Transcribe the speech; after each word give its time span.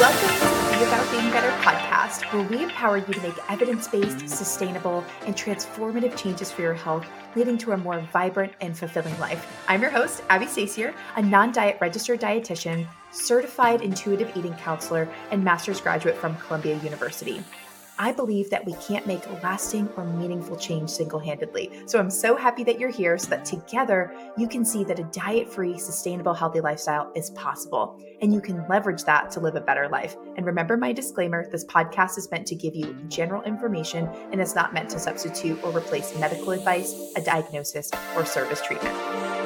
Welcome 0.00 0.28
to 0.28 0.44
the 0.44 0.78
Be 0.78 0.84
About 0.84 1.10
Being 1.10 1.28
Better 1.32 1.50
podcast, 1.60 2.32
where 2.32 2.46
we 2.46 2.62
empower 2.62 2.98
you 2.98 3.12
to 3.12 3.20
make 3.20 3.34
evidence 3.50 3.88
based, 3.88 4.28
sustainable, 4.28 5.02
and 5.26 5.34
transformative 5.34 6.16
changes 6.16 6.52
for 6.52 6.62
your 6.62 6.74
health, 6.74 7.04
leading 7.34 7.58
to 7.58 7.72
a 7.72 7.76
more 7.76 7.98
vibrant 8.12 8.52
and 8.60 8.78
fulfilling 8.78 9.18
life. 9.18 9.60
I'm 9.66 9.82
your 9.82 9.90
host, 9.90 10.22
Abby 10.30 10.46
Sasier, 10.46 10.94
a 11.16 11.22
non 11.22 11.50
diet 11.50 11.78
registered 11.80 12.20
dietitian, 12.20 12.86
certified 13.10 13.82
intuitive 13.82 14.30
eating 14.36 14.54
counselor, 14.54 15.08
and 15.32 15.42
master's 15.42 15.80
graduate 15.80 16.16
from 16.16 16.36
Columbia 16.36 16.76
University. 16.76 17.42
I 17.98 18.12
believe 18.12 18.48
that 18.50 18.64
we 18.64 18.74
can't 18.74 19.06
make 19.06 19.26
lasting 19.42 19.88
or 19.96 20.04
meaningful 20.04 20.56
change 20.56 20.90
single 20.90 21.18
handedly. 21.18 21.70
So 21.86 21.98
I'm 21.98 22.10
so 22.10 22.36
happy 22.36 22.62
that 22.64 22.78
you're 22.78 22.90
here 22.90 23.18
so 23.18 23.28
that 23.30 23.44
together 23.44 24.12
you 24.36 24.46
can 24.46 24.64
see 24.64 24.84
that 24.84 25.00
a 25.00 25.04
diet 25.04 25.52
free, 25.52 25.78
sustainable, 25.78 26.32
healthy 26.32 26.60
lifestyle 26.60 27.10
is 27.16 27.30
possible 27.30 28.00
and 28.22 28.32
you 28.32 28.40
can 28.40 28.66
leverage 28.68 29.04
that 29.04 29.30
to 29.32 29.40
live 29.40 29.56
a 29.56 29.60
better 29.60 29.88
life. 29.88 30.16
And 30.36 30.46
remember 30.46 30.76
my 30.76 30.92
disclaimer 30.92 31.50
this 31.50 31.64
podcast 31.64 32.18
is 32.18 32.30
meant 32.30 32.46
to 32.48 32.54
give 32.54 32.76
you 32.76 32.94
general 33.08 33.42
information 33.42 34.08
and 34.32 34.40
is 34.40 34.54
not 34.54 34.72
meant 34.72 34.90
to 34.90 35.00
substitute 35.00 35.62
or 35.64 35.76
replace 35.76 36.16
medical 36.18 36.50
advice, 36.52 36.94
a 37.16 37.20
diagnosis, 37.20 37.90
or 38.16 38.24
service 38.24 38.62
treatment. 38.62 39.37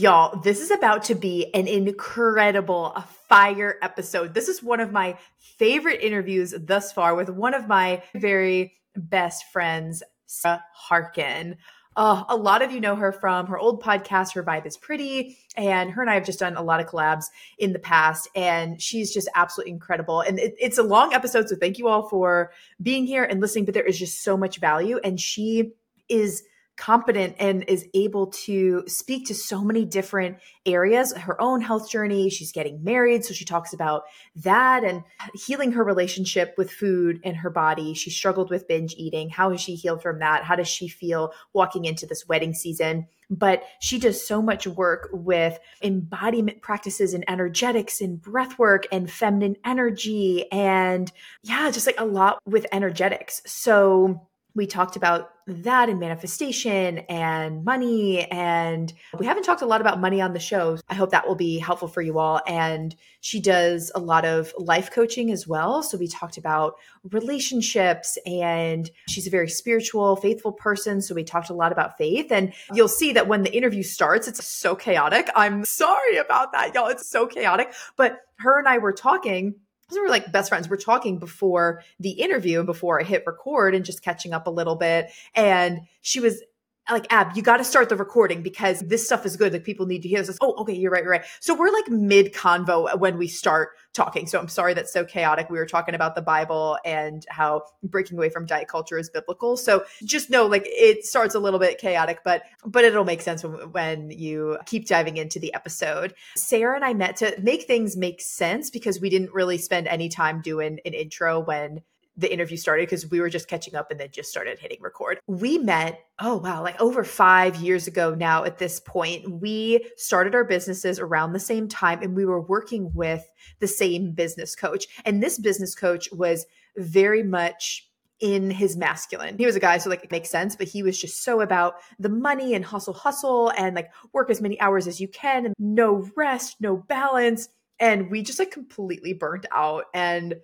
Y'all, 0.00 0.40
this 0.40 0.62
is 0.62 0.70
about 0.70 1.02
to 1.02 1.14
be 1.14 1.52
an 1.52 1.68
incredible 1.68 2.96
fire 3.28 3.76
episode. 3.82 4.32
This 4.32 4.48
is 4.48 4.62
one 4.62 4.80
of 4.80 4.92
my 4.92 5.18
favorite 5.36 6.00
interviews 6.00 6.54
thus 6.58 6.90
far 6.90 7.14
with 7.14 7.28
one 7.28 7.52
of 7.52 7.68
my 7.68 8.02
very 8.14 8.78
best 8.96 9.52
friends, 9.52 10.02
Sarah 10.24 10.64
Harken. 10.72 11.58
Uh, 11.96 12.24
a 12.30 12.36
lot 12.36 12.62
of 12.62 12.72
you 12.72 12.80
know 12.80 12.96
her 12.96 13.12
from 13.12 13.46
her 13.48 13.58
old 13.58 13.82
podcast, 13.82 14.32
Her 14.32 14.42
Vibe 14.42 14.64
is 14.64 14.78
Pretty. 14.78 15.36
And 15.54 15.90
her 15.90 16.00
and 16.00 16.10
I 16.10 16.14
have 16.14 16.24
just 16.24 16.38
done 16.38 16.56
a 16.56 16.62
lot 16.62 16.80
of 16.80 16.86
collabs 16.86 17.26
in 17.58 17.74
the 17.74 17.78
past. 17.78 18.26
And 18.34 18.80
she's 18.80 19.12
just 19.12 19.28
absolutely 19.34 19.72
incredible. 19.72 20.22
And 20.22 20.38
it, 20.38 20.54
it's 20.58 20.78
a 20.78 20.82
long 20.82 21.12
episode. 21.12 21.50
So 21.50 21.56
thank 21.56 21.76
you 21.76 21.88
all 21.88 22.08
for 22.08 22.52
being 22.80 23.04
here 23.04 23.24
and 23.24 23.38
listening. 23.38 23.66
But 23.66 23.74
there 23.74 23.84
is 23.84 23.98
just 23.98 24.22
so 24.22 24.38
much 24.38 24.60
value. 24.60 24.98
And 25.04 25.20
she 25.20 25.72
is 26.08 26.42
competent 26.80 27.36
and 27.38 27.62
is 27.68 27.86
able 27.92 28.28
to 28.28 28.82
speak 28.86 29.26
to 29.26 29.34
so 29.34 29.62
many 29.62 29.84
different 29.84 30.38
areas 30.64 31.12
her 31.12 31.40
own 31.40 31.60
health 31.60 31.90
journey. 31.90 32.30
She's 32.30 32.52
getting 32.52 32.82
married 32.82 33.22
so 33.22 33.34
she 33.34 33.44
talks 33.44 33.74
about 33.74 34.04
that 34.36 34.82
and 34.82 35.04
healing 35.34 35.72
her 35.72 35.84
relationship 35.84 36.54
with 36.56 36.70
food 36.70 37.20
and 37.22 37.36
her 37.36 37.50
body. 37.50 37.92
She 37.92 38.08
struggled 38.08 38.48
with 38.48 38.66
binge 38.66 38.94
eating. 38.96 39.28
How 39.28 39.50
has 39.50 39.60
she 39.60 39.74
healed 39.74 40.00
from 40.00 40.20
that? 40.20 40.42
How 40.42 40.56
does 40.56 40.68
she 40.68 40.88
feel 40.88 41.32
walking 41.52 41.84
into 41.84 42.06
this 42.06 42.26
wedding 42.26 42.54
season? 42.54 43.06
But 43.28 43.62
she 43.80 43.98
does 43.98 44.26
so 44.26 44.40
much 44.40 44.66
work 44.66 45.10
with 45.12 45.58
embodiment 45.82 46.62
practices 46.62 47.12
and 47.12 47.28
energetics 47.28 48.00
and 48.00 48.20
breath 48.20 48.58
work 48.58 48.86
and 48.90 49.08
feminine 49.08 49.56
energy 49.64 50.50
and 50.50 51.12
yeah 51.42 51.70
just 51.70 51.86
like 51.86 52.00
a 52.00 52.06
lot 52.06 52.40
with 52.46 52.66
energetics. 52.72 53.42
So 53.44 54.26
we 54.54 54.66
talked 54.66 54.96
about 54.96 55.30
that 55.46 55.88
and 55.88 55.98
manifestation 55.98 56.98
and 57.08 57.64
money. 57.64 58.24
And 58.30 58.92
we 59.18 59.26
haven't 59.26 59.42
talked 59.42 59.62
a 59.62 59.66
lot 59.66 59.80
about 59.80 60.00
money 60.00 60.20
on 60.20 60.32
the 60.32 60.40
show. 60.40 60.78
I 60.88 60.94
hope 60.94 61.10
that 61.10 61.26
will 61.26 61.34
be 61.34 61.58
helpful 61.58 61.88
for 61.88 62.02
you 62.02 62.18
all. 62.18 62.40
And 62.46 62.94
she 63.20 63.40
does 63.40 63.90
a 63.94 64.00
lot 64.00 64.24
of 64.24 64.52
life 64.58 64.90
coaching 64.90 65.30
as 65.30 65.46
well. 65.46 65.82
So 65.82 65.98
we 65.98 66.08
talked 66.08 66.36
about 66.36 66.74
relationships 67.10 68.18
and 68.26 68.90
she's 69.08 69.26
a 69.26 69.30
very 69.30 69.48
spiritual, 69.48 70.16
faithful 70.16 70.52
person. 70.52 71.00
So 71.02 71.14
we 71.14 71.24
talked 71.24 71.50
a 71.50 71.54
lot 71.54 71.72
about 71.72 71.98
faith. 71.98 72.30
And 72.30 72.52
you'll 72.72 72.88
see 72.88 73.12
that 73.12 73.28
when 73.28 73.42
the 73.42 73.54
interview 73.54 73.82
starts, 73.82 74.28
it's 74.28 74.44
so 74.44 74.74
chaotic. 74.74 75.28
I'm 75.34 75.64
sorry 75.64 76.16
about 76.16 76.52
that, 76.52 76.74
y'all. 76.74 76.88
It's 76.88 77.08
so 77.08 77.26
chaotic. 77.26 77.72
But 77.96 78.20
her 78.38 78.58
and 78.58 78.68
I 78.68 78.78
were 78.78 78.92
talking 78.92 79.54
we 79.92 80.00
were 80.00 80.08
like 80.08 80.30
best 80.32 80.48
friends. 80.48 80.68
We're 80.68 80.76
talking 80.76 81.18
before 81.18 81.82
the 81.98 82.10
interview 82.10 82.62
before 82.64 83.00
I 83.00 83.04
hit 83.04 83.24
record 83.26 83.74
and 83.74 83.84
just 83.84 84.02
catching 84.02 84.32
up 84.32 84.46
a 84.46 84.50
little 84.50 84.76
bit. 84.76 85.10
And 85.34 85.82
she 86.00 86.20
was 86.20 86.42
like, 86.90 87.12
Ab, 87.12 87.36
you 87.36 87.42
got 87.42 87.58
to 87.58 87.64
start 87.64 87.88
the 87.88 87.96
recording 87.96 88.42
because 88.42 88.80
this 88.80 89.04
stuff 89.04 89.26
is 89.26 89.36
good. 89.36 89.52
Like 89.52 89.64
people 89.64 89.86
need 89.86 90.02
to 90.02 90.08
hear 90.08 90.22
this. 90.22 90.38
Oh, 90.40 90.54
okay, 90.62 90.74
you're 90.74 90.90
right, 90.90 91.02
you're 91.02 91.12
right. 91.12 91.24
So 91.40 91.54
we're 91.54 91.72
like 91.72 91.88
mid 91.88 92.32
convo 92.32 92.98
when 92.98 93.18
we 93.18 93.28
start 93.28 93.70
talking. 93.92 94.26
So 94.26 94.38
I'm 94.38 94.48
sorry 94.48 94.74
that's 94.74 94.92
so 94.92 95.04
chaotic. 95.04 95.50
We 95.50 95.58
were 95.58 95.66
talking 95.66 95.94
about 95.94 96.14
the 96.14 96.22
Bible 96.22 96.78
and 96.84 97.24
how 97.28 97.62
breaking 97.82 98.18
away 98.18 98.28
from 98.28 98.46
diet 98.46 98.68
culture 98.68 98.98
is 98.98 99.10
biblical. 99.10 99.56
So 99.56 99.84
just 100.04 100.30
know 100.30 100.46
like 100.46 100.62
it 100.66 101.04
starts 101.04 101.34
a 101.34 101.40
little 101.40 101.58
bit 101.58 101.78
chaotic, 101.78 102.20
but 102.24 102.42
but 102.64 102.84
it'll 102.84 103.04
make 103.04 103.20
sense 103.20 103.42
when, 103.42 103.72
when 103.72 104.10
you 104.10 104.58
keep 104.66 104.86
diving 104.86 105.16
into 105.16 105.40
the 105.40 105.52
episode. 105.54 106.14
Sarah 106.36 106.76
and 106.76 106.84
I 106.84 106.94
met 106.94 107.16
to 107.16 107.34
make 107.40 107.64
things 107.64 107.96
make 107.96 108.20
sense 108.20 108.70
because 108.70 109.00
we 109.00 109.10
didn't 109.10 109.32
really 109.32 109.58
spend 109.58 109.88
any 109.88 110.08
time 110.08 110.40
doing 110.40 110.78
an 110.84 110.94
intro 110.94 111.40
when 111.40 111.82
the 112.16 112.32
interview 112.32 112.56
started 112.56 112.86
because 112.86 113.10
we 113.10 113.20
were 113.20 113.30
just 113.30 113.48
catching 113.48 113.74
up 113.74 113.90
and 113.90 113.98
then 113.98 114.08
just 114.10 114.30
started 114.30 114.58
hitting 114.58 114.78
record. 114.80 115.20
We 115.26 115.58
met, 115.58 116.00
oh 116.18 116.36
wow, 116.36 116.62
like 116.62 116.80
over 116.80 117.04
five 117.04 117.56
years 117.56 117.86
ago 117.86 118.14
now 118.14 118.44
at 118.44 118.58
this 118.58 118.80
point. 118.80 119.40
We 119.40 119.86
started 119.96 120.34
our 120.34 120.44
businesses 120.44 120.98
around 120.98 121.32
the 121.32 121.40
same 121.40 121.68
time 121.68 122.02
and 122.02 122.14
we 122.14 122.24
were 122.24 122.40
working 122.40 122.92
with 122.94 123.24
the 123.60 123.68
same 123.68 124.12
business 124.12 124.54
coach. 124.54 124.86
And 125.04 125.22
this 125.22 125.38
business 125.38 125.74
coach 125.74 126.08
was 126.12 126.46
very 126.76 127.22
much 127.22 127.86
in 128.20 128.50
his 128.50 128.76
masculine. 128.76 129.38
He 129.38 129.46
was 129.46 129.56
a 129.56 129.60
guy, 129.60 129.78
so 129.78 129.88
like 129.88 130.04
it 130.04 130.10
makes 130.10 130.28
sense, 130.28 130.54
but 130.54 130.68
he 130.68 130.82
was 130.82 131.00
just 131.00 131.24
so 131.24 131.40
about 131.40 131.76
the 131.98 132.10
money 132.10 132.54
and 132.54 132.64
hustle, 132.64 132.92
hustle, 132.92 133.50
and 133.56 133.74
like 133.74 133.90
work 134.12 134.30
as 134.30 134.42
many 134.42 134.60
hours 134.60 134.86
as 134.86 135.00
you 135.00 135.08
can, 135.08 135.46
and 135.46 135.54
no 135.58 136.06
rest, 136.16 136.56
no 136.60 136.76
balance. 136.76 137.48
And 137.78 138.10
we 138.10 138.22
just 138.22 138.38
like 138.38 138.50
completely 138.50 139.14
burnt 139.14 139.46
out. 139.50 139.84
And 139.94 140.34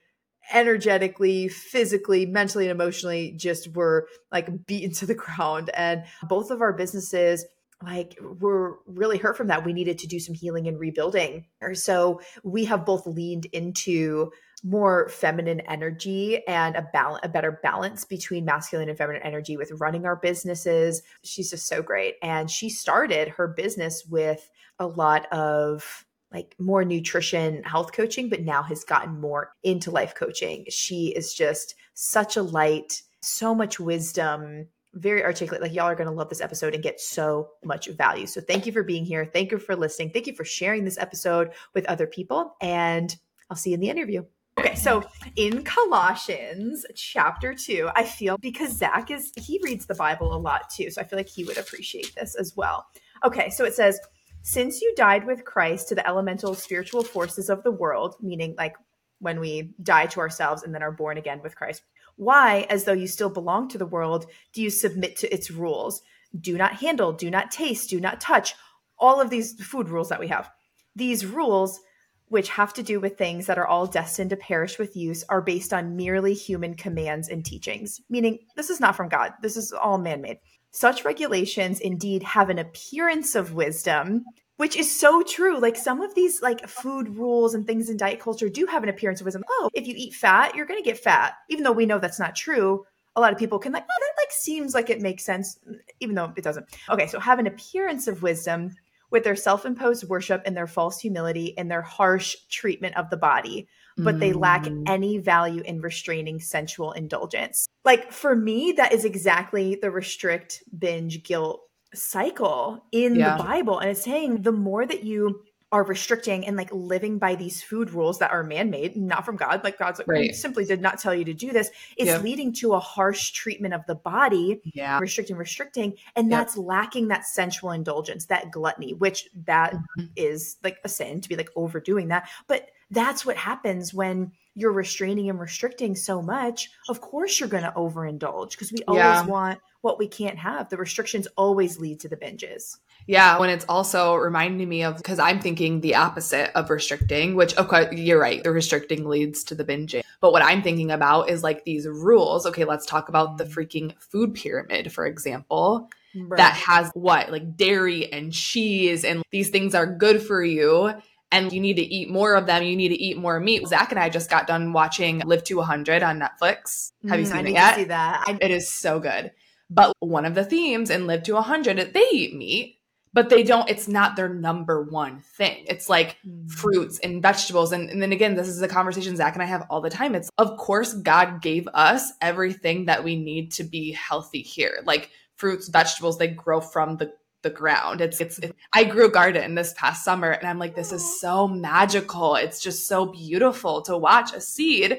energetically, 0.52 1.48
physically, 1.48 2.26
mentally, 2.26 2.68
and 2.68 2.80
emotionally 2.80 3.32
just 3.32 3.74
were 3.74 4.08
like 4.30 4.66
beaten 4.66 4.92
to 4.94 5.06
the 5.06 5.14
ground. 5.14 5.70
And 5.74 6.04
both 6.28 6.50
of 6.50 6.60
our 6.60 6.72
businesses 6.72 7.44
like 7.82 8.18
were 8.22 8.78
really 8.86 9.18
hurt 9.18 9.36
from 9.36 9.48
that. 9.48 9.64
We 9.64 9.74
needed 9.74 9.98
to 9.98 10.06
do 10.06 10.18
some 10.18 10.34
healing 10.34 10.66
and 10.66 10.80
rebuilding. 10.80 11.44
So 11.74 12.20
we 12.42 12.64
have 12.64 12.86
both 12.86 13.06
leaned 13.06 13.46
into 13.46 14.30
more 14.64 15.10
feminine 15.10 15.60
energy 15.60 16.42
and 16.48 16.74
a 16.74 16.88
balance 16.94 17.20
a 17.22 17.28
better 17.28 17.60
balance 17.62 18.06
between 18.06 18.46
masculine 18.46 18.88
and 18.88 18.96
feminine 18.96 19.20
energy 19.22 19.58
with 19.58 19.70
running 19.72 20.06
our 20.06 20.16
businesses. 20.16 21.02
She's 21.22 21.50
just 21.50 21.66
so 21.66 21.82
great. 21.82 22.14
And 22.22 22.50
she 22.50 22.70
started 22.70 23.28
her 23.28 23.46
business 23.46 24.06
with 24.08 24.48
a 24.78 24.86
lot 24.86 25.30
of 25.30 26.05
like 26.32 26.54
more 26.58 26.84
nutrition 26.84 27.62
health 27.62 27.92
coaching 27.92 28.28
but 28.28 28.42
now 28.42 28.62
has 28.62 28.84
gotten 28.84 29.20
more 29.20 29.52
into 29.62 29.90
life 29.90 30.14
coaching. 30.14 30.64
She 30.68 31.08
is 31.08 31.34
just 31.34 31.74
such 31.94 32.36
a 32.36 32.42
light 32.42 33.02
so 33.22 33.54
much 33.54 33.80
wisdom 33.80 34.68
very 34.96 35.22
articulate. 35.22 35.62
Like 35.62 35.74
y'all 35.74 35.84
are 35.84 35.94
going 35.94 36.08
to 36.08 36.14
love 36.14 36.28
this 36.28 36.40
episode 36.40 36.74
and 36.74 36.82
get 36.82 37.00
so 37.00 37.50
much 37.64 37.88
value. 37.88 38.26
So 38.26 38.40
thank 38.40 38.66
you 38.66 38.72
for 38.72 38.82
being 38.82 39.04
here. 39.04 39.26
Thank 39.26 39.52
you 39.52 39.58
for 39.58 39.76
listening. 39.76 40.10
Thank 40.10 40.26
you 40.26 40.34
for 40.34 40.44
sharing 40.44 40.84
this 40.84 40.98
episode 40.98 41.50
with 41.74 41.84
other 41.86 42.06
people 42.06 42.56
and 42.60 43.14
i'll 43.50 43.56
see 43.56 43.70
you 43.70 43.74
in 43.74 43.80
the 43.80 43.90
interview. 43.90 44.24
Okay, 44.58 44.74
so 44.74 45.04
in 45.36 45.62
Colossians 45.64 46.86
chapter 46.94 47.52
two, 47.52 47.90
I 47.94 48.04
feel 48.04 48.38
because 48.38 48.74
Zach 48.74 49.10
is, 49.10 49.30
he 49.36 49.60
reads 49.62 49.84
the 49.84 49.94
Bible 49.94 50.34
a 50.34 50.38
lot 50.38 50.70
too. 50.70 50.90
So 50.90 51.02
I 51.02 51.04
feel 51.04 51.18
like 51.18 51.28
he 51.28 51.44
would 51.44 51.58
appreciate 51.58 52.14
this 52.14 52.34
as 52.34 52.56
well. 52.56 52.86
Okay, 53.22 53.50
so 53.50 53.66
it 53.66 53.74
says, 53.74 54.00
since 54.46 54.80
you 54.80 54.94
died 54.94 55.26
with 55.26 55.44
Christ 55.44 55.88
to 55.88 55.96
the 55.96 56.06
elemental 56.06 56.54
spiritual 56.54 57.02
forces 57.02 57.50
of 57.50 57.64
the 57.64 57.72
world, 57.72 58.14
meaning 58.22 58.54
like 58.56 58.76
when 59.18 59.40
we 59.40 59.74
die 59.82 60.06
to 60.06 60.20
ourselves 60.20 60.62
and 60.62 60.72
then 60.72 60.84
are 60.84 60.92
born 60.92 61.18
again 61.18 61.40
with 61.42 61.56
Christ, 61.56 61.82
why, 62.14 62.64
as 62.70 62.84
though 62.84 62.92
you 62.92 63.08
still 63.08 63.28
belong 63.28 63.66
to 63.68 63.76
the 63.76 63.84
world, 63.84 64.26
do 64.52 64.62
you 64.62 64.70
submit 64.70 65.16
to 65.16 65.34
its 65.34 65.50
rules? 65.50 66.00
Do 66.40 66.56
not 66.56 66.74
handle, 66.74 67.12
do 67.12 67.28
not 67.28 67.50
taste, 67.50 67.90
do 67.90 68.00
not 68.00 68.20
touch, 68.20 68.54
all 69.00 69.20
of 69.20 69.30
these 69.30 69.60
food 69.64 69.88
rules 69.88 70.10
that 70.10 70.20
we 70.20 70.28
have. 70.28 70.48
These 70.94 71.26
rules, 71.26 71.80
which 72.28 72.48
have 72.50 72.72
to 72.74 72.84
do 72.84 73.00
with 73.00 73.18
things 73.18 73.46
that 73.46 73.58
are 73.58 73.66
all 73.66 73.88
destined 73.88 74.30
to 74.30 74.36
perish 74.36 74.78
with 74.78 74.96
use, 74.96 75.24
are 75.28 75.42
based 75.42 75.72
on 75.72 75.96
merely 75.96 76.34
human 76.34 76.74
commands 76.74 77.28
and 77.28 77.44
teachings, 77.44 78.00
meaning 78.08 78.38
this 78.54 78.70
is 78.70 78.78
not 78.78 78.94
from 78.94 79.08
God. 79.08 79.32
This 79.42 79.56
is 79.56 79.72
all 79.72 79.98
man 79.98 80.20
made. 80.20 80.38
Such 80.76 81.06
regulations 81.06 81.80
indeed 81.80 82.22
have 82.22 82.50
an 82.50 82.58
appearance 82.58 83.34
of 83.34 83.54
wisdom, 83.54 84.26
which 84.58 84.76
is 84.76 84.94
so 84.94 85.22
true. 85.22 85.58
Like 85.58 85.74
some 85.74 86.02
of 86.02 86.14
these 86.14 86.42
like 86.42 86.68
food 86.68 87.08
rules 87.16 87.54
and 87.54 87.66
things 87.66 87.88
in 87.88 87.96
diet 87.96 88.20
culture 88.20 88.50
do 88.50 88.66
have 88.66 88.82
an 88.82 88.90
appearance 88.90 89.22
of 89.22 89.24
wisdom. 89.24 89.42
Oh, 89.48 89.70
if 89.72 89.86
you 89.86 89.94
eat 89.96 90.12
fat, 90.12 90.54
you're 90.54 90.66
going 90.66 90.78
to 90.78 90.84
get 90.84 90.98
fat. 90.98 91.32
Even 91.48 91.64
though 91.64 91.72
we 91.72 91.86
know 91.86 91.98
that's 91.98 92.20
not 92.20 92.36
true, 92.36 92.84
a 93.16 93.22
lot 93.22 93.32
of 93.32 93.38
people 93.38 93.58
can 93.58 93.72
like, 93.72 93.84
oh, 93.84 94.00
that 94.00 94.22
like 94.22 94.30
seems 94.30 94.74
like 94.74 94.90
it 94.90 95.00
makes 95.00 95.24
sense, 95.24 95.58
even 96.00 96.14
though 96.14 96.30
it 96.36 96.44
doesn't. 96.44 96.66
Okay, 96.90 97.06
so 97.06 97.18
have 97.20 97.38
an 97.38 97.46
appearance 97.46 98.06
of 98.06 98.22
wisdom 98.22 98.70
with 99.10 99.24
their 99.24 99.34
self-imposed 99.34 100.06
worship 100.10 100.42
and 100.44 100.54
their 100.54 100.66
false 100.66 101.00
humility 101.00 101.56
and 101.56 101.70
their 101.70 101.80
harsh 101.80 102.36
treatment 102.50 102.94
of 102.98 103.08
the 103.08 103.16
body. 103.16 103.66
But 103.98 104.20
they 104.20 104.32
lack 104.32 104.64
Mm. 104.64 104.84
any 104.88 105.18
value 105.18 105.62
in 105.62 105.80
restraining 105.80 106.40
sensual 106.40 106.92
indulgence. 106.92 107.66
Like 107.84 108.12
for 108.12 108.36
me, 108.36 108.72
that 108.72 108.92
is 108.92 109.04
exactly 109.04 109.74
the 109.76 109.90
restrict, 109.90 110.62
binge, 110.78 111.22
guilt 111.22 111.62
cycle 111.94 112.84
in 112.92 113.14
Yeah. 113.14 113.36
the 113.36 113.42
Bible. 113.44 113.78
And 113.78 113.90
it's 113.90 114.02
saying 114.02 114.42
the 114.42 114.52
more 114.52 114.84
that 114.86 115.04
you 115.04 115.42
are 115.72 115.82
restricting 115.82 116.46
and 116.46 116.56
like 116.56 116.72
living 116.72 117.18
by 117.18 117.34
these 117.34 117.60
food 117.62 117.90
rules 117.90 118.18
that 118.20 118.30
are 118.30 118.44
man-made, 118.44 118.96
not 118.96 119.24
from 119.24 119.34
God. 119.36 119.64
Like 119.64 119.78
God's 119.78 119.98
like, 119.98 120.06
Right. 120.06 120.34
Simply 120.34 120.64
did 120.64 120.80
not 120.80 120.98
tell 121.00 121.12
you 121.14 121.24
to 121.24 121.34
do 121.34 121.50
this. 121.52 121.70
It's 121.96 122.08
Yeah. 122.08 122.18
leading 122.18 122.52
to 122.54 122.74
a 122.74 122.78
harsh 122.78 123.32
treatment 123.32 123.74
of 123.74 123.84
the 123.86 123.96
body 123.96 124.60
Yeah. 124.74 124.98
restricting 125.00 125.36
restricting 125.36 125.94
and 126.14 126.30
Yep. 126.30 126.38
that's 126.38 126.56
lacking 126.56 127.08
that 127.08 127.26
sensual 127.26 127.72
indulgence 127.72 128.26
that 128.26 128.52
gluttony 128.52 128.94
which 128.94 129.28
that 129.46 129.74
Mhm. 129.98 130.10
is 130.16 130.56
like 130.62 130.78
a 130.84 130.88
sin 130.88 131.20
to 131.20 131.28
be 131.28 131.34
like 131.36 131.50
overdoing 131.56 132.08
that 132.08 132.28
but 132.46 132.68
that's 132.90 133.26
what 133.26 133.36
happens 133.36 133.92
when 133.92 134.32
you're 134.54 134.72
restraining 134.72 135.28
and 135.28 135.38
restricting 135.38 135.94
so 135.94 136.22
much 136.22 136.70
of 136.88 137.00
course 137.00 137.38
you're 137.38 137.48
going 137.48 137.62
to 137.62 137.72
overindulge 137.72 138.52
because 138.52 138.72
we 138.72 138.82
always 138.86 139.02
Yeah. 139.02 139.26
want 139.26 139.60
what 139.80 139.98
we 139.98 140.08
can't 140.08 140.38
have 140.38 140.68
the 140.68 140.76
restrictions 140.76 141.28
always 141.36 141.78
lead 141.78 142.00
to 142.00 142.08
the 142.08 142.16
binges 142.16 142.78
Yeah, 143.06 143.38
when 143.38 143.50
it's 143.50 143.64
also 143.68 144.14
reminding 144.16 144.68
me 144.68 144.82
of 144.82 144.96
because 144.96 145.18
I'm 145.18 145.40
thinking 145.40 145.80
the 145.80 145.94
opposite 145.94 146.50
of 146.56 146.70
restricting, 146.70 147.36
which 147.36 147.56
okay, 147.56 147.94
you're 147.94 148.20
right, 148.20 148.42
the 148.42 148.50
restricting 148.50 149.06
leads 149.06 149.44
to 149.44 149.54
the 149.54 149.64
binging. 149.64 150.02
But 150.20 150.32
what 150.32 150.42
I'm 150.42 150.62
thinking 150.62 150.90
about 150.90 151.30
is 151.30 151.44
like 151.44 151.64
these 151.64 151.86
rules. 151.86 152.46
Okay, 152.46 152.64
let's 152.64 152.86
talk 152.86 153.08
about 153.08 153.38
the 153.38 153.44
mm-hmm. 153.44 153.60
freaking 153.60 153.98
food 154.00 154.34
pyramid, 154.34 154.92
for 154.92 155.06
example, 155.06 155.88
that 156.36 156.54
has 156.54 156.90
what 156.94 157.30
like 157.30 157.56
dairy 157.56 158.12
and 158.12 158.32
cheese, 158.32 159.04
and 159.04 159.22
these 159.30 159.50
things 159.50 159.74
are 159.74 159.86
good 159.86 160.20
for 160.20 160.42
you. 160.42 160.92
And 161.32 161.52
you 161.52 161.60
need 161.60 161.74
to 161.74 161.82
eat 161.82 162.08
more 162.08 162.34
of 162.34 162.46
them. 162.46 162.62
You 162.62 162.76
need 162.76 162.88
to 162.88 163.02
eat 163.02 163.18
more 163.18 163.40
meat. 163.40 163.66
Zach 163.66 163.90
and 163.90 163.98
I 163.98 164.08
just 164.08 164.30
got 164.30 164.46
done 164.46 164.72
watching 164.72 165.18
Live 165.20 165.44
to 165.44 165.56
100 165.56 166.02
on 166.02 166.20
Netflix. 166.20 166.92
Have 167.08 167.20
you 167.20 167.26
Mm, 167.26 167.30
seen 167.30 167.46
I 167.46 167.48
it 167.48 167.52
yet? 167.52 167.74
see 167.76 167.84
that 167.84 168.24
I, 168.26 168.38
It 168.40 168.50
is 168.50 168.68
so 168.72 169.00
good. 169.00 169.32
But 169.68 169.92
one 169.98 170.24
of 170.24 170.34
the 170.34 170.44
themes 170.44 170.90
in 170.90 171.06
Live 171.06 171.24
to 171.24 171.34
100, 171.34 171.92
they 171.92 172.06
eat 172.12 172.36
meat, 172.36 172.78
but 173.12 173.28
they 173.28 173.42
don't, 173.42 173.68
it's 173.68 173.88
not 173.88 174.14
their 174.14 174.28
number 174.28 174.82
one 174.82 175.20
thing. 175.20 175.64
It's 175.68 175.88
like 175.88 176.16
Mm. 176.26 176.48
fruits 176.50 177.00
and 177.00 177.20
vegetables. 177.20 177.72
And, 177.72 177.90
and 177.90 178.00
then 178.00 178.12
again, 178.12 178.36
this 178.36 178.46
is 178.46 178.62
a 178.62 178.68
conversation 178.68 179.16
Zach 179.16 179.34
and 179.34 179.42
I 179.42 179.46
have 179.46 179.66
all 179.68 179.80
the 179.80 179.90
time. 179.90 180.14
It's, 180.14 180.30
of 180.38 180.56
course, 180.56 180.94
God 180.94 181.42
gave 181.42 181.66
us 181.74 182.12
everything 182.20 182.84
that 182.86 183.02
we 183.02 183.16
need 183.16 183.50
to 183.52 183.64
be 183.64 183.90
healthy 183.92 184.42
here. 184.42 184.80
Like 184.84 185.10
fruits, 185.34 185.68
vegetables, 185.68 186.18
they 186.18 186.28
grow 186.28 186.60
from 186.60 186.96
the 186.96 187.12
the 187.46 187.54
ground. 187.54 188.00
It's 188.00 188.20
it's 188.20 188.38
it, 188.40 188.56
I 188.72 188.82
grew 188.82 189.06
a 189.06 189.10
garden 189.10 189.54
this 189.54 189.72
past 189.74 190.04
summer 190.04 190.32
and 190.32 190.48
I'm 190.48 190.58
like 190.58 190.74
this 190.74 190.90
is 190.90 191.20
so 191.20 191.46
magical. 191.46 192.34
It's 192.34 192.60
just 192.60 192.88
so 192.88 193.06
beautiful 193.06 193.82
to 193.82 193.96
watch 193.96 194.34
a 194.34 194.40
seed 194.40 194.98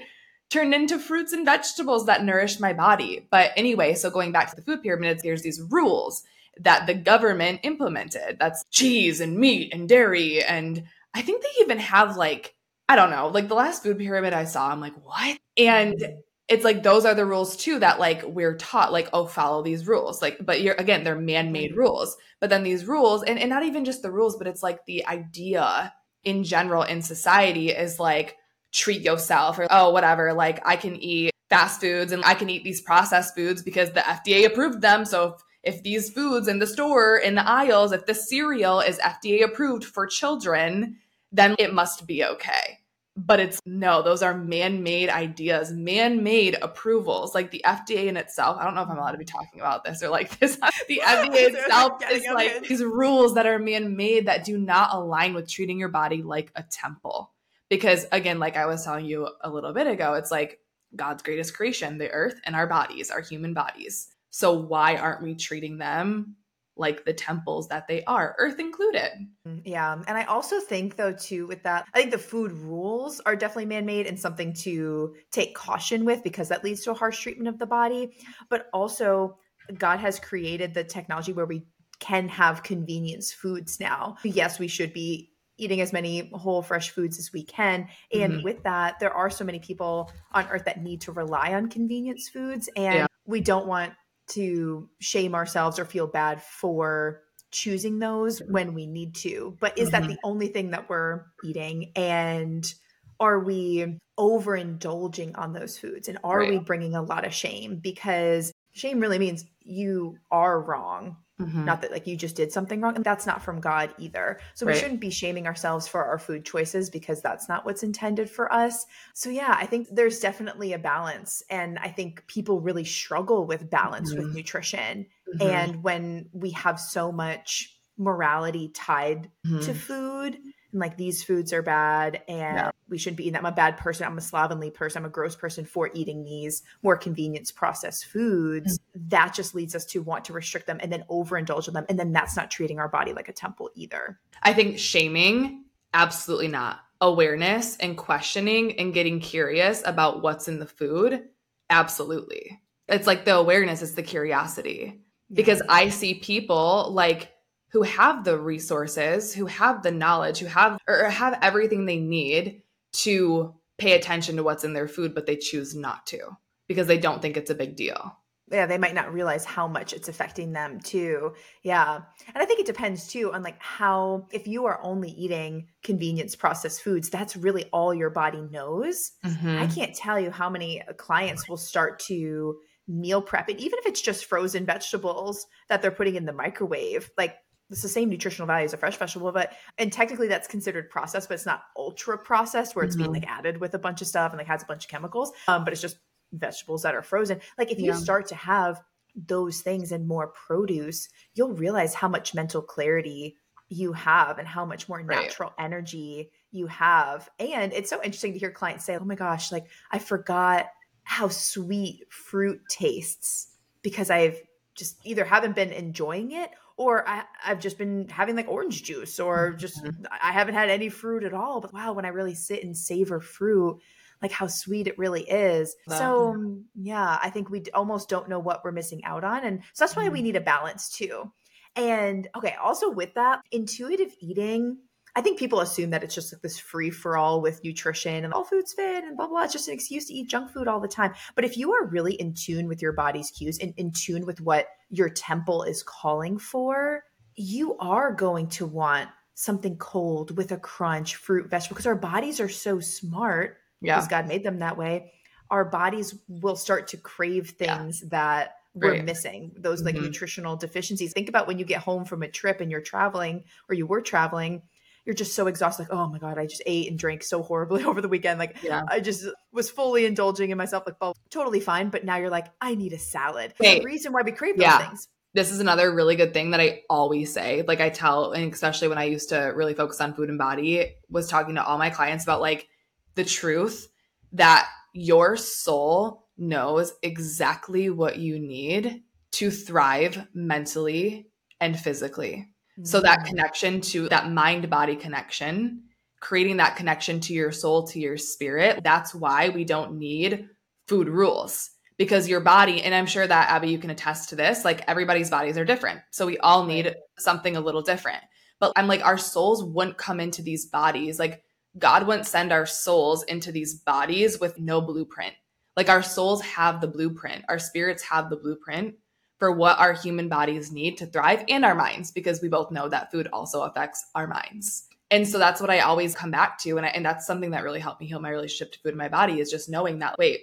turned 0.49 0.73
into 0.73 0.97
fruits 0.97 1.33
and 1.33 1.45
vegetables 1.45 2.05
that 2.05 2.23
nourish 2.23 2.59
my 2.61 2.71
body. 2.71 3.27
But 3.29 3.51
anyway, 3.57 3.95
so 3.95 4.09
going 4.09 4.31
back 4.31 4.49
to 4.49 4.55
the 4.55 4.61
food 4.61 4.81
pyramid, 4.81 5.19
there's 5.21 5.41
these 5.41 5.61
rules 5.61 6.23
that 6.61 6.87
the 6.87 6.93
government 6.93 7.59
implemented. 7.63 8.37
That's 8.39 8.63
cheese 8.71 9.19
and 9.19 9.37
meat 9.37 9.73
and 9.73 9.89
dairy. 9.89 10.41
And 10.41 10.85
I 11.13 11.21
think 11.21 11.43
they 11.43 11.61
even 11.61 11.79
have 11.79 12.15
like, 12.15 12.55
I 12.87 12.95
don't 12.95 13.11
know, 13.11 13.27
like 13.27 13.49
the 13.49 13.55
last 13.55 13.83
food 13.83 13.97
pyramid 13.97 14.31
I 14.31 14.45
saw, 14.45 14.69
I'm 14.69 14.79
like, 14.79 14.95
what? 15.03 15.37
And 15.57 16.01
it's 16.47 16.63
like 16.63 16.83
those 16.83 17.05
are 17.05 17.15
the 17.15 17.25
rules 17.25 17.57
too 17.57 17.79
that 17.79 17.99
like 17.99 18.23
we're 18.23 18.55
taught, 18.55 18.93
like, 18.93 19.09
oh, 19.13 19.25
follow 19.25 19.63
these 19.63 19.87
rules. 19.87 20.21
Like, 20.21 20.37
but 20.39 20.61
you're 20.61 20.75
again, 20.75 21.03
they're 21.03 21.19
man-made 21.19 21.75
rules. 21.75 22.17
But 22.39 22.49
then 22.49 22.63
these 22.63 22.85
rules, 22.85 23.23
and, 23.23 23.37
and 23.37 23.49
not 23.49 23.63
even 23.63 23.83
just 23.83 24.01
the 24.01 24.11
rules, 24.11 24.37
but 24.37 24.47
it's 24.47 24.63
like 24.63 24.85
the 24.85 25.05
idea 25.05 25.93
in 26.23 26.43
general 26.43 26.83
in 26.83 27.01
society 27.01 27.69
is 27.69 27.99
like 27.99 28.35
treat 28.73 29.01
yourself 29.01 29.57
or 29.57 29.67
oh 29.71 29.91
whatever 29.91 30.33
like 30.33 30.59
i 30.67 30.75
can 30.75 30.95
eat 30.97 31.31
fast 31.49 31.79
foods 31.79 32.11
and 32.11 32.23
i 32.25 32.33
can 32.33 32.49
eat 32.49 32.63
these 32.63 32.81
processed 32.81 33.33
foods 33.33 33.63
because 33.63 33.91
the 33.91 34.01
fda 34.01 34.45
approved 34.45 34.81
them 34.81 35.05
so 35.05 35.35
if, 35.63 35.75
if 35.75 35.83
these 35.83 36.09
foods 36.09 36.47
in 36.49 36.59
the 36.59 36.67
store 36.67 37.17
in 37.17 37.35
the 37.35 37.47
aisles 37.47 37.93
if 37.93 38.05
this 38.05 38.27
cereal 38.27 38.81
is 38.81 38.99
fda 38.99 39.43
approved 39.43 39.85
for 39.85 40.05
children 40.05 40.97
then 41.31 41.55
it 41.59 41.73
must 41.73 42.05
be 42.05 42.23
okay 42.23 42.79
but 43.17 43.39
it's 43.39 43.59
no 43.65 44.03
those 44.03 44.21
are 44.21 44.37
man-made 44.37 45.09
ideas 45.09 45.71
man-made 45.71 46.55
approvals. 46.61 47.33
Like 47.33 47.49
the 47.49 47.63
fda 47.65 48.05
in 48.05 48.15
itself 48.15 48.57
i 48.59 48.63
don't 48.63 48.75
know 48.75 48.83
if 48.83 48.89
i'm 48.89 48.97
allowed 48.97 49.11
to 49.11 49.17
be 49.17 49.25
talking 49.25 49.59
about 49.59 49.83
this 49.83 50.03
or 50.03 50.09
like 50.09 50.37
this. 50.39 50.57
The 50.87 51.01
fda 51.05 51.29
itself 51.33 52.01
is 52.11 52.25
like 52.31 52.67
these 52.67 52.83
rules 52.83 53.33
that 53.33 53.47
are 53.47 53.59
man-made 53.59 54.27
that 54.27 54.45
do 54.45 54.57
not 54.57 54.93
align 54.93 55.33
with 55.33 55.49
treating 55.49 55.79
your 55.79 55.89
body 55.89 56.21
like 56.21 56.51
a 56.55 56.63
temple. 56.63 57.33
Because 57.69 58.05
again 58.11 58.39
like 58.39 58.55
i 58.55 58.67
was 58.67 58.85
telling 58.85 59.05
you 59.05 59.27
a 59.41 59.49
little 59.49 59.73
bit 59.73 59.87
ago 59.87 60.13
it's 60.13 60.31
like 60.31 60.59
god's 60.95 61.23
greatest 61.23 61.55
creation 61.55 61.97
the 61.97 62.09
earth 62.11 62.39
and 62.45 62.55
our 62.55 62.67
bodies 62.67 63.09
our 63.09 63.21
human 63.21 63.53
bodies. 63.53 64.09
So 64.29 64.53
why 64.53 64.97
aren't 64.97 65.23
we 65.23 65.33
treating 65.33 65.79
them 65.79 66.35
like 66.77 67.05
the 67.05 67.13
temples 67.13 67.67
that 67.69 67.87
they 67.87 68.03
are 68.05 68.35
earth 68.37 68.59
included 68.59 69.11
Mm, 69.47 69.61
Yeah. 69.65 69.93
And 70.07 70.17
I 70.17 70.23
also 70.25 70.59
think, 70.59 70.95
though, 70.97 71.13
too, 71.13 71.47
with 71.47 71.63
that, 71.63 71.87
I 71.93 71.99
think 71.99 72.11
the 72.11 72.17
food 72.17 72.51
rules 72.51 73.19
are 73.21 73.35
definitely 73.35 73.65
man 73.65 73.85
made 73.85 74.05
and 74.07 74.19
something 74.19 74.53
to 74.55 75.15
take 75.31 75.55
caution 75.55 76.03
with 76.05 76.23
because 76.23 76.49
that 76.49 76.63
leads 76.63 76.83
to 76.83 76.91
a 76.91 76.93
harsh 76.93 77.21
treatment 77.21 77.47
of 77.47 77.57
the 77.59 77.65
body. 77.65 78.17
But 78.49 78.67
also, 78.73 79.37
God 79.77 79.99
has 79.99 80.19
created 80.19 80.73
the 80.73 80.83
technology 80.83 81.33
where 81.33 81.45
we 81.45 81.65
can 81.99 82.27
have 82.29 82.63
convenience 82.63 83.31
foods 83.31 83.79
now. 83.79 84.17
Yes, 84.23 84.59
we 84.59 84.67
should 84.67 84.93
be 84.93 85.31
eating 85.57 85.81
as 85.81 85.91
many 85.91 86.29
whole 86.33 86.61
fresh 86.61 86.91
foods 86.91 87.17
as 87.17 87.33
we 87.33 87.43
can 87.43 87.87
and 88.13 88.33
Mhm. 88.35 88.43
with 88.43 88.61
that 88.61 88.99
there 88.99 89.11
are 89.11 89.27
so 89.27 89.43
many 89.43 89.57
people 89.57 90.11
on 90.31 90.47
earth 90.49 90.65
that 90.65 90.83
need 90.83 91.01
to 91.01 91.11
rely 91.11 91.51
on 91.55 91.67
convenience 91.67 92.29
foods 92.29 92.69
and 92.75 92.93
Yeah. 92.93 93.07
we 93.25 93.41
don't 93.41 93.65
want 93.65 93.93
to 94.29 94.89
shame 94.99 95.35
ourselves 95.35 95.79
or 95.79 95.85
feel 95.85 96.07
bad 96.07 96.41
for 96.43 97.23
choosing 97.51 97.99
those 97.99 98.39
when 98.47 98.73
we 98.73 98.87
need 98.87 99.15
to. 99.15 99.57
But 99.61 99.77
is 99.77 99.91
that 99.91 100.07
Mhm. 100.07 100.07
the 100.07 100.19
only 100.23 100.47
thing 100.49 100.71
that 100.71 100.89
we're 100.89 101.25
eating? 101.43 101.91
And 101.95 102.71
are 103.19 103.39
we 103.39 103.99
overindulging 104.19 105.37
on 105.37 105.53
those 105.53 105.77
foods? 105.79 106.07
And 106.07 106.19
are 106.23 106.43
Right. 106.43 106.45
we 106.45 106.59
bringing 106.59 106.95
a 106.95 107.01
lot 107.01 107.25
of 107.25 107.33
shame? 107.33 107.79
Because 107.79 108.51
shame 108.73 108.99
really 108.99 109.19
means 109.19 109.45
you 109.61 110.21
are 110.31 110.59
wrong. 110.61 111.17
Mhm. 111.39 111.67
Not 111.67 111.81
that 111.81 111.91
like 111.91 112.07
you 112.07 112.15
just 112.15 112.35
did 112.35 112.51
something 112.51 112.81
wrong. 112.81 112.95
And 112.95 113.03
that's 113.05 113.25
not 113.25 113.41
from 113.43 113.59
God 113.59 113.93
either. 113.97 114.39
So 114.55 114.65
we 114.65 114.73
shouldn't 114.73 115.01
be 115.01 115.09
shaming 115.09 115.47
ourselves 115.47 115.87
for 115.87 116.05
our 116.05 116.17
food 116.17 116.45
choices 116.45 116.89
because 116.89 117.21
that's 117.21 117.49
not 117.49 117.65
what's 117.65 117.83
intended 117.83 118.29
for 118.29 118.51
us. 118.53 118.85
So 119.13 119.29
yeah, 119.29 119.55
I 119.59 119.65
think 119.65 119.87
there's 119.91 120.19
definitely 120.19 120.73
a 120.73 120.79
balance. 120.79 121.43
And 121.49 121.77
I 121.79 121.89
think 121.89 122.25
people 122.27 122.61
really 122.61 122.85
struggle 122.85 123.45
with 123.45 123.69
balance 123.69 124.15
Mhm. 124.15 124.17
with 124.17 124.33
nutrition. 124.33 125.07
Mhm. 125.33 125.67
And 125.67 125.83
when 125.83 126.29
we 126.31 126.51
have 126.51 126.79
so 126.79 127.11
much 127.11 127.77
morality 127.97 128.69
tied 128.69 129.29
to 129.59 129.73
Mhm. 129.73 129.75
food 129.75 130.35
and 130.71 130.79
like 130.79 130.97
these 130.97 131.23
foods 131.23 131.51
are 131.53 131.61
bad 131.63 132.23
and 132.27 132.67
Yeah. 132.67 132.71
We 132.89 132.97
shouldn't 132.97 133.17
be 133.17 133.23
eating 133.23 133.33
them. 133.33 133.45
I'm 133.45 133.53
a 133.53 133.55
bad 133.55 133.77
person. 133.77 134.05
I'm 134.05 134.17
a 134.17 134.21
slovenly 134.21 134.71
person. 134.71 135.01
I'm 135.01 135.05
a 135.05 135.09
gross 135.09 135.35
person 135.35 135.65
for 135.65 135.89
eating 135.93 136.23
these 136.23 136.63
more 136.83 136.97
convenience 136.97 137.51
processed 137.51 138.05
foods. 138.05 138.79
Mm. 138.79 139.09
That 139.09 139.33
just 139.33 139.55
leads 139.55 139.75
us 139.75 139.85
to 139.85 140.01
want 140.01 140.25
to 140.25 140.33
restrict 140.33 140.67
them 140.67 140.79
and 140.81 140.91
then 140.91 141.03
overindulge 141.09 141.67
in 141.67 141.73
them. 141.73 141.85
And 141.89 141.99
then 141.99 142.11
that's 142.11 142.35
not 142.35 142.51
treating 142.51 142.79
our 142.79 142.87
body 142.87 143.13
like 143.13 143.29
a 143.29 143.33
temple 143.33 143.69
either. 143.75 144.19
I 144.43 144.53
think 144.53 144.77
shaming, 144.79 145.65
absolutely 145.93 146.47
not. 146.47 146.79
Awareness 147.01 147.77
and 147.77 147.97
questioning 147.97 148.79
and 148.79 148.93
getting 148.93 149.19
curious 149.19 149.83
about 149.85 150.21
what's 150.21 150.47
in 150.47 150.59
the 150.59 150.65
food, 150.65 151.23
absolutely. 151.69 152.59
It's 152.87 153.07
like 153.07 153.25
the 153.25 153.35
awareness 153.35 153.81
is 153.81 153.95
the 153.95 154.03
curiosity. 154.03 155.01
Because 155.31 155.61
I 155.67 155.89
see 155.89 156.13
people 156.13 156.89
like 156.91 157.33
who 157.71 157.81
have 157.81 158.23
the 158.23 158.37
resources, 158.37 159.33
who 159.33 159.45
have 159.45 159.83
the 159.83 159.91
knowledge, 159.91 160.39
who 160.39 160.45
have 160.45 160.79
or 160.87 161.03
have 161.09 161.37
everything 161.41 161.85
they 161.85 161.99
need 161.99 162.61
to 163.03 163.53
pay 163.77 163.93
attention 163.93 164.35
to 164.37 164.43
what's 164.43 164.63
in 164.63 164.73
their 164.73 164.87
food, 164.87 165.13
but 165.13 165.25
they 165.25 165.35
choose 165.35 165.75
not 165.75 166.05
to 166.07 166.19
because 166.67 166.87
they 166.87 166.97
don't 166.97 167.21
think 167.21 167.37
it's 167.37 167.51
a 167.51 167.55
big 167.55 167.75
deal. 167.75 168.17
yeah, 168.51 168.65
they 168.65 168.77
might 168.77 168.95
not 168.95 169.13
realize 169.13 169.43
how 169.45 169.67
much 169.67 169.91
it's 169.93 170.07
affecting 170.07 170.53
them 170.53 170.79
too. 170.79 171.33
Yeah. 171.63 171.99
And 172.33 172.37
I 172.41 172.45
think 172.45 172.59
it 172.61 172.65
depends 172.65 173.07
too 173.07 173.33
on 173.33 173.43
like 173.43 173.61
how 173.61 174.27
if 174.31 174.47
you 174.47 174.65
are 174.65 174.79
only 174.83 175.09
eating 175.11 175.67
convenience 175.83 176.35
processed 176.35 176.81
foods, 176.81 177.09
that's 177.09 177.35
really 177.35 177.65
all 177.73 177.93
your 177.93 178.09
body 178.09 178.41
knows. 178.49 179.11
Mhm. 179.25 179.59
I 179.59 179.67
can't 179.67 179.93
tell 179.95 180.17
you 180.19 180.31
how 180.31 180.49
many 180.49 180.81
clients 180.97 181.47
will 181.49 181.57
start 181.57 181.99
to 182.07 182.57
meal 182.87 183.21
prep 183.21 183.49
and 183.49 183.59
even 183.59 183.77
if 183.79 183.85
it's 183.85 183.99
just 184.01 184.23
frozen 184.25 184.65
vegetables 184.65 185.45
that 185.67 185.81
they're 185.81 185.91
putting 185.91 186.15
in 186.15 186.25
the 186.25 186.31
microwave, 186.31 187.11
like 187.17 187.35
it's 187.69 187.81
the 187.81 187.89
same 187.89 188.09
nutritional 188.09 188.47
value 188.47 188.65
as 188.65 188.73
a 188.73 188.77
fresh 188.77 188.97
vegetable, 188.97 189.31
but 189.31 189.53
and 189.77 189.91
technically 189.91 190.27
that's 190.27 190.47
considered 190.47 190.89
processed, 190.89 191.27
but 191.29 191.35
it's 191.35 191.45
not 191.45 191.63
ultra 191.75 192.17
processed 192.17 192.75
where 192.75 192.85
it's 192.85 192.95
being 192.95 193.09
Mhm. 193.09 193.13
like 193.13 193.27
added 193.27 193.59
with 193.59 193.73
a 193.73 193.79
bunch 193.79 194.01
of 194.01 194.07
stuff 194.07 194.31
and 194.31 194.37
like 194.37 194.47
has 194.47 194.63
a 194.63 194.65
bunch 194.65 194.85
of 194.85 194.89
chemicals. 194.91 195.31
Um, 195.47 195.63
but 195.63 195.73
it's 195.73 195.81
just 195.81 195.97
vegetables 196.31 196.83
that 196.83 196.95
are 196.95 197.01
frozen. 197.03 197.41
Like 197.57 197.71
if 197.71 197.81
you 197.81 197.93
start 197.93 198.27
to 198.27 198.35
have 198.35 198.81
those 199.15 199.61
things 199.61 199.91
and 199.91 200.07
more 200.07 200.27
produce, 200.27 201.09
you'll 201.33 201.53
realize 201.53 201.93
how 201.93 202.07
much 202.07 202.33
mental 202.35 202.61
clarity 202.61 203.37
you 203.69 203.91
have 203.93 204.37
and 204.39 204.47
how 204.47 204.63
much 204.65 204.87
more 204.87 205.03
Right. 205.07 205.33
natural 205.33 205.53
energy 205.59 206.31
you 206.51 206.67
have. 206.67 207.29
And 207.39 207.73
it's 207.73 207.89
so 207.89 207.97
interesting 208.01 208.33
to 208.33 208.39
hear 208.39 208.51
clients 208.51 208.85
say, 208.85 208.95
"Oh 208.95 209.03
my 209.03 209.15
gosh, 209.15 209.51
like 209.51 209.67
I 209.91 209.99
forgot 209.99 210.67
how 211.03 211.27
sweet 211.29 212.11
fruit 212.11 212.61
tastes 212.69 213.55
because 213.81 214.09
I've 214.09 214.41
just 214.75 214.99
either 215.05 215.25
haven't 215.25 215.55
been 215.55 215.71
enjoying 215.71 216.31
it 216.31 216.51
or 216.77 217.07
I, 217.09 217.23
I've 217.43 217.59
just 217.59 217.77
been 217.77 218.07
having 218.07 218.35
like 218.35 218.47
orange 218.47 218.83
juice 218.83 219.19
or 219.19 219.53
just 219.53 219.81
I 220.21 220.31
haven't 220.31 220.53
had 220.53 220.69
any 220.69 220.89
fruit 220.89 221.23
at 221.23 221.33
all. 221.33 221.59
But 221.59 221.73
wow, 221.73 221.93
when 221.93 222.05
I 222.05 222.09
really 222.09 222.35
sit 222.35 222.63
and 222.63 222.77
savor 222.77 223.19
fruit, 223.19 223.79
like 224.21 224.31
how 224.31 224.47
sweet 224.47 224.87
it 224.87 224.97
really 224.97 225.23
is. 225.23 225.75
Wow. 225.87 225.97
So 225.97 226.29
um, 226.29 226.65
yeah, 226.75 227.19
I 227.21 227.31
think 227.31 227.49
we 227.49 227.63
almost 227.73 228.09
don't 228.09 228.29
know 228.29 228.39
what 228.39 228.63
we're 228.63 228.71
missing 228.71 229.03
out 229.03 229.23
on, 229.23 229.43
and 229.43 229.63
so 229.73 229.83
that's 229.83 229.95
why 229.95 230.07
we 230.09 230.21
need 230.21 230.35
a 230.35 230.41
balance 230.41 230.89
too. 230.89 231.31
And 231.75 232.27
okay, 232.35 232.55
also 232.61 232.89
with 232.89 233.13
that, 233.15 233.41
intuitive 233.51 234.13
eating. 234.19 234.77
I 235.17 235.21
think 235.21 235.39
people 235.39 235.61
assume 235.61 235.89
that 235.89 236.03
it's 236.03 236.13
just 236.13 236.31
like 236.31 236.43
this 236.43 236.59
free 236.59 236.91
for 236.91 237.17
all 237.17 237.41
with 237.41 237.63
nutrition 237.63 238.23
and 238.23 238.31
all 238.31 238.43
foods 238.43 238.73
fit 238.73 239.03
and 239.03 239.17
blah, 239.17 239.25
blah. 239.25 239.41
It's 239.41 239.51
just 239.51 239.67
an 239.67 239.73
excuse 239.73 240.05
to 240.05 240.13
eat 240.13 240.29
junk 240.29 240.51
food 240.51 240.67
all 240.67 240.79
the 240.79 240.87
time. 240.87 241.15
But 241.33 241.43
if 241.43 241.57
you 241.57 241.73
are 241.73 241.87
really 241.87 242.13
in 242.13 242.35
tune 242.35 242.67
with 242.67 242.83
your 242.83 242.91
body's 242.93 243.31
cues 243.31 243.57
and 243.57 243.73
in 243.77 243.89
tune 243.91 244.27
with 244.27 244.41
what 244.41 244.67
your 244.91 245.09
temple 245.09 245.63
is 245.63 245.81
calling 245.81 246.37
for, 246.37 247.03
you 247.33 247.75
are 247.79 248.11
going 248.13 248.45
to 248.49 248.67
want 248.67 249.09
something 249.33 249.75
cold 249.77 250.37
with 250.37 250.51
a 250.51 250.57
crunch, 250.57 251.15
fruit, 251.15 251.49
vegetable, 251.49 251.73
because 251.73 251.87
our 251.87 251.95
bodies 251.95 252.39
are 252.39 252.47
so 252.49 252.79
smart 252.79 253.57
Yeah. 253.81 253.95
because 253.95 254.07
God 254.07 254.27
made 254.27 254.43
them 254.43 254.59
that 254.59 254.77
way. 254.77 255.13
Our 255.49 255.65
bodies 255.65 256.13
will 256.27 256.55
start 256.55 256.89
to 256.89 256.97
crave 256.97 257.55
Yeah. 257.59 257.77
things 257.79 258.01
that 258.09 258.53
we're 258.75 258.91
Right. 258.91 259.03
missing, 259.03 259.51
those 259.57 259.81
like 259.81 259.95
Mhm. 259.95 260.03
nutritional 260.03 260.55
deficiencies. 260.57 261.11
Think 261.11 261.27
about 261.27 261.47
when 261.47 261.57
you 261.57 261.65
get 261.65 261.81
home 261.81 262.05
from 262.05 262.21
a 262.21 262.27
trip 262.27 262.61
and 262.61 262.69
you're 262.69 262.81
traveling 262.81 263.45
or 263.67 263.73
you 263.73 263.87
were 263.87 264.01
traveling, 264.01 264.61
you're 265.07 265.13
just 265.13 265.35
so 265.35 265.47
exhausted, 265.47 265.83
like, 265.83 265.93
oh 265.93 266.09
my 266.09 266.19
God, 266.19 266.37
I 266.37 266.45
just 266.45 266.61
ate 266.65 266.89
and 266.89 266.99
drank 266.99 267.23
so 267.23 267.41
horribly 267.41 267.83
over 267.85 268.01
the 268.01 268.09
weekend. 268.09 268.39
Like, 268.39 268.61
Yeah. 268.61 268.81
I 268.89 268.99
just 268.99 269.25
was 269.53 269.69
fully 269.69 270.05
indulging 270.05 270.51
in 270.51 270.57
myself, 270.57 270.83
like, 270.85 270.97
well, 270.99 271.15
totally 271.29 271.61
fine. 271.61 271.89
But 271.89 272.03
now 272.03 272.17
you're 272.17 272.29
like, 272.29 272.47
I 272.59 272.75
need 272.75 272.91
a 272.91 272.99
salad. 272.99 273.53
The 273.57 273.81
reason 273.85 274.11
why 274.11 274.21
we 274.23 274.33
crave 274.33 274.57
those 274.57 274.85
things. 274.85 275.07
this 275.33 275.49
is 275.49 275.61
another 275.61 275.93
really 275.93 276.17
good 276.17 276.33
thing 276.33 276.51
that 276.51 276.59
I 276.59 276.81
always 276.89 277.31
say. 277.31 277.63
Like 277.65 277.79
I 277.79 277.89
tell, 277.89 278.33
and 278.33 278.51
especially 278.53 278.89
when 278.89 278.97
I 278.97 279.05
used 279.05 279.29
to 279.29 279.53
really 279.55 279.73
focus 279.73 280.01
on 280.01 280.13
food 280.13 280.27
and 280.27 280.37
body, 280.37 280.93
was 281.09 281.29
talking 281.29 281.55
to 281.55 281.63
all 281.63 281.77
my 281.77 281.89
clients 281.89 282.25
about 282.25 282.41
like 282.41 282.67
the 283.15 283.23
truth 283.23 283.87
that 284.33 284.67
your 284.93 285.37
soul 285.37 286.27
knows 286.37 286.93
exactly 287.01 287.89
what 287.89 288.17
you 288.17 288.39
need 288.39 289.03
to 289.31 289.51
thrive 289.51 290.27
mentally 290.33 291.29
and 291.61 291.79
physically. 291.79 292.49
So 292.83 293.01
that 293.01 293.21
Mm. 293.21 293.25
connection 293.25 293.81
to 293.81 294.09
that 294.09 294.31
mind 294.31 294.69
body 294.69 294.95
connection, 294.95 295.83
creating 296.19 296.57
that 296.57 296.75
connection 296.75 297.19
to 297.21 297.33
your 297.33 297.51
soul, 297.51 297.87
to 297.87 297.99
your 297.99 298.17
spirit, 298.17 298.83
that's 298.83 299.15
why 299.15 299.49
we 299.49 299.63
don't 299.63 299.97
need 299.97 300.49
food 300.87 301.09
rules 301.09 301.71
because 301.97 302.29
your 302.29 302.39
body, 302.39 302.83
and 302.83 302.93
I'm 302.93 303.07
sure 303.07 303.25
that 303.25 303.49
Abby, 303.49 303.69
you 303.69 303.79
can 303.79 303.89
attest 303.89 304.29
to 304.29 304.35
this, 304.35 304.63
like 304.63 304.83
everybody's 304.87 305.29
bodies 305.29 305.57
are 305.57 305.65
different. 305.65 306.01
So 306.11 306.25
we 306.25 306.37
all 306.37 306.65
need 306.65 306.95
something 307.17 307.55
a 307.55 307.61
little 307.61 307.81
different. 307.81 308.23
But 308.59 308.73
I'm 308.75 308.87
like, 308.87 309.05
our 309.05 309.17
souls 309.17 309.63
wouldn't 309.63 309.97
come 309.97 310.19
into 310.19 310.41
these 310.41 310.65
bodies. 310.65 311.19
Like, 311.19 311.43
God 311.77 312.07
wouldn't 312.07 312.25
send 312.25 312.51
our 312.51 312.65
souls 312.65 313.23
into 313.23 313.51
these 313.51 313.75
bodies 313.75 314.39
with 314.39 314.57
no 314.57 314.81
blueprint. 314.81 315.33
Like, 315.75 315.89
our 315.89 316.01
souls 316.01 316.41
have 316.41 316.81
the 316.81 316.87
blueprint, 316.87 317.45
our 317.49 317.59
spirits 317.59 318.01
have 318.03 318.29
the 318.29 318.37
blueprint 318.37 318.95
for 319.37 319.51
what 319.51 319.79
our 319.79 319.93
human 319.93 320.29
bodies 320.29 320.71
need 320.71 320.97
to 320.97 321.05
thrive 321.05 321.43
and 321.47 321.63
our 321.63 321.75
minds, 321.75 322.11
because 322.11 322.41
we 322.41 322.49
both 322.49 322.71
know 322.71 322.89
that 322.89 323.11
food 323.11 323.27
also 323.31 323.61
affects 323.61 324.05
our 324.15 324.27
minds. 324.27 324.87
And 325.09 325.27
so 325.27 325.37
that's 325.37 325.61
what 325.61 325.69
I 325.69 325.79
always 325.79 326.15
come 326.15 326.31
back 326.31 326.59
to. 326.59 326.77
And, 326.77 326.85
I, 326.85 326.89
and 326.89 327.05
that's 327.05 327.25
something 327.25 327.51
that 327.51 327.63
really 327.63 327.79
helped 327.79 328.01
me 328.01 328.07
heal 328.07 328.19
my 328.19 328.29
relationship 328.29 328.73
to 328.73 328.79
food 328.79 328.89
and 328.89 328.97
my 328.97 329.09
body 329.09 329.39
is 329.39 329.49
just 329.49 329.69
knowing 329.69 329.99
that, 329.99 330.17
wait, 330.17 330.41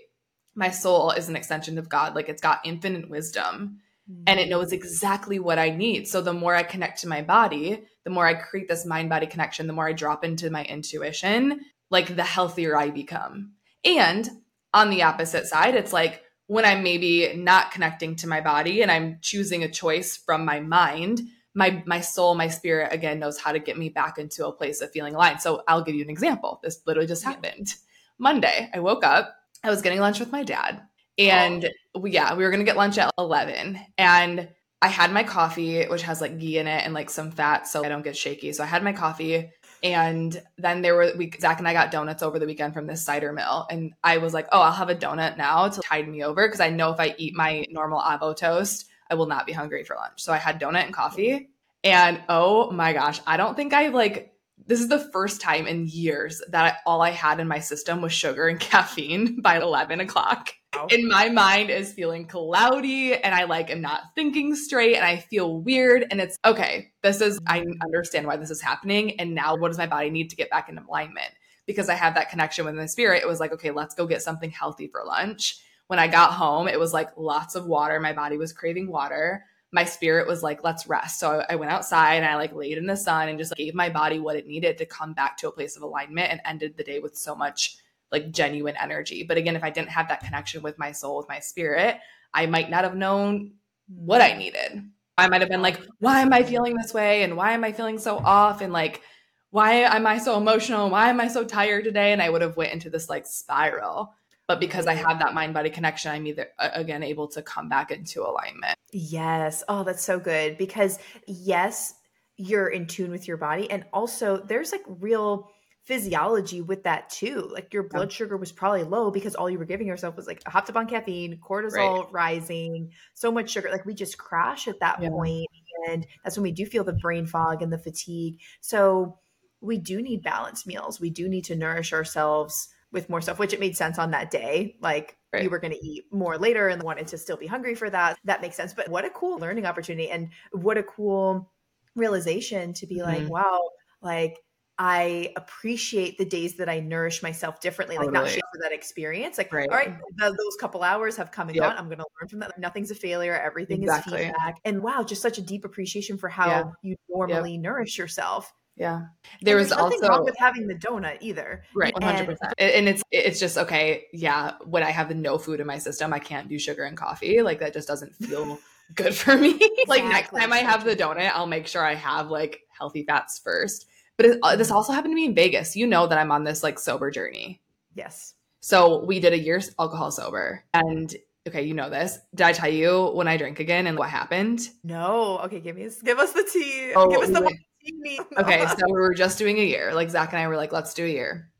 my 0.55 0.71
soul 0.71 1.11
is 1.11 1.29
an 1.29 1.37
extension 1.37 1.79
of 1.79 1.89
God. 1.89 2.15
Like 2.15 2.29
it's 2.29 2.41
got 2.41 2.61
infinite 2.65 3.11
wisdom 3.11 3.81
mm-hmm. 4.11 4.23
and 4.27 4.41
it 4.41 4.49
knows 4.49 4.73
exactly 4.73 5.39
what 5.39 5.59
I 5.59 5.71
need. 5.71 6.09
So 6.09 6.23
the 6.23 6.33
more 6.33 6.55
I 6.55 6.63
connect 6.63 7.01
to 7.01 7.09
my 7.09 7.21
body, 7.21 7.85
the 8.05 8.11
more 8.11 8.27
I 8.27 8.35
create 8.35 8.69
this 8.69 8.87
mind 8.87 9.11
body 9.11 9.27
connection, 9.27 9.67
the 9.67 9.73
more 9.73 9.89
I 9.89 9.93
drop 9.93 10.25
into 10.25 10.51
my 10.51 10.65
intuition, 10.65 11.61
like 11.91 12.15
the 12.15 12.25
healthier 12.25 12.77
I 12.77 12.91
become. 12.91 13.53
And 13.85 14.29
on 14.73 14.91
the 14.91 15.03
opposite 15.03 15.47
side, 15.47 15.75
it's 15.75 15.93
like 15.93 16.23
when 16.47 16.65
I'm 16.65 16.83
maybe 16.83 17.35
not 17.35 17.71
connecting 17.71 18.17
to 18.17 18.29
my 18.29 18.41
body 18.41 18.83
and 18.83 18.91
I'm 18.91 19.19
choosing 19.21 19.63
a 19.65 19.71
choice 19.71 20.17
from 20.17 20.45
my 20.45 20.61
mind, 20.61 21.23
my 21.55 21.83
my 21.87 22.01
soul, 22.01 22.35
my 22.35 22.49
spirit 22.49 22.93
again 22.93 23.19
knows 23.19 23.39
how 23.39 23.53
to 23.53 23.59
get 23.59 23.79
me 23.79 23.89
back 23.89 24.19
into 24.19 24.47
a 24.47 24.53
place 24.53 24.81
of 24.81 24.91
feeling 24.91 25.15
aligned. 25.15 25.41
So 25.41 25.63
I'll 25.69 25.83
give 25.85 25.95
you 25.95 26.03
an 26.03 26.11
example. 26.11 26.61
This 26.63 26.81
literally 26.87 27.07
just 27.07 27.23
Yeah. 27.23 27.31
happened. 27.31 27.75
Monday, 28.19 28.71
I 28.73 28.81
woke 28.81 29.05
up, 29.05 29.35
I 29.63 29.71
was 29.71 29.83
getting 29.83 30.01
lunch 30.01 30.21
with 30.21 30.33
my 30.33 30.43
dad. 30.43 30.83
And 31.17 31.71
oh. 31.95 32.01
we, 32.01 32.11
yeah, 32.11 32.35
we 32.35 32.45
were 32.45 32.51
gonna 32.51 32.65
get 32.65 32.77
lunch 32.77 32.99
at 32.99 33.13
11. 33.19 33.79
And 33.97 34.49
I 34.83 34.89
had 34.89 35.13
my 35.13 35.23
coffee, 35.23 35.87
which 35.87 36.03
has 36.03 36.21
like 36.21 36.39
ghee 36.39 36.59
in 36.59 36.67
it 36.67 36.85
and 36.85 36.93
like 36.93 37.09
some 37.09 37.31
fat, 37.31 37.67
so 37.67 37.85
I 37.85 37.89
don't 37.89 38.05
get 38.05 38.17
shaky. 38.17 38.53
So 38.53 38.63
I 38.63 38.67
had 38.67 38.85
my 38.85 38.93
coffee. 38.93 39.51
And 39.83 40.41
then 40.57 40.83
there 40.83 40.95
were 40.95 41.13
we 41.17 41.31
Zach 41.39 41.59
and 41.59 41.69
I 41.69 41.73
got 41.73 41.91
donuts 41.91 42.23
over 42.23 42.39
the 42.39 42.47
weekend 42.47 42.75
from 42.75 42.87
this 42.87 43.05
cider 43.05 43.33
mill. 43.33 43.67
And 43.71 43.93
I 44.03 44.19
was 44.19 44.33
like, 44.33 44.49
oh, 44.53 44.61
I'll 44.61 44.73
have 44.73 44.89
a 44.89 44.95
donut 44.95 45.37
now 45.37 45.69
to 45.69 45.81
tide 45.83 46.09
me 46.09 46.23
over 46.23 46.47
because 46.47 46.61
I 46.61 46.71
know 46.71 46.93
if 46.93 47.01
I 47.01 47.15
eat 47.19 47.35
my 47.35 47.67
normal 47.71 48.01
avo 48.01 48.37
toast, 48.37 48.87
I 49.11 49.15
will 49.15 49.27
not 49.27 49.47
be 49.47 49.53
hungry 49.53 49.85
for 49.85 49.97
lunch. 49.97 50.23
So 50.23 50.33
I 50.33 50.39
had 50.39 50.61
donut 50.61 50.85
and 50.85 50.95
coffee. 50.95 51.51
And 51.83 52.23
oh 52.29 52.71
my 52.71 52.95
gosh, 52.95 53.21
I 53.27 53.37
don't 53.37 53.57
think 53.57 53.75
I 53.75 53.89
like 53.89 54.35
this 54.67 54.81
is 54.81 54.89
the 54.89 55.11
first 55.13 55.41
time 55.41 55.67
in 55.67 55.87
years 55.87 56.43
that 56.49 56.65
I, 56.65 56.77
all 56.87 57.03
I 57.03 57.11
had 57.11 57.41
in 57.41 57.49
my 57.49 57.59
system 57.59 58.01
was 58.01 58.13
sugar 58.13 58.49
and 58.49 58.59
caffeine 58.61 59.41
by 59.41 59.61
11 59.61 60.01
o'clock. 60.01 60.55
And 60.91 61.09
my 61.09 61.29
mind 61.29 61.71
is 61.71 61.93
feeling 61.93 62.27
cloudy 62.27 63.15
and 63.15 63.35
I 63.35 63.45
like 63.45 63.71
am 63.71 63.81
not 63.81 64.03
thinking 64.15 64.55
straight 64.55 64.97
and 64.97 65.05
I 65.05 65.19
feel 65.19 65.61
weird. 65.61 66.07
And 66.11 66.21
it's 66.21 66.39
okay, 66.45 66.93
this 67.03 67.21
is, 67.21 67.39
I 67.47 67.65
understand 67.83 68.27
why 68.27 68.37
this 68.37 68.51
is 68.51 68.61
happening. 68.61 69.19
And 69.21 69.35
now 69.35 69.57
what 69.57 69.69
does 69.69 69.79
my 69.79 69.87
body 69.87 70.11
need 70.11 70.31
to 70.31 70.37
get 70.37 70.51
back 70.51 70.69
into 70.69 70.83
alignment? 70.89 71.31
Because 71.67 71.89
I 71.89 71.95
have 71.95 72.15
that 72.15 72.31
connection 72.31 72.65
with 72.65 72.75
my 72.75 72.87
spirit. 72.87 73.23
It 73.23 73.29
was 73.29 73.41
like, 73.41 73.53
okay, 73.53 73.71
let's 73.71 73.95
go 73.95 74.07
get 74.07 74.23
something 74.23 74.51
healthy 74.51 74.87
for 74.87 75.05
lunch. 75.05 75.59
When 75.87 75.99
I 75.99 76.09
got 76.09 76.33
home, 76.33 76.69
it 76.69 76.79
was 76.79 76.93
like 76.93 77.11
lots 77.17 77.55
of 77.55 77.67
water. 77.67 78.01
My 78.01 78.13
body 78.13 78.37
was 78.37 78.53
craving 78.53 78.89
water 78.89 79.45
my 79.75 79.85
spirit 79.85 80.29
was 80.29 80.41
like, 80.41 80.63
let's 80.63 80.87
rest. 80.87 81.19
So 81.19 81.45
I, 81.49 81.57
went 81.57 81.73
outside 81.73 82.15
and 82.15 82.25
I 82.25 82.37
like 82.37 82.55
laid 82.55 82.79
in 82.79 82.87
the 82.87 82.97
sun 82.97 83.29
and 83.29 83.37
just 83.37 83.57
gave 83.57 83.75
my 83.75 83.89
body 83.91 84.21
what 84.21 84.37
it 84.37 84.47
needed 84.47 84.79
to 84.79 84.87
come 84.87 85.15
back 85.15 85.37
to 85.39 85.49
a 85.49 85.53
place 85.53 85.77
of 85.77 85.83
alignment 85.83 86.31
and 86.31 86.41
ended 86.45 86.77
the 86.77 86.85
day 86.85 87.01
with 87.01 87.17
so 87.17 87.35
much 87.35 87.77
like 88.15 88.31
genuine 88.31 88.77
energy. 88.81 89.25
But 89.25 89.37
again, 89.37 89.57
if 89.57 89.65
I 89.65 89.71
didn't 89.71 89.91
have 89.91 90.09
that 90.09 90.21
connection 90.21 90.63
with 90.63 90.79
my 90.79 90.93
soul, 90.93 91.19
with 91.19 91.29
my 91.29 91.41
spirit, 91.41 91.99
I 92.33 92.47
might 92.47 92.71
not 92.71 92.85
have 92.85 92.97
known 92.97 93.55
what 93.89 94.21
I 94.21 94.33
needed. 94.39 94.89
I 95.19 95.29
might 95.29 95.41
have 95.41 95.51
been 95.51 95.63
like, 95.63 95.81
why 95.99 96.21
am 96.21 96.33
I 96.33 96.45
feeling 96.45 96.77
this 96.77 96.95
way? 96.95 97.25
And 97.25 97.37
why 97.37 97.53
am 97.53 97.65
I 97.65 97.73
feeling 97.73 97.99
so 97.99 98.19
off? 98.19 98.61
And 98.61 98.73
like, 98.73 99.03
why 99.51 99.73
am 99.75 100.07
I 100.07 100.19
so 100.19 100.37
emotional? 100.37 100.91
Why 100.91 101.11
am 101.11 101.21
I 101.21 101.27
so 101.27 101.45
tired 101.45 101.85
today? 101.85 102.13
And 102.13 102.23
I 102.23 102.31
would 102.31 102.43
have 102.43 102.57
went 102.57 102.73
into 102.73 102.89
this 102.89 103.09
like 103.09 103.27
spiral. 103.27 104.15
But 104.47 104.61
because 104.61 104.87
I 104.87 104.95
have 104.95 105.19
that 105.19 105.35
mind 105.35 105.55
body 105.55 105.71
connection, 105.71 106.13
I'm 106.13 106.27
either 106.27 106.49
again 106.59 107.03
able 107.03 107.29
to 107.29 107.43
come 107.43 107.69
back 107.69 107.91
into 107.91 108.23
alignment. 108.23 108.79
Yes. 108.93 109.65
Oh, 109.69 109.83
that's 109.83 110.05
so 110.05 110.21
good 110.21 110.57
because 110.57 110.99
yes, 111.27 111.95
you're 112.37 112.69
in 112.69 112.87
tune 112.87 113.11
with 113.11 113.27
your 113.27 113.37
body 113.37 113.71
and 113.71 113.85
also 113.93 114.37
there's 114.37 114.73
like 114.73 114.83
real 114.87 115.51
physiology 115.85 116.61
with 116.63 116.83
that 116.85 117.11
too. 117.11 117.49
Like 117.53 117.73
your 117.75 117.83
blood 117.85 118.11
sugar 118.11 118.37
was 118.37 118.51
probably 118.53 118.85
low 118.85 119.11
because 119.11 119.35
all 119.35 119.51
you 119.51 119.59
were 119.59 119.65
giving 119.67 119.87
yourself 119.87 120.17
was 120.17 120.27
like 120.27 120.43
hopped 120.47 120.71
up 120.71 120.77
on 120.77 120.87
caffeine, 120.89 121.39
cortisol 121.41 122.11
rising, 122.11 122.91
so 123.13 123.31
much 123.31 123.51
sugar. 123.51 123.71
Like 123.71 123.85
we 123.85 123.95
just 123.95 124.17
crash 124.19 124.67
at 124.67 124.81
that 124.81 125.01
Yeah. 125.03 125.11
point, 125.11 125.47
and 125.89 126.07
that's 126.23 126.37
when 126.37 126.43
we 126.43 126.53
do 126.53 126.65
feel 126.67 126.85
the 126.85 126.95
brain 126.95 127.27
fog 127.27 127.61
and 127.63 127.73
the 127.73 127.79
fatigue. 127.79 128.41
So 128.61 129.19
we 129.61 129.79
do 129.79 130.01
need 130.01 130.23
balanced 130.23 130.67
meals. 130.67 131.01
We 131.01 131.11
do 131.11 131.29
need 131.29 131.45
to 131.47 131.57
nourish 131.57 131.93
ourselves 131.93 132.69
with 132.91 133.11
more 133.11 133.21
stuff, 133.21 133.39
which 133.39 133.53
it 133.53 133.61
made 133.61 133.77
sense 133.77 133.99
on 133.99 134.11
that 134.13 134.31
day. 134.31 134.77
Like 134.81 135.17
Right. 135.33 135.43
you 135.43 135.51
were 135.51 135.59
going 135.59 135.73
to 135.73 135.85
eat 135.85 136.05
more 136.13 136.39
later 136.39 136.69
and 136.69 136.81
wanted 136.83 137.09
to 137.09 137.19
still 137.19 137.37
be 137.37 137.49
hungry 137.49 137.75
for 137.75 137.91
that. 137.91 138.17
That 138.25 138.41
makes 138.41 138.55
sense. 138.57 138.73
But 138.73 138.89
what 138.89 139.05
a 139.05 139.11
cool 139.11 139.39
learning 139.39 139.67
opportunity 139.67 140.09
and 140.09 140.31
what 140.53 140.79
a 140.79 140.83
cool 140.85 141.53
realization 141.97 142.73
to 142.75 142.87
be 142.87 143.03
like, 143.03 143.25
Mhm. 143.25 143.29
wow, 143.31 143.61
like 144.01 144.39
I 144.79 145.33
appreciate 145.37 146.19
the 146.19 146.25
days 146.25 146.57
that 146.57 146.69
I 146.69 146.81
nourish 146.81 147.23
myself 147.23 147.61
differently, 147.61 147.97
like 147.97 148.07
not 148.11 148.21
Totally. 148.21 148.31
shame 148.33 148.41
for 148.53 148.61
that 148.63 148.73
experience. 148.73 149.39
Like, 149.39 149.53
Right. 149.53 149.69
all 149.71 149.77
right, 149.77 149.87
th- 150.19 150.33
those 150.37 150.57
couple 150.61 150.83
hours 150.83 151.17
have 151.17 151.31
come 151.31 151.49
and 151.49 151.55
Yep. 151.57 151.65
gone. 151.65 151.77
I'm 151.79 151.87
going 151.87 151.99
to 151.99 152.07
learn 152.21 152.29
from 152.29 152.41
that. 152.41 152.59
Nothing's 152.59 152.91
a 152.91 152.95
failure. 152.97 153.35
Everything 153.39 153.83
Exactly. 153.83 154.19
is 154.21 154.27
feedback. 154.27 154.57
And 154.65 154.83
wow, 154.83 155.05
just 155.05 155.23
such 155.23 155.39
a 155.39 155.43
deep 155.43 155.65
appreciation 155.65 156.19
for 156.19 156.29
how 156.29 156.49
Yeah. 156.49 156.65
you 156.83 156.97
normally 157.09 157.57
nourish 157.57 157.99
yourself. 157.99 158.53
Yeah. 158.77 159.03
There 159.43 159.55
was 159.55 159.71
also 159.71 160.09
wrong 160.09 160.25
with 160.25 160.37
having 160.37 160.67
the 160.67 160.75
donut 160.75 161.19
either. 161.21 161.63
Right, 161.77 161.93
one 161.95 162.03
hundred 162.03 162.29
And- 162.31 162.39
percent. 162.41 162.55
And 162.59 162.89
it's 162.89 163.03
it's 163.13 163.39
just 163.39 163.57
okay. 163.57 164.07
Yeah, 164.13 164.55
when 164.65 164.83
I 164.83 164.91
have 164.91 165.15
no 165.15 165.39
food 165.39 165.61
in 165.61 165.67
my 165.69 165.79
system, 165.79 166.13
I 166.13 166.19
can't 166.19 166.49
do 166.49 166.59
sugar 166.59 166.83
and 166.83 166.97
coffee. 166.97 167.41
Like 167.43 167.61
that 167.61 167.73
just 167.73 167.87
doesn't 167.87 168.13
feel 168.17 168.59
good 168.97 169.15
for 169.15 169.37
me. 169.37 169.61
like 169.87 170.03
next 170.03 170.31
time 170.31 170.53
I 170.53 170.59
have 170.59 170.85
the 170.85 170.97
donut, 170.97 171.31
I'll 171.33 171.47
make 171.47 171.69
sure 171.69 171.85
I 171.85 171.95
have 171.95 172.31
like 172.33 172.63
healthy 172.77 173.05
fats 173.05 173.39
first. 173.39 173.87
But 174.17 174.27
it, 174.27 174.39
uh, 174.43 174.57
this 174.57 174.71
also 174.71 174.93
happened 174.93 175.13
to 175.13 175.17
me 175.17 175.27
in 175.27 175.35
Vegas. 175.35 175.77
You 175.77 175.87
know 175.87 176.07
that 176.07 176.19
I'm 176.19 176.31
on 176.31 176.45
this 176.45 176.63
like 176.63 176.79
sober 176.79 177.11
journey. 177.11 177.61
Yes. 177.95 178.35
So 178.61 179.05
we 179.05 179.21
did 179.21 179.33
a 179.33 179.39
year 179.39 179.61
alcohol 179.79 180.11
sober. 180.11 180.65
And 180.73 181.15
okay, 181.47 181.63
you 181.63 181.75
know 181.75 181.91
this. 181.91 182.19
Did 182.35 182.47
I 182.47 182.53
tell 182.53 182.71
you 182.71 183.11
when 183.15 183.29
I 183.29 183.37
drink 183.37 183.61
again 183.61 183.87
and 183.87 183.99
what 183.99 184.11
happened? 184.11 184.69
No. 184.83 185.39
Okay, 185.45 185.61
give 185.61 185.77
me 185.77 185.89
give 186.05 186.19
us 186.19 186.33
the 186.33 186.49
tea. 186.51 186.93
Oh, 186.95 187.11
give 187.11 187.21
us 187.21 187.31
the 187.31 187.57
we 188.03 188.21
okay, 188.39 188.67
so 188.67 188.87
we 188.87 188.93
were 188.93 189.15
just 189.15 189.39
doing 189.39 189.59
a 189.59 189.65
year. 189.65 189.93
Like 189.95 190.11
Zach 190.11 190.33
and 190.33 190.41
I 190.41 190.49
were 190.49 190.57
like, 190.57 190.73
let's 190.73 190.95
do 190.95 191.05
a 191.05 191.09
year. 191.09 191.51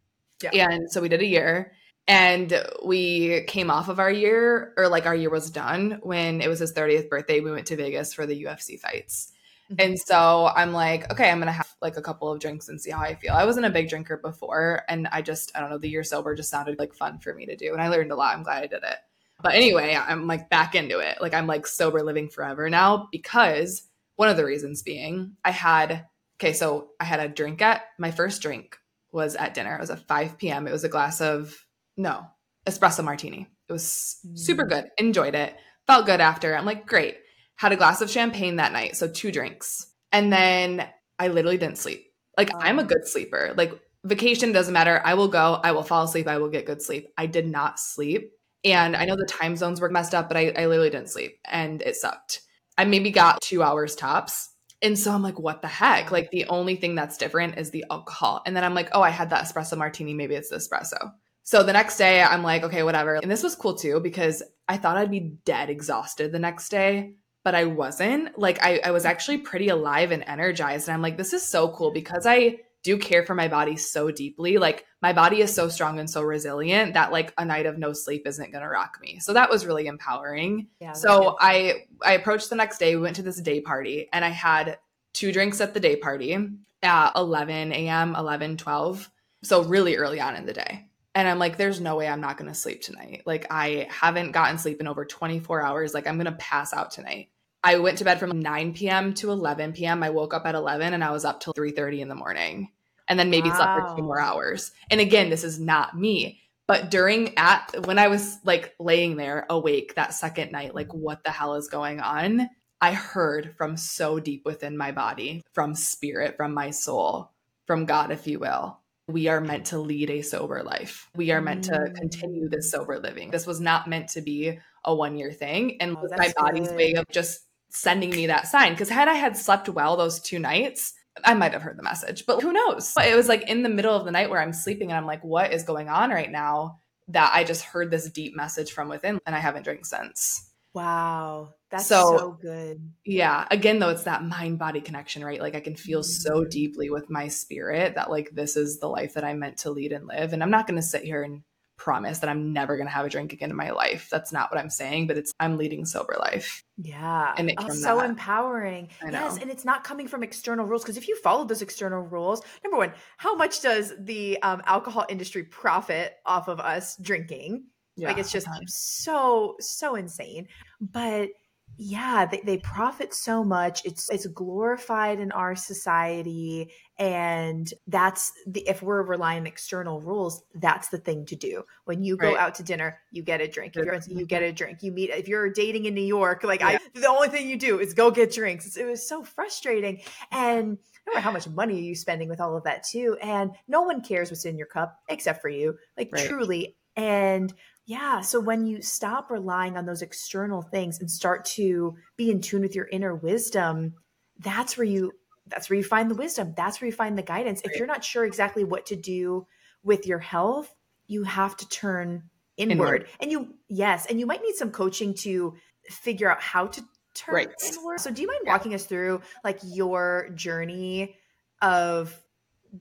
Yeah. 0.43 0.69
And 0.71 0.91
so 0.91 1.01
we 1.01 1.09
did 1.09 1.21
a 1.21 1.27
year 1.27 1.73
and 2.07 2.65
we 2.85 3.45
came 3.45 3.71
off 3.71 3.89
of 3.89 3.99
our 3.99 4.11
year 4.11 4.75
or 4.77 4.89
like 4.89 5.07
our 5.07 5.15
year 5.15 5.31
was 5.31 5.51
done 5.51 6.01
when 6.03 6.41
it 6.41 6.49
was 6.49 6.59
his 6.59 6.73
30th 6.73 7.09
birthday. 7.09 7.41
We 7.41 7.51
went 7.51 7.67
to 7.69 7.77
Vegas 7.77 8.13
for 8.13 8.27
the 8.27 8.45
UFC 8.45 8.79
fights. 8.79 9.33
And 9.79 9.99
so 9.99 10.51
I'm 10.55 10.73
like, 10.73 11.11
okay, 11.11 11.31
I'm 11.31 11.39
going 11.39 11.47
to 11.47 11.53
have 11.53 11.75
like 11.81 11.97
a 11.97 12.03
couple 12.03 12.31
of 12.31 12.41
drinks 12.41 12.69
and 12.69 12.81
see 12.81 12.91
how 12.91 13.01
I 13.01 13.15
feel. 13.15 13.33
I 13.33 13.45
wasn't 13.45 13.67
a 13.67 13.71
big 13.71 13.89
drinker 13.89 14.17
before. 14.17 14.83
And 14.89 15.09
I 15.09 15.23
just, 15.23 15.53
I 15.55 15.61
don't 15.61 15.71
know, 15.71 15.79
the 15.79 15.89
year 15.89 16.05
sober 16.05 16.35
just 16.35 16.51
sounded 16.51 16.79
like 16.79 16.95
fun 16.95 17.19
for 17.19 17.35
me 17.35 17.47
to 17.47 17.57
do. 17.57 17.73
And 17.73 17.83
I 17.83 17.89
learned 17.89 18.13
a 18.13 18.17
lot. 18.17 18.37
I'm 18.37 18.43
glad 18.43 18.63
I 18.63 18.67
did 18.67 18.83
it. 18.83 18.97
But 19.43 19.55
anyway, 19.55 19.95
I'm 19.95 20.27
like 20.27 20.49
back 20.49 20.75
into 20.75 21.01
it. 21.01 21.21
Like 21.21 21.35
I'm 21.35 21.47
like 21.47 21.67
sober 21.67 22.03
living 22.03 22.29
forever 22.29 22.71
now 22.71 23.09
because 23.11 23.87
one 24.17 24.29
of 24.29 24.37
the 24.37 24.45
reasons 24.45 24.83
being 24.83 25.37
I 25.45 25.51
had, 25.51 26.07
okay, 26.39 26.53
so 26.53 26.91
I 27.01 27.05
had 27.05 27.21
a 27.21 27.29
drink 27.29 27.61
at 27.61 27.83
my 27.99 28.11
first 28.11 28.41
drink 28.43 28.79
was 29.13 29.37
at 29.37 29.55
dinner. 29.55 29.75
It 29.77 29.81
was 29.81 29.91
at 29.91 30.07
5 30.07 30.39
p.m. 30.39 30.67
It 30.67 30.73
was 30.73 30.85
a 30.85 30.89
glass 30.89 31.21
of, 31.21 31.55
no, 31.97 32.27
espresso 32.67 33.05
martini. 33.05 33.49
It 33.69 33.73
was 33.73 34.19
super 34.35 34.65
mm. 34.65 34.69
good. 34.69 34.91
Enjoyed 34.99 35.35
it. 35.35 35.55
Felt 35.87 36.07
good 36.07 36.21
after. 36.21 36.57
I'm 36.57 36.65
like, 36.65 36.87
great 36.87 37.17
had 37.57 37.73
a 37.73 37.77
glass 37.77 38.01
of 38.01 38.11
champagne 38.11 38.57
that 38.57 38.73
night, 38.73 38.97
so 38.97 39.09
two 39.09 39.31
drinks. 39.31 39.87
And 40.13 40.33
then 40.33 40.89
I 41.19 41.29
literally 41.29 41.59
didn't 41.59 41.79
sleep. 41.79 42.07
Like. 42.37 42.51
I'm 42.55 42.79
a 42.79 42.85
good 42.85 43.07
sleeper. 43.07 43.55
Like 43.57 43.81
vacation 44.05 44.53
doesn't 44.53 44.73
matter. 44.73 45.01
I 45.05 45.15
will 45.15 45.29
go, 45.29 45.61
I 45.63 45.73
will 45.73 45.83
fall 45.83 46.05
asleep, 46.05 46.29
I 46.29 46.39
will 46.39 46.51
get 46.51 46.67
good 46.67 46.83
sleep. 46.83 47.09
I 47.17 47.27
did 47.27 47.49
not 47.49 47.81
sleep. 47.81 48.33
And 48.65 48.97
I 48.97 49.05
know 49.05 49.17
the 49.17 49.27
time 49.27 49.57
zones 49.57 49.81
were 49.81 49.91
messed 49.91 50.15
up, 50.15 50.29
but 50.29 50.37
I, 50.37 50.53
I 50.57 50.67
literally 50.67 50.91
didn't 50.91 51.11
sleep 51.11 51.39
and 51.45 51.83
it 51.83 51.97
sucked. 51.97 52.43
I 52.79 52.85
maybe 52.85 53.11
got 53.11 53.41
two 53.43 53.63
hours 53.63 53.95
tops. 53.95 54.51
And 54.83 54.99
so 54.99 55.13
I'm 55.13 55.23
like, 55.23 55.39
what 55.39 55.63
the 55.63 55.69
heck? 55.69 56.11
Like 56.11 56.31
the 56.31 56.47
only 56.47 56.77
thing 56.77 56.95
that's 56.95 57.17
different 57.17 57.59
is 57.59 57.71
the 57.71 57.85
alcohol. 57.91 58.43
And 58.47 58.57
then 58.57 58.65
I'm 58.65 58.75
like, 58.75 58.91
oh, 58.93 59.03
I 59.03 59.11
had 59.11 59.31
that 59.31 59.45
espresso 59.45 59.77
martini. 59.77 60.15
Maybe 60.15 60.35
it's 60.35 60.51
the 60.51 60.57
espresso. 60.57 61.13
So 61.43 61.63
the 61.63 61.73
next 61.75 61.99
day, 61.99 62.23
I'm 62.23 62.43
like, 62.43 62.65
okay, 62.65 62.83
whatever. 62.83 63.17
And 63.17 63.31
this 63.31 63.43
was 63.43 63.55
cool 63.55 63.75
too 63.75 64.01
because 64.01 64.43
I 64.67 64.79
thought 64.79 64.97
I'd 64.97 65.11
be 65.11 65.37
dead 65.45 65.69
exhausted 65.69 66.33
the 66.33 66.39
next 66.39 66.71
day 66.71 67.15
but 67.45 67.55
I 67.55 67.67
wasn't. 67.67 68.37
Like 68.39 68.59
I, 68.63 68.81
I 68.83 68.91
was 68.91 69.05
actually 69.05 69.39
pretty 69.39 69.69
alive 69.69 70.11
and 70.11 70.25
energized. 70.27 70.89
And 70.89 70.95
I'm 70.95 71.03
like, 71.03 71.17
this 71.17 71.33
is 71.33 71.43
so 71.43 71.69
cool 71.69 71.93
because 71.93 72.27
I 72.27 72.57
do 72.83 72.99
care 72.99 73.25
for 73.25 73.35
my 73.35 73.49
body 73.49 73.77
so 73.77 74.11
deeply. 74.11 74.59
Like 74.59 74.87
my 75.01 75.13
body 75.13 75.41
is 75.41 75.55
so 75.55 75.69
strong 75.69 75.99
and 75.99 76.09
so 76.09 76.23
resilient 76.23 76.95
that 76.95 77.13
like 77.13 77.33
a 77.39 77.45
night 77.45 77.67
of 77.67 77.79
no 77.79 77.93
sleep 77.93 78.27
isn't 78.27 78.53
gonna 78.53 78.69
rock 78.69 78.99
me. 79.01 79.19
So 79.21 79.35
that 79.35 79.51
was 79.51 79.67
really 79.67 79.87
empowering. 79.87 80.69
Yeah, 80.81 80.93
so 80.93 81.37
I 81.41 81.85
I 82.03 82.13
approached 82.13 82.51
the 82.51 82.57
next 82.57 82.79
day. 82.79 82.97
We 82.97 83.03
went 83.03 83.17
to 83.17 83.23
this 83.23 83.41
day 83.41 83.61
party 83.61 84.09
and 84.13 84.25
I 84.25 84.29
had 84.29 84.79
two 85.13 85.33
drinks 85.33 85.61
at 85.61 85.75
the 85.75 85.81
day 85.81 85.97
party 85.97 86.37
at 86.83 87.13
11 87.17 87.73
a.m., 87.73 88.15
11, 88.15 88.59
12. 88.59 89.11
So 89.43 89.65
really 89.65 89.97
early 89.97 90.21
on 90.21 90.37
in 90.37 90.45
the 90.47 90.53
day. 90.53 90.89
And 91.15 91.29
I'm 91.29 91.39
like, 91.39 91.57
there's 91.57 91.81
no 91.81 91.97
way 91.97 92.09
I'm 92.09 92.21
not 92.21 92.37
gonna 92.37 92.55
sleep 92.55 92.83
tonight. 92.83 93.23
Like 93.25 93.47
I 93.51 93.87
haven't 93.91 94.33
gotten 94.33 94.59
sleep 94.59 94.81
in 94.81 94.89
over 94.89 95.07
24 95.07 95.63
hours. 95.63 95.95
Like 95.95 96.07
I'm 96.07 96.19
gonna 96.19 96.33
pass 96.33 96.75
out 96.75 96.91
tonight. 96.91 97.29
I 97.65 97.79
went 97.79 97.97
to 97.99 98.05
bed 98.05 98.21
from 98.21 98.41
9 98.41 98.75
p.m. 98.75 99.15
to 99.15 99.31
11 99.31 99.73
p.m. 99.73 100.03
I 100.03 100.11
woke 100.11 100.35
up 100.35 100.45
at 100.45 100.55
11 100.55 100.93
and 100.93 101.03
I 101.03 101.11
was 101.11 101.25
up 101.25 101.41
till 101.41 101.55
3:30 101.55 102.01
in 102.01 102.09
the 102.09 102.15
morning. 102.15 102.71
And 103.09 103.19
then 103.19 103.31
maybe 103.31 103.49
wow. 103.49 103.57
slept 103.57 103.81
for 103.81 103.97
two 103.97 104.03
more 104.03 104.21
hours. 104.21 104.71
And 104.91 105.01
again, 105.01 105.31
this 105.31 105.45
is 105.45 105.59
not 105.59 105.99
me. 105.99 106.41
But 106.67 106.91
during 106.91 107.37
at 107.37 107.87
when 107.87 107.99
I 107.99 108.09
was 108.09 108.39
like 108.45 108.75
laying 108.79 109.17
there 109.17 109.47
awake 109.51 109.95
that 109.95 110.15
second 110.15 110.53
night, 110.53 110.75
like 110.75 110.93
what 110.93 111.25
the 111.25 111.31
hell 111.31 111.55
is 111.55 111.69
going 111.69 112.01
on? 112.01 112.49
I 112.81 112.93
heard 112.93 113.55
from 113.57 113.77
so 113.77 114.21
deep 114.21 114.45
within 114.45 114.77
my 114.77 114.93
body, 114.93 115.43
from 115.53 115.75
spirit, 115.75 116.37
from 116.37 116.53
my 116.53 116.71
soul, 116.71 117.31
from 117.67 117.87
God, 117.87 118.11
if 118.11 118.27
you 118.27 118.39
will. 118.39 118.79
We 119.07 119.29
are 119.29 119.41
meant 119.41 119.67
to 119.67 119.79
lead 119.79 120.11
a 120.11 120.23
sober 120.23 120.63
life. 120.63 121.11
We 121.15 121.31
are 121.31 121.43
meant 121.43 121.65
to 121.65 121.73
mm. 121.73 121.95
continue 121.95 122.49
this 122.49 122.71
sober 122.71 122.99
living. 122.99 123.31
This 123.31 123.47
was 123.47 123.61
not 123.61 123.87
meant 123.87 124.09
to 124.11 124.23
be 124.23 124.59
a 124.85 124.95
one 124.95 125.17
year 125.17 125.33
thing. 125.33 125.81
And 125.81 125.97
oh, 125.97 126.09
my 126.17 126.33
body's 126.37 126.69
good. 126.69 126.77
way 126.77 126.93
of 126.95 127.07
just 127.11 127.44
sending 127.75 128.11
me 128.11 128.27
that 128.29 128.47
sign. 128.47 128.73
Because 128.73 128.89
had 128.89 129.09
I 129.09 129.15
had 129.15 129.37
slept 129.37 129.69
well 129.69 129.97
those 129.97 130.21
two 130.21 130.39
nights, 130.39 130.95
I 131.25 131.35
might 131.35 131.53
have 131.53 131.63
heard 131.63 131.79
the 131.79 131.83
message, 131.83 132.25
but 132.27 132.43
who 132.43 132.53
knows? 132.53 132.93
It 132.97 133.15
was 133.15 133.29
like 133.29 133.49
in 133.49 133.63
the 133.63 133.69
middle 133.69 133.95
of 133.95 134.05
the 134.05 134.11
night 134.11 134.31
where 134.31 134.41
I'm 134.41 134.53
sleeping 134.53 134.91
and 134.91 134.99
I'm 134.99 135.07
like, 135.07 135.23
what 135.23 135.53
is 135.53 135.63
going 135.63 135.89
on 135.89 136.11
right 136.11 136.31
now? 136.31 136.81
That 137.09 137.33
I 137.35 137.45
just 137.45 137.63
heard 137.63 137.91
this 137.91 138.09
deep 138.11 138.35
message 138.35 138.73
from 138.73 138.89
within 138.89 139.21
and 139.27 139.37
I 139.37 139.39
haven't 139.39 139.65
drank 139.65 139.85
since. 139.87 140.51
Wow. 140.73 141.55
That's 141.71 141.87
so, 141.87 142.19
so 142.19 142.39
good. 142.41 142.91
Yeah. 143.05 143.47
Again, 143.51 143.79
though, 143.79 143.91
it's 143.91 144.05
that 144.05 144.25
mind 144.25 144.59
body 144.59 144.81
connection, 144.81 145.25
right? 145.25 145.41
Like 145.41 145.55
I 145.55 145.61
can 145.61 145.77
feel 145.77 146.01
mm-hmm. 146.01 146.35
so 146.35 146.45
deeply 146.45 146.91
with 146.91 147.11
my 147.11 147.29
spirit 147.29 147.95
that 147.95 148.11
like 148.11 148.31
this 148.31 148.57
is 148.57 148.81
the 148.81 148.89
life 148.89 149.15
that 149.15 149.25
I'm 149.25 149.39
meant 149.39 149.59
to 149.59 149.71
lead 149.71 149.93
and 149.93 150.07
live. 150.07 150.33
And 150.33 150.43
I'm 150.43 150.51
not 150.51 150.67
going 150.67 150.77
to 150.77 150.83
sit 150.83 151.05
here 151.05 151.23
and 151.23 151.43
promise 151.77 152.21
that 152.21 152.31
I'm 152.31 152.53
never 152.53 152.77
going 152.77 152.87
to 152.87 152.93
have 152.93 153.07
a 153.07 153.09
drink 153.09 153.33
again 153.33 153.51
in 153.51 153.57
my 153.57 153.71
life. 153.71 154.09
That's 154.11 154.33
not 154.33 154.51
what 154.51 154.61
I'm 154.61 154.71
saying, 154.71 155.07
but 155.07 155.19
it's 155.19 155.33
I'm 155.41 155.57
leading 155.57 155.85
sober 155.85 156.17
life. 156.19 156.65
Yeah. 156.77 157.35
And 157.37 157.51
it's 157.51 157.65
oh, 157.65 157.69
so 157.71 157.97
that. 157.99 158.11
empowering. 158.11 158.89
Yes. 159.05 159.39
And 159.39 159.51
it's 159.51 159.65
not 159.65 159.85
coming 159.85 160.09
from 160.09 160.23
external 160.23 160.67
rules. 160.67 160.83
Because 160.83 160.97
if 160.97 161.09
you 161.09 161.17
follow 161.17 161.45
those 161.45 161.63
external 161.63 162.03
rules, 162.03 162.43
number 162.63 162.77
one, 162.77 162.93
how 163.17 163.35
much 163.35 163.61
does 163.61 163.93
the 163.99 164.41
um, 164.43 164.63
alcohol 164.67 165.05
industry 165.09 165.45
profit 165.45 166.15
off 166.25 166.49
of 166.49 166.61
us 166.61 166.97
drinking? 166.97 167.65
Yeah, 167.97 168.09
like 168.09 168.19
it's 168.19 168.33
just 168.33 168.49
so, 168.67 169.57
so 169.61 169.95
insane. 169.95 170.49
But 170.81 171.31
yeah 171.77 172.27
they, 172.27 172.41
they 172.45 172.59
profit 172.59 173.13
so 173.13 173.43
much 173.43 173.85
it's 173.85 174.09
it's 174.11 174.27
glorified 174.27 175.19
in 175.19 175.33
our 175.33 175.57
society 175.57 176.71
and 176.99 177.73
that's 177.89 178.33
the 178.47 178.61
if 178.69 178.83
we're 178.83 179.03
relying 179.03 179.41
on 179.41 179.47
external 179.47 180.01
rules 180.01 180.43
that's 180.55 180.89
the 180.89 180.99
thing 180.99 181.27
to 181.27 181.35
do. 181.35 181.65
When 181.87 182.05
you 182.05 182.17
go 182.17 182.29
right. 182.29 182.39
out 182.39 182.55
to 182.57 182.63
dinner 182.63 183.01
you 183.11 183.23
get 183.23 183.41
a 183.41 183.49
drink. 183.49 183.75
If 183.77 183.85
you're 183.85 184.19
you 184.19 184.27
get 184.27 184.43
mm-hmm. 184.43 184.51
a 184.51 184.53
drink. 184.53 184.83
You 184.83 184.93
meet 184.93 185.11
if 185.11 185.27
you're 185.27 185.51
dating 185.51 185.87
in 185.87 185.95
new 185.95 186.01
york 186.01 186.45
like 186.45 186.61
yeah. 186.61 186.69
i 186.69 186.79
the 186.95 187.09
only 187.09 187.29
thing 187.29 187.49
you 187.49 187.57
do 187.57 187.81
is 187.81 187.95
go 187.95 188.11
get 188.11 188.33
drinks. 188.33 188.77
It 188.77 188.85
was 188.85 189.07
so 189.07 189.25
frustrating. 189.25 190.03
And 190.31 190.79
no 191.07 191.13
matter 191.13 191.21
how 191.23 191.33
much 191.33 191.49
money 191.49 191.75
are 191.75 191.83
you 191.83 191.95
spending 191.95 192.29
with 192.29 192.41
all 192.41 192.57
of 192.57 192.65
that 192.65 192.85
too 192.85 193.17
and 193.21 193.51
no 193.69 193.83
one 193.83 194.01
cares 194.01 194.31
what's 194.31 194.45
in 194.45 194.57
your 194.57 194.67
cup 194.67 195.01
except 195.09 195.43
for 195.43 195.49
you 195.49 195.77
like 195.97 196.11
right. 196.13 196.29
truly. 196.29 196.77
And 196.97 197.53
yeah. 197.87 198.21
So 198.23 198.41
when 198.41 198.67
you 198.67 198.81
stop 198.81 199.31
relying 199.31 199.77
on 199.77 199.85
those 199.85 200.03
external 200.03 200.63
things 200.63 201.01
and 201.01 201.11
start 201.11 201.45
to 201.47 201.97
be 202.17 202.31
in 202.31 202.41
tune 202.41 202.63
with 202.63 202.75
your 202.75 202.89
inner 202.89 203.15
wisdom, 203.15 203.95
that's 204.39 204.77
where 204.77 204.87
you 204.87 205.13
that's 205.47 205.69
where 205.69 205.77
you 205.77 205.85
find 205.85 206.11
the 206.11 206.15
wisdom. 206.15 206.55
That's 206.57 206.81
where 206.81 206.87
you 206.87 206.93
find 206.93 207.19
the 207.19 207.23
guidance. 207.23 207.61
If 207.63 207.77
you're 207.77 207.87
not 207.87 208.03
sure 208.03 208.25
exactly 208.25 208.65
what 208.65 208.87
to 208.87 208.97
do 208.97 209.47
with 209.83 210.07
your 210.07 210.19
health, 210.19 210.75
you 211.07 211.25
have 211.25 211.57
to 211.59 211.69
turn 211.69 212.31
inward. 212.57 212.73
inward. 212.73 213.07
And 213.21 213.31
you 213.31 213.55
yes, 213.69 214.07
and 214.07 214.19
you 214.19 214.27
might 214.27 214.43
need 214.43 214.55
some 214.55 214.71
coaching 214.71 215.13
to 215.15 215.55
figure 215.91 216.31
out 216.31 216.41
how 216.41 216.69
to 216.69 216.83
turn 217.13 217.35
right. 217.35 217.53
inward. 217.63 218.01
So 218.01 218.11
do 218.11 218.23
you 218.23 218.29
mind 218.29 218.41
walking 218.47 218.75
us 218.75 218.87
through 218.87 219.21
like 219.45 219.59
your 219.63 220.31
journey 220.35 221.17
of 221.61 222.19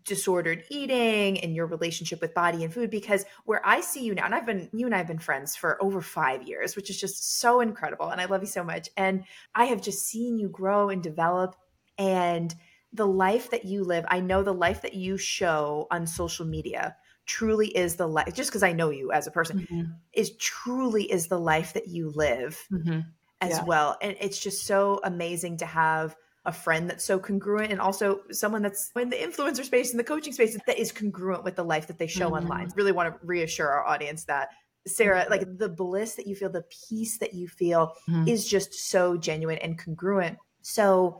disordered 0.06 0.63
eating 0.69 1.39
and 1.39 1.56
your 1.56 1.65
relationship 1.65 2.21
with 2.21 2.34
body 2.34 2.63
and 2.63 2.73
food 2.73 2.89
because 2.89 3.25
where 3.45 3.62
I 3.65 3.82
see 3.82 4.03
you 4.03 4.15
now, 4.15 4.25
and 4.25 4.36
I've 4.36 4.45
been, 4.45 4.69
you 4.73 4.86
and 4.86 4.95
I 4.95 4.97
have 4.97 5.08
been 5.08 5.19
friends 5.19 5.56
for 5.56 5.82
over 5.82 6.01
five 6.01 6.43
years, 6.43 6.75
which 6.75 6.89
is 6.89 6.99
just 6.99 7.39
so 7.39 7.62
incredible. 7.62 8.10
And 8.10 8.19
I 8.19 8.25
love 8.25 8.41
you 8.41 8.47
so 8.47 8.63
much. 8.63 8.89
And 8.97 9.23
I 9.53 9.65
have 9.65 9.82
just 9.82 10.06
seen 10.06 10.38
you 10.38 10.49
grow 10.49 10.89
and 10.89 11.03
develop. 11.03 11.56
And 11.97 12.53
the 12.91 13.08
life 13.08 13.51
that 13.51 13.65
you 13.65 13.84
live, 13.84 14.06
I 14.08 14.19
know 14.19 14.43
the 14.43 14.53
life 14.53 14.82
that 14.82 14.93
you 14.93 15.17
show 15.17 15.88
on 15.91 16.08
social 16.08 16.45
media 16.45 16.95
truly 17.25 17.67
is 17.67 17.95
the 17.95 18.08
life, 18.08 18.34
just 18.34 18.49
because 18.49 18.63
I 18.63 18.73
know 18.73 18.89
you 18.89 19.12
as 19.12 19.27
a 19.27 19.32
person, 19.32 19.62
mm-hmm. 19.62 19.91
is 20.13 20.36
truly 20.38 21.12
is 21.12 21.27
the 21.27 21.39
life 21.39 21.73
that 21.73 21.88
you 21.88 22.12
live 22.13 22.60
mm-hmm. 22.71 22.99
as 23.41 23.51
yeah. 23.51 23.63
well. 23.63 23.97
And 24.01 24.15
it's 24.19 24.39
just 24.39 24.65
so 24.65 24.99
amazing 25.03 25.58
to 25.58 25.65
have 25.65 26.15
a 26.45 26.51
friend 26.51 26.89
that's 26.89 27.06
so 27.06 27.17
congruent 27.17 27.71
and 27.71 27.79
also 27.79 28.19
someone 28.32 28.62
that's 28.62 28.91
in 28.97 29.10
the 29.10 29.15
influencer 29.15 29.63
space 29.63 29.91
and 29.91 29.99
the 29.99 30.03
coaching 30.03 30.34
space 30.34 30.58
that 30.67 30.77
is 30.77 30.91
congruent 30.91 31.43
with 31.43 31.56
the 31.56 31.63
life 31.63 31.88
that 31.88 31.97
they 31.97 32.08
show 32.08 32.25
mm-hmm. 32.25 32.43
online. 32.43 32.69
Really 32.75 32.91
want 32.91 33.13
to 33.13 33.25
reassure 33.25 33.69
our 33.69 33.88
audience 33.88 34.25
that 34.25 34.49
Sarah, 34.86 35.25
like 35.29 35.45
the 35.58 35.69
bliss 35.69 36.15
that 36.15 36.27
you 36.27 36.36
feel, 36.36 36.49
the 36.49 36.65
peace 36.89 37.17
that 37.19 37.34
you 37.34 37.47
feel 37.47 37.93
mm-hmm. 38.10 38.27
is 38.27 38.47
just 38.47 38.73
so 38.73 39.15
genuine 39.15 39.58
and 39.60 39.77
congruent. 39.77 40.38
So, 40.62 41.19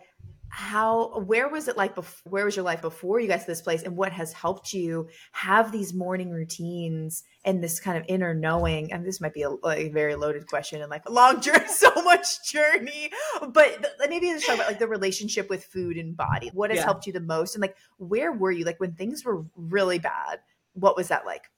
how 0.56 1.18
where 1.22 1.50
was 1.50 1.68
it 1.68 1.76
like 1.76 1.96
before 1.96 2.32
where 2.32 2.46
was 2.46 2.56
your 2.56 2.63
life 2.63 2.80
before 2.80 3.20
you 3.20 3.28
got 3.28 3.39
to 3.39 3.48
this 3.48 3.63
place 3.63 3.82
and 3.82 3.98
what 3.98 4.12
has 4.12 4.32
helped 4.32 4.72
you 4.72 5.08
have 5.32 5.72
these 5.72 5.96
morning 5.96 6.30
routines 6.30 7.24
and 7.44 7.63
this 7.63 7.80
kind 7.80 7.98
of 7.98 8.04
inner 8.08 8.36
knowing? 8.36 8.94
And 8.94 9.04
this 9.04 9.20
might 9.20 9.34
be 9.34 9.42
a, 9.42 9.50
a 9.50 9.89
very 9.89 10.13
loaded 10.13 10.46
question 10.46 10.80
and 10.80 10.92
like 10.92 11.10
a 11.10 11.12
long 11.12 11.42
journey 11.42 11.68
so 11.68 11.89
much 12.04 12.48
journey 12.52 13.10
but 13.50 13.84
maybe 14.08 14.28
let's 14.28 14.46
talk 14.46 14.54
about 14.54 14.68
like 14.68 14.78
the 14.78 14.88
relationship 14.88 15.50
with 15.50 15.66
food 15.66 15.98
and 15.98 16.16
body. 16.16 16.52
What 16.54 16.70
has 16.70 16.78
yeah. 16.78 16.86
helped 16.86 17.08
you 17.08 17.13
the 17.13 17.20
most? 17.20 17.56
And 17.56 17.62
like 17.63 17.76
where 17.98 18.32
were 18.32 18.52
you? 18.52 18.63
Like 18.63 18.80
when 18.80 18.94
things 18.94 19.26
were 19.26 19.44
really 19.56 19.98
bad 19.98 20.39
what 20.74 20.96
was 20.96 21.08
that 21.08 21.26
like? 21.26 21.50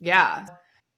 Yeah. 0.00 0.46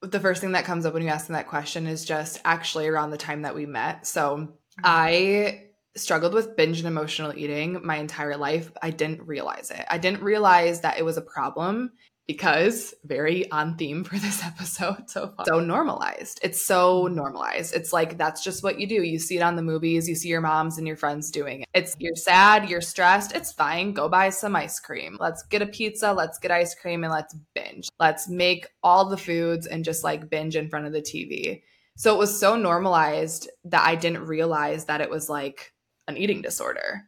The 0.01 0.21
first 0.21 0.39
thing 0.39 0.53
that 0.53 0.63
comes 0.63 0.85
up 0.85 0.93
when 0.93 1.03
you 1.03 1.09
ask 1.09 1.27
them 1.27 1.33
that 1.33 1.49
question 1.49 1.85
is 1.85 2.05
just 2.05 2.39
actually 2.45 2.87
around 2.87 3.11
the 3.11 3.17
time 3.17 3.41
that 3.41 3.55
we 3.55 3.65
met. 3.65 4.07
So 4.07 4.37
mm-hmm. 4.37 4.81
i 4.85 5.65
struggled 5.95 6.33
with 6.33 6.55
binge 6.55 6.79
and 6.79 6.87
emotional 6.87 7.33
eating 7.35 7.79
my 7.83 7.97
entire 7.97 8.37
life. 8.37 8.71
I 8.81 8.91
didn't 8.91 9.27
realize 9.27 9.71
it. 9.71 9.85
I 9.89 9.97
didn't 9.97 10.23
realize 10.23 10.81
that 10.81 10.97
it 10.97 11.03
was 11.03 11.17
a 11.17 11.21
problem 11.21 11.91
because 12.27 12.93
very 13.03 13.49
on 13.51 13.75
theme 13.75 14.03
for 14.03 14.17
this 14.17 14.43
episode 14.45 15.09
so 15.09 15.27
far. 15.35 15.45
So 15.45 15.59
normalized. 15.59 16.39
It's 16.43 16.61
so 16.61 17.07
normalized. 17.07 17.75
It's 17.75 17.91
like 17.91 18.17
that's 18.17 18.43
just 18.43 18.63
what 18.63 18.79
you 18.79 18.87
do. 18.87 19.03
You 19.03 19.19
see 19.19 19.37
it 19.37 19.41
on 19.41 19.55
the 19.55 19.61
movies, 19.61 20.07
you 20.07 20.15
see 20.15 20.29
your 20.29 20.41
moms 20.41 20.77
and 20.77 20.87
your 20.87 20.95
friends 20.95 21.29
doing 21.29 21.61
it. 21.61 21.67
It's 21.73 21.95
you're 21.99 22.15
sad, 22.15 22.69
you're 22.69 22.81
stressed, 22.81 23.35
it's 23.35 23.51
fine. 23.51 23.93
Go 23.93 24.07
buy 24.07 24.29
some 24.29 24.55
ice 24.55 24.79
cream. 24.79 25.17
Let's 25.19 25.43
get 25.43 25.61
a 25.61 25.65
pizza, 25.65 26.13
let's 26.13 26.39
get 26.39 26.51
ice 26.51 26.73
cream 26.73 27.03
and 27.03 27.11
let's 27.11 27.35
binge. 27.53 27.89
Let's 27.99 28.29
make 28.29 28.67
all 28.81 29.09
the 29.09 29.17
foods 29.17 29.67
and 29.67 29.83
just 29.83 30.03
like 30.03 30.29
binge 30.29 30.55
in 30.55 30.69
front 30.69 30.85
of 30.85 30.93
the 30.93 31.01
TV. 31.01 31.63
So 31.97 32.15
it 32.15 32.17
was 32.17 32.39
so 32.39 32.55
normalized 32.55 33.49
that 33.65 33.85
I 33.85 33.95
didn't 33.95 34.25
realize 34.25 34.85
that 34.85 35.01
it 35.01 35.09
was 35.09 35.29
like 35.29 35.73
an 36.11 36.17
eating 36.17 36.41
disorder. 36.41 37.05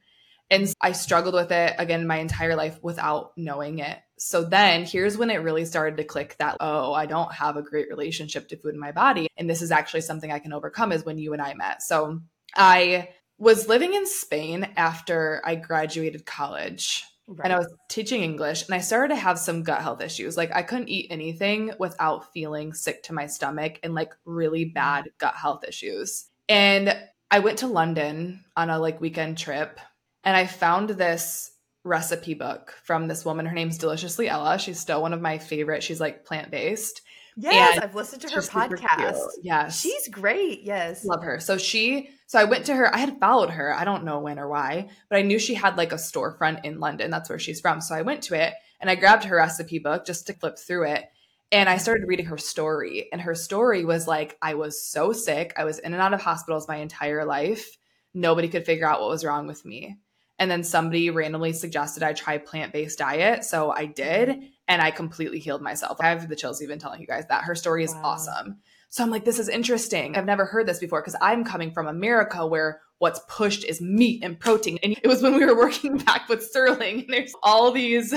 And 0.50 0.72
I 0.82 0.92
struggled 0.92 1.34
with 1.34 1.52
it 1.52 1.76
again 1.78 2.06
my 2.06 2.18
entire 2.18 2.56
life 2.56 2.78
without 2.82 3.32
knowing 3.38 3.80
it. 3.80 3.98
So 4.20 4.44
then 4.44 4.86
here's 4.86 5.18
when 5.18 5.30
it 5.30 5.38
really 5.38 5.66
started 5.66 5.98
to 5.98 6.04
click 6.04 6.36
that, 6.40 6.58
oh, 6.60 6.94
I 6.94 7.06
don't 7.06 7.34
have 7.34 7.58
a 7.58 7.62
great 7.62 7.90
relationship 7.90 8.48
to 8.50 8.58
food 8.58 8.74
in 8.74 8.80
my 8.80 8.92
body. 8.92 9.28
And 9.36 9.50
this 9.50 9.62
is 9.62 9.72
actually 9.72 10.02
something 10.02 10.32
I 10.32 10.40
can 10.40 10.54
overcome 10.54 10.92
is 10.92 11.04
when 11.04 11.18
you 11.18 11.34
and 11.34 11.42
I 11.42 11.54
met. 11.56 11.82
So 11.82 12.22
I 12.56 13.10
was 13.38 13.68
living 13.68 13.94
in 13.94 14.06
Spain 14.06 14.68
after 14.78 15.42
I 15.44 15.56
graduated 15.56 16.26
college. 16.26 17.04
Right. 17.28 17.46
And 17.46 17.54
I 17.54 17.58
was 17.58 17.74
teaching 17.90 18.22
English 18.22 18.66
and 18.66 18.76
I 18.76 18.80
started 18.80 19.16
to 19.16 19.20
have 19.20 19.40
some 19.40 19.64
gut 19.64 19.82
health 19.82 20.02
issues. 20.02 20.38
Like 20.38 20.54
I 20.54 20.62
couldn't 20.62 20.90
eat 20.90 21.08
anything 21.10 21.72
without 21.80 22.32
feeling 22.34 22.74
sick 22.74 23.04
to 23.04 23.14
my 23.14 23.28
stomach 23.28 23.80
and 23.82 23.96
like 23.96 24.14
really 24.26 24.66
bad 24.66 25.06
mm. 25.06 25.18
gut 25.18 25.36
health 25.36 25.64
issues. 25.68 26.26
And 26.50 26.96
I 27.34 27.40
went 27.40 27.58
to 27.60 27.68
London 27.68 28.46
on 28.56 28.70
a 28.70 28.78
like 28.78 29.02
weekend 29.02 29.40
trip 29.40 29.80
and 30.24 30.38
I 30.38 30.46
found 30.46 30.90
this 30.90 31.50
recipe 31.84 32.36
book 32.36 32.76
from 32.84 33.08
this 33.08 33.26
woman. 33.26 33.48
Her 33.48 33.56
name's 33.56 33.80
Deliciously 33.80 34.30
Ella. 34.30 34.60
She's 34.60 34.80
still 34.80 35.02
one 35.02 35.14
of 35.14 35.20
my 35.20 35.40
favorite. 35.40 35.82
She's 35.82 36.00
like 36.00 36.26
plant 36.26 36.52
based. 36.52 37.02
Yes, 37.36 37.80
I've 37.80 37.96
listened 37.96 38.22
to 38.22 38.30
her 38.36 38.42
podcast. 38.42 39.18
Yes. 39.42 39.82
She's 39.82 40.10
great. 40.10 40.62
Yes. 40.62 41.04
Love 41.04 41.24
her. 41.24 41.40
So 41.40 41.58
she 41.58 42.12
so 42.28 42.38
I 42.38 42.44
went 42.44 42.68
to 42.68 42.76
her. 42.76 42.94
I 42.94 43.00
had 43.00 43.20
followed 43.20 43.50
her. 43.50 43.74
I 43.74 43.84
don't 43.84 44.06
know 44.06 44.20
when 44.20 44.38
or 44.38 44.48
why, 44.48 44.90
but 45.10 45.18
I 45.18 45.24
knew 45.24 45.40
she 45.40 45.56
had 45.56 45.76
like 45.76 45.92
a 45.92 45.96
storefront 45.96 46.64
in 46.64 46.80
London. 46.80 47.10
That's 47.10 47.30
where 47.30 47.40
she's 47.40 47.62
from. 47.62 47.82
So 47.82 47.96
I 47.96 48.04
went 48.04 48.22
to 48.26 48.36
it 48.40 48.54
and 48.80 48.92
I 48.92 48.96
grabbed 48.96 49.24
her 49.24 49.38
recipe 49.38 49.80
book 49.80 50.06
just 50.06 50.28
to 50.28 50.34
flip 50.34 50.60
through 50.60 50.92
it. 50.92 51.06
And 51.54 51.70
I 51.70 51.78
started 51.78 52.08
reading 52.08 52.26
her 52.26 52.38
story, 52.40 53.10
and 53.12 53.22
her 53.22 53.36
story 53.36 53.86
was 53.86 54.08
like, 54.08 54.36
I 54.42 54.56
was 54.56 54.84
so 54.84 55.14
sick. 55.14 55.54
I 55.56 55.66
was 55.66 55.78
in 55.78 55.94
and 55.94 56.02
out 56.02 56.16
of 56.16 56.20
hospitals 56.20 56.68
my 56.68 56.78
entire 56.78 57.26
life. 57.26 57.78
Nobody 58.12 58.48
could 58.48 58.66
figure 58.66 58.90
out 58.90 59.00
what 59.00 59.12
was 59.12 59.24
wrong 59.24 59.46
with 59.46 59.64
me. 59.64 59.98
And 60.40 60.50
then 60.50 60.64
somebody 60.64 61.12
randomly 61.12 61.54
suggested 61.54 62.02
I 62.02 62.14
try 62.14 62.40
plant 62.40 62.74
based 62.74 62.98
diet. 62.98 63.44
So 63.44 63.70
I 63.70 63.86
did, 63.86 64.30
mm-hmm. 64.30 64.46
and 64.68 64.82
I 64.82 64.90
completely 64.90 65.38
healed 65.38 65.62
myself. 65.62 65.98
I 66.02 66.08
have 66.08 66.28
the 66.28 66.36
chills 66.36 66.64
even 66.64 66.80
telling 66.80 67.02
you 67.02 67.06
guys 67.06 67.28
that. 67.30 67.44
Her 67.44 67.54
story 67.54 67.84
is 67.84 67.94
wow. 67.94 68.02
awesome. 68.04 68.58
So 68.90 69.04
I'm 69.04 69.12
like, 69.12 69.24
this 69.24 69.38
is 69.38 69.48
interesting. 69.48 70.18
I've 70.18 70.26
never 70.26 70.46
heard 70.46 70.68
this 70.68 70.80
before 70.80 71.02
because 71.02 71.16
I'm 71.22 71.44
coming 71.44 71.72
from 71.72 71.86
America 71.86 72.48
where 72.48 72.82
what's 72.98 73.22
pushed 73.28 73.64
is 73.64 73.80
meat 73.80 74.24
and 74.24 74.40
protein. 74.40 74.80
And 74.82 74.98
it 75.04 75.08
was 75.08 75.22
when 75.22 75.36
we 75.36 75.46
were 75.46 75.56
working 75.56 75.98
back 76.04 76.28
with 76.30 76.44
Sterling, 76.44 77.02
and 77.02 77.14
there's 77.14 77.36
all 77.44 77.72
these 77.72 78.12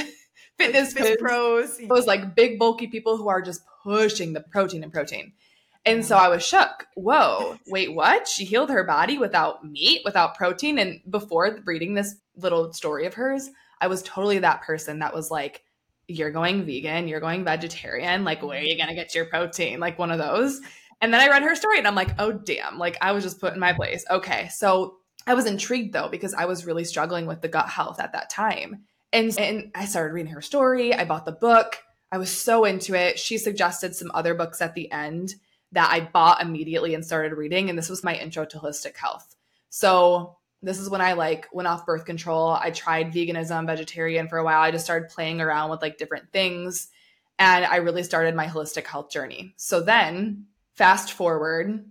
fitness 0.59 0.99
like 0.99 1.19
pros. 1.19 1.79
Those 1.89 2.07
like 2.07 2.35
big 2.35 2.59
bulky 2.59 2.87
people 2.87 3.17
who 3.17 3.29
are 3.29 3.43
just 3.43 3.63
pushing 3.83 4.33
the 4.33 4.41
protein 4.41 4.83
and 4.83 4.93
protein. 4.93 5.33
And 5.85 6.05
so 6.05 6.17
I 6.17 6.29
was 6.29 6.45
shook. 6.45 6.87
Whoa, 6.97 7.59
wait, 7.69 7.95
what? 7.95 8.27
She 8.27 8.45
healed 8.45 8.71
her 8.71 8.83
body 8.83 9.19
without 9.19 9.65
meat, 9.65 10.03
without 10.05 10.37
protein. 10.37 10.79
And 10.79 11.01
before 11.09 11.61
reading 11.65 11.95
this 11.95 12.17
little 12.35 12.73
story 12.73 13.07
of 13.07 13.15
hers, 13.15 13.49
I 13.81 13.87
was 13.87 14.03
totally 14.03 14.41
that 14.41 14.63
person 14.63 14.99
that 14.99 15.15
was 15.15 15.31
like, 15.31 15.63
you're 16.09 16.33
going 16.33 16.65
vegan, 16.65 17.07
you're 17.07 17.21
going 17.21 17.45
vegetarian. 17.45 18.25
Like, 18.25 18.43
where 18.43 18.59
are 18.59 18.65
you 18.65 18.77
going 18.77 18.89
to 18.89 18.95
get 18.95 19.15
your 19.15 19.27
protein? 19.27 19.79
Like, 19.79 19.99
one 19.99 20.11
of 20.11 20.19
those. 20.19 20.61
And 21.01 21.13
then 21.13 21.21
I 21.21 21.29
read 21.29 21.43
her 21.43 21.55
story 21.55 21.79
and 21.79 21.87
I'm 21.87 21.95
like, 21.95 22.15
oh, 22.19 22.33
damn. 22.33 22.79
Like, 22.79 22.97
I 23.01 23.13
was 23.13 23.23
just 23.23 23.41
put 23.41 23.55
in 23.55 23.61
my 23.61 23.73
place. 23.73 24.05
Okay. 24.11 24.49
So 24.49 24.97
I 25.27 25.35
was 25.35 25.47
intrigued 25.47 25.93
though, 25.93 26.09
because 26.09 26.35
I 26.35 26.47
was 26.47 26.67
really 26.67 26.85
struggling 26.85 27.27
with 27.27 27.43
the 27.43 27.49
gut 27.49 27.69
health 27.69 28.01
at 28.01 28.13
that 28.13 28.31
time. 28.31 28.85
And, 29.13 29.39
and 29.39 29.71
I 29.75 29.87
started 29.87 30.15
reading 30.15 30.33
her 30.33 30.43
story. 30.43 30.95
I 30.95 31.05
bought 31.05 31.25
the 31.25 31.33
book. 31.33 31.79
I 32.13 32.19
was 32.19 32.31
so 32.31 32.65
into 32.65 32.95
it. 32.95 33.19
She 33.19 33.39
suggested 33.39 33.95
some 33.95 34.11
other 34.15 34.35
books 34.35 34.61
at 34.61 34.75
the 34.75 34.91
end 34.91 35.35
that 35.73 35.91
I 35.91 36.01
bought 36.01 36.43
immediately 36.43 36.95
and 36.95 37.05
started 37.05 37.37
reading. 37.37 37.69
And 37.69 37.79
this 37.79 37.89
was 37.89 38.05
my 38.05 38.15
intro 38.15 38.45
to 38.47 38.59
holistic 38.59 38.97
health. 38.97 39.35
So 39.71 40.37
this 40.63 40.79
is 40.79 40.89
when 40.89 41.01
I 41.01 41.13
like 41.13 41.49
went 41.53 41.69
off 41.69 41.87
birth 41.87 42.05
control. 42.05 42.51
I 42.51 42.71
tried 42.71 43.13
veganism, 43.13 43.67
vegetarian 43.67 44.29
for 44.29 44.39
a 44.39 44.45
while. 44.45 44.61
I 44.61 44.71
just 44.71 44.85
started 44.85 45.11
playing 45.11 45.41
around 45.41 45.71
with 45.71 45.83
like 45.83 45.99
different 45.99 46.33
things. 46.33 46.89
And 47.39 47.65
I 47.65 47.77
really 47.77 48.03
started 48.03 48.35
my 48.35 48.47
holistic 48.47 48.87
health 48.87 49.11
journey. 49.11 49.53
So 49.57 49.83
then, 49.83 50.47
fast 50.75 51.13
forward, 51.13 51.85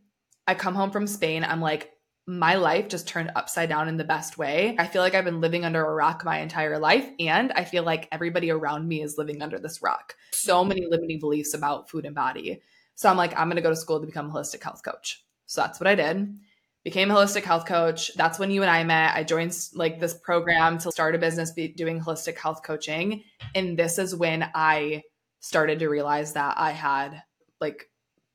I 0.48 0.56
come 0.56 0.74
home 0.74 0.92
from 0.92 1.08
Spain. 1.08 1.44
I'm 1.44 1.62
like, 1.62 1.92
my 2.28 2.56
life 2.56 2.88
just 2.88 3.08
turned 3.08 3.32
upside 3.36 3.70
down 3.70 3.88
in 3.88 3.98
the 3.98 4.04
best 4.04 4.38
way. 4.38 4.76
I 4.80 4.88
feel 4.88 5.02
like 5.02 5.14
I've 5.14 5.26
been 5.26 5.42
living 5.42 5.64
under 5.64 5.86
a 5.86 5.94
rock 5.94 6.26
my 6.26 6.40
entire 6.40 6.80
life, 6.80 7.08
and 7.20 7.52
I 7.52 7.66
feel 7.66 7.84
like 7.84 8.08
everybody 8.12 8.50
around 8.50 8.88
me 8.88 9.04
is 9.04 9.18
living 9.18 9.42
under 9.42 9.60
this 9.60 9.82
rock. 9.82 10.16
So 10.32 10.64
many 10.64 10.88
limiting 10.90 11.20
beliefs 11.20 11.54
about 11.54 11.90
food 11.90 12.06
and 12.06 12.16
body. 12.16 12.62
So 12.96 13.10
I'm 13.10 13.18
like, 13.18 13.38
I'm 13.38 13.52
to 13.52 13.62
go 13.62 13.70
to 13.70 13.76
school 13.76 14.00
to 14.00 14.08
become 14.08 14.30
a 14.30 14.34
holistic 14.34 14.64
health 14.64 14.84
coach. 14.84 15.24
So 15.46 15.62
that's 15.62 15.80
what 15.80 15.88
I 15.88 15.96
did. 15.96 16.36
Became 16.84 17.12
a 17.12 17.14
holistic 17.14 17.44
health 17.44 17.66
coach. 17.66 18.12
That's 18.16 18.40
when 18.40 18.52
you 18.52 18.62
and 18.62 18.72
I 18.72 18.84
met. 18.84 19.16
I 19.16 19.24
joined 19.24 19.56
like 19.74 20.00
this 20.00 20.14
program 20.14 20.78
to 20.80 20.92
start 20.92 21.16
a 21.16 21.20
business 21.20 21.52
doing 21.52 22.00
holistic 22.00 22.38
health 22.38 22.64
coaching. 22.64 23.24
And 23.54 23.78
this 23.78 24.00
is 24.00 24.16
when 24.16 24.50
I 24.54 25.04
started 25.42 25.80
to 25.80 25.90
realize 25.90 26.34
that 26.34 26.56
I 26.58 26.72
had 26.72 27.22
like 27.60 27.90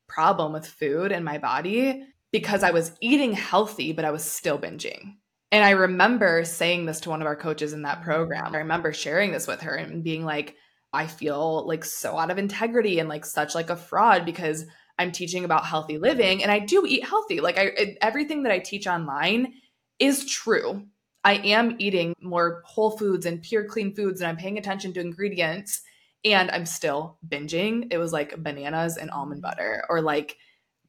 problem 0.08 0.52
with 0.52 0.66
food 0.66 1.12
and 1.12 1.24
my 1.24 1.38
body 1.38 2.04
because 2.32 2.62
I 2.62 2.70
was 2.70 2.92
eating 3.00 3.32
healthy, 3.32 3.92
but 3.92 4.04
I 4.04 4.10
was 4.10 4.24
still 4.24 4.58
binging. 4.58 5.16
And 5.52 5.64
I 5.64 5.70
remember 5.70 6.44
saying 6.44 6.86
this 6.86 7.00
to 7.00 7.10
one 7.10 7.20
of 7.20 7.26
our 7.26 7.36
coaches 7.36 7.72
in 7.72 7.82
that 7.82 8.00
mm. 8.00 8.04
program. 8.04 8.54
I 8.54 8.58
remember 8.58 8.92
sharing 8.92 9.32
this 9.32 9.46
with 9.46 9.62
her 9.62 9.74
and 9.74 10.04
being 10.04 10.24
like, 10.24 10.56
I 10.92 11.06
feel 11.06 11.66
like 11.66 11.84
so 11.84 12.18
out 12.18 12.30
of 12.30 12.38
integrity 12.38 12.98
and 12.98 13.08
like 13.08 13.24
such 13.24 13.54
like 13.54 13.70
a 13.70 13.76
fraud 13.76 14.24
because 14.24 14.66
I'm 14.98 15.12
teaching 15.12 15.44
about 15.44 15.64
healthy 15.64 15.98
living 15.98 16.42
and 16.42 16.50
I 16.52 16.58
do 16.58 16.84
eat 16.86 17.04
healthy. 17.04 17.40
Like 17.40 17.58
I 17.58 17.96
everything 18.02 18.42
that 18.42 18.52
I 18.52 18.58
teach 18.58 18.86
online 18.86 19.54
is 19.98 20.26
true. 20.26 20.86
I 21.22 21.34
am 21.34 21.76
eating 21.78 22.14
more 22.20 22.62
whole 22.66 22.96
foods 22.96 23.24
and 23.26 23.42
pure 23.42 23.64
clean 23.64 23.94
foods 23.94 24.20
and 24.20 24.28
I'm 24.28 24.36
paying 24.36 24.58
attention 24.58 24.92
to 24.94 25.00
ingredients 25.00 25.82
and 26.24 26.50
I'm 26.50 26.66
still 26.66 27.18
binging. 27.26 27.88
It 27.92 27.98
was 27.98 28.12
like 28.12 28.42
bananas 28.42 28.96
and 28.96 29.10
almond 29.10 29.42
butter 29.42 29.84
or 29.88 30.02
like 30.02 30.36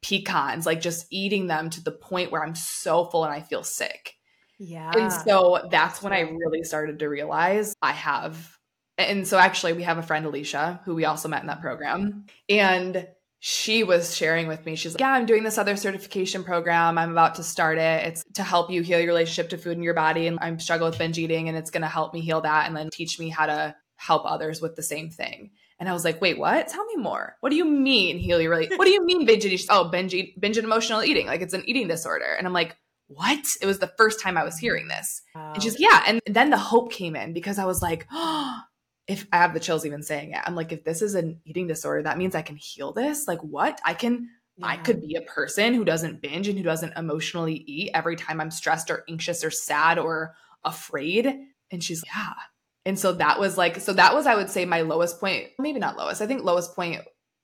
pecans, 0.02 0.66
like 0.66 0.82
just 0.82 1.06
eating 1.10 1.48
them 1.48 1.70
to 1.70 1.84
the 1.84 1.92
point 1.92 2.32
where 2.32 2.44
I'm 2.44 2.56
so 2.56 3.06
full 3.06 3.24
and 3.24 3.34
I 3.34 3.42
feel 3.42 3.64
sick. 3.64 4.16
Yeah. 4.60 4.92
And 4.96 5.12
so 5.12 5.68
that's 5.72 6.04
when 6.04 6.14
I 6.14 6.22
really 6.22 6.64
started 6.64 7.00
to 7.00 7.10
realize 7.10 7.74
I 7.82 7.94
have. 7.94 8.58
And 8.98 9.28
so 9.28 9.38
actually, 9.38 9.74
we 9.74 9.84
have 9.84 9.98
a 9.98 10.04
friend, 10.04 10.26
Alicia, 10.26 10.82
who 10.86 10.94
we 10.94 11.06
also 11.06 11.28
met 11.28 11.42
in 11.42 11.48
that 11.48 11.62
program. 11.62 12.26
And 12.48 13.08
she 13.44 13.84
was 13.84 14.16
sharing 14.16 14.48
with 14.48 14.64
me, 14.68 14.76
she's 14.76 14.94
like, 14.94 15.00
Yeah, 15.02 15.14
I'm 15.14 15.26
doing 15.26 15.44
this 15.44 15.58
other 15.58 15.76
certification 15.76 16.44
program. 16.44 17.00
I'm 17.00 17.12
about 17.12 17.36
to 17.36 17.44
start 17.44 17.80
it. 17.80 18.06
It's 18.06 18.24
to 18.36 18.44
help 18.44 18.70
you 18.70 18.84
heal 18.84 19.00
your 19.00 19.08
relationship 19.08 19.50
to 19.50 19.58
food 19.58 19.78
in 19.78 19.84
your 19.84 19.96
body. 19.96 20.28
And 20.28 20.38
I'm 20.42 20.60
struggling 20.60 20.92
with 20.92 21.00
binge 21.00 21.18
eating, 21.18 21.50
and 21.50 21.58
it's 21.58 21.72
going 21.72 21.82
to 21.82 21.88
help 21.88 22.14
me 22.14 22.22
heal 22.22 22.42
that 22.42 22.68
and 22.68 22.78
then 22.78 22.92
teach 22.92 23.20
me 23.20 23.30
how 23.30 23.48
to 23.48 23.76
help 23.96 24.24
others 24.26 24.62
with 24.62 24.76
the 24.76 24.84
same 24.84 25.10
thing. 25.10 25.52
And 25.82 25.89
I 25.89 25.94
was 25.94 26.06
like, 26.06 26.22
wait, 26.22 26.38
what? 26.38 26.67
Tell 26.67 26.86
me 26.86 26.96
more. 26.96 27.38
What 27.39 27.50
do 27.50 27.56
you 27.56 27.65
mean 27.65 28.20
heal 28.20 28.39
your 28.39 28.52
really? 28.52 28.70
What 28.76 28.86
do 28.86 28.91
you 28.91 29.04
mean 29.04 29.26
binge 29.26 29.46
eating? 29.46 29.65
Oh, 29.67 29.86
binge, 29.86 30.15
binge 30.39 30.58
and 30.58 30.63
emotional 30.63 31.04
eating. 31.04 31.26
Like 31.26 31.41
it's 31.41 31.56
an 31.56 31.67
eating 31.67 31.88
disorder. 31.88 32.36
And 32.38 32.46
I'm 32.46 32.54
like, 32.54 32.78
what? 33.08 33.44
It 33.60 33.65
was 33.65 33.80
the 33.80 33.91
first 33.98 34.20
time 34.20 34.38
I 34.38 34.44
was 34.44 34.60
hearing 34.60 34.88
this. 34.88 35.24
Wow. 35.34 35.54
And 35.56 35.63
she's 35.63 35.80
yeah. 35.80 36.04
And 36.06 36.22
then 36.28 36.52
the 36.52 36.58
hope 36.58 36.91
came 36.91 37.15
in 37.15 37.34
because 37.34 37.58
I 37.58 37.65
was 37.65 37.82
like, 37.82 38.06
oh, 38.12 38.60
if 39.08 39.26
I 39.34 39.38
have 39.38 39.56
the 39.56 39.60
chills 39.60 39.84
even 39.84 40.04
saying 40.04 40.34
it, 40.34 40.41
I'm 40.46 40.54
like, 40.54 40.72
if 40.72 40.84
this 40.84 41.02
is 41.02 41.15
an 41.15 41.41
eating 41.46 41.65
disorder, 41.65 42.04
that 42.04 42.20
means 42.20 42.36
I 42.36 42.44
can 42.44 42.58
heal 42.58 42.94
this. 42.94 43.28
Like 43.28 43.41
what? 43.41 43.82
I 43.84 43.96
can 43.96 44.30
yeah. 44.58 44.67
I 44.67 44.78
could 44.78 45.02
be 45.02 45.15
a 45.15 45.22
person 45.22 45.74
who 45.74 45.84
doesn't 45.84 46.22
binge 46.22 46.48
and 46.48 46.60
who 46.60 46.63
doesn't 46.63 46.96
emotionally 46.96 47.56
eat 47.65 47.89
every 47.96 48.15
time 48.15 48.39
I'm 48.39 48.52
stressed 48.52 48.91
or 48.91 49.04
anxious 49.10 49.44
or 49.44 49.50
sad 49.50 49.98
or 49.98 50.36
afraid. 50.63 51.26
And 51.72 51.84
she's 51.84 52.04
like, 52.04 52.12
yeah. 52.15 52.34
And 52.86 52.98
so 52.98 53.13
that 53.13 53.39
was 53.39 53.58
like, 53.58 53.80
so 53.80 53.94
that 53.94 54.15
was, 54.15 54.26
I 54.26 54.36
would 54.36 54.50
say, 54.50 54.65
my 54.65 54.82
lowest 54.82 55.20
point. 55.20 55.48
Maybe 55.60 55.80
not 55.80 55.98
lowest. 55.98 56.22
I 56.22 56.28
think 56.28 56.44
lowest 56.44 56.76
point. 56.76 57.02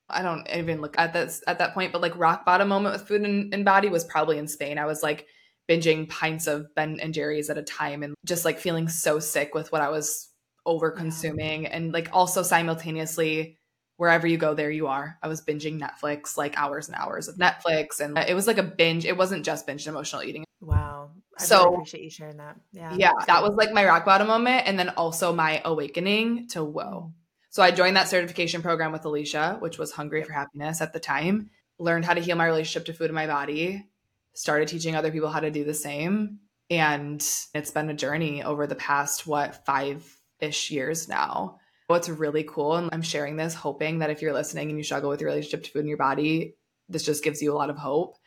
I 0.09 0.21
don't 0.21 0.47
even 0.53 0.81
look 0.81 0.97
at 0.97 1.13
this 1.13 1.43
at 1.47 1.59
that 1.59 1.73
point, 1.73 1.91
but 1.91 2.01
like 2.01 2.17
rock 2.17 2.45
bottom 2.45 2.69
moment 2.69 2.93
with 2.93 3.07
food 3.07 3.21
and, 3.21 3.53
and 3.53 3.65
body 3.65 3.89
was 3.89 4.05
probably 4.05 4.37
in 4.37 4.47
Spain. 4.47 4.77
I 4.77 4.85
was 4.85 5.03
like 5.03 5.27
binging 5.69 6.07
pints 6.09 6.47
of 6.47 6.73
Ben 6.75 6.99
and 7.01 7.13
Jerry's 7.13 7.49
at 7.49 7.57
a 7.57 7.63
time 7.63 8.03
and 8.03 8.15
just 8.25 8.45
like 8.45 8.57
feeling 8.57 8.87
so 8.87 9.19
sick 9.19 9.53
with 9.53 9.71
what 9.71 9.81
I 9.81 9.89
was 9.89 10.29
over 10.65 10.91
consuming. 10.91 11.63
Yeah. 11.63 11.69
And 11.69 11.93
like 11.93 12.09
also 12.13 12.41
simultaneously, 12.41 13.57
wherever 13.97 14.27
you 14.27 14.37
go, 14.37 14.53
there 14.53 14.71
you 14.71 14.87
are. 14.87 15.17
I 15.21 15.27
was 15.27 15.41
binging 15.41 15.79
Netflix, 15.79 16.37
like 16.37 16.57
hours 16.57 16.87
and 16.87 16.95
hours 16.95 17.27
of 17.27 17.35
Netflix. 17.35 17.99
And 17.99 18.17
it 18.17 18.33
was 18.33 18.47
like 18.47 18.57
a 18.57 18.63
binge. 18.63 19.05
It 19.05 19.17
wasn't 19.17 19.45
just 19.45 19.67
binge 19.67 19.87
emotional 19.87 20.23
eating. 20.23 20.45
Wow. 20.61 21.11
I 21.39 21.43
so 21.43 21.63
really 21.63 21.75
appreciate 21.75 22.03
you 22.03 22.09
sharing 22.09 22.37
that. 22.37 22.57
Yeah. 22.71 22.93
Yeah. 22.95 23.11
That 23.27 23.43
was 23.43 23.55
like 23.55 23.71
my 23.71 23.85
rock 23.85 24.05
bottom 24.05 24.27
moment. 24.27 24.67
And 24.67 24.77
then 24.77 24.89
also 24.89 25.33
my 25.33 25.61
awakening 25.63 26.47
to 26.49 26.63
whoa. 26.63 26.83
Mm-hmm. 26.83 27.09
So 27.49 27.63
I 27.63 27.71
joined 27.71 27.95
that 27.95 28.07
certification 28.07 28.61
program 28.61 28.91
with 28.91 29.05
Alicia, 29.05 29.57
which 29.59 29.77
was 29.77 29.91
Hungry 29.91 30.23
for 30.23 30.33
Happiness 30.33 30.81
at 30.81 30.93
the 30.93 30.99
time, 30.99 31.49
learned 31.79 32.05
how 32.05 32.13
to 32.13 32.21
heal 32.21 32.35
my 32.35 32.45
relationship 32.45 32.85
to 32.85 32.93
food 32.93 33.09
in 33.09 33.15
my 33.15 33.25
body, 33.25 33.85
started 34.33 34.67
teaching 34.67 34.95
other 34.95 35.11
people 35.11 35.29
how 35.29 35.39
to 35.39 35.49
do 35.49 35.63
the 35.63 35.73
same. 35.73 36.39
And 36.69 37.25
it's 37.53 37.71
been 37.71 37.89
a 37.89 37.95
journey 37.95 38.43
over 38.43 38.67
the 38.67 38.75
past, 38.75 39.25
what, 39.25 39.65
five 39.65 40.05
ish 40.39 40.69
years 40.69 41.07
now. 41.07 41.59
What's 41.87 42.09
really 42.09 42.43
cool, 42.43 42.75
and 42.75 42.89
I'm 42.91 43.01
sharing 43.01 43.37
this 43.37 43.53
hoping 43.53 43.99
that 43.99 44.09
if 44.09 44.21
you're 44.21 44.33
listening 44.33 44.69
and 44.69 44.77
you 44.77 44.83
struggle 44.83 45.09
with 45.09 45.21
your 45.21 45.29
relationship 45.29 45.63
to 45.63 45.71
food 45.71 45.79
in 45.79 45.87
your 45.87 45.97
body, 45.97 46.55
this 46.89 47.05
just 47.05 47.23
gives 47.23 47.41
you 47.41 47.53
a 47.53 47.55
lot 47.55 47.69
of 47.69 47.77
hope 47.77 48.17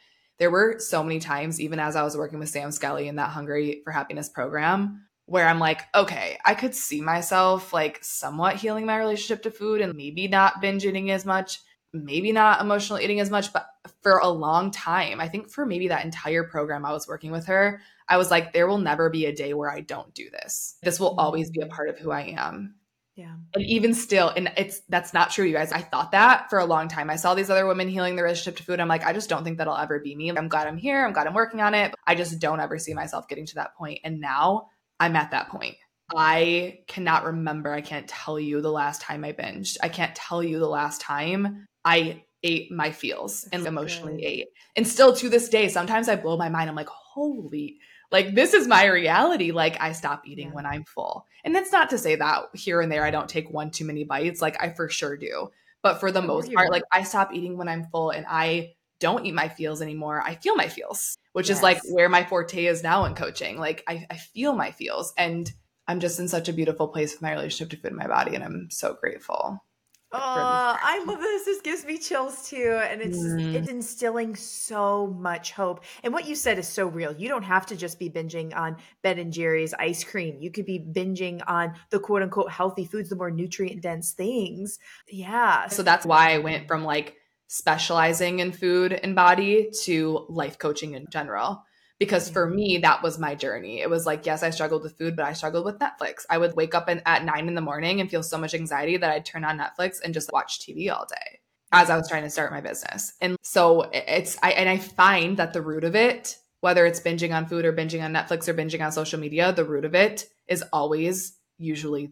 there 0.40 0.50
were 0.50 0.79
so 0.79 1.03
many 1.03 1.20
times, 1.20 1.61
even 1.61 1.79
as 1.79 1.94
I 1.94 2.03
was 2.03 2.16
working 2.16 2.38
with 2.38 2.48
Sam 2.48 2.72
Skelly 2.72 3.07
in 3.09 3.16
that 3.16 3.29
Hungry 3.29 3.83
for 3.85 3.92
Happiness 3.92 4.31
program, 4.31 5.07
where 5.26 5.46
I'm 5.46 5.59
like, 5.61 5.83
okay, 5.94 6.38
I 6.44 6.55
could 6.55 6.74
see 6.74 7.03
myself 7.03 7.74
like 7.74 8.03
somewhat 8.03 8.57
healing 8.57 8.87
my 8.87 8.96
relationship 8.96 9.42
to 9.42 9.50
food 9.50 9.83
and 9.83 9.94
maybe 9.94 10.29
not 10.29 10.62
binge 10.62 10.87
eating 10.87 11.11
as 11.11 11.26
much, 11.26 11.61
maybe 11.92 12.33
not 12.33 12.62
emotional 12.62 12.98
eating 12.98 13.20
as 13.20 13.31
much. 13.31 13.53
But 13.53 13.68
for 14.03 14.16
a 14.16 14.29
long 14.29 14.70
time, 14.70 15.20
I 15.20 15.29
think 15.29 15.50
for 15.50 15.66
maybe 15.66 15.88
that 15.88 16.07
entire 16.07 16.44
program 16.44 16.87
I 16.87 16.92
was 16.92 17.07
working 17.07 17.33
with 17.33 17.46
her, 17.46 17.83
I 18.09 18.16
was 18.16 18.31
like, 18.31 18.55
there 18.55 18.66
will 18.66 18.79
never 18.79 19.11
be 19.11 19.26
a 19.26 19.37
day 19.37 19.53
where 19.53 19.70
I 19.70 19.81
don't 19.81 20.12
do 20.14 20.31
this. 20.31 20.76
This 20.83 20.98
will 20.98 21.11
mm-hmm. 21.11 21.20
always 21.20 21.50
be 21.50 21.61
a 21.61 21.66
part 21.66 21.90
of 21.90 21.98
who 21.98 22.11
I 22.11 22.35
am. 22.38 22.76
Yeah. 23.20 23.35
And 23.54 23.66
even 23.66 23.92
still, 23.92 24.30
and 24.30 24.50
it's 24.56 24.80
that's 24.88 25.12
not 25.12 25.30
true, 25.30 25.44
you 25.44 25.52
guys. 25.52 25.72
I 25.72 25.83
thought 25.83 26.12
that 26.12 26.48
for 26.48 26.59
a 26.59 26.64
long 26.64 26.88
time. 26.88 27.11
I 27.11 27.16
saw 27.16 27.35
these 27.35 27.50
other 27.50 27.66
women 27.66 27.87
healing 27.87 28.16
their 28.16 28.24
relationship 28.24 28.56
to 28.56 28.62
food. 28.62 28.80
I'm 28.80 28.88
like, 28.88 29.04
I 29.04 29.12
just 29.12 29.28
don't 29.28 29.44
think 29.44 29.59
that'll 29.59 29.76
ever 29.76 30.00
be 30.00 30.16
me. 30.16 30.30
I'm 30.30 30.48
glad 30.48 30.66
I'm 30.66 30.78
here. 30.78 31.04
I'm 31.04 31.12
glad 31.12 31.26
I'm 31.26 31.35
working 31.35 31.61
on 31.61 31.74
it. 31.74 31.94
I 32.06 32.14
just 32.14 32.38
don't 32.38 32.61
ever 32.61 32.78
see 32.78 32.94
myself 32.94 33.28
getting 33.28 33.44
to 33.44 33.56
that 33.56 33.76
point. 33.76 33.98
And 34.04 34.20
now 34.20 34.68
I'm 34.98 35.16
at 35.16 35.33
that 35.33 35.50
point. 35.50 35.76
I 36.16 36.78
cannot 36.88 37.24
remember. 37.24 37.70
I 37.70 37.83
can't 37.83 38.09
tell 38.09 38.40
you 38.40 38.62
the 38.62 38.72
last 38.72 39.02
time 39.02 39.22
I 39.22 39.33
binged. 39.33 39.76
I 39.83 39.90
can't 39.90 40.14
tell 40.14 40.42
you 40.42 40.59
the 40.59 40.66
last 40.66 41.02
time 41.02 41.66
I 41.85 42.24
ate 42.42 42.72
my 42.72 42.90
feels 42.90 43.46
and 43.52 43.66
emotionally 43.66 44.14
good. 44.16 44.24
ate. 44.24 44.46
And 44.76 44.88
still 44.88 45.14
to 45.16 45.28
this 45.28 45.50
day, 45.50 45.68
sometimes 45.68 46.09
I 46.09 46.16
blow 46.16 46.38
my 46.38 46.48
mind. 46.48 46.70
I'm 46.70 46.76
like, 46.76 46.88
holy, 46.88 47.76
like 48.11 48.35
this 48.35 48.55
is 48.55 48.66
my 48.66 48.87
reality. 48.87 49.53
Like 49.53 49.81
I 49.81 49.92
stop 49.92 50.27
eating 50.27 50.49
yeah. 50.49 50.55
when 50.55 50.66
I'm 50.66 50.85
full. 50.85 51.27
And 51.44 51.55
that's 51.55 51.73
not 51.73 51.90
to 51.90 51.99
say 51.99 52.16
that 52.16 52.46
here 52.55 52.81
and 52.81 52.90
there 52.90 53.05
I 53.05 53.11
don't 53.11 53.29
take 53.29 53.51
one 53.51 53.70
too 53.70 53.85
many 53.85 54.05
bites. 54.05 54.42
Like 54.42 54.62
I 54.62 54.70
for 54.70 54.88
sure 54.88 55.16
do. 55.16 55.51
But 55.83 56.01
for 56.01 56.12
the 56.12 56.23
most 56.23 56.53
part, 56.53 56.70
like 56.70 56.83
I 56.92 57.05
stop 57.05 57.33
eating 57.33 57.57
when 57.57 57.68
I'm 57.68 57.85
full 57.85 58.11
and 58.11 58.27
I 58.29 58.75
don't 58.99 59.25
eat 59.25 59.33
my 59.33 59.49
feels 59.49 59.81
anymore. 59.81 60.23
I 60.23 60.35
feel 60.35 60.55
my 60.55 60.68
feels, 60.68 61.16
which 61.33 61.49
yes. 61.49 61.59
is 61.59 61.62
like 61.62 61.81
where 61.88 62.09
my 62.09 62.25
forte 62.25 62.66
is 62.66 62.83
now 62.83 63.07
in 63.07 63.14
coaching. 63.14 63.59
Like 63.59 63.83
I, 63.88 64.07
I 64.11 64.16
feel 64.16 64.53
my 64.53 64.73
feels 64.73 65.14
and 65.16 65.51
I'm 65.88 66.01
just 66.01 66.20
in 66.20 66.29
such 66.29 66.49
a 66.49 66.53
beautiful 66.53 66.88
place 66.88 67.12
with 67.12 67.23
my 67.23 67.33
relationship 67.33 67.70
to 67.70 67.77
food 67.77 67.92
in 67.92 67.96
my 67.96 68.07
body. 68.07 68.35
And 68.35 68.44
I'm 68.44 68.68
so 68.70 68.94
grateful. 68.94 69.64
Oh, 70.12 70.77
I 70.83 71.05
love 71.05 71.20
this. 71.20 71.44
This 71.44 71.61
gives 71.61 71.85
me 71.85 71.96
chills 71.96 72.49
too. 72.49 72.81
And 72.83 73.01
it's 73.01 73.18
mm. 73.18 73.55
it's 73.55 73.68
instilling 73.68 74.35
so 74.35 75.07
much 75.07 75.53
hope. 75.53 75.85
And 76.03 76.12
what 76.12 76.27
you 76.27 76.35
said 76.35 76.59
is 76.59 76.66
so 76.66 76.88
real. 76.88 77.14
You 77.16 77.29
don't 77.29 77.44
have 77.44 77.66
to 77.66 77.77
just 77.77 77.99
be 77.99 78.11
binging 78.11 78.55
on 78.57 78.77
Ben 79.03 79.20
and 79.20 79.33
Jerry's 79.33 79.73
ice 79.75 80.03
cream. 80.03 80.38
You 80.40 80.51
could 80.51 80.66
be 80.66 80.81
binging 80.81 81.42
on 81.46 81.75
the 81.90 82.01
quote 82.01 82.23
unquote 82.23 82.51
healthy 82.51 82.85
foods, 82.85 83.09
the 83.09 83.16
more 83.16 83.31
nutrient 83.31 83.83
dense 83.83 84.12
things. 84.12 84.81
Yeah. 85.09 85.68
So 85.68 85.85
that's 85.85 86.05
why 86.05 86.35
I 86.35 86.38
went 86.38 86.66
from 86.66 86.85
like 86.85 87.16
specializing 87.46 88.40
in 88.40 88.51
food 88.51 88.92
and 88.92 89.14
body 89.14 89.70
to 89.83 90.27
life 90.29 90.59
coaching 90.59 90.94
in 90.94 91.07
general 91.11 91.64
because 92.00 92.24
mm-hmm. 92.24 92.32
for 92.32 92.50
me 92.50 92.78
that 92.78 93.02
was 93.04 93.18
my 93.18 93.36
journey. 93.36 93.80
It 93.80 93.88
was 93.88 94.06
like 94.06 94.26
yes 94.26 94.42
i 94.42 94.50
struggled 94.50 94.82
with 94.82 94.98
food 94.98 95.14
but 95.14 95.26
i 95.26 95.32
struggled 95.32 95.64
with 95.64 95.78
netflix. 95.78 96.26
I 96.28 96.38
would 96.38 96.56
wake 96.56 96.74
up 96.74 96.88
in, 96.88 97.00
at 97.06 97.24
nine 97.24 97.46
in 97.46 97.54
the 97.54 97.60
morning 97.60 98.00
and 98.00 98.10
feel 98.10 98.24
so 98.24 98.38
much 98.38 98.54
anxiety 98.54 98.96
that 98.96 99.10
i'd 99.10 99.24
turn 99.24 99.44
on 99.44 99.58
netflix 99.58 99.98
and 100.02 100.12
just 100.12 100.32
watch 100.32 100.58
tv 100.58 100.90
all 100.90 101.06
day 101.08 101.38
as 101.70 101.90
i 101.90 101.96
was 101.96 102.08
trying 102.08 102.24
to 102.24 102.30
start 102.30 102.50
my 102.50 102.60
business. 102.60 103.12
And 103.20 103.36
so 103.42 103.88
it's 103.92 104.36
i 104.42 104.50
and 104.50 104.68
i 104.68 104.78
find 104.78 105.36
that 105.36 105.52
the 105.52 105.62
root 105.62 105.84
of 105.84 105.94
it 105.94 106.36
whether 106.60 106.84
it's 106.84 107.00
binging 107.00 107.34
on 107.34 107.46
food 107.46 107.64
or 107.64 107.72
binging 107.72 108.02
on 108.02 108.12
netflix 108.12 108.48
or 108.48 108.54
binging 108.54 108.84
on 108.84 108.90
social 108.90 109.20
media 109.20 109.52
the 109.52 109.64
root 109.64 109.84
of 109.84 109.94
it 109.94 110.26
is 110.48 110.64
always 110.72 111.36
usually 111.58 112.10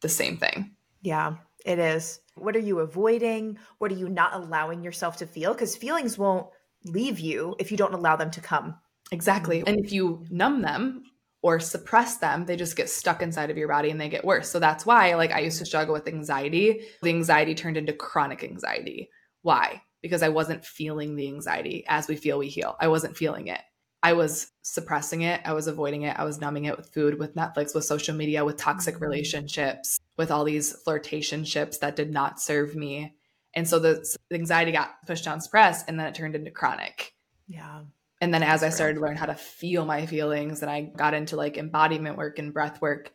the 0.00 0.08
same 0.08 0.36
thing. 0.36 0.72
Yeah 1.02 1.36
it 1.66 1.80
is. 1.80 2.20
What 2.36 2.54
are 2.54 2.60
you 2.60 2.78
avoiding? 2.78 3.58
What 3.78 3.90
are 3.90 3.96
you 3.96 4.08
not 4.08 4.34
allowing 4.34 4.84
yourself 4.84 5.16
to 5.16 5.26
feel? 5.26 5.52
Because 5.52 5.74
feelings 5.74 6.16
won't 6.16 6.46
leave 6.84 7.18
you 7.18 7.56
if 7.58 7.72
you 7.72 7.76
don't 7.76 7.92
allow 7.92 8.14
them 8.14 8.30
to 8.30 8.40
come 8.40 8.76
Exactly. 9.12 9.62
And 9.66 9.78
if 9.78 9.92
you 9.92 10.24
numb 10.30 10.62
them 10.62 11.04
or 11.42 11.60
suppress 11.60 12.16
them, 12.16 12.44
they 12.44 12.56
just 12.56 12.76
get 12.76 12.90
stuck 12.90 13.22
inside 13.22 13.50
of 13.50 13.56
your 13.56 13.68
body 13.68 13.90
and 13.90 14.00
they 14.00 14.08
get 14.08 14.24
worse. 14.24 14.48
So 14.50 14.58
that's 14.58 14.84
why, 14.84 15.14
like, 15.14 15.30
I 15.30 15.40
used 15.40 15.58
to 15.58 15.66
struggle 15.66 15.94
with 15.94 16.08
anxiety. 16.08 16.80
The 17.02 17.10
anxiety 17.10 17.54
turned 17.54 17.76
into 17.76 17.92
chronic 17.92 18.42
anxiety. 18.42 19.10
Why? 19.42 19.82
Because 20.02 20.22
I 20.22 20.28
wasn't 20.28 20.64
feeling 20.64 21.14
the 21.14 21.28
anxiety 21.28 21.84
as 21.88 22.08
we 22.08 22.16
feel, 22.16 22.38
we 22.38 22.48
heal. 22.48 22.76
I 22.80 22.88
wasn't 22.88 23.16
feeling 23.16 23.46
it. 23.46 23.60
I 24.02 24.12
was 24.12 24.52
suppressing 24.62 25.22
it. 25.22 25.40
I 25.44 25.52
was 25.52 25.66
avoiding 25.66 26.02
it. 26.02 26.16
I 26.18 26.24
was 26.24 26.40
numbing 26.40 26.66
it 26.66 26.76
with 26.76 26.92
food, 26.92 27.18
with 27.18 27.34
Netflix, 27.34 27.74
with 27.74 27.84
social 27.84 28.14
media, 28.14 28.44
with 28.44 28.56
toxic 28.56 28.96
mm-hmm. 28.96 29.04
relationships, 29.04 29.98
with 30.16 30.30
all 30.30 30.44
these 30.44 30.76
flirtationships 30.86 31.80
that 31.80 31.96
did 31.96 32.12
not 32.12 32.40
serve 32.40 32.76
me. 32.76 33.14
And 33.54 33.66
so 33.66 33.78
the, 33.78 34.06
the 34.28 34.36
anxiety 34.36 34.70
got 34.70 35.06
pushed 35.06 35.24
down, 35.24 35.40
suppressed, 35.40 35.86
and 35.88 35.98
then 35.98 36.06
it 36.06 36.14
turned 36.14 36.34
into 36.34 36.50
chronic. 36.50 37.14
Yeah. 37.48 37.82
And 38.20 38.32
then 38.32 38.42
as 38.42 38.62
I 38.62 38.70
started 38.70 38.94
to 38.94 39.00
learn 39.00 39.16
how 39.16 39.26
to 39.26 39.34
feel 39.34 39.84
my 39.84 40.06
feelings 40.06 40.62
and 40.62 40.70
I 40.70 40.82
got 40.82 41.14
into 41.14 41.36
like 41.36 41.58
embodiment 41.58 42.16
work 42.16 42.38
and 42.38 42.52
breath 42.52 42.80
work, 42.80 43.12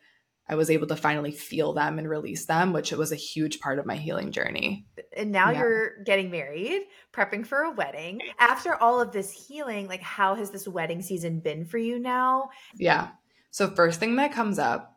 I 0.48 0.54
was 0.54 0.70
able 0.70 0.86
to 0.88 0.96
finally 0.96 1.32
feel 1.32 1.72
them 1.72 1.98
and 1.98 2.08
release 2.08 2.46
them, 2.46 2.72
which 2.72 2.92
was 2.92 3.10
a 3.10 3.16
huge 3.16 3.60
part 3.60 3.78
of 3.78 3.86
my 3.86 3.96
healing 3.96 4.32
journey. 4.32 4.86
And 5.16 5.32
now 5.32 5.50
yeah. 5.50 5.58
you're 5.58 6.02
getting 6.04 6.30
married, 6.30 6.82
prepping 7.12 7.46
for 7.46 7.62
a 7.62 7.72
wedding. 7.72 8.20
After 8.38 8.74
all 8.74 9.00
of 9.00 9.12
this 9.12 9.30
healing, 9.30 9.88
like 9.88 10.02
how 10.02 10.34
has 10.34 10.50
this 10.50 10.68
wedding 10.68 11.02
season 11.02 11.40
been 11.40 11.64
for 11.64 11.78
you 11.78 11.98
now? 11.98 12.50
Yeah. 12.76 13.08
So 13.50 13.70
first 13.70 13.98
thing 13.98 14.16
that 14.16 14.32
comes 14.32 14.58
up, 14.58 14.96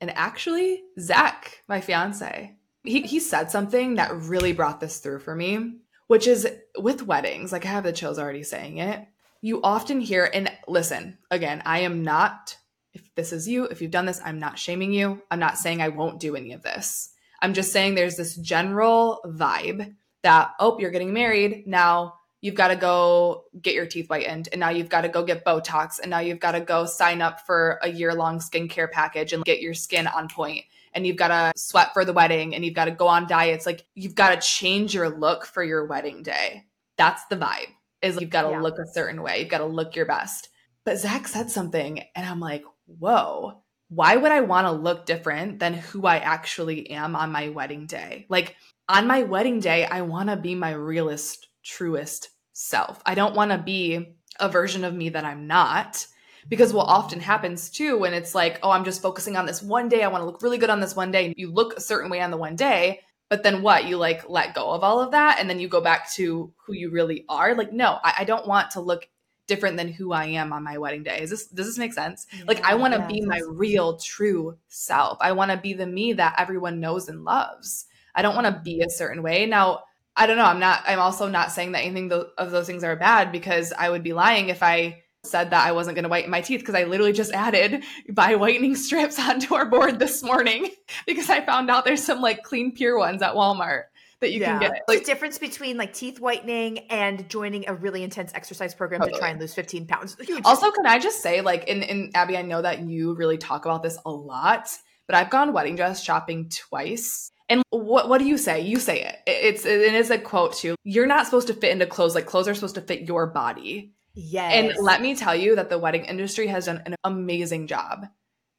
and 0.00 0.10
actually 0.10 0.82
Zach, 0.98 1.62
my 1.68 1.80
fiance, 1.80 2.56
he, 2.84 3.02
he 3.02 3.20
said 3.20 3.50
something 3.50 3.94
that 3.94 4.14
really 4.14 4.52
brought 4.52 4.80
this 4.80 4.98
through 4.98 5.20
for 5.20 5.34
me, 5.34 5.76
which 6.06 6.26
is 6.26 6.46
with 6.78 7.06
weddings, 7.06 7.52
like 7.52 7.64
I 7.64 7.68
have 7.68 7.84
the 7.84 7.92
chills 7.92 8.18
already 8.18 8.42
saying 8.42 8.78
it 8.78 9.06
you 9.42 9.60
often 9.62 10.00
hear, 10.00 10.30
and 10.32 10.50
listen, 10.66 11.18
again, 11.30 11.62
I 11.64 11.80
am 11.80 12.02
not, 12.02 12.56
if 12.92 13.14
this 13.14 13.32
is 13.32 13.46
you, 13.46 13.64
if 13.64 13.80
you've 13.80 13.90
done 13.90 14.06
this, 14.06 14.20
I'm 14.24 14.38
not 14.38 14.58
shaming 14.58 14.92
you. 14.92 15.22
I'm 15.30 15.38
not 15.38 15.58
saying 15.58 15.80
I 15.82 15.88
won't 15.88 16.20
do 16.20 16.36
any 16.36 16.52
of 16.52 16.62
this. 16.62 17.10
I'm 17.42 17.54
just 17.54 17.72
saying 17.72 17.94
there's 17.94 18.16
this 18.16 18.36
general 18.36 19.20
vibe 19.26 19.94
that, 20.22 20.52
oh, 20.58 20.78
you're 20.78 20.90
getting 20.90 21.12
married. 21.12 21.66
Now 21.66 22.14
you've 22.40 22.54
got 22.54 22.68
to 22.68 22.76
go 22.76 23.44
get 23.60 23.74
your 23.74 23.86
teeth 23.86 24.08
whitened. 24.08 24.48
And 24.52 24.60
now 24.60 24.70
you've 24.70 24.88
got 24.88 25.02
to 25.02 25.08
go 25.08 25.22
get 25.22 25.44
Botox. 25.44 26.00
And 26.00 26.10
now 26.10 26.20
you've 26.20 26.40
got 26.40 26.52
to 26.52 26.60
go 26.60 26.86
sign 26.86 27.20
up 27.20 27.46
for 27.46 27.78
a 27.82 27.90
year 27.90 28.14
long 28.14 28.38
skincare 28.38 28.90
package 28.90 29.32
and 29.32 29.44
get 29.44 29.60
your 29.60 29.74
skin 29.74 30.06
on 30.06 30.28
point 30.28 30.64
and 30.94 31.06
you've 31.06 31.16
got 31.16 31.28
to 31.28 31.52
sweat 31.60 31.92
for 31.92 32.06
the 32.06 32.12
wedding 32.14 32.54
and 32.54 32.64
you've 32.64 32.74
got 32.74 32.86
to 32.86 32.90
go 32.90 33.06
on 33.06 33.26
diets. 33.26 33.66
Like 33.66 33.84
you've 33.94 34.14
got 34.14 34.30
to 34.30 34.48
change 34.48 34.94
your 34.94 35.10
look 35.10 35.44
for 35.44 35.62
your 35.62 35.84
wedding 35.84 36.22
day. 36.22 36.64
That's 36.96 37.24
the 37.26 37.36
vibe 37.36 37.75
is 38.02 38.20
you've 38.20 38.30
got 38.30 38.42
to 38.42 38.50
yeah. 38.50 38.60
look 38.60 38.78
a 38.78 38.86
certain 38.86 39.22
way. 39.22 39.40
You've 39.40 39.48
got 39.48 39.58
to 39.58 39.66
look 39.66 39.96
your 39.96 40.06
best. 40.06 40.48
But 40.84 40.98
Zach 40.98 41.26
said 41.26 41.50
something, 41.50 42.02
and 42.14 42.26
I'm 42.26 42.40
like, 42.40 42.64
whoa, 42.86 43.62
why 43.88 44.16
would 44.16 44.32
I 44.32 44.40
want 44.40 44.66
to 44.66 44.72
look 44.72 45.06
different 45.06 45.58
than 45.58 45.74
who 45.74 46.06
I 46.06 46.18
actually 46.18 46.90
am 46.90 47.16
on 47.16 47.32
my 47.32 47.48
wedding 47.48 47.86
day? 47.86 48.26
Like, 48.28 48.56
on 48.88 49.06
my 49.06 49.24
wedding 49.24 49.60
day, 49.60 49.84
I 49.84 50.02
want 50.02 50.28
to 50.28 50.36
be 50.36 50.54
my 50.54 50.72
realest, 50.72 51.48
truest 51.64 52.30
self. 52.52 53.02
I 53.04 53.14
don't 53.14 53.34
want 53.34 53.50
to 53.50 53.58
be 53.58 54.16
a 54.38 54.48
version 54.48 54.84
of 54.84 54.94
me 54.94 55.08
that 55.10 55.24
I'm 55.24 55.46
not. 55.46 56.06
Because 56.48 56.72
what 56.72 56.86
often 56.86 57.18
happens 57.18 57.70
too, 57.70 57.98
when 57.98 58.14
it's 58.14 58.32
like, 58.32 58.60
oh, 58.62 58.70
I'm 58.70 58.84
just 58.84 59.02
focusing 59.02 59.36
on 59.36 59.46
this 59.46 59.62
one 59.62 59.88
day, 59.88 60.04
I 60.04 60.08
want 60.08 60.22
to 60.22 60.26
look 60.26 60.42
really 60.42 60.58
good 60.58 60.70
on 60.70 60.78
this 60.78 60.94
one 60.94 61.10
day. 61.10 61.34
You 61.36 61.50
look 61.50 61.76
a 61.76 61.80
certain 61.80 62.08
way 62.08 62.20
on 62.20 62.30
the 62.30 62.36
one 62.36 62.54
day, 62.54 63.00
but 63.28 63.42
then 63.42 63.62
what 63.62 63.86
you 63.86 63.96
like 63.96 64.28
let 64.28 64.54
go 64.54 64.70
of 64.70 64.82
all 64.82 65.00
of 65.00 65.12
that 65.12 65.38
and 65.40 65.48
then 65.48 65.60
you 65.60 65.68
go 65.68 65.80
back 65.80 66.10
to 66.12 66.52
who 66.64 66.72
you 66.72 66.90
really 66.90 67.24
are 67.28 67.54
like 67.54 67.72
no 67.72 67.98
I, 68.02 68.14
I, 68.18 68.24
don't 68.24 68.46
want 68.46 68.72
to 68.72 68.80
look 68.80 69.08
different 69.46 69.76
than 69.76 69.92
who 69.92 70.12
I 70.12 70.26
am 70.26 70.52
on 70.52 70.64
my 70.64 70.78
wedding 70.78 71.02
day. 71.02 71.20
Is 71.20 71.30
this 71.30 71.46
does 71.46 71.66
this 71.66 71.78
make 71.78 71.92
sense? 71.92 72.26
Yeah, 72.36 72.44
like 72.46 72.64
I 72.64 72.74
want 72.74 72.94
to 72.94 73.00
yeah, 73.00 73.06
be 73.06 73.20
my 73.22 73.40
real 73.48 73.96
true 73.96 74.58
self. 74.68 75.18
I 75.20 75.32
want 75.32 75.50
to 75.50 75.56
be 75.56 75.72
the 75.72 75.86
me 75.86 76.14
that 76.14 76.34
everyone 76.38 76.80
knows 76.80 77.08
and 77.08 77.24
loves. 77.24 77.86
I 78.14 78.22
don't 78.22 78.34
want 78.34 78.46
to 78.46 78.60
be 78.64 78.80
a 78.80 78.90
certain 78.90 79.22
way. 79.22 79.46
Now, 79.46 79.84
I 80.16 80.26
don't 80.26 80.36
know. 80.36 80.44
I'm 80.44 80.60
not 80.60 80.82
I'm 80.86 81.00
also 81.00 81.28
not 81.28 81.52
saying 81.52 81.72
that 81.72 81.84
anything 81.84 82.12
of 82.12 82.50
those 82.50 82.66
things 82.66 82.84
are 82.84 82.96
bad 82.96 83.32
because 83.32 83.72
I 83.76 83.90
would 83.90 84.02
be 84.02 84.12
lying 84.12 84.48
if 84.48 84.62
I 84.62 85.02
said 85.26 85.50
that 85.50 85.66
I 85.66 85.72
wasn't 85.72 85.96
going 85.96 86.04
to 86.04 86.08
whiten 86.08 86.30
my 86.30 86.40
teeth 86.40 86.60
because 86.60 86.74
I 86.74 86.84
literally 86.84 87.12
just 87.12 87.32
added 87.32 87.84
by 88.10 88.36
whitening 88.36 88.74
strips 88.74 89.18
onto 89.20 89.54
our 89.54 89.66
board 89.66 89.98
this 89.98 90.22
morning 90.22 90.68
because 91.06 91.30
I 91.30 91.44
found 91.44 91.70
out 91.70 91.84
there's 91.84 92.04
some 92.04 92.20
like 92.20 92.42
clean 92.42 92.72
pure 92.72 92.98
ones 92.98 93.22
at 93.22 93.34
Walmart 93.34 93.84
that 94.20 94.32
you 94.32 94.40
yeah. 94.40 94.58
can 94.58 94.60
get. 94.60 94.82
Like, 94.88 95.00
the 95.00 95.04
difference 95.04 95.38
between 95.38 95.76
like 95.76 95.92
teeth 95.92 96.20
whitening 96.20 96.78
and 96.90 97.28
joining 97.28 97.68
a 97.68 97.74
really 97.74 98.02
intense 98.02 98.32
exercise 98.34 98.74
program 98.74 99.00
totally. 99.00 99.14
to 99.14 99.18
try 99.18 99.28
and 99.30 99.40
lose 99.40 99.54
15 99.54 99.86
pounds. 99.86 100.16
Huge. 100.20 100.42
Also, 100.44 100.70
can 100.70 100.86
I 100.86 100.98
just 100.98 101.22
say, 101.22 101.40
like, 101.40 101.64
in, 101.64 101.82
in 101.82 102.10
Abby, 102.14 102.36
I 102.36 102.42
know 102.42 102.62
that 102.62 102.80
you 102.80 103.14
really 103.14 103.38
talk 103.38 103.64
about 103.64 103.82
this 103.82 103.98
a 104.04 104.10
lot, 104.10 104.68
but 105.06 105.16
I've 105.16 105.30
gone 105.30 105.52
wedding 105.52 105.76
dress 105.76 106.02
shopping 106.02 106.50
twice. 106.50 107.30
And 107.48 107.62
what 107.70 108.08
what 108.08 108.18
do 108.18 108.24
you 108.24 108.38
say? 108.38 108.62
You 108.62 108.80
say 108.80 109.02
it. 109.02 109.16
It's 109.26 109.64
it 109.64 109.94
is 109.94 110.10
a 110.10 110.18
quote 110.18 110.54
too. 110.54 110.74
You're 110.82 111.06
not 111.06 111.26
supposed 111.26 111.46
to 111.46 111.54
fit 111.54 111.70
into 111.70 111.86
clothes 111.86 112.16
like 112.16 112.26
clothes 112.26 112.48
are 112.48 112.54
supposed 112.54 112.74
to 112.74 112.80
fit 112.80 113.02
your 113.02 113.28
body. 113.28 113.92
Yes. 114.16 114.52
And 114.54 114.84
let 114.84 115.00
me 115.00 115.14
tell 115.14 115.36
you 115.36 115.54
that 115.56 115.68
the 115.68 115.78
wedding 115.78 116.06
industry 116.06 116.46
has 116.48 116.64
done 116.66 116.82
an 116.86 116.96
amazing 117.04 117.66
job 117.66 118.06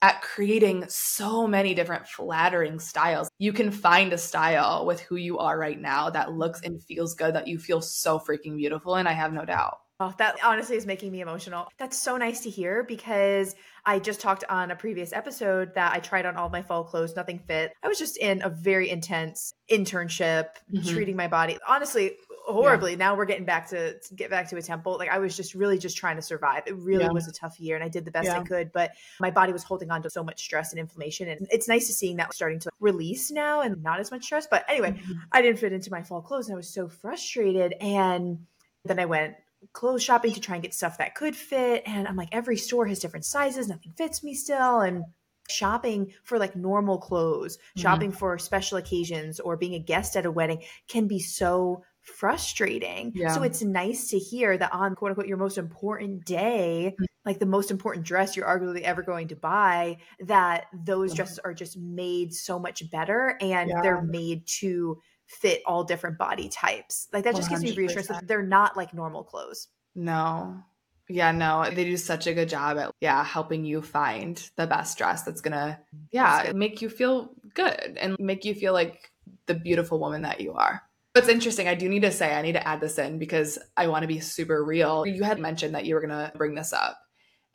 at 0.01 0.21
creating 0.21 0.85
so 0.87 1.47
many 1.47 1.73
different 1.73 2.07
flattering 2.07 2.79
styles. 2.79 3.29
You 3.39 3.51
can 3.51 3.71
find 3.71 4.13
a 4.13 4.17
style 4.17 4.85
with 4.85 4.99
who 5.01 5.15
you 5.15 5.39
are 5.39 5.57
right 5.57 5.79
now 5.79 6.11
that 6.11 6.33
looks 6.33 6.61
and 6.61 6.83
feels 6.83 7.15
good, 7.15 7.33
that 7.33 7.47
you 7.47 7.57
feel 7.57 7.81
so 7.81 8.19
freaking 8.19 8.57
beautiful. 8.57 8.95
And 8.95 9.07
I 9.07 9.13
have 9.13 9.33
no 9.33 9.43
doubt. 9.43 9.79
Oh, 9.99 10.13
that 10.19 10.37
honestly 10.43 10.77
is 10.77 10.85
making 10.85 11.11
me 11.11 11.21
emotional. 11.21 11.67
That's 11.79 11.97
so 11.97 12.17
nice 12.17 12.41
to 12.41 12.51
hear 12.51 12.83
because 12.83 13.55
I 13.83 13.97
just 13.97 14.19
talked 14.19 14.43
on 14.47 14.69
a 14.69 14.75
previous 14.75 15.11
episode 15.11 15.73
that 15.73 15.91
I 15.91 15.99
tried 15.99 16.27
on 16.27 16.35
all 16.35 16.49
my 16.49 16.61
fall 16.61 16.83
clothes, 16.83 17.15
nothing 17.15 17.39
fit. 17.39 17.71
I 17.81 17.87
was 17.87 17.97
just 17.97 18.15
in 18.17 18.43
a 18.43 18.49
very 18.49 18.91
intense 18.91 19.55
internship, 19.71 20.49
mm-hmm. 20.71 20.87
treating 20.87 21.15
my 21.15 21.27
body. 21.27 21.57
Honestly, 21.67 22.11
horribly. 22.47 22.91
Yeah. 22.91 22.97
Now 22.97 23.15
we're 23.15 23.25
getting 23.25 23.45
back 23.45 23.69
to, 23.69 23.99
to, 23.99 24.13
get 24.13 24.29
back 24.29 24.49
to 24.49 24.57
a 24.57 24.61
temple. 24.61 24.97
Like 24.97 25.09
I 25.09 25.19
was 25.19 25.35
just 25.35 25.53
really 25.53 25.77
just 25.77 25.97
trying 25.97 26.15
to 26.15 26.21
survive. 26.21 26.63
It 26.65 26.75
really 26.77 27.03
yeah. 27.03 27.11
was 27.11 27.27
a 27.27 27.31
tough 27.31 27.59
year 27.59 27.75
and 27.75 27.83
I 27.83 27.89
did 27.89 28.05
the 28.05 28.11
best 28.11 28.25
yeah. 28.25 28.39
I 28.39 28.43
could, 28.43 28.71
but 28.71 28.91
my 29.19 29.31
body 29.31 29.53
was 29.53 29.63
holding 29.63 29.91
on 29.91 30.01
to 30.03 30.09
so 30.09 30.23
much 30.23 30.41
stress 30.41 30.71
and 30.71 30.79
inflammation. 30.79 31.27
And 31.27 31.47
it's 31.51 31.67
nice 31.67 31.87
to 31.87 31.93
seeing 31.93 32.17
that 32.17 32.33
starting 32.33 32.59
to 32.59 32.69
release 32.79 33.31
now 33.31 33.61
and 33.61 33.83
not 33.83 33.99
as 33.99 34.11
much 34.11 34.23
stress. 34.23 34.47
But 34.49 34.65
anyway, 34.69 34.91
mm-hmm. 34.91 35.13
I 35.31 35.41
didn't 35.41 35.59
fit 35.59 35.73
into 35.73 35.91
my 35.91 36.03
fall 36.03 36.21
clothes 36.21 36.47
and 36.47 36.55
I 36.55 36.57
was 36.57 36.69
so 36.69 36.87
frustrated. 36.87 37.73
And 37.81 38.45
then 38.85 38.99
I 38.99 39.05
went 39.05 39.35
clothes 39.73 40.03
shopping 40.03 40.33
to 40.33 40.39
try 40.39 40.55
and 40.55 40.63
get 40.63 40.73
stuff 40.73 40.97
that 40.99 41.15
could 41.15 41.35
fit. 41.35 41.83
And 41.85 42.07
I'm 42.07 42.15
like, 42.15 42.29
every 42.31 42.57
store 42.57 42.87
has 42.87 42.99
different 42.99 43.25
sizes. 43.25 43.67
Nothing 43.67 43.93
fits 43.97 44.23
me 44.23 44.33
still. 44.33 44.79
And 44.79 45.03
shopping 45.49 46.13
for 46.23 46.37
like 46.37 46.55
normal 46.55 46.97
clothes, 46.97 47.57
mm-hmm. 47.57 47.81
shopping 47.81 48.11
for 48.11 48.37
special 48.37 48.77
occasions, 48.77 49.39
or 49.39 49.57
being 49.57 49.75
a 49.75 49.79
guest 49.79 50.15
at 50.15 50.25
a 50.25 50.31
wedding 50.31 50.63
can 50.87 51.07
be 51.07 51.19
so 51.19 51.83
frustrating. 52.07 53.11
Yeah. 53.13 53.33
So 53.33 53.43
it's 53.43 53.61
nice 53.61 54.09
to 54.09 54.19
hear 54.19 54.57
that 54.57 54.73
on 54.73 54.95
quote 54.95 55.11
unquote 55.11 55.27
your 55.27 55.37
most 55.37 55.57
important 55.57 56.25
day, 56.25 56.93
mm-hmm. 56.93 57.05
like 57.25 57.39
the 57.39 57.45
most 57.45 57.71
important 57.71 58.05
dress 58.05 58.35
you're 58.35 58.47
arguably 58.47 58.81
ever 58.81 59.03
going 59.03 59.27
to 59.29 59.35
buy, 59.35 59.97
that 60.21 60.65
those 60.73 61.11
mm-hmm. 61.11 61.17
dresses 61.17 61.39
are 61.39 61.53
just 61.53 61.77
made 61.77 62.33
so 62.33 62.59
much 62.59 62.89
better 62.89 63.37
and 63.41 63.69
yeah. 63.69 63.81
they're 63.81 64.01
made 64.01 64.47
to 64.59 64.99
fit 65.27 65.61
all 65.65 65.83
different 65.83 66.17
body 66.17 66.49
types. 66.49 67.07
Like 67.11 67.25
that 67.25 67.35
just 67.35 67.49
100%. 67.49 67.51
gives 67.51 67.63
me 67.63 67.75
reassurance 67.75 68.07
that 68.07 68.27
they're 68.27 68.41
not 68.41 68.77
like 68.77 68.93
normal 68.93 69.23
clothes. 69.23 69.67
No. 69.95 70.63
Yeah, 71.09 71.31
no, 71.31 71.63
they 71.69 71.85
do 71.85 71.95
such 71.95 72.27
a 72.27 72.33
good 72.33 72.49
job 72.49 72.77
at 72.77 72.91
yeah, 72.99 73.23
helping 73.23 73.63
you 73.63 73.81
find 73.81 74.37
the 74.57 74.67
best 74.67 74.97
dress 74.97 75.23
that's 75.23 75.39
going 75.39 75.53
to 75.53 75.79
yeah, 76.11 76.51
make 76.53 76.81
you 76.81 76.89
feel 76.89 77.29
good 77.53 77.97
and 77.97 78.17
make 78.19 78.43
you 78.43 78.53
feel 78.53 78.73
like 78.73 79.09
the 79.45 79.53
beautiful 79.53 79.99
woman 79.99 80.23
that 80.23 80.41
you 80.41 80.53
are. 80.53 80.81
It's 81.17 81.29
interesting. 81.29 81.67
I 81.67 81.75
do 81.75 81.89
need 81.89 82.03
to 82.03 82.11
say, 82.11 82.33
I 82.33 82.41
need 82.41 82.53
to 82.53 82.67
add 82.67 82.79
this 82.79 82.97
in 82.97 83.19
because 83.19 83.57
I 83.75 83.87
want 83.87 84.03
to 84.03 84.07
be 84.07 84.19
super 84.19 84.63
real. 84.63 85.05
You 85.05 85.23
had 85.23 85.39
mentioned 85.39 85.75
that 85.75 85.85
you 85.85 85.95
were 85.95 86.01
going 86.01 86.11
to 86.11 86.31
bring 86.35 86.55
this 86.55 86.73
up. 86.73 86.97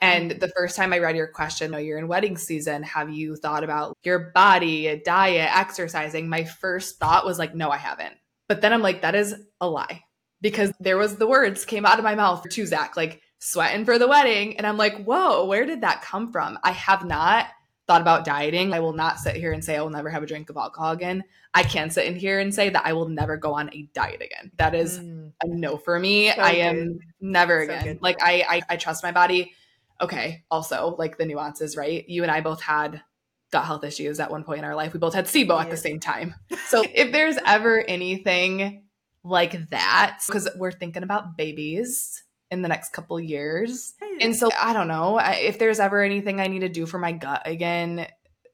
And 0.01 0.33
the 0.33 0.49
first 0.49 0.77
time 0.77 0.93
I 0.93 0.99
read 0.99 1.17
your 1.17 1.29
question, 1.29 1.73
oh, 1.75 1.79
you're 1.79 1.99
in 1.99 2.09
wedding 2.09 2.37
season. 2.37 2.83
Have 2.83 3.11
you 3.11 3.37
thought 3.37 3.63
about 3.63 3.97
your 4.03 4.33
body, 4.35 5.01
diet, 5.05 5.57
exercising? 5.57 6.29
My 6.29 6.43
first 6.43 6.99
thought 6.99 7.25
was 7.25 7.39
like, 7.39 7.55
no, 7.55 7.71
I 7.71 7.77
haven't. 7.77 8.15
But 8.49 8.61
then 8.61 8.73
I'm 8.73 8.83
like, 8.83 9.03
that 9.03 9.15
is 9.15 9.35
a 9.61 9.69
lie 9.69 10.03
because 10.41 10.73
there 10.81 10.99
was 10.99 11.17
the 11.17 11.29
words 11.29 11.65
came 11.65 11.87
out 11.87 11.99
of 11.99 12.05
my 12.05 12.17
mouth 12.17 12.43
to 12.49 12.67
Zach, 12.67 12.97
like 12.97 13.21
sweating 13.39 13.85
for 13.85 13.97
the 13.97 14.09
wedding. 14.09 14.57
And 14.57 14.67
I'm 14.67 14.77
like, 14.77 15.05
whoa, 15.05 15.45
where 15.45 15.67
did 15.67 15.83
that 15.83 16.03
come 16.03 16.33
from? 16.33 16.59
I 16.65 16.73
have 16.73 17.05
not 17.05 17.47
thought 17.93 18.01
about 18.01 18.25
dieting. 18.25 18.73
I 18.73 18.81
will 18.81 18.95
not 18.95 19.19
sit 19.19 19.37
here 19.37 19.53
and 19.53 19.63
say 19.63 19.77
I 19.77 19.83
will 19.83 19.91
never 19.91 20.09
have 20.09 20.23
a 20.23 20.27
drink 20.27 20.49
of 20.49 20.57
alcohol 20.57 20.93
again. 20.93 21.25
I 21.53 21.63
can 21.63 21.91
sit 21.91 22.07
in 22.07 22.17
here 22.17 22.41
and 22.41 22.55
say 22.55 22.71
that 22.71 22.87
I 22.87 22.95
will 22.95 23.09
never 23.09 23.37
go 23.37 23.53
on 23.53 23.69
a 23.75 23.83
diet 23.93 24.23
again. 24.23 24.51
That 24.57 24.75
is 24.75 24.99
mm. 24.99 25.31
a 25.43 25.47
no 25.47 25.77
for 25.77 25.99
me. 25.99 26.31
So 26.31 26.41
I 26.41 26.53
am 26.53 26.95
good. 26.95 27.01
never 27.21 27.67
so 27.67 27.71
again. 27.71 27.85
Good. 27.85 28.03
Like 28.03 28.23
I, 28.23 28.45
I 28.49 28.63
I 28.71 28.77
trust 28.77 29.03
my 29.03 29.13
body. 29.13 29.53
Okay. 30.01 30.43
Also, 30.51 30.97
like 30.99 31.19
the 31.19 31.27
nuances, 31.27 31.77
right? 31.77 32.09
You 32.09 32.23
and 32.23 32.33
I 32.33 32.41
both 32.41 32.63
had 32.63 33.03
gut 33.51 33.67
health 33.67 33.85
issues 33.85 34.19
at 34.21 34.31
one 34.31 34.43
point 34.43 34.61
in 34.61 34.65
our 34.65 34.75
life. 34.75 34.95
We 34.95 34.99
both 34.99 35.15
had 35.15 35.27
SIBO 35.27 35.49
yeah. 35.49 35.61
at 35.61 35.71
the 35.71 35.77
same 35.77 36.01
time. 36.01 36.35
So 36.69 36.83
if 36.95 37.13
there's 37.13 37.37
ever 37.45 37.85
anything 37.87 38.85
like 39.23 39.69
that, 39.69 40.21
because 40.27 40.49
we're 40.57 40.73
thinking 40.73 41.03
about 41.03 41.37
babies 41.37 42.25
in 42.53 42.63
the 42.63 42.69
next 42.69 42.93
couple 42.93 43.19
years. 43.19 43.95
And 44.21 44.37
so 44.37 44.51
I 44.61 44.75
don't 44.75 44.87
know 44.87 45.19
if 45.19 45.59
there's 45.59 45.81
ever 45.81 46.03
anything 46.03 46.39
I 46.39 46.47
need 46.47 46.61
to 46.61 46.69
do 46.69 46.87
for 46.87 46.99
my 46.99 47.11
gut 47.11 47.43
again 47.47 48.07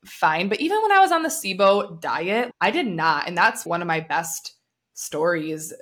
fine. 0.06 0.48
But 0.48 0.61
even 0.61 0.80
when 0.80 0.92
I 0.92 1.00
was 1.00 1.11
on 1.11 1.24
the 1.24 1.28
SIBO 1.28 2.00
diet, 2.00 2.52
I 2.61 2.70
did 2.70 2.87
not. 2.87 3.26
And 3.26 3.37
that's 3.37 3.66
one 3.66 3.82
of 3.82 3.88
my 3.88 4.00
best 4.00 4.54
stories 4.94 5.74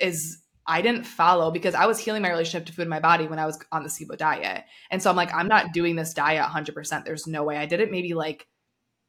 is 0.00 0.42
I 0.66 0.80
didn't 0.80 1.04
follow 1.04 1.50
because 1.50 1.74
I 1.74 1.84
was 1.84 1.98
healing 1.98 2.22
my 2.22 2.30
relationship 2.30 2.66
to 2.66 2.72
food 2.72 2.82
in 2.82 2.88
my 2.88 3.00
body 3.00 3.26
when 3.26 3.38
I 3.38 3.46
was 3.46 3.58
on 3.70 3.82
the 3.82 3.90
SIBO 3.90 4.16
diet. 4.16 4.64
And 4.90 5.02
so 5.02 5.10
I'm 5.10 5.16
like, 5.16 5.32
I'm 5.34 5.46
not 5.46 5.72
doing 5.72 5.94
this 5.94 6.14
diet 6.14 6.44
100%. 6.44 7.04
There's 7.04 7.26
no 7.26 7.44
way. 7.44 7.58
I 7.58 7.66
did 7.66 7.80
it 7.80 7.90
maybe 7.90 8.14
like 8.14 8.46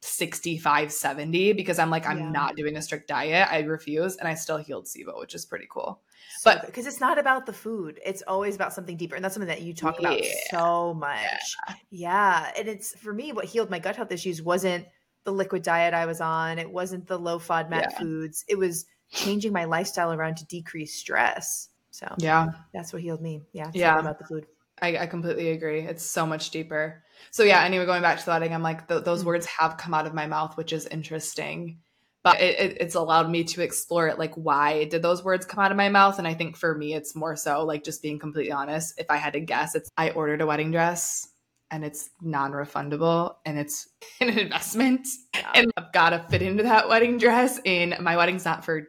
65, 0.00 0.92
70 0.92 1.52
because 1.52 1.78
I'm 1.78 1.90
like, 1.90 2.06
I'm 2.06 2.18
yeah. 2.18 2.30
not 2.30 2.56
doing 2.56 2.76
a 2.76 2.82
strict 2.82 3.08
diet. 3.08 3.48
I 3.50 3.60
refuse. 3.60 4.16
And 4.16 4.26
I 4.26 4.34
still 4.34 4.56
healed 4.56 4.86
SIBO, 4.86 5.18
which 5.18 5.34
is 5.34 5.44
pretty 5.44 5.66
cool. 5.70 6.00
So 6.38 6.52
but 6.52 6.66
because 6.66 6.86
it's 6.86 7.00
not 7.00 7.18
about 7.18 7.44
the 7.44 7.52
food, 7.52 8.00
it's 8.04 8.22
always 8.26 8.54
about 8.54 8.72
something 8.72 8.96
deeper. 8.96 9.14
And 9.14 9.24
that's 9.24 9.34
something 9.34 9.48
that 9.48 9.62
you 9.62 9.74
talk 9.74 10.00
yeah. 10.00 10.08
about 10.08 10.24
so 10.50 10.94
much. 10.94 11.56
Yeah. 11.68 11.74
yeah. 11.90 12.52
And 12.56 12.68
it's 12.68 12.96
for 12.96 13.12
me, 13.12 13.32
what 13.32 13.44
healed 13.44 13.70
my 13.70 13.78
gut 13.78 13.96
health 13.96 14.10
issues 14.10 14.40
wasn't 14.40 14.86
the 15.24 15.32
liquid 15.32 15.62
diet 15.62 15.92
I 15.92 16.06
was 16.06 16.20
on, 16.20 16.58
it 16.58 16.70
wasn't 16.70 17.06
the 17.06 17.18
low 17.18 17.38
FODMAP 17.38 17.92
foods. 17.98 18.44
It 18.48 18.56
was 18.56 18.86
changing 19.10 19.52
my 19.52 19.64
lifestyle 19.64 20.12
around 20.12 20.36
to 20.38 20.46
decrease 20.46 20.94
stress. 20.94 21.68
So 21.90 22.14
yeah, 22.18 22.46
that's 22.72 22.92
what 22.92 23.02
healed 23.02 23.20
me. 23.20 23.42
Yeah. 23.52 23.70
yeah. 23.74 23.98
About 23.98 24.18
the 24.18 24.24
food. 24.24 24.46
I, 24.82 24.98
I, 24.98 25.06
completely 25.06 25.50
agree. 25.50 25.80
It's 25.80 26.04
so 26.04 26.26
much 26.26 26.50
deeper. 26.50 27.02
So 27.30 27.42
yeah. 27.42 27.62
Anyway, 27.64 27.86
going 27.86 28.02
back 28.02 28.18
to 28.18 28.24
the 28.24 28.30
wedding, 28.30 28.54
I'm 28.54 28.62
like 28.62 28.88
th- 28.88 29.04
those 29.04 29.24
words 29.24 29.46
have 29.46 29.76
come 29.76 29.94
out 29.94 30.06
of 30.06 30.14
my 30.14 30.26
mouth, 30.26 30.56
which 30.56 30.72
is 30.72 30.86
interesting 30.86 31.78
but 32.22 32.40
it, 32.40 32.58
it, 32.58 32.76
it's 32.80 32.94
allowed 32.94 33.30
me 33.30 33.44
to 33.44 33.62
explore 33.62 34.08
it 34.08 34.18
like 34.18 34.34
why 34.34 34.84
did 34.84 35.02
those 35.02 35.24
words 35.24 35.46
come 35.46 35.64
out 35.64 35.70
of 35.70 35.76
my 35.76 35.88
mouth 35.88 36.18
and 36.18 36.26
i 36.26 36.34
think 36.34 36.56
for 36.56 36.76
me 36.76 36.94
it's 36.94 37.14
more 37.14 37.36
so 37.36 37.64
like 37.64 37.84
just 37.84 38.02
being 38.02 38.18
completely 38.18 38.52
honest 38.52 38.94
if 38.98 39.10
i 39.10 39.16
had 39.16 39.32
to 39.32 39.40
guess 39.40 39.74
it's 39.74 39.90
i 39.96 40.10
ordered 40.10 40.40
a 40.40 40.46
wedding 40.46 40.70
dress 40.70 41.28
and 41.70 41.84
it's 41.84 42.10
non-refundable 42.20 43.36
and 43.44 43.58
it's 43.58 43.88
an 44.20 44.28
investment 44.28 45.06
yeah. 45.34 45.52
and 45.54 45.72
i've 45.76 45.92
got 45.92 46.10
to 46.10 46.18
fit 46.30 46.42
into 46.42 46.62
that 46.62 46.88
wedding 46.88 47.18
dress 47.18 47.60
and 47.64 47.96
my 48.00 48.16
wedding's 48.16 48.44
not 48.44 48.64
for 48.64 48.88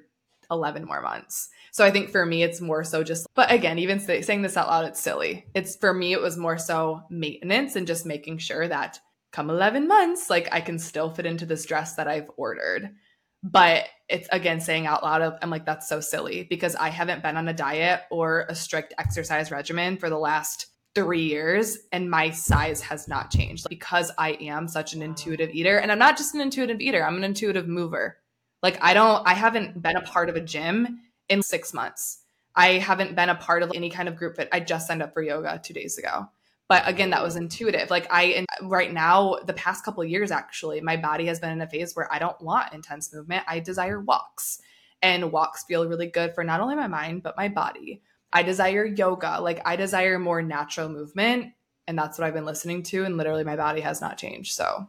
11 0.50 0.86
more 0.86 1.02
months 1.02 1.50
so 1.72 1.84
i 1.84 1.90
think 1.90 2.10
for 2.10 2.26
me 2.26 2.44
it's 2.44 2.62
more 2.62 2.84
so 2.84 3.04
just 3.04 3.26
but 3.34 3.52
again 3.52 3.80
even 3.80 4.00
say, 4.00 4.22
saying 4.22 4.42
this 4.42 4.58
out 4.58 4.68
loud 4.68 4.86
it's 4.86 5.00
silly. 5.00 5.46
It's 5.56 5.76
for 5.76 5.94
me 5.94 6.14
it 6.14 6.22
was 6.22 6.38
more 6.38 6.58
so 6.58 7.02
maintenance 7.10 7.76
and 7.76 7.88
just 7.88 8.06
making 8.06 8.38
sure 8.38 8.68
that 8.68 9.00
come 9.32 9.50
11 9.50 9.88
months 9.88 10.30
like 10.30 10.50
i 10.52 10.62
can 10.62 10.78
still 10.78 11.10
fit 11.10 11.26
into 11.26 11.46
this 11.46 11.66
dress 11.66 11.96
that 11.96 12.08
i've 12.08 12.30
ordered. 12.38 12.92
But 13.44 13.86
it's 14.08 14.30
again 14.32 14.60
saying 14.60 14.86
out 14.86 15.02
loud 15.02 15.38
i'm 15.42 15.50
like 15.50 15.66
that's 15.66 15.90
so 15.90 16.00
silly 16.00 16.46
because 16.50 16.76
i 16.76 16.90
haven't 16.90 17.24
been 17.24 17.38
on 17.38 17.48
a 17.48 17.54
diet 17.54 18.02
or 18.12 18.46
a 18.50 18.56
strict 18.56 18.94
exercise 19.00 19.50
regimen 19.50 19.98
for 19.98 20.10
the 20.10 20.20
last 20.20 20.68
three 20.94 21.24
years 21.24 21.78
and 21.94 22.12
my 22.12 22.30
size 22.30 22.82
has 22.82 23.08
not 23.08 23.32
changed 23.32 23.66
because 23.70 24.12
i 24.18 24.32
am 24.42 24.68
such 24.68 24.94
an 24.94 25.02
intuitive 25.02 25.50
eater. 25.52 25.78
And 25.78 25.92
i'm 25.92 26.00
not 26.00 26.18
just 26.18 26.36
an 26.36 26.42
intuitive 26.42 26.82
eater 26.82 27.04
i'm 27.04 27.16
an 27.16 27.24
intuitive 27.24 27.68
mover. 27.68 28.18
Like 28.62 28.78
i 28.84 28.94
don't 28.94 29.26
i 29.26 29.34
haven't 29.34 29.82
been 29.82 29.96
a 29.96 30.02
part 30.02 30.30
of 30.30 30.36
a 30.36 30.42
gym 30.42 31.00
in 31.32 31.42
six 31.42 31.74
months 31.74 32.20
i 32.56 32.74
haven't 32.74 33.16
been 33.16 33.30
a 33.30 33.36
part 33.36 33.64
of 33.64 33.72
any 33.74 33.90
kind 33.90 34.08
of 34.08 34.16
group 34.16 34.36
that 34.36 34.50
i 34.52 34.60
just 34.60 34.88
signed 34.88 35.02
up 35.02 35.14
for 35.14 35.22
yoga 35.22 35.60
two 35.64 35.74
days 35.74 35.98
ago 35.98 36.28
but 36.68 36.88
again 36.88 37.10
that 37.10 37.24
was 37.24 37.36
intuitive 37.36 37.90
like 37.90 38.08
i 38.10 38.46
right 38.64 38.94
now 38.94 39.38
the 39.46 39.54
past 39.54 39.84
couple 39.84 40.04
years 40.04 40.32
actually 40.32 40.82
my 40.82 40.98
body 40.98 41.26
has 41.26 41.40
been 41.40 41.52
in 41.52 41.62
a 41.62 41.68
phase 41.68 41.96
where 41.96 42.12
i 42.14 42.20
don't 42.20 42.42
want 42.42 42.74
intense 42.74 43.14
movement 43.14 43.44
i 43.48 43.60
desire 43.60 44.00
walks 44.00 44.60
and 45.02 45.32
walks 45.32 45.64
feel 45.64 45.88
really 45.88 46.08
good 46.08 46.36
for 46.36 46.44
not 46.44 46.60
only 46.60 46.76
my 46.76 46.88
mind 46.88 47.24
but 47.24 47.38
my 47.38 47.48
body 47.48 48.02
I 48.34 48.44
desire 48.44 48.86
yoga. 48.86 49.40
Like 49.42 49.62
I 49.66 49.76
desire 49.76 50.20
more 50.20 50.42
natural 50.42 50.90
movement. 50.90 51.54
And 51.88 51.98
that's 51.98 52.18
what 52.18 52.26
I've 52.26 52.34
been 52.34 52.46
listening 52.46 52.84
to. 52.84 53.04
And 53.04 53.18
literally 53.18 53.44
my 53.44 53.56
body 53.56 53.82
has 53.82 54.02
not 54.02 54.18
changed. 54.18 54.54
So 54.54 54.88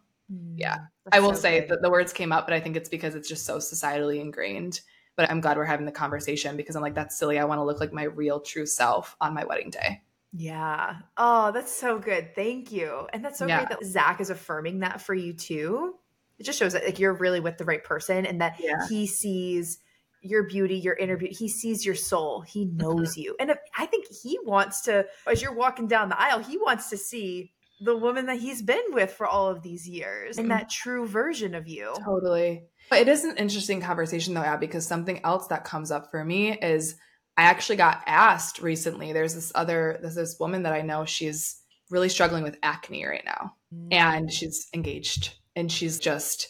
yeah. 0.57 0.76
Mm, 0.76 0.86
I 1.12 1.20
will 1.20 1.34
so 1.34 1.40
say 1.40 1.61
good. 1.61 1.70
that 1.70 1.82
the 1.82 1.90
words 1.90 2.12
came 2.12 2.32
up, 2.32 2.47
but 2.47 2.55
I 2.55 2.61
think 2.61 2.76
it's 2.76 2.88
because 2.88 3.14
it's 3.14 3.28
just 3.28 3.45
so 3.45 3.59
societally 3.59 4.20
ingrained. 4.20 4.80
But 5.17 5.31
I'm 5.31 5.41
glad 5.41 5.57
we're 5.57 5.65
having 5.65 5.87
the 5.87 5.93
conversation 5.93 6.57
because 6.57 6.75
I'm 6.75 6.83
like, 6.83 6.95
that's 6.95 7.19
silly. 7.19 7.39
I 7.39 7.45
want 7.45 7.59
to 7.59 7.65
look 7.65 7.81
like 7.81 7.93
my 7.93 8.05
real 8.05 8.41
true 8.41 8.67
self 8.67 9.17
on 9.21 9.35
my 9.35 9.45
wedding 9.45 9.71
day. 9.71 10.03
Yeah. 10.33 10.97
Oh, 11.19 11.53
that's 11.53 11.73
so 11.73 11.99
good. 11.99 12.35
Thank 12.35 12.73
you. 12.73 13.07
And 13.13 13.23
that's 13.25 13.39
so 13.39 13.47
yeah. 13.47 13.59
great 13.59 13.69
that 13.69 13.87
Zach 13.87 14.21
is 14.21 14.31
affirming 14.31 14.79
that 14.79 15.03
for 15.03 15.15
you 15.15 15.35
too. 15.35 15.95
It 16.39 16.45
just 16.45 16.59
shows 16.59 16.73
that 16.73 16.85
like 16.85 16.99
you're 16.99 17.13
really 17.13 17.41
with 17.41 17.59
the 17.59 17.65
right 17.65 17.85
person 17.85 18.25
and 18.25 18.41
that 18.41 18.57
yeah. 18.59 18.89
he 18.89 19.07
sees 19.07 19.79
your 20.23 20.45
beauty, 20.45 20.77
your 20.77 20.95
inner 20.95 21.17
beauty. 21.17 21.35
He 21.35 21.49
sees 21.49 21.85
your 21.85 21.95
soul. 21.95 22.41
He 22.41 22.65
mm-hmm. 22.65 22.79
knows 22.79 23.13
mm-hmm. 23.13 23.21
you. 23.21 23.37
And 23.39 23.51
if, 23.51 23.59
I 23.77 23.87
think 23.87 24.07
he 24.23 24.39
wants 24.45 24.83
to, 24.83 25.05
as 25.27 25.43
you're 25.43 25.55
walking 25.55 25.87
down 25.87 26.09
the 26.09 26.21
aisle, 26.21 26.39
he 26.39 26.57
wants 26.57 26.89
to 26.91 26.97
see 26.97 27.53
the 27.83 27.97
woman 27.97 28.26
that 28.26 28.39
he's 28.39 28.62
been 28.62 28.83
with 28.91 29.12
for 29.12 29.26
all 29.26 29.49
of 29.49 29.62
these 29.62 29.89
years 29.89 30.39
and 30.39 30.51
that 30.51 30.70
true 30.70 31.07
version 31.07 31.55
of 31.55 31.66
you. 31.66 31.93
Totally. 32.05 32.64
But 32.89 33.01
it 33.01 33.09
is 33.09 33.24
an 33.24 33.37
interesting 33.37 33.80
conversation 33.80 34.35
though, 34.35 34.43
Ab, 34.43 34.61
because 34.61 34.87
something 34.87 35.20
else 35.24 35.49
that 35.49 35.64
comes 35.64 35.91
up 35.91 36.11
for 36.11 36.24
me 36.24 36.53
is 36.53 36.97
I 37.37 37.45
actually 37.45 37.76
got 37.76 38.03
asked 38.07 38.61
recently. 38.61 39.12
There's 39.12 39.35
this 39.35 39.53
other 39.55 39.99
there's 40.01 40.14
this 40.14 40.37
woman 40.39 40.62
that 40.62 40.72
I 40.72 40.83
know, 40.83 41.05
she's 41.05 41.61
really 41.91 42.09
struggling 42.09 42.45
with 42.45 42.59
acne 42.62 43.05
right 43.05 43.24
now. 43.24 43.55
Mm. 43.74 43.93
And 43.93 44.33
she's 44.33 44.68
engaged 44.74 45.35
and 45.57 45.70
she's 45.70 45.99
just 45.99 46.49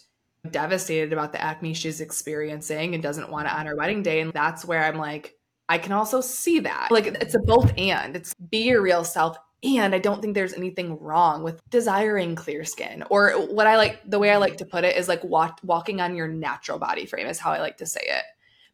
devastated 0.50 1.12
about 1.12 1.32
the 1.32 1.40
acne 1.40 1.72
she's 1.74 2.00
experiencing 2.00 2.94
and 2.94 3.02
doesn't 3.02 3.30
want 3.30 3.46
it 3.46 3.54
on 3.54 3.66
her 3.66 3.76
wedding 3.76 4.02
day. 4.02 4.20
And 4.20 4.32
that's 4.32 4.64
where 4.64 4.84
I'm 4.84 4.98
like, 4.98 5.34
I 5.68 5.78
can 5.78 5.92
also 5.92 6.20
see 6.20 6.60
that. 6.60 6.88
Like 6.90 7.06
it's 7.06 7.34
a 7.34 7.38
both 7.38 7.72
and. 7.78 8.16
It's 8.16 8.34
be 8.34 8.64
your 8.64 8.82
real 8.82 9.04
self 9.04 9.38
and 9.62 9.94
I 9.94 9.98
don't 9.98 10.20
think 10.20 10.34
there's 10.34 10.54
anything 10.54 10.98
wrong 10.98 11.42
with 11.42 11.60
desiring 11.70 12.34
clear 12.34 12.64
skin. 12.64 13.04
Or 13.10 13.32
what 13.32 13.66
I 13.66 13.76
like, 13.76 14.00
the 14.08 14.18
way 14.18 14.30
I 14.30 14.36
like 14.36 14.56
to 14.58 14.64
put 14.64 14.84
it 14.84 14.96
is 14.96 15.08
like 15.08 15.22
walk, 15.22 15.60
walking 15.62 16.00
on 16.00 16.16
your 16.16 16.28
natural 16.28 16.78
body 16.78 17.06
frame, 17.06 17.26
is 17.26 17.38
how 17.38 17.52
I 17.52 17.60
like 17.60 17.76
to 17.78 17.86
say 17.86 18.02
it, 18.02 18.24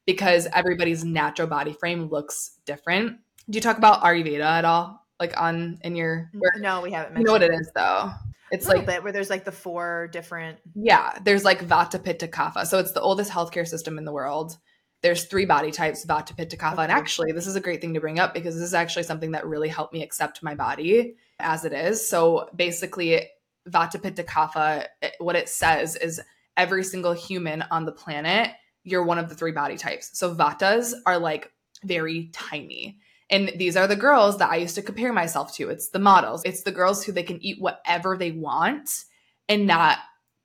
because 0.07 0.47
everybody's 0.53 1.05
natural 1.05 1.49
body 1.49 1.73
frame 1.73 2.09
looks 2.09 2.59
different. 2.65 3.19
Do 3.51 3.57
you 3.57 3.61
talk 3.61 3.79
about 3.79 4.03
Ayurveda 4.03 4.41
at 4.41 4.65
all? 4.65 5.07
Like 5.21 5.39
on 5.41 5.79
in 5.83 5.97
your 5.97 6.31
work? 6.33 6.55
No, 6.59 6.81
we 6.81 6.93
haven't. 6.93 7.19
You 7.19 7.25
know 7.25 7.33
what 7.33 7.43
it 7.43 7.53
is 7.53 7.71
though. 7.75 8.13
It's 8.51 8.67
like 8.67 8.87
bit 8.87 9.03
where 9.03 9.13
there's 9.13 9.29
like 9.29 9.45
the 9.45 9.53
four 9.53 10.09
different. 10.11 10.59
Yeah, 10.75 11.19
there's 11.23 11.45
like 11.45 11.67
Vata, 11.67 12.03
Pitta, 12.03 12.29
Kapha. 12.29 12.67
So 12.67 12.79
it's 12.79 12.93
the 12.93 13.01
oldest 13.01 13.31
healthcare 13.31 13.67
system 13.67 13.99
in 13.99 14.05
the 14.05 14.13
world 14.13 14.57
there's 15.03 15.25
three 15.25 15.45
body 15.45 15.71
types 15.71 16.05
vata 16.05 16.37
pitta 16.37 16.57
kapha 16.57 16.79
and 16.79 16.93
actually 16.93 17.33
this 17.33 17.47
is 17.47 17.57
a 17.57 17.61
great 17.61 17.81
thing 17.81 17.95
to 17.95 18.01
bring 18.01 18.19
up 18.19 18.35
because 18.35 18.55
this 18.55 18.65
is 18.65 18.75
actually 18.75 19.03
something 19.03 19.33
that 19.33 19.47
really 19.47 19.69
helped 19.69 19.93
me 19.93 20.03
accept 20.03 20.43
my 20.43 20.55
body 20.55 21.15
as 21.39 21.65
it 21.65 21.73
is 21.73 22.07
so 22.07 22.49
basically 22.55 23.29
vata 23.69 24.03
pitta 24.03 24.23
kapha 24.23 24.87
eh, 25.03 25.11
what 25.19 25.37
it 25.37 25.49
says 25.49 25.97
is 25.97 26.21
every 26.57 26.85
single 26.85 27.13
human 27.13 27.63
on 27.71 27.85
the 27.85 27.93
planet 27.93 28.51
you're 28.85 29.05
one 29.05 29.19
of 29.19 29.29
the 29.29 29.35
three 29.35 29.53
body 29.53 29.77
types 29.77 30.11
so 30.19 30.35
vatas 30.35 30.95
are 31.07 31.19
like 31.19 31.53
very 31.85 32.31
tiny 32.33 32.99
and 33.31 33.53
these 33.57 33.77
are 33.77 33.87
the 33.87 33.97
girls 33.97 34.39
that 34.39 34.51
I 34.51 34.57
used 34.57 34.75
to 34.77 34.83
compare 34.83 35.13
myself 35.13 35.55
to. 35.57 35.69
It's 35.69 35.91
the 35.91 35.99
models. 35.99 36.43
It's 36.45 36.63
the 36.63 36.73
girls 36.73 37.05
who 37.05 37.13
they 37.13 37.23
can 37.23 37.43
eat 37.45 37.61
whatever 37.61 38.17
they 38.17 38.31
want 38.31 38.89
and 39.49 39.67
not 39.67 39.99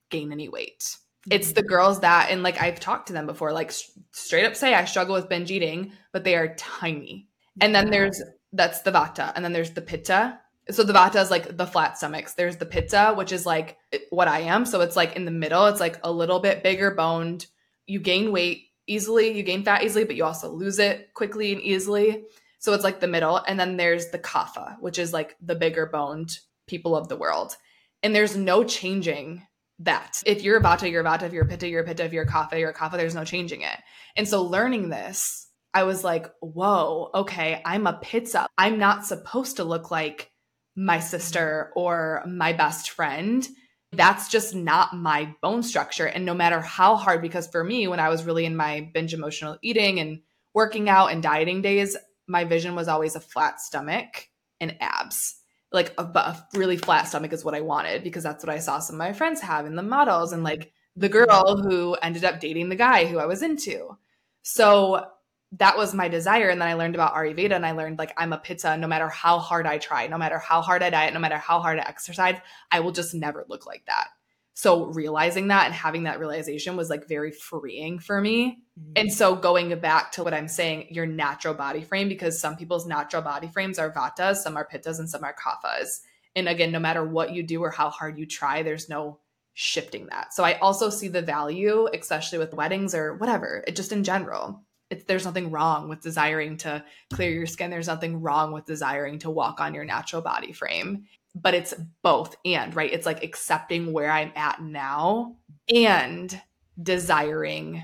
gain 0.09 0.31
any 0.31 0.49
weight. 0.49 0.97
It's 1.29 1.53
the 1.53 1.63
girls 1.63 2.01
that, 2.01 2.29
and 2.29 2.43
like 2.43 2.61
I've 2.61 2.79
talked 2.79 3.07
to 3.07 3.13
them 3.13 3.25
before, 3.25 3.53
like 3.53 3.71
straight 4.11 4.45
up 4.45 4.55
say 4.55 4.73
I 4.73 4.85
struggle 4.85 5.15
with 5.15 5.29
binge 5.29 5.51
eating, 5.51 5.93
but 6.11 6.23
they 6.23 6.35
are 6.35 6.55
tiny. 6.55 7.27
And 7.61 7.73
then 7.73 7.89
there's 7.89 8.21
that's 8.51 8.81
the 8.81 8.91
vata, 8.91 9.31
and 9.35 9.43
then 9.43 9.53
there's 9.53 9.71
the 9.71 9.81
pitta. 9.81 10.39
So 10.69 10.83
the 10.83 10.93
vata 10.93 11.21
is 11.21 11.31
like 11.31 11.57
the 11.57 11.67
flat 11.67 11.97
stomachs. 11.97 12.33
There's 12.33 12.57
the 12.57 12.65
pitta, 12.65 13.13
which 13.15 13.31
is 13.31 13.45
like 13.45 13.77
what 14.09 14.27
I 14.27 14.41
am. 14.41 14.65
So 14.65 14.81
it's 14.81 14.95
like 14.95 15.15
in 15.15 15.25
the 15.25 15.31
middle. 15.31 15.65
It's 15.67 15.79
like 15.79 15.99
a 16.03 16.11
little 16.11 16.39
bit 16.39 16.63
bigger 16.63 16.91
boned. 16.91 17.47
You 17.85 17.99
gain 17.99 18.31
weight 18.31 18.67
easily, 18.87 19.35
you 19.35 19.43
gain 19.43 19.63
fat 19.63 19.83
easily, 19.83 20.05
but 20.05 20.15
you 20.15 20.23
also 20.23 20.51
lose 20.51 20.79
it 20.79 21.13
quickly 21.13 21.51
and 21.51 21.61
easily. 21.61 22.23
So 22.59 22.73
it's 22.73 22.83
like 22.83 22.99
the 22.99 23.07
middle. 23.07 23.37
And 23.37 23.59
then 23.59 23.75
there's 23.75 24.09
the 24.09 24.19
kapha, 24.19 24.79
which 24.79 24.99
is 24.99 25.11
like 25.11 25.35
the 25.41 25.55
bigger 25.55 25.85
boned 25.85 26.37
people 26.67 26.95
of 26.95 27.09
the 27.09 27.17
world. 27.17 27.57
And 28.01 28.15
there's 28.15 28.37
no 28.37 28.63
changing 28.63 29.45
that. 29.79 30.21
If 30.25 30.43
you're 30.43 30.61
Vata, 30.61 30.89
you're 30.89 31.03
Vata. 31.03 31.23
If 31.23 31.33
you're 31.33 31.45
a 31.45 31.47
Pitta, 31.47 31.67
you're 31.67 31.83
a 31.83 31.85
Pitta. 31.85 32.05
If 32.05 32.13
you're 32.13 32.23
a 32.23 32.27
Kapha, 32.27 32.59
you're 32.59 32.69
a 32.69 32.73
Kapha. 32.73 32.97
There's 32.97 33.15
no 33.15 33.25
changing 33.25 33.61
it. 33.61 33.77
And 34.15 34.27
so 34.27 34.43
learning 34.43 34.89
this, 34.89 35.47
I 35.73 35.83
was 35.83 36.03
like, 36.03 36.27
whoa, 36.39 37.09
okay, 37.13 37.61
I'm 37.65 37.87
a 37.87 37.99
Pitta. 38.01 38.47
I'm 38.57 38.77
not 38.77 39.05
supposed 39.05 39.57
to 39.57 39.63
look 39.63 39.91
like 39.91 40.31
my 40.75 40.99
sister 40.99 41.71
or 41.75 42.23
my 42.27 42.53
best 42.53 42.91
friend. 42.91 43.47
That's 43.91 44.29
just 44.29 44.55
not 44.55 44.95
my 44.95 45.35
bone 45.41 45.63
structure. 45.63 46.05
And 46.05 46.25
no 46.25 46.33
matter 46.33 46.59
how 46.59 46.95
hard, 46.95 47.21
because 47.21 47.47
for 47.47 47.63
me, 47.63 47.87
when 47.87 47.99
I 47.99 48.09
was 48.09 48.25
really 48.25 48.45
in 48.45 48.55
my 48.55 48.89
binge 48.93 49.13
emotional 49.13 49.57
eating 49.61 49.99
and 49.99 50.21
working 50.53 50.89
out 50.89 51.07
and 51.07 51.21
dieting 51.21 51.61
days, 51.61 51.95
my 52.27 52.43
vision 52.43 52.75
was 52.75 52.87
always 52.87 53.15
a 53.15 53.19
flat 53.19 53.59
stomach 53.59 54.27
and 54.59 54.77
abs 54.79 55.42
like 55.73 55.93
a, 55.97 56.03
a 56.03 56.47
really 56.53 56.77
flat 56.77 57.07
stomach 57.07 57.33
is 57.33 57.43
what 57.43 57.55
I 57.55 57.61
wanted 57.61 58.03
because 58.03 58.23
that's 58.23 58.45
what 58.45 58.53
I 58.53 58.59
saw 58.59 58.79
some 58.79 58.95
of 58.95 58.99
my 58.99 59.11
friends 59.11 59.41
have 59.41 59.65
in 59.65 59.75
the 59.75 59.83
models 59.83 60.31
and 60.31 60.43
like 60.43 60.71
the 60.95 61.09
girl 61.09 61.57
who 61.57 61.95
ended 61.95 62.23
up 62.23 62.39
dating 62.39 62.69
the 62.69 62.75
guy 62.75 63.05
who 63.05 63.17
I 63.17 63.25
was 63.25 63.41
into. 63.41 63.97
So 64.43 65.07
that 65.53 65.77
was 65.77 65.93
my 65.93 66.07
desire. 66.07 66.49
And 66.49 66.61
then 66.61 66.67
I 66.67 66.75
learned 66.75 66.95
about 66.95 67.15
Ayurveda 67.15 67.55
and 67.55 67.65
I 67.65 67.71
learned 67.71 67.97
like 67.97 68.13
I'm 68.17 68.33
a 68.33 68.37
Pitta 68.37 68.77
no 68.77 68.87
matter 68.87 69.09
how 69.09 69.39
hard 69.39 69.65
I 69.65 69.79
try, 69.79 70.07
no 70.07 70.17
matter 70.17 70.37
how 70.37 70.61
hard 70.61 70.83
I 70.83 70.91
diet, 70.91 71.13
no 71.13 71.19
matter 71.19 71.37
how 71.37 71.59
hard 71.59 71.79
I 71.79 71.83
exercise, 71.83 72.37
I 72.71 72.79
will 72.79 72.91
just 72.91 73.13
never 73.15 73.45
look 73.49 73.65
like 73.65 73.85
that. 73.87 74.09
So 74.55 74.85
realizing 74.85 75.47
that 75.47 75.65
and 75.65 75.73
having 75.73 76.03
that 76.03 76.19
realization 76.19 76.75
was 76.75 76.89
like 76.89 77.07
very 77.07 77.31
freeing 77.31 77.99
for 77.99 78.21
me. 78.21 78.59
Mm-hmm. 78.79 78.91
And 78.95 79.13
so 79.13 79.35
going 79.35 79.77
back 79.79 80.11
to 80.13 80.23
what 80.23 80.33
I'm 80.33 80.47
saying, 80.47 80.87
your 80.91 81.07
natural 81.07 81.53
body 81.53 81.81
frame, 81.81 82.07
because 82.07 82.39
some 82.39 82.55
people's 82.55 82.85
natural 82.85 83.23
body 83.23 83.47
frames 83.47 83.79
are 83.79 83.91
vatas, 83.91 84.37
some 84.37 84.55
are 84.55 84.67
pittas, 84.67 84.99
and 84.99 85.09
some 85.09 85.23
are 85.23 85.35
kaphas. 85.35 86.01
And 86.35 86.47
again, 86.47 86.71
no 86.71 86.79
matter 86.79 87.03
what 87.03 87.33
you 87.33 87.43
do 87.43 87.61
or 87.63 87.71
how 87.71 87.89
hard 87.89 88.17
you 88.17 88.25
try, 88.25 88.63
there's 88.63 88.89
no 88.89 89.19
shifting 89.53 90.07
that. 90.07 90.33
So 90.33 90.43
I 90.43 90.57
also 90.59 90.89
see 90.89 91.07
the 91.07 91.21
value, 91.21 91.87
especially 91.93 92.39
with 92.39 92.53
weddings 92.53 92.95
or 92.95 93.15
whatever, 93.15 93.63
it 93.67 93.75
just 93.75 93.91
in 93.91 94.03
general. 94.03 94.61
It's, 94.89 95.03
there's 95.05 95.25
nothing 95.25 95.51
wrong 95.51 95.89
with 95.89 96.01
desiring 96.01 96.57
to 96.57 96.83
clear 97.11 97.31
your 97.31 97.45
skin. 97.45 97.71
There's 97.71 97.87
nothing 97.87 98.21
wrong 98.21 98.51
with 98.51 98.65
desiring 98.65 99.19
to 99.19 99.29
walk 99.29 99.59
on 99.59 99.73
your 99.73 99.85
natural 99.85 100.21
body 100.21 100.51
frame 100.53 101.05
but 101.35 101.53
it's 101.53 101.73
both 102.01 102.35
and, 102.45 102.75
right? 102.75 102.91
It's 102.91 103.05
like 103.05 103.23
accepting 103.23 103.91
where 103.91 104.11
I'm 104.11 104.31
at 104.35 104.61
now 104.61 105.37
and 105.73 106.41
desiring 106.81 107.83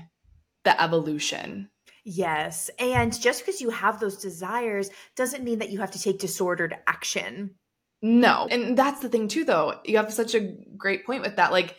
the 0.64 0.80
evolution. 0.80 1.70
Yes. 2.04 2.70
And 2.78 3.18
just 3.18 3.44
because 3.44 3.60
you 3.60 3.70
have 3.70 4.00
those 4.00 4.16
desires 4.16 4.90
doesn't 5.16 5.44
mean 5.44 5.58
that 5.58 5.70
you 5.70 5.80
have 5.80 5.90
to 5.92 6.02
take 6.02 6.18
disordered 6.18 6.76
action. 6.86 7.54
No. 8.02 8.48
And 8.50 8.76
that's 8.76 9.00
the 9.00 9.08
thing, 9.08 9.28
too, 9.28 9.44
though. 9.44 9.80
You 9.84 9.98
have 9.98 10.12
such 10.12 10.34
a 10.34 10.54
great 10.76 11.04
point 11.04 11.22
with 11.22 11.36
that. 11.36 11.52
Like, 11.52 11.76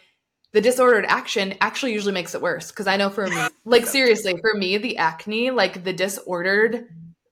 the 0.53 0.61
disordered 0.61 1.05
action 1.05 1.55
actually 1.61 1.93
usually 1.93 2.13
makes 2.13 2.35
it 2.35 2.41
worse. 2.41 2.69
Because 2.69 2.87
I 2.87 2.97
know 2.97 3.09
for 3.09 3.27
me, 3.27 3.47
like, 3.65 3.87
seriously, 3.87 4.37
for 4.39 4.53
me, 4.53 4.77
the 4.77 4.97
acne, 4.97 5.51
like 5.51 5.83
the 5.83 5.93
disordered 5.93 6.87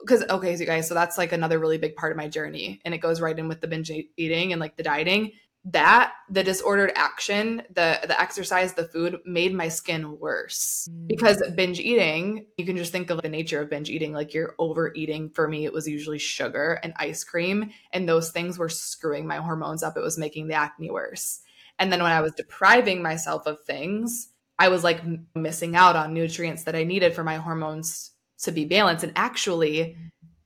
because 0.09 0.27
okay, 0.29 0.55
so 0.55 0.61
you 0.61 0.65
guys, 0.65 0.87
so 0.87 0.93
that's 0.93 1.17
like 1.17 1.31
another 1.31 1.59
really 1.59 1.77
big 1.77 1.95
part 1.95 2.11
of 2.11 2.17
my 2.17 2.27
journey, 2.27 2.81
and 2.83 2.93
it 2.93 2.97
goes 2.97 3.21
right 3.21 3.37
in 3.37 3.47
with 3.47 3.61
the 3.61 3.67
binge 3.67 3.91
eating 4.17 4.51
and 4.51 4.59
like 4.59 4.75
the 4.75 4.83
dieting. 4.83 5.33
That 5.65 6.13
the 6.29 6.43
disordered 6.43 6.93
action, 6.95 7.61
the 7.69 7.99
the 8.01 8.19
exercise, 8.19 8.73
the 8.73 8.87
food 8.87 9.19
made 9.25 9.53
my 9.53 9.67
skin 9.67 10.17
worse 10.17 10.87
mm. 10.89 11.07
because 11.07 11.43
binge 11.55 11.79
eating. 11.79 12.47
You 12.57 12.65
can 12.65 12.77
just 12.77 12.91
think 12.91 13.09
of 13.09 13.21
the 13.21 13.29
nature 13.29 13.61
of 13.61 13.69
binge 13.69 13.89
eating, 13.89 14.13
like 14.13 14.33
you're 14.33 14.55
overeating. 14.57 15.29
For 15.31 15.47
me, 15.47 15.65
it 15.65 15.73
was 15.73 15.87
usually 15.87 16.17
sugar 16.17 16.79
and 16.81 16.93
ice 16.95 17.23
cream, 17.23 17.71
and 17.91 18.07
those 18.07 18.31
things 18.31 18.57
were 18.57 18.69
screwing 18.69 19.27
my 19.27 19.37
hormones 19.37 19.83
up. 19.83 19.97
It 19.97 20.01
was 20.01 20.17
making 20.17 20.47
the 20.47 20.55
acne 20.55 20.89
worse. 20.89 21.41
And 21.77 21.91
then 21.91 22.01
when 22.01 22.11
I 22.11 22.21
was 22.21 22.33
depriving 22.33 23.03
myself 23.03 23.45
of 23.45 23.61
things, 23.63 24.29
I 24.57 24.69
was 24.69 24.83
like 24.83 25.01
missing 25.35 25.75
out 25.75 25.95
on 25.95 26.13
nutrients 26.13 26.63
that 26.63 26.75
I 26.75 26.83
needed 26.83 27.13
for 27.13 27.23
my 27.23 27.35
hormones 27.35 28.11
to 28.41 28.51
be 28.51 28.65
balanced. 28.65 29.03
And 29.03 29.13
actually, 29.15 29.97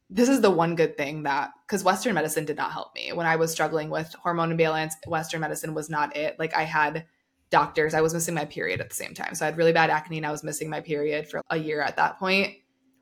this 0.10 0.30
is 0.30 0.42
the 0.42 0.52
one 0.52 0.76
good 0.76 0.98
thing 0.98 1.24
that 1.24 1.52
because 1.68 1.84
Western 1.84 2.14
medicine 2.14 2.46
did 2.46 2.58
not 2.58 2.72
help 2.72 2.94
me 2.94 3.12
when 3.14 3.26
I 3.26 3.36
was 3.36 3.52
struggling 3.52 3.90
with 3.90 4.14
hormone 4.14 4.52
imbalance. 4.52 4.96
Western 5.08 5.42
medicine 5.42 5.74
was 5.74 5.90
not 5.90 6.16
it. 6.16 6.38
Like 6.38 6.56
I 6.56 6.64
had 6.64 7.06
doctors, 7.50 7.94
I 7.94 8.02
was 8.02 8.14
missing 8.14 8.36
my 8.36 8.46
period 8.46 8.82
at 8.82 8.90
the 8.90 8.96
same 8.96 9.14
time. 9.14 9.36
So 9.36 9.46
I 9.46 9.50
had 9.50 9.58
really 9.58 9.74
bad 9.74 9.90
acne 9.90 10.18
and 10.18 10.26
I 10.26 10.32
was 10.32 10.44
missing 10.44 10.70
my 10.70 10.82
period 10.82 11.28
for 11.28 11.42
a 11.50 11.58
year 11.58 11.82
at 11.82 11.98
that 11.98 12.20
point. 12.20 12.56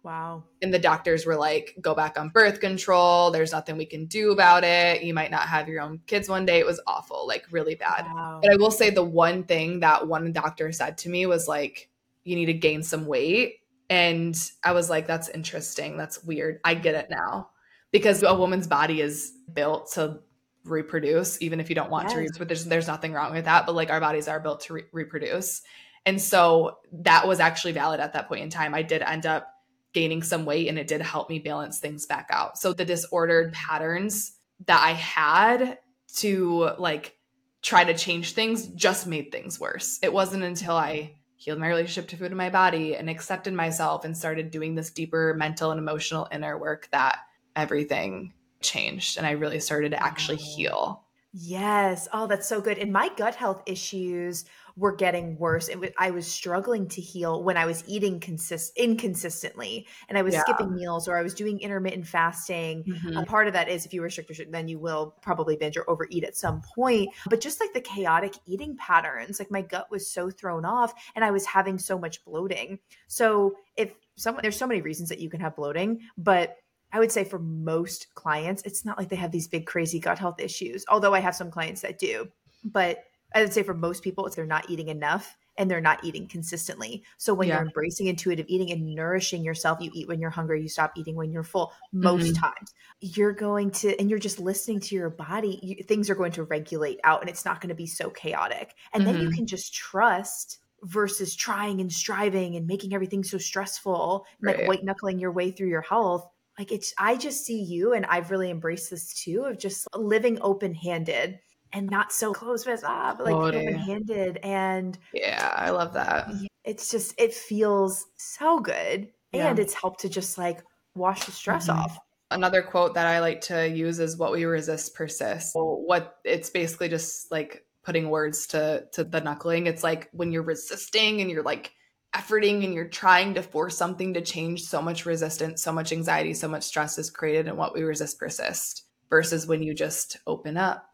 Wow. 0.04 0.46
And 0.62 0.74
the 0.74 0.80
doctors 0.80 1.26
were 1.26 1.36
like, 1.36 1.76
go 1.80 1.94
back 1.94 2.20
on 2.20 2.30
birth 2.30 2.60
control. 2.60 3.32
There's 3.32 3.52
nothing 3.52 3.78
we 3.78 3.86
can 3.86 4.08
do 4.08 4.32
about 4.32 4.64
it. 4.64 5.04
You 5.04 5.14
might 5.14 5.32
not 5.32 5.44
have 5.44 5.68
your 5.70 5.82
own 5.82 6.02
kids 6.08 6.28
one 6.28 6.46
day. 6.46 6.60
It 6.60 6.66
was 6.66 6.82
awful, 6.88 7.28
like 7.28 7.46
really 7.52 7.76
bad. 7.76 8.06
Wow. 8.06 8.40
But 8.42 8.52
I 8.52 8.56
will 8.58 8.72
say 8.72 8.90
the 8.90 9.04
one 9.04 9.44
thing 9.44 9.82
that 9.82 10.08
one 10.08 10.34
doctor 10.34 10.72
said 10.72 10.98
to 11.00 11.10
me 11.10 11.26
was 11.28 11.48
like, 11.48 11.90
you 12.24 12.36
need 12.36 12.48
to 12.48 12.54
gain 12.54 12.84
some 12.84 13.06
weight 13.06 13.61
And 13.92 14.52
I 14.64 14.72
was 14.72 14.90
like, 14.90 15.06
that's 15.06 15.28
interesting. 15.28 15.98
That's 15.98 16.24
weird. 16.24 16.62
I 16.64 16.76
get 16.76 16.96
it 16.96 17.10
now. 17.10 17.50
Because 17.92 18.24
a 18.24 18.34
woman's 18.34 18.66
body 18.66 19.02
is 19.02 19.34
built 19.52 19.92
to 19.94 20.20
reproduce, 20.64 21.42
even 21.42 21.60
if 21.60 21.68
you 21.68 21.76
don't 21.76 21.92
want 21.92 22.06
yes. 22.06 22.14
to 22.14 22.20
reproduce. 22.20 22.48
There's, 22.48 22.66
there's 22.66 22.88
nothing 22.88 23.12
wrong 23.12 23.34
with 23.34 23.46
that. 23.46 23.66
But 23.66 23.76
like 23.76 23.90
our 23.90 24.00
bodies 24.00 24.30
are 24.30 24.40
built 24.40 24.62
to 24.62 24.74
re- 24.76 24.84
reproduce. 24.94 25.62
And 26.06 26.22
so 26.22 26.78
that 26.94 27.28
was 27.28 27.42
actually 27.42 27.74
valid 27.74 28.00
at 28.00 28.14
that 28.14 28.30
point 28.30 28.44
in 28.44 28.50
time. 28.50 28.74
I 28.74 28.82
did 28.82 29.02
end 29.02 29.26
up 29.26 29.54
gaining 29.92 30.24
some 30.24 30.46
weight 30.46 30.70
and 30.70 30.80
it 30.80 30.88
did 30.88 31.02
help 31.02 31.30
me 31.30 31.40
balance 31.40 31.80
things 31.80 32.06
back 32.06 32.28
out. 32.30 32.58
So 32.58 32.72
the 32.72 32.86
disordered 32.86 33.52
patterns 33.52 34.38
that 34.68 34.82
I 34.82 34.92
had 34.92 35.80
to 36.20 36.72
like 36.78 37.18
try 37.62 37.84
to 37.84 37.94
change 37.94 38.32
things 38.36 38.68
just 38.68 39.06
made 39.06 39.34
things 39.34 39.60
worse. 39.60 40.00
It 40.02 40.14
wasn't 40.14 40.44
until 40.44 40.78
I 40.78 41.18
healed 41.42 41.58
my 41.58 41.68
relationship 41.68 42.08
to 42.08 42.16
food 42.16 42.28
and 42.28 42.38
my 42.38 42.52
body 42.52 42.96
and 42.96 43.10
accepted 43.10 43.52
myself 43.52 44.06
and 44.06 44.16
started 44.16 44.52
doing 44.52 44.76
this 44.76 44.92
deeper 44.92 45.34
mental 45.36 45.72
and 45.72 45.80
emotional 45.80 46.28
inner 46.32 46.56
work 46.56 46.88
that 46.92 47.18
everything 47.56 48.32
changed 48.62 49.18
and 49.18 49.26
I 49.26 49.32
really 49.32 49.60
started 49.60 49.90
to 49.90 50.04
actually 50.04 50.38
heal. 50.38 51.01
Yes. 51.34 52.10
Oh, 52.12 52.28
that's 52.28 52.48
so 52.48 52.60
good. 52.60 52.78
And 52.78 52.92
my 52.92 53.10
gut 53.16 53.36
health 53.36 53.64
issues 53.66 54.46
were 54.76 54.94
getting 54.96 55.38
worse. 55.38 55.70
It 55.70 55.94
I 55.98 56.12
was 56.12 56.28
struggling 56.28 56.88
to 56.90 57.02
heal 57.02 57.44
when 57.44 57.56
I 57.56 57.66
was 57.66 57.84
eating 57.88 58.20
consist 58.20 58.74
inconsistently, 58.78 59.88
and 60.10 60.18
I 60.18 60.24
was 60.24 60.34
yeah. 60.34 60.42
skipping 60.42 60.74
meals 60.74 61.08
or 61.08 61.18
I 61.18 61.22
was 61.22 61.34
doing 61.34 61.60
intermittent 61.60 62.08
fasting. 62.08 62.84
A 62.86 62.90
mm-hmm. 62.90 63.24
part 63.24 63.48
of 63.48 63.54
that 63.54 63.70
is 63.70 63.86
if 63.86 63.94
you 63.94 64.02
restrict, 64.02 64.32
then 64.52 64.68
you 64.68 64.80
will 64.80 65.16
probably 65.22 65.56
binge 65.56 65.78
or 65.78 65.90
overeat 65.90 66.24
at 66.24 66.36
some 66.36 66.62
point. 66.62 67.10
But 67.30 67.42
just 67.42 67.60
like 67.60 67.74
the 67.74 67.82
chaotic 67.82 68.36
eating 68.46 68.76
patterns, 68.78 69.40
like 69.40 69.52
my 69.52 69.62
gut 69.62 69.90
was 69.90 70.10
so 70.10 70.30
thrown 70.30 70.66
off, 70.66 70.94
and 71.16 71.24
I 71.24 71.32
was 71.32 71.46
having 71.46 71.78
so 71.78 71.98
much 71.98 72.24
bloating. 72.26 72.80
So 73.08 73.56
if 73.78 73.94
someone, 74.16 74.42
there's 74.42 74.58
so 74.58 74.68
many 74.68 74.82
reasons 74.82 75.10
that 75.10 75.20
you 75.20 75.30
can 75.30 75.40
have 75.40 75.56
bloating, 75.56 76.02
but 76.18 76.58
I 76.92 77.00
would 77.00 77.12
say 77.12 77.24
for 77.24 77.40
most 77.40 78.14
clients, 78.16 78.62
it's 78.64 78.86
not 78.86 78.98
like 78.98 79.10
they 79.10 79.16
have 79.16 79.32
these 79.32 79.48
big, 79.48 79.66
crazy 79.66 80.00
gut 80.00 80.20
health 80.20 80.40
issues, 80.40 80.86
although 80.90 81.14
I 81.14 81.20
have 81.20 81.36
some 81.36 81.52
clients 81.52 81.82
that 81.82 82.00
do. 82.00 82.28
But 82.64 83.06
I 83.34 83.42
would 83.42 83.54
say 83.54 83.64
for 83.64 83.74
most 83.74 84.04
people, 84.04 84.26
it's 84.26 84.36
they're 84.36 84.46
not 84.46 84.70
eating 84.70 84.90
enough 84.90 85.38
and 85.58 85.70
they're 85.70 85.82
not 85.82 86.04
eating 86.04 86.28
consistently. 86.28 87.04
So 87.18 87.34
when 87.34 87.48
yeah. 87.48 87.56
you're 87.56 87.68
embracing 87.68 88.08
intuitive 88.08 88.46
eating 88.50 88.72
and 88.72 88.96
nourishing 88.96 89.44
yourself, 89.44 89.80
you 89.82 89.92
eat 89.94 90.08
when 90.08 90.20
you're 90.20 90.30
hungry, 90.30 90.62
you 90.62 90.70
stop 90.70 90.94
eating 90.96 91.16
when 91.16 91.32
you're 91.32 91.44
full. 91.44 91.74
Most 91.92 92.34
mm-hmm. 92.34 92.42
times, 92.42 92.74
you're 93.00 93.34
going 93.34 93.72
to, 93.72 93.98
and 94.00 94.10
you're 94.10 94.20
just 94.20 94.40
listening 94.40 94.80
to 94.82 94.96
your 94.96 95.10
body, 95.10 95.60
you, 95.62 95.84
things 95.84 96.10
are 96.10 96.16
going 96.16 96.32
to 96.34 96.44
regulate 96.44 97.00
out 97.04 97.22
and 97.22 97.30
it's 97.30 97.46
not 97.46 97.62
going 97.62 97.70
to 97.70 97.76
be 97.76 97.88
so 97.88 98.10
chaotic. 98.10 98.76
And 98.94 99.04
mm-hmm. 99.04 99.12
then 99.12 99.22
you 99.22 99.28
mm-hmm. 99.30 99.38
can 99.38 99.48
just 99.48 99.74
trust 99.74 100.60
versus 100.84 101.36
trying 101.36 101.80
and 101.80 101.92
striving 101.92 102.56
and 102.56 102.66
making 102.66 102.94
everything 102.94 103.24
so 103.24 103.38
stressful, 103.38 104.26
right. 104.42 104.58
like 104.58 104.68
white 104.68 104.84
knuckling 104.84 105.20
your 105.20 105.32
way 105.32 105.52
through 105.52 105.70
your 105.70 105.82
health. 105.82 106.28
Like 106.60 106.72
it's, 106.72 106.94
I 106.98 107.16
just 107.16 107.46
see 107.46 107.62
you, 107.62 107.94
and 107.94 108.06
I've 108.06 108.32
really 108.32 108.50
embraced 108.50 108.90
this 108.90 109.14
too 109.14 109.44
of 109.46 109.58
just 109.58 109.88
living 109.96 110.38
open 110.42 110.74
handed 110.74 111.40
and 111.74 111.90
not 111.90 112.12
so 112.12 112.34
close 112.34 112.64
fist 112.64 112.84
ah, 112.86 113.16
but 113.18 113.26
like 113.26 113.56
open 113.56 113.76
handed. 113.76 114.38
And 114.44 114.98
yeah, 115.14 115.54
I 115.56 115.70
love 115.72 115.94
that. 115.94 116.30
It's 116.64 116.92
just 116.92 117.16
it 117.18 117.34
feels 117.34 118.06
so 118.18 118.60
good, 118.60 119.10
yeah. 119.32 119.50
and 119.50 119.60
it's 119.60 119.74
helped 119.74 120.02
to 120.02 120.10
just 120.10 120.38
like 120.38 120.64
wash 120.96 121.26
the 121.26 121.32
stress 121.32 121.68
mm-hmm. 121.68 121.80
off. 121.80 121.98
Another 122.30 122.62
quote 122.62 122.94
that 122.94 123.08
I 123.08 123.20
like 123.20 123.42
to 123.42 123.68
use 123.68 124.00
is 124.00 124.18
"What 124.18 124.32
we 124.32 124.46
resist 124.46 124.94
persists." 124.94 125.52
what 125.54 126.18
it's 126.24 126.50
basically 126.50 126.90
just 126.90 127.32
like 127.32 127.66
putting 127.84 128.10
words 128.10 128.48
to 128.48 128.86
to 128.94 129.04
the 129.04 129.22
knuckling. 129.22 129.68
It's 129.68 129.84
like 129.84 130.10
when 130.12 130.32
you're 130.32 130.44
resisting 130.44 131.22
and 131.22 131.30
you're 131.30 131.44
like 131.44 131.72
efforting 132.14 132.64
and 132.64 132.74
you're 132.74 132.88
trying 132.88 133.34
to 133.36 133.44
force 133.44 133.78
something 133.78 134.14
to 134.14 134.22
change, 134.22 134.64
so 134.64 134.82
much 134.82 135.06
resistance, 135.06 135.62
so 135.62 135.72
much 135.72 135.92
anxiety, 135.92 136.34
so 136.34 136.48
much 136.48 136.64
stress 136.64 136.98
is 136.98 137.10
created, 137.10 137.48
and 137.48 137.58
what 137.58 137.74
we 137.74 137.84
resist 137.84 138.20
persist. 138.20 138.84
Versus 139.10 139.46
when 139.46 139.62
you 139.62 139.74
just 139.74 140.18
open 140.26 140.56
up 140.56 140.90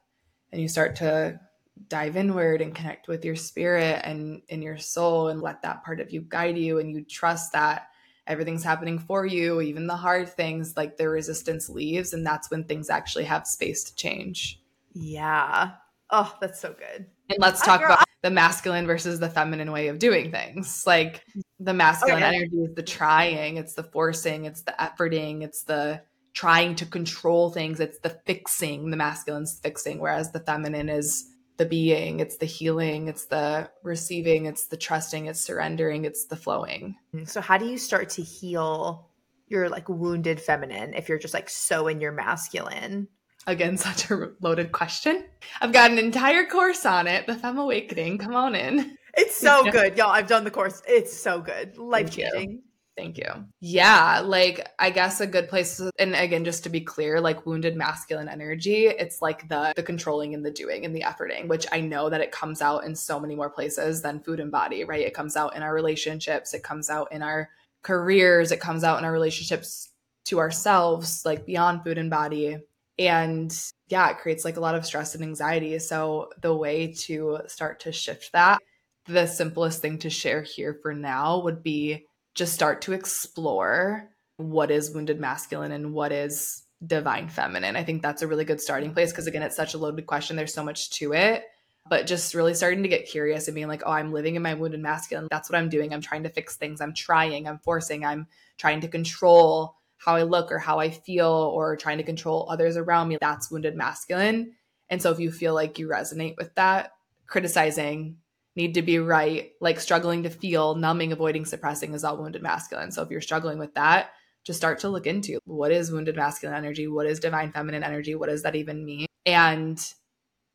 and 0.51 0.59
you 0.59 0.67
start 0.67 0.95
to 0.97 1.39
dive 1.87 2.17
inward 2.17 2.61
and 2.61 2.73
connect 2.73 3.07
with 3.07 3.23
your 3.23 3.35
spirit 3.35 4.01
and 4.03 4.41
in 4.49 4.61
your 4.61 4.77
soul 4.77 5.27
and 5.27 5.41
let 5.41 5.61
that 5.61 5.83
part 5.83 5.99
of 5.99 6.11
you 6.11 6.21
guide 6.21 6.57
you 6.57 6.79
and 6.79 6.91
you 6.91 7.03
trust 7.03 7.51
that 7.51 7.87
everything's 8.25 8.63
happening 8.63 8.97
for 8.97 9.25
you 9.25 9.61
even 9.61 9.87
the 9.87 9.95
hard 9.95 10.27
things 10.27 10.75
like 10.75 10.97
the 10.97 11.07
resistance 11.07 11.69
leaves 11.69 12.13
and 12.13 12.25
that's 12.25 12.49
when 12.49 12.63
things 12.63 12.89
actually 12.89 13.23
have 13.23 13.45
space 13.45 13.83
to 13.83 13.95
change 13.95 14.59
yeah 14.93 15.71
oh 16.09 16.35
that's 16.41 16.59
so 16.59 16.73
good 16.73 17.05
and 17.29 17.39
let's 17.39 17.61
talk 17.61 17.81
about 17.81 18.06
the 18.23 18.31
masculine 18.31 18.87
versus 18.87 19.19
the 19.19 19.29
feminine 19.29 19.71
way 19.71 19.87
of 19.87 19.99
doing 19.99 20.31
things 20.31 20.83
like 20.87 21.23
the 21.59 21.73
masculine 21.73 22.23
okay. 22.23 22.35
energy 22.35 22.57
is 22.57 22.75
the 22.75 22.83
trying 22.83 23.57
it's 23.57 23.73
the 23.73 23.83
forcing 23.83 24.45
it's 24.45 24.63
the 24.63 24.73
efforting 24.79 25.43
it's 25.43 25.63
the 25.63 26.01
trying 26.37 26.75
to 26.75 26.85
control 26.85 27.49
things. 27.49 27.79
It's 27.79 27.97
the 27.97 28.11
fixing, 28.27 28.91
the 28.91 28.95
masculine's 28.95 29.59
fixing, 29.59 29.97
whereas 29.97 30.31
the 30.31 30.39
feminine 30.39 30.87
is 30.87 31.31
the 31.57 31.65
being, 31.65 32.19
it's 32.19 32.37
the 32.37 32.45
healing, 32.45 33.07
it's 33.07 33.25
the 33.25 33.67
receiving, 33.81 34.45
it's 34.45 34.67
the 34.67 34.77
trusting, 34.77 35.25
it's 35.25 35.39
surrendering, 35.39 36.05
it's 36.05 36.27
the 36.27 36.35
flowing. 36.35 36.95
Mm, 37.15 37.27
so, 37.27 37.41
how 37.41 37.57
do 37.57 37.65
you 37.65 37.79
start 37.79 38.09
to 38.09 38.21
heal 38.21 39.09
your 39.47 39.67
like 39.67 39.89
wounded 39.89 40.39
feminine 40.39 40.93
if 40.93 41.09
you're 41.09 41.17
just 41.17 41.33
like 41.33 41.49
so 41.49 41.87
in 41.87 41.99
your 41.99 42.11
masculine? 42.11 43.07
Again, 43.47 43.77
such 43.77 44.11
a 44.11 44.31
loaded 44.41 44.71
question. 44.71 45.25
I've 45.61 45.73
got 45.73 45.91
an 45.91 45.97
entire 45.97 46.45
course 46.45 46.85
on 46.85 47.07
it, 47.07 47.25
the 47.25 47.35
Femme 47.35 47.57
Awakening. 47.57 48.19
Come 48.19 48.35
on 48.35 48.53
in. 48.53 48.97
It's 49.15 49.35
so 49.39 49.69
good, 49.71 49.97
y'all. 49.97 50.11
I've 50.11 50.27
done 50.27 50.43
the 50.43 50.51
course. 50.51 50.81
It's 50.87 51.17
so 51.17 51.41
good, 51.41 51.77
life 51.77 52.11
changing. 52.11 52.61
Thank 52.97 53.19
you. 53.19 53.45
Yeah, 53.59 54.21
like 54.21 54.67
I 54.79 54.89
guess 54.89 55.21
a 55.21 55.27
good 55.27 55.49
place 55.49 55.79
and 55.99 56.15
again 56.15 56.43
just 56.43 56.63
to 56.63 56.69
be 56.69 56.81
clear, 56.81 57.21
like 57.21 57.45
wounded 57.45 57.75
masculine 57.75 58.27
energy, 58.27 58.87
it's 58.87 59.21
like 59.21 59.47
the 59.49 59.71
the 59.75 59.83
controlling 59.83 60.33
and 60.33 60.43
the 60.43 60.49
doing 60.49 60.83
and 60.83 60.95
the 60.95 61.01
efforting, 61.01 61.47
which 61.47 61.67
I 61.71 61.79
know 61.79 62.09
that 62.09 62.21
it 62.21 62.31
comes 62.31 62.59
out 62.59 62.85
in 62.85 62.95
so 62.95 63.19
many 63.19 63.35
more 63.35 63.51
places 63.51 64.01
than 64.01 64.21
food 64.21 64.39
and 64.39 64.51
body, 64.51 64.83
right? 64.83 65.05
It 65.05 65.13
comes 65.13 65.35
out 65.35 65.55
in 65.55 65.61
our 65.61 65.75
relationships, 65.75 66.55
it 66.55 66.63
comes 66.63 66.89
out 66.89 67.11
in 67.11 67.21
our 67.21 67.49
careers, 67.83 68.51
it 68.51 68.59
comes 68.59 68.83
out 68.83 68.97
in 68.97 69.05
our 69.05 69.11
relationships 69.11 69.89
to 70.25 70.39
ourselves, 70.39 71.21
like 71.23 71.45
beyond 71.45 71.83
food 71.83 71.99
and 71.99 72.09
body. 72.09 72.57
And 72.99 73.55
yeah, 73.87 74.09
it 74.09 74.17
creates 74.17 74.43
like 74.43 74.57
a 74.57 74.61
lot 74.61 74.75
of 74.75 74.85
stress 74.85 75.15
and 75.15 75.23
anxiety. 75.23 75.77
So 75.79 76.29
the 76.41 76.55
way 76.55 76.93
to 77.05 77.39
start 77.47 77.81
to 77.81 77.91
shift 77.91 78.31
that, 78.33 78.59
the 79.05 79.27
simplest 79.27 79.81
thing 79.81 79.99
to 79.99 80.09
share 80.09 80.41
here 80.41 80.77
for 80.81 80.93
now 80.93 81.41
would 81.41 81.63
be 81.63 82.05
just 82.35 82.53
start 82.53 82.81
to 82.83 82.93
explore 82.93 84.09
what 84.37 84.71
is 84.71 84.91
wounded 84.91 85.19
masculine 85.19 85.71
and 85.71 85.93
what 85.93 86.11
is 86.11 86.63
divine 86.85 87.29
feminine. 87.29 87.75
I 87.75 87.83
think 87.83 88.01
that's 88.01 88.21
a 88.21 88.27
really 88.27 88.45
good 88.45 88.61
starting 88.61 88.93
place 88.93 89.11
because, 89.11 89.27
again, 89.27 89.41
it's 89.41 89.55
such 89.55 89.73
a 89.73 89.77
loaded 89.77 90.05
question. 90.05 90.35
There's 90.35 90.53
so 90.53 90.63
much 90.63 90.91
to 90.91 91.13
it. 91.13 91.43
But 91.89 92.05
just 92.05 92.33
really 92.33 92.53
starting 92.53 92.83
to 92.83 92.89
get 92.89 93.07
curious 93.07 93.47
and 93.47 93.55
being 93.55 93.69
like, 93.69 93.81
oh, 93.85 93.91
I'm 93.91 94.11
living 94.11 94.35
in 94.35 94.41
my 94.41 94.55
wounded 94.55 94.81
masculine. 94.81 95.29
That's 95.31 95.49
what 95.49 95.57
I'm 95.57 95.69
doing. 95.69 95.93
I'm 95.93 96.01
trying 96.01 96.23
to 96.23 96.29
fix 96.29 96.57
things. 96.57 96.81
I'm 96.81 96.93
trying. 96.93 97.47
I'm 97.47 97.59
forcing. 97.59 98.03
I'm 98.03 98.27
trying 98.57 98.81
to 98.81 98.89
control 98.89 99.76
how 99.97 100.15
I 100.15 100.23
look 100.23 100.51
or 100.51 100.59
how 100.59 100.79
I 100.79 100.89
feel 100.89 101.27
or 101.27 101.75
trying 101.75 101.97
to 101.97 102.03
control 102.03 102.47
others 102.49 102.77
around 102.77 103.07
me. 103.07 103.17
That's 103.19 103.51
wounded 103.51 103.75
masculine. 103.75 104.53
And 104.89 105.01
so 105.01 105.11
if 105.11 105.19
you 105.19 105.31
feel 105.31 105.53
like 105.53 105.79
you 105.79 105.87
resonate 105.87 106.37
with 106.37 106.53
that, 106.55 106.91
criticizing, 107.27 108.17
need 108.55 108.73
to 108.73 108.81
be 108.81 108.99
right, 108.99 109.51
like 109.61 109.79
struggling 109.79 110.23
to 110.23 110.29
feel, 110.29 110.75
numbing, 110.75 111.11
avoiding, 111.11 111.45
suppressing 111.45 111.93
is 111.93 112.03
all 112.03 112.17
wounded 112.17 112.41
masculine. 112.41 112.91
So 112.91 113.03
if 113.03 113.09
you're 113.09 113.21
struggling 113.21 113.59
with 113.59 113.73
that, 113.75 114.11
just 114.45 114.57
start 114.57 114.79
to 114.79 114.89
look 114.89 115.05
into 115.05 115.39
what 115.45 115.71
is 115.71 115.91
wounded 115.91 116.15
masculine 116.15 116.55
energy? 116.55 116.87
What 116.87 117.05
is 117.05 117.19
divine 117.19 117.51
feminine 117.51 117.83
energy? 117.83 118.15
What 118.15 118.29
does 118.29 118.43
that 118.43 118.55
even 118.55 118.85
mean? 118.85 119.07
And 119.25 119.77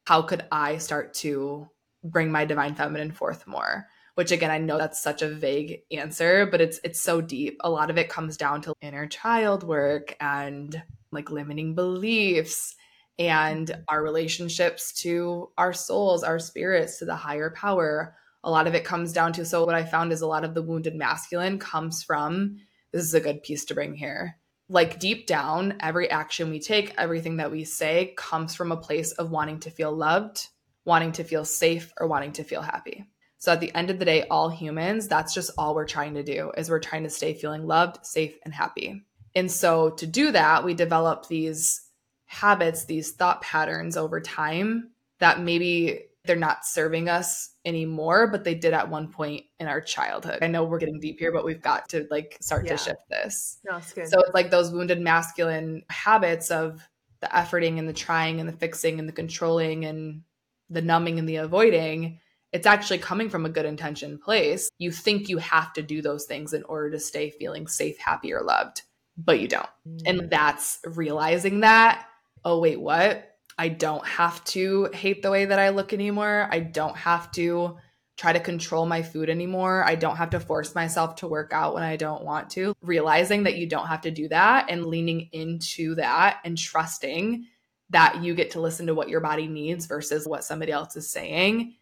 how 0.07 0.23
could 0.23 0.45
I 0.51 0.79
start 0.79 1.15
to 1.15 1.69
bring 2.03 2.33
my 2.33 2.45
divine 2.45 2.75
feminine 2.75 3.13
forth 3.13 3.47
more? 3.47 3.87
Which 4.15 4.31
again, 4.31 4.51
I 4.51 4.59
know 4.59 4.77
that's 4.77 5.03
such 5.03 5.23
a 5.23 5.29
vague 5.29 5.81
answer, 5.91 6.47
but 6.47 6.61
it's 6.61 6.81
it's 6.85 7.01
so 7.01 7.21
deep. 7.21 7.57
A 7.61 7.71
lot 7.71 7.91
of 7.91 7.97
it 7.97 8.09
comes 8.09 8.37
down 8.37 8.61
to 8.63 8.75
inner 8.83 9.07
child 9.07 9.63
work 9.63 10.17
and 10.21 10.83
like 11.11 11.31
limiting 11.31 11.75
beliefs 11.75 12.75
and 13.19 13.71
our 13.89 14.03
relationships 14.03 14.93
to 15.03 15.51
our 15.57 15.73
souls, 15.73 16.25
our 16.25 16.39
spirits, 16.39 16.99
to 16.99 17.05
the 17.05 17.17
higher 17.17 17.51
power. 17.51 18.17
A 18.45 18.51
lot 18.51 18.67
of 18.67 18.75
it 18.75 18.85
comes 18.85 19.13
down 19.13 19.33
to 19.35 19.45
so, 19.45 19.65
what 19.65 19.75
I 19.75 19.85
found 19.85 20.13
is 20.13 20.21
a 20.21 20.27
lot 20.27 20.45
of 20.45 20.55
the 20.55 20.63
wounded 20.63 20.95
masculine 20.95 21.59
comes 21.59 22.03
from 22.03 22.57
this 22.93 23.05
is 23.05 23.15
a 23.15 23.21
good 23.21 23.43
piece 23.43 23.65
to 23.67 23.75
bring 23.75 23.95
here. 23.95 24.39
Like 24.69 24.99
deep 24.99 25.27
down, 25.27 25.77
every 25.81 26.11
action 26.11 26.51
we 26.51 26.61
take, 26.61 26.95
everything 26.99 27.39
that 27.39 27.51
we 27.51 27.65
say 27.65 28.15
comes 28.17 28.55
from 28.55 28.73
a 28.73 28.77
place 28.77 29.13
of 29.13 29.31
wanting 29.31 29.61
to 29.61 29.71
feel 29.71 29.93
loved, 29.93 30.47
wanting 30.85 31.13
to 31.13 31.25
feel 31.25 31.45
safe, 31.45 31.93
or 31.99 32.07
wanting 32.07 32.33
to 32.33 32.45
feel 32.45 32.63
happy. 32.63 33.07
So 33.43 33.51
at 33.51 33.59
the 33.59 33.75
end 33.75 33.91
of 33.91 33.99
the 33.99 34.05
day, 34.05 34.23
all 34.29 34.49
humans, 34.49 35.09
that's 35.09 35.35
just 35.35 35.51
all 35.59 35.75
we're 35.75 35.85
trying 35.85 36.15
to 36.15 36.23
do 36.23 36.53
is 36.57 36.71
we're 36.71 36.79
trying 36.79 37.03
to 37.03 37.11
stay 37.11 37.35
feeling 37.35 37.67
loved, 37.67 38.07
safe, 38.07 38.39
and 38.45 38.55
happy. 38.55 39.03
And 39.35 39.51
so 39.51 39.91
to 39.91 40.07
do 40.07 40.31
that, 40.31 40.63
we 40.63 40.75
develop 40.75 41.27
these 41.27 41.83
habits, 42.27 42.85
these 42.85 43.11
thought 43.11 43.43
patterns 43.43 43.97
over 43.97 44.21
time 44.21 44.93
that 45.19 45.41
maybe 45.41 46.05
they're 46.25 46.37
not 46.37 46.65
serving 46.65 47.09
us 47.09 47.51
anymore, 47.65 48.29
but 48.29 48.45
they 48.45 48.55
did 48.55 48.75
at 48.75 48.89
one 48.89 49.09
point 49.09 49.43
in 49.59 49.67
our 49.67 49.81
childhood. 49.81 50.39
I 50.41 50.47
know 50.47 50.63
we're 50.63 50.79
getting 50.79 51.01
deep 51.01 51.19
here, 51.19 51.33
but 51.33 51.45
we've 51.45 51.61
got 51.61 51.89
to 51.89 52.07
like 52.13 52.39
start 52.41 52.65
Yeah. 52.65 52.77
to 52.77 52.79
shift 52.79 53.09
this. 53.11 53.59
No, 53.65 53.79
it's 53.79 53.93
good. 53.93 54.07
So 54.07 54.21
it's 54.21 54.35
like 54.35 54.53
those 54.53 54.71
wounded 54.71 55.01
masculine 55.01 55.83
habits 55.91 56.53
of 56.53 56.89
the 57.19 57.27
efforting 57.27 57.81
and 57.81 57.89
the 57.89 57.93
trying 57.93 58.39
and 58.39 58.49
the 58.49 58.57
fixing 58.57 59.01
and 59.01 59.09
the 59.09 59.13
controlling 59.13 59.85
and 59.85 60.23
the 60.71 60.81
numbing 60.81 61.19
and 61.19 61.29
the 61.29 61.37
avoiding. 61.37 62.21
It's 62.53 62.67
actually 62.67 62.99
coming 62.99 63.31
from 63.31 63.47
a 63.47 63.51
good 63.51 63.65
intention 63.65 64.19
place. 64.19 64.71
You 64.79 64.91
think 64.91 65.29
you 65.29 65.39
have 65.39 65.73
to 65.75 65.83
do 65.83 66.03
those 66.03 66.27
things 66.27 66.53
in 66.53 66.65
order 66.65 66.91
to 66.91 67.01
stay 67.01 67.31
feeling 67.31 67.67
safe, 67.67 67.99
happy, 67.99 68.33
or 68.33 68.43
loved, 68.43 68.83
but 69.17 69.41
you 69.41 69.49
don't. 69.49 69.69
Mm. 69.89 70.03
And 70.07 70.31
that's 70.31 70.79
realizing 70.85 71.61
that, 71.61 72.07
oh, 72.45 72.61
wait, 72.61 72.81
what? 72.81 73.29
I 73.59 73.69
don't 73.69 74.07
have 74.07 74.43
to 74.47 74.91
hate 74.93 75.23
the 75.23 75.31
way 75.31 75.47
that 75.47 75.59
I 75.59 75.71
look 75.71 75.93
anymore. 75.93 76.49
I 76.51 76.61
don't 76.61 76.97
have 76.97 77.31
to 77.33 77.77
try 78.17 78.33
to 78.33 78.41
control 78.41 78.87
my 78.87 79.03
food 79.03 79.31
anymore. 79.31 79.85
I 79.85 79.95
don't 79.95 80.17
have 80.17 80.31
to 80.31 80.41
force 80.41 80.75
myself 80.75 81.17
to 81.17 81.27
work 81.29 81.53
out 81.53 81.75
when 81.75 81.83
I 81.83 81.97
don't 81.97 82.25
want 82.25 82.51
to. 82.51 82.75
Realizing 82.83 83.45
that 83.45 83.57
you 83.57 83.69
don't 83.69 83.87
have 83.87 84.03
to 84.03 84.11
do 84.11 84.29
that 84.29 84.67
and 84.69 84.87
leaning 84.87 85.29
into 85.33 85.95
that 85.97 86.41
and 86.45 86.57
trusting 86.57 87.47
that 87.91 88.23
you 88.23 88.35
get 88.35 88.53
to 88.53 88.61
listen 88.61 88.87
to 88.87 88.95
what 88.95 89.09
your 89.09 89.21
body 89.21 89.47
needs 89.47 89.87
versus 89.87 90.27
what 90.27 90.45
somebody 90.45 90.73
else 90.73 90.97
is 90.97 91.11
saying. 91.11 91.75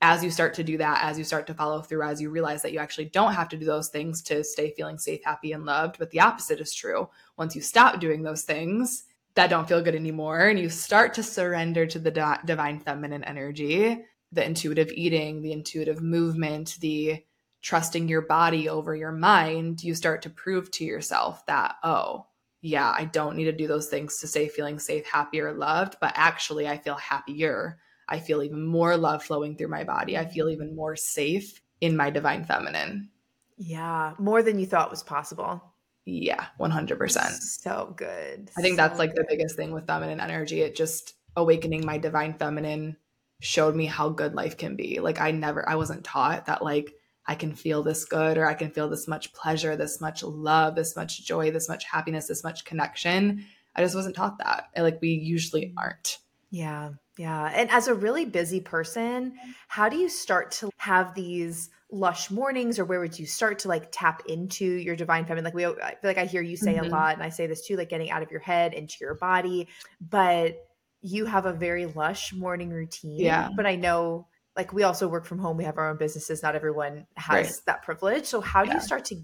As 0.00 0.22
you 0.22 0.30
start 0.30 0.54
to 0.54 0.62
do 0.62 0.78
that, 0.78 1.02
as 1.02 1.18
you 1.18 1.24
start 1.24 1.46
to 1.48 1.54
follow 1.54 1.82
through, 1.82 2.02
as 2.02 2.20
you 2.20 2.30
realize 2.30 2.62
that 2.62 2.72
you 2.72 2.78
actually 2.78 3.06
don't 3.06 3.34
have 3.34 3.48
to 3.48 3.56
do 3.56 3.66
those 3.66 3.88
things 3.88 4.22
to 4.22 4.44
stay 4.44 4.70
feeling 4.70 4.96
safe, 4.96 5.20
happy, 5.24 5.52
and 5.52 5.64
loved, 5.64 5.98
but 5.98 6.10
the 6.10 6.20
opposite 6.20 6.60
is 6.60 6.72
true. 6.72 7.08
Once 7.36 7.56
you 7.56 7.62
stop 7.62 7.98
doing 7.98 8.22
those 8.22 8.42
things 8.42 9.04
that 9.34 9.50
don't 9.50 9.68
feel 9.68 9.82
good 9.82 9.96
anymore 9.96 10.48
and 10.48 10.58
you 10.58 10.68
start 10.68 11.14
to 11.14 11.22
surrender 11.22 11.86
to 11.86 11.98
the 11.98 12.12
di- 12.12 12.40
divine 12.44 12.78
feminine 12.78 13.24
energy, 13.24 14.04
the 14.30 14.44
intuitive 14.44 14.90
eating, 14.92 15.42
the 15.42 15.52
intuitive 15.52 16.00
movement, 16.00 16.76
the 16.80 17.24
trusting 17.60 18.08
your 18.08 18.22
body 18.22 18.68
over 18.68 18.94
your 18.94 19.12
mind, 19.12 19.82
you 19.82 19.94
start 19.94 20.22
to 20.22 20.30
prove 20.30 20.70
to 20.70 20.84
yourself 20.84 21.44
that, 21.46 21.74
oh, 21.82 22.26
yeah, 22.60 22.92
I 22.96 23.04
don't 23.04 23.36
need 23.36 23.44
to 23.44 23.52
do 23.52 23.66
those 23.66 23.88
things 23.88 24.18
to 24.18 24.26
stay 24.26 24.48
feeling 24.48 24.78
safe, 24.78 25.06
happy, 25.06 25.40
or 25.40 25.52
loved, 25.52 25.96
but 26.00 26.12
actually, 26.14 26.68
I 26.68 26.78
feel 26.78 26.96
happier. 26.96 27.78
I 28.08 28.18
feel 28.20 28.42
even 28.42 28.64
more 28.64 28.96
love 28.96 29.22
flowing 29.22 29.56
through 29.56 29.68
my 29.68 29.84
body. 29.84 30.16
I 30.16 30.26
feel 30.26 30.48
even 30.48 30.74
more 30.74 30.96
safe 30.96 31.60
in 31.80 31.96
my 31.96 32.10
divine 32.10 32.44
feminine. 32.44 33.10
yeah, 33.56 34.14
more 34.18 34.42
than 34.42 34.58
you 34.58 34.66
thought 34.66 34.90
was 34.90 35.02
possible. 35.02 35.62
Yeah, 36.04 36.46
100%. 36.58 37.30
So 37.40 37.92
good. 37.96 38.50
I 38.56 38.62
think 38.62 38.76
that's 38.76 38.94
So 38.94 38.98
like 38.98 39.14
the 39.14 39.26
biggest 39.28 39.56
thing 39.56 39.72
with 39.72 39.86
feminine 39.86 40.20
energy. 40.20 40.62
It 40.62 40.74
just 40.74 41.14
awakening 41.36 41.84
my 41.84 41.98
divine 41.98 42.34
feminine 42.34 42.96
showed 43.40 43.76
me 43.76 43.86
how 43.86 44.08
good 44.08 44.34
life 44.34 44.56
can 44.56 44.74
be. 44.74 45.00
Like 45.00 45.20
I 45.20 45.32
never 45.32 45.68
I 45.68 45.74
wasn't 45.74 46.04
taught 46.04 46.46
that 46.46 46.62
like 46.62 46.94
I 47.26 47.34
can 47.34 47.54
feel 47.54 47.82
this 47.82 48.06
good 48.06 48.38
or 48.38 48.46
I 48.46 48.54
can 48.54 48.70
feel 48.70 48.88
this 48.88 49.06
much 49.06 49.32
pleasure, 49.34 49.76
this 49.76 50.00
much 50.00 50.22
love, 50.22 50.74
this 50.74 50.96
much 50.96 51.24
joy, 51.26 51.50
this 51.50 51.68
much 51.68 51.84
happiness, 51.84 52.26
this 52.26 52.42
much 52.42 52.64
connection. 52.64 53.44
I 53.76 53.82
just 53.82 53.94
wasn't 53.94 54.16
taught 54.16 54.38
that. 54.38 54.70
Like 54.76 55.00
we 55.02 55.10
usually 55.10 55.74
aren't. 55.76 56.18
Yeah. 56.50 56.92
Yeah. 57.18 57.50
And 57.54 57.68
as 57.70 57.88
a 57.88 57.94
really 57.94 58.24
busy 58.24 58.60
person, 58.60 59.34
how 59.66 59.88
do 59.88 59.96
you 59.96 60.08
start 60.08 60.52
to 60.52 60.70
have 60.78 61.14
these 61.14 61.68
lush 61.90 62.30
mornings 62.30 62.78
or 62.78 62.84
where 62.84 63.00
would 63.00 63.18
you 63.18 63.26
start 63.26 63.58
to 63.60 63.68
like 63.68 63.88
tap 63.90 64.22
into 64.26 64.64
your 64.64 64.94
divine 64.94 65.24
feminine? 65.24 65.44
Like 65.44 65.54
we 65.54 65.66
I 65.66 65.72
feel 65.72 65.96
like 66.04 66.18
I 66.18 66.26
hear 66.26 66.42
you 66.42 66.56
say 66.56 66.74
Mhm. 66.74 66.86
a 66.86 66.88
lot 66.88 67.14
and 67.14 67.22
I 67.22 67.30
say 67.30 67.46
this 67.46 67.66
too, 67.66 67.76
like 67.76 67.88
getting 67.88 68.10
out 68.10 68.22
of 68.22 68.30
your 68.30 68.40
head 68.40 68.72
into 68.72 68.96
your 69.00 69.14
body, 69.14 69.68
but 70.00 70.64
you 71.00 71.26
have 71.26 71.46
a 71.46 71.52
very 71.52 71.86
lush 71.86 72.32
morning 72.32 72.70
routine. 72.70 73.18
Yeah. 73.20 73.48
But 73.56 73.66
I 73.66 73.76
know 73.76 74.28
like 74.56 74.72
we 74.72 74.82
also 74.82 75.08
work 75.08 75.24
from 75.24 75.38
home, 75.38 75.56
we 75.56 75.64
have 75.64 75.78
our 75.78 75.88
own 75.90 75.96
businesses. 75.96 76.42
Not 76.42 76.54
everyone 76.54 77.06
has 77.16 77.46
Right. 77.46 77.60
that 77.66 77.82
privilege. 77.82 78.26
So 78.26 78.40
how 78.40 78.62
do 78.64 78.68
Yeah. 78.68 78.74
you 78.74 78.80
start 78.80 79.04
to 79.06 79.16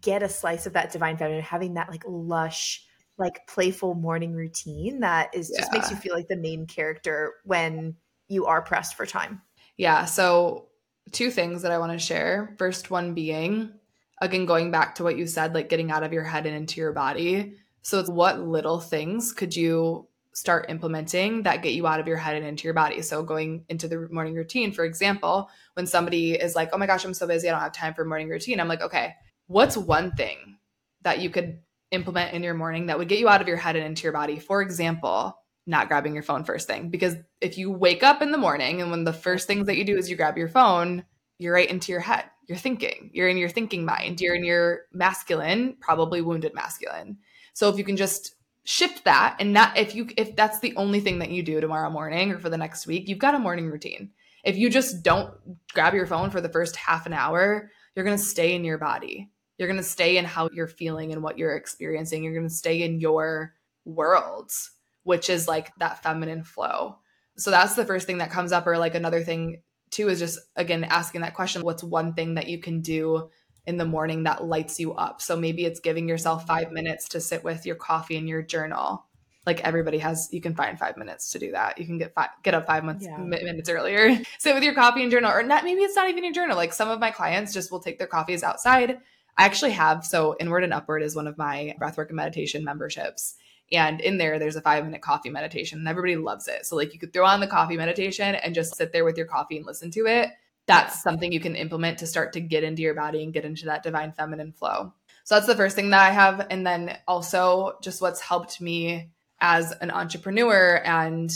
get 0.00 0.22
a 0.22 0.28
slice 0.28 0.66
of 0.66 0.74
that 0.74 0.92
divine 0.92 1.16
feminine, 1.16 1.42
having 1.42 1.74
that 1.74 1.90
like 1.90 2.04
lush 2.06 2.85
like 3.18 3.46
playful 3.46 3.94
morning 3.94 4.34
routine 4.34 5.00
that 5.00 5.34
is 5.34 5.50
just 5.56 5.72
makes 5.72 5.90
you 5.90 5.96
feel 5.96 6.14
like 6.14 6.28
the 6.28 6.36
main 6.36 6.66
character 6.66 7.34
when 7.44 7.96
you 8.28 8.46
are 8.46 8.62
pressed 8.62 8.94
for 8.94 9.06
time. 9.06 9.40
Yeah. 9.76 10.04
So, 10.04 10.68
two 11.12 11.30
things 11.30 11.62
that 11.62 11.72
I 11.72 11.78
want 11.78 11.92
to 11.92 11.98
share. 11.98 12.54
First 12.58 12.90
one 12.90 13.14
being, 13.14 13.72
again, 14.20 14.44
going 14.46 14.70
back 14.70 14.96
to 14.96 15.04
what 15.04 15.16
you 15.16 15.26
said, 15.26 15.54
like 15.54 15.68
getting 15.68 15.90
out 15.90 16.02
of 16.02 16.12
your 16.12 16.24
head 16.24 16.46
and 16.46 16.56
into 16.56 16.80
your 16.80 16.92
body. 16.92 17.54
So, 17.82 18.00
it's 18.00 18.10
what 18.10 18.40
little 18.40 18.80
things 18.80 19.32
could 19.32 19.54
you 19.54 20.08
start 20.32 20.66
implementing 20.68 21.44
that 21.44 21.62
get 21.62 21.72
you 21.72 21.86
out 21.86 22.00
of 22.00 22.06
your 22.06 22.16
head 22.18 22.36
and 22.36 22.44
into 22.44 22.64
your 22.64 22.74
body? 22.74 23.00
So, 23.02 23.22
going 23.22 23.64
into 23.68 23.88
the 23.88 24.08
morning 24.10 24.34
routine, 24.34 24.72
for 24.72 24.84
example, 24.84 25.48
when 25.74 25.86
somebody 25.86 26.32
is 26.32 26.54
like, 26.54 26.70
oh 26.72 26.78
my 26.78 26.86
gosh, 26.86 27.04
I'm 27.04 27.14
so 27.14 27.26
busy, 27.26 27.48
I 27.48 27.52
don't 27.52 27.60
have 27.60 27.72
time 27.72 27.94
for 27.94 28.04
morning 28.04 28.28
routine, 28.28 28.60
I'm 28.60 28.68
like, 28.68 28.82
okay, 28.82 29.14
what's 29.46 29.76
one 29.76 30.12
thing 30.12 30.58
that 31.02 31.20
you 31.20 31.30
could 31.30 31.60
implement 31.90 32.34
in 32.34 32.42
your 32.42 32.54
morning 32.54 32.86
that 32.86 32.98
would 32.98 33.08
get 33.08 33.18
you 33.18 33.28
out 33.28 33.40
of 33.40 33.48
your 33.48 33.56
head 33.56 33.76
and 33.76 33.84
into 33.84 34.04
your 34.04 34.12
body? 34.12 34.38
For 34.38 34.62
example, 34.62 35.36
not 35.66 35.88
grabbing 35.88 36.14
your 36.14 36.22
phone 36.22 36.44
first 36.44 36.66
thing. 36.66 36.90
Because 36.90 37.16
if 37.40 37.58
you 37.58 37.70
wake 37.70 38.02
up 38.02 38.22
in 38.22 38.30
the 38.30 38.38
morning 38.38 38.80
and 38.80 38.90
when 38.90 39.04
the 39.04 39.12
first 39.12 39.46
things 39.46 39.66
that 39.66 39.76
you 39.76 39.84
do 39.84 39.96
is 39.96 40.08
you 40.08 40.16
grab 40.16 40.38
your 40.38 40.48
phone 40.48 41.04
you're 41.38 41.54
right 41.54 41.68
into 41.68 41.92
your 41.92 42.00
head. 42.00 42.24
You're 42.46 42.58
thinking. 42.58 43.10
You're 43.12 43.28
in 43.28 43.36
your 43.36 43.48
thinking 43.48 43.84
mind. 43.84 44.20
You're 44.20 44.34
in 44.34 44.44
your 44.44 44.82
masculine 44.92 45.76
probably 45.80 46.20
wounded 46.20 46.54
masculine. 46.54 47.18
So 47.52 47.68
if 47.68 47.78
you 47.78 47.84
can 47.84 47.96
just 47.96 48.34
shift 48.64 49.04
that 49.04 49.36
and 49.38 49.52
not 49.52 49.76
if 49.76 49.94
you 49.94 50.08
if 50.16 50.34
that's 50.34 50.58
the 50.58 50.74
only 50.76 51.00
thing 51.00 51.20
that 51.20 51.30
you 51.30 51.42
do 51.42 51.60
tomorrow 51.60 51.88
morning 51.88 52.32
or 52.32 52.38
for 52.38 52.48
the 52.48 52.56
next 52.56 52.84
week 52.86 53.08
you've 53.08 53.18
got 53.18 53.34
a 53.34 53.38
morning 53.38 53.70
routine. 53.70 54.10
If 54.44 54.56
you 54.56 54.70
just 54.70 55.02
don't 55.02 55.32
grab 55.72 55.94
your 55.94 56.06
phone 56.06 56.30
for 56.30 56.40
the 56.40 56.48
first 56.48 56.74
half 56.74 57.06
an 57.06 57.12
hour 57.12 57.70
you're 57.94 58.04
going 58.04 58.16
to 58.16 58.22
stay 58.22 58.54
in 58.54 58.64
your 58.64 58.78
body 58.78 59.30
you're 59.58 59.68
going 59.68 59.78
to 59.80 59.82
stay 59.82 60.16
in 60.18 60.24
how 60.24 60.48
you're 60.52 60.66
feeling 60.66 61.12
and 61.12 61.22
what 61.22 61.38
you're 61.38 61.56
experiencing 61.56 62.22
you're 62.22 62.34
going 62.34 62.48
to 62.48 62.54
stay 62.54 62.82
in 62.82 63.00
your 63.00 63.54
worlds 63.84 64.72
which 65.06 65.30
is 65.30 65.46
like 65.46 65.72
that 65.76 66.02
feminine 66.02 66.42
flow. 66.42 66.96
So 67.36 67.52
that's 67.52 67.76
the 67.76 67.84
first 67.84 68.08
thing 68.08 68.18
that 68.18 68.32
comes 68.32 68.50
up. 68.50 68.66
Or 68.66 68.76
like 68.76 68.96
another 68.96 69.22
thing 69.22 69.62
too 69.90 70.08
is 70.08 70.18
just 70.18 70.40
again 70.56 70.82
asking 70.82 71.20
that 71.20 71.34
question 71.34 71.62
what's 71.62 71.84
one 71.84 72.12
thing 72.12 72.34
that 72.34 72.48
you 72.48 72.58
can 72.58 72.80
do 72.80 73.30
in 73.66 73.76
the 73.76 73.84
morning 73.84 74.24
that 74.24 74.44
lights 74.44 74.80
you 74.80 74.94
up? 74.94 75.22
So 75.22 75.36
maybe 75.36 75.64
it's 75.64 75.78
giving 75.78 76.08
yourself 76.08 76.44
five 76.44 76.72
minutes 76.72 77.08
to 77.10 77.20
sit 77.20 77.44
with 77.44 77.64
your 77.64 77.76
coffee 77.76 78.16
and 78.16 78.28
your 78.28 78.42
journal. 78.42 79.06
Like 79.46 79.60
everybody 79.60 79.98
has, 79.98 80.28
you 80.32 80.40
can 80.40 80.56
find 80.56 80.76
five 80.76 80.96
minutes 80.96 81.30
to 81.30 81.38
do 81.38 81.52
that. 81.52 81.78
You 81.78 81.86
can 81.86 81.98
get 81.98 82.12
five, 82.12 82.30
get 82.42 82.54
up 82.54 82.66
five 82.66 82.82
months, 82.82 83.04
Yeah. 83.04 83.16
mi- 83.16 83.44
minutes 83.44 83.68
earlier, 83.68 84.18
sit 84.40 84.56
with 84.56 84.64
your 84.64 84.74
coffee 84.74 85.04
and 85.04 85.12
journal, 85.12 85.30
or 85.30 85.44
not. 85.44 85.62
Maybe 85.62 85.82
it's 85.82 85.94
not 85.94 86.08
even 86.10 86.24
your 86.24 86.32
journal. 86.32 86.56
Like 86.56 86.72
some 86.72 86.90
of 86.90 86.98
my 86.98 87.12
clients 87.12 87.54
just 87.54 87.70
will 87.70 87.78
take 87.78 87.98
their 87.98 88.08
coffees 88.08 88.42
outside. 88.42 88.98
I 89.36 89.44
actually 89.44 89.72
have 89.72 90.04
so 90.04 90.36
inward 90.40 90.64
and 90.64 90.72
upward 90.72 91.02
is 91.02 91.14
one 91.14 91.26
of 91.26 91.36
my 91.36 91.74
breathwork 91.80 92.08
and 92.08 92.16
meditation 92.16 92.64
memberships, 92.64 93.36
and 93.72 94.00
in 94.00 94.18
there, 94.18 94.38
there's 94.38 94.56
a 94.56 94.60
five 94.60 94.84
minute 94.84 95.02
coffee 95.02 95.30
meditation, 95.30 95.78
and 95.78 95.88
everybody 95.88 96.16
loves 96.16 96.46
it. 96.46 96.66
So, 96.66 96.76
like, 96.76 96.92
you 96.92 97.00
could 97.00 97.12
throw 97.12 97.26
on 97.26 97.40
the 97.40 97.46
coffee 97.46 97.76
meditation 97.76 98.34
and 98.36 98.54
just 98.54 98.76
sit 98.76 98.92
there 98.92 99.04
with 99.04 99.16
your 99.16 99.26
coffee 99.26 99.56
and 99.56 99.66
listen 99.66 99.90
to 99.92 100.06
it. 100.06 100.30
That's 100.66 101.02
something 101.02 101.32
you 101.32 101.40
can 101.40 101.56
implement 101.56 101.98
to 101.98 102.06
start 102.06 102.32
to 102.34 102.40
get 102.40 102.64
into 102.64 102.82
your 102.82 102.94
body 102.94 103.22
and 103.22 103.32
get 103.32 103.44
into 103.44 103.66
that 103.66 103.82
divine 103.82 104.12
feminine 104.12 104.52
flow. 104.52 104.92
So, 105.24 105.34
that's 105.34 105.48
the 105.48 105.56
first 105.56 105.74
thing 105.74 105.90
that 105.90 106.00
I 106.00 106.12
have. 106.12 106.46
And 106.50 106.64
then 106.64 106.96
also, 107.08 107.76
just 107.82 108.00
what's 108.00 108.20
helped 108.20 108.60
me 108.60 109.10
as 109.40 109.72
an 109.72 109.90
entrepreneur 109.90 110.80
and 110.84 111.30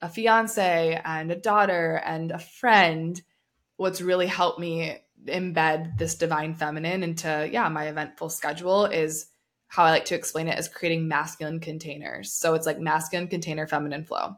a 0.00 0.08
fiance 0.08 1.00
and 1.04 1.32
a 1.32 1.36
daughter 1.36 2.00
and 2.04 2.30
a 2.30 2.38
friend, 2.38 3.20
what's 3.76 4.00
really 4.00 4.28
helped 4.28 4.60
me 4.60 4.98
embed 5.26 5.98
this 5.98 6.14
divine 6.14 6.54
feminine 6.54 7.02
into, 7.02 7.48
yeah, 7.50 7.68
my 7.68 7.86
eventful 7.86 8.28
schedule 8.28 8.86
is 8.86 9.26
how 9.68 9.84
I 9.84 9.90
like 9.90 10.04
to 10.06 10.14
explain 10.14 10.48
it 10.48 10.58
as 10.58 10.68
creating 10.68 11.08
masculine 11.08 11.60
containers. 11.60 12.32
So 12.32 12.54
it's 12.54 12.66
like 12.66 12.78
masculine 12.78 13.28
container, 13.28 13.66
feminine 13.66 14.04
flow. 14.04 14.34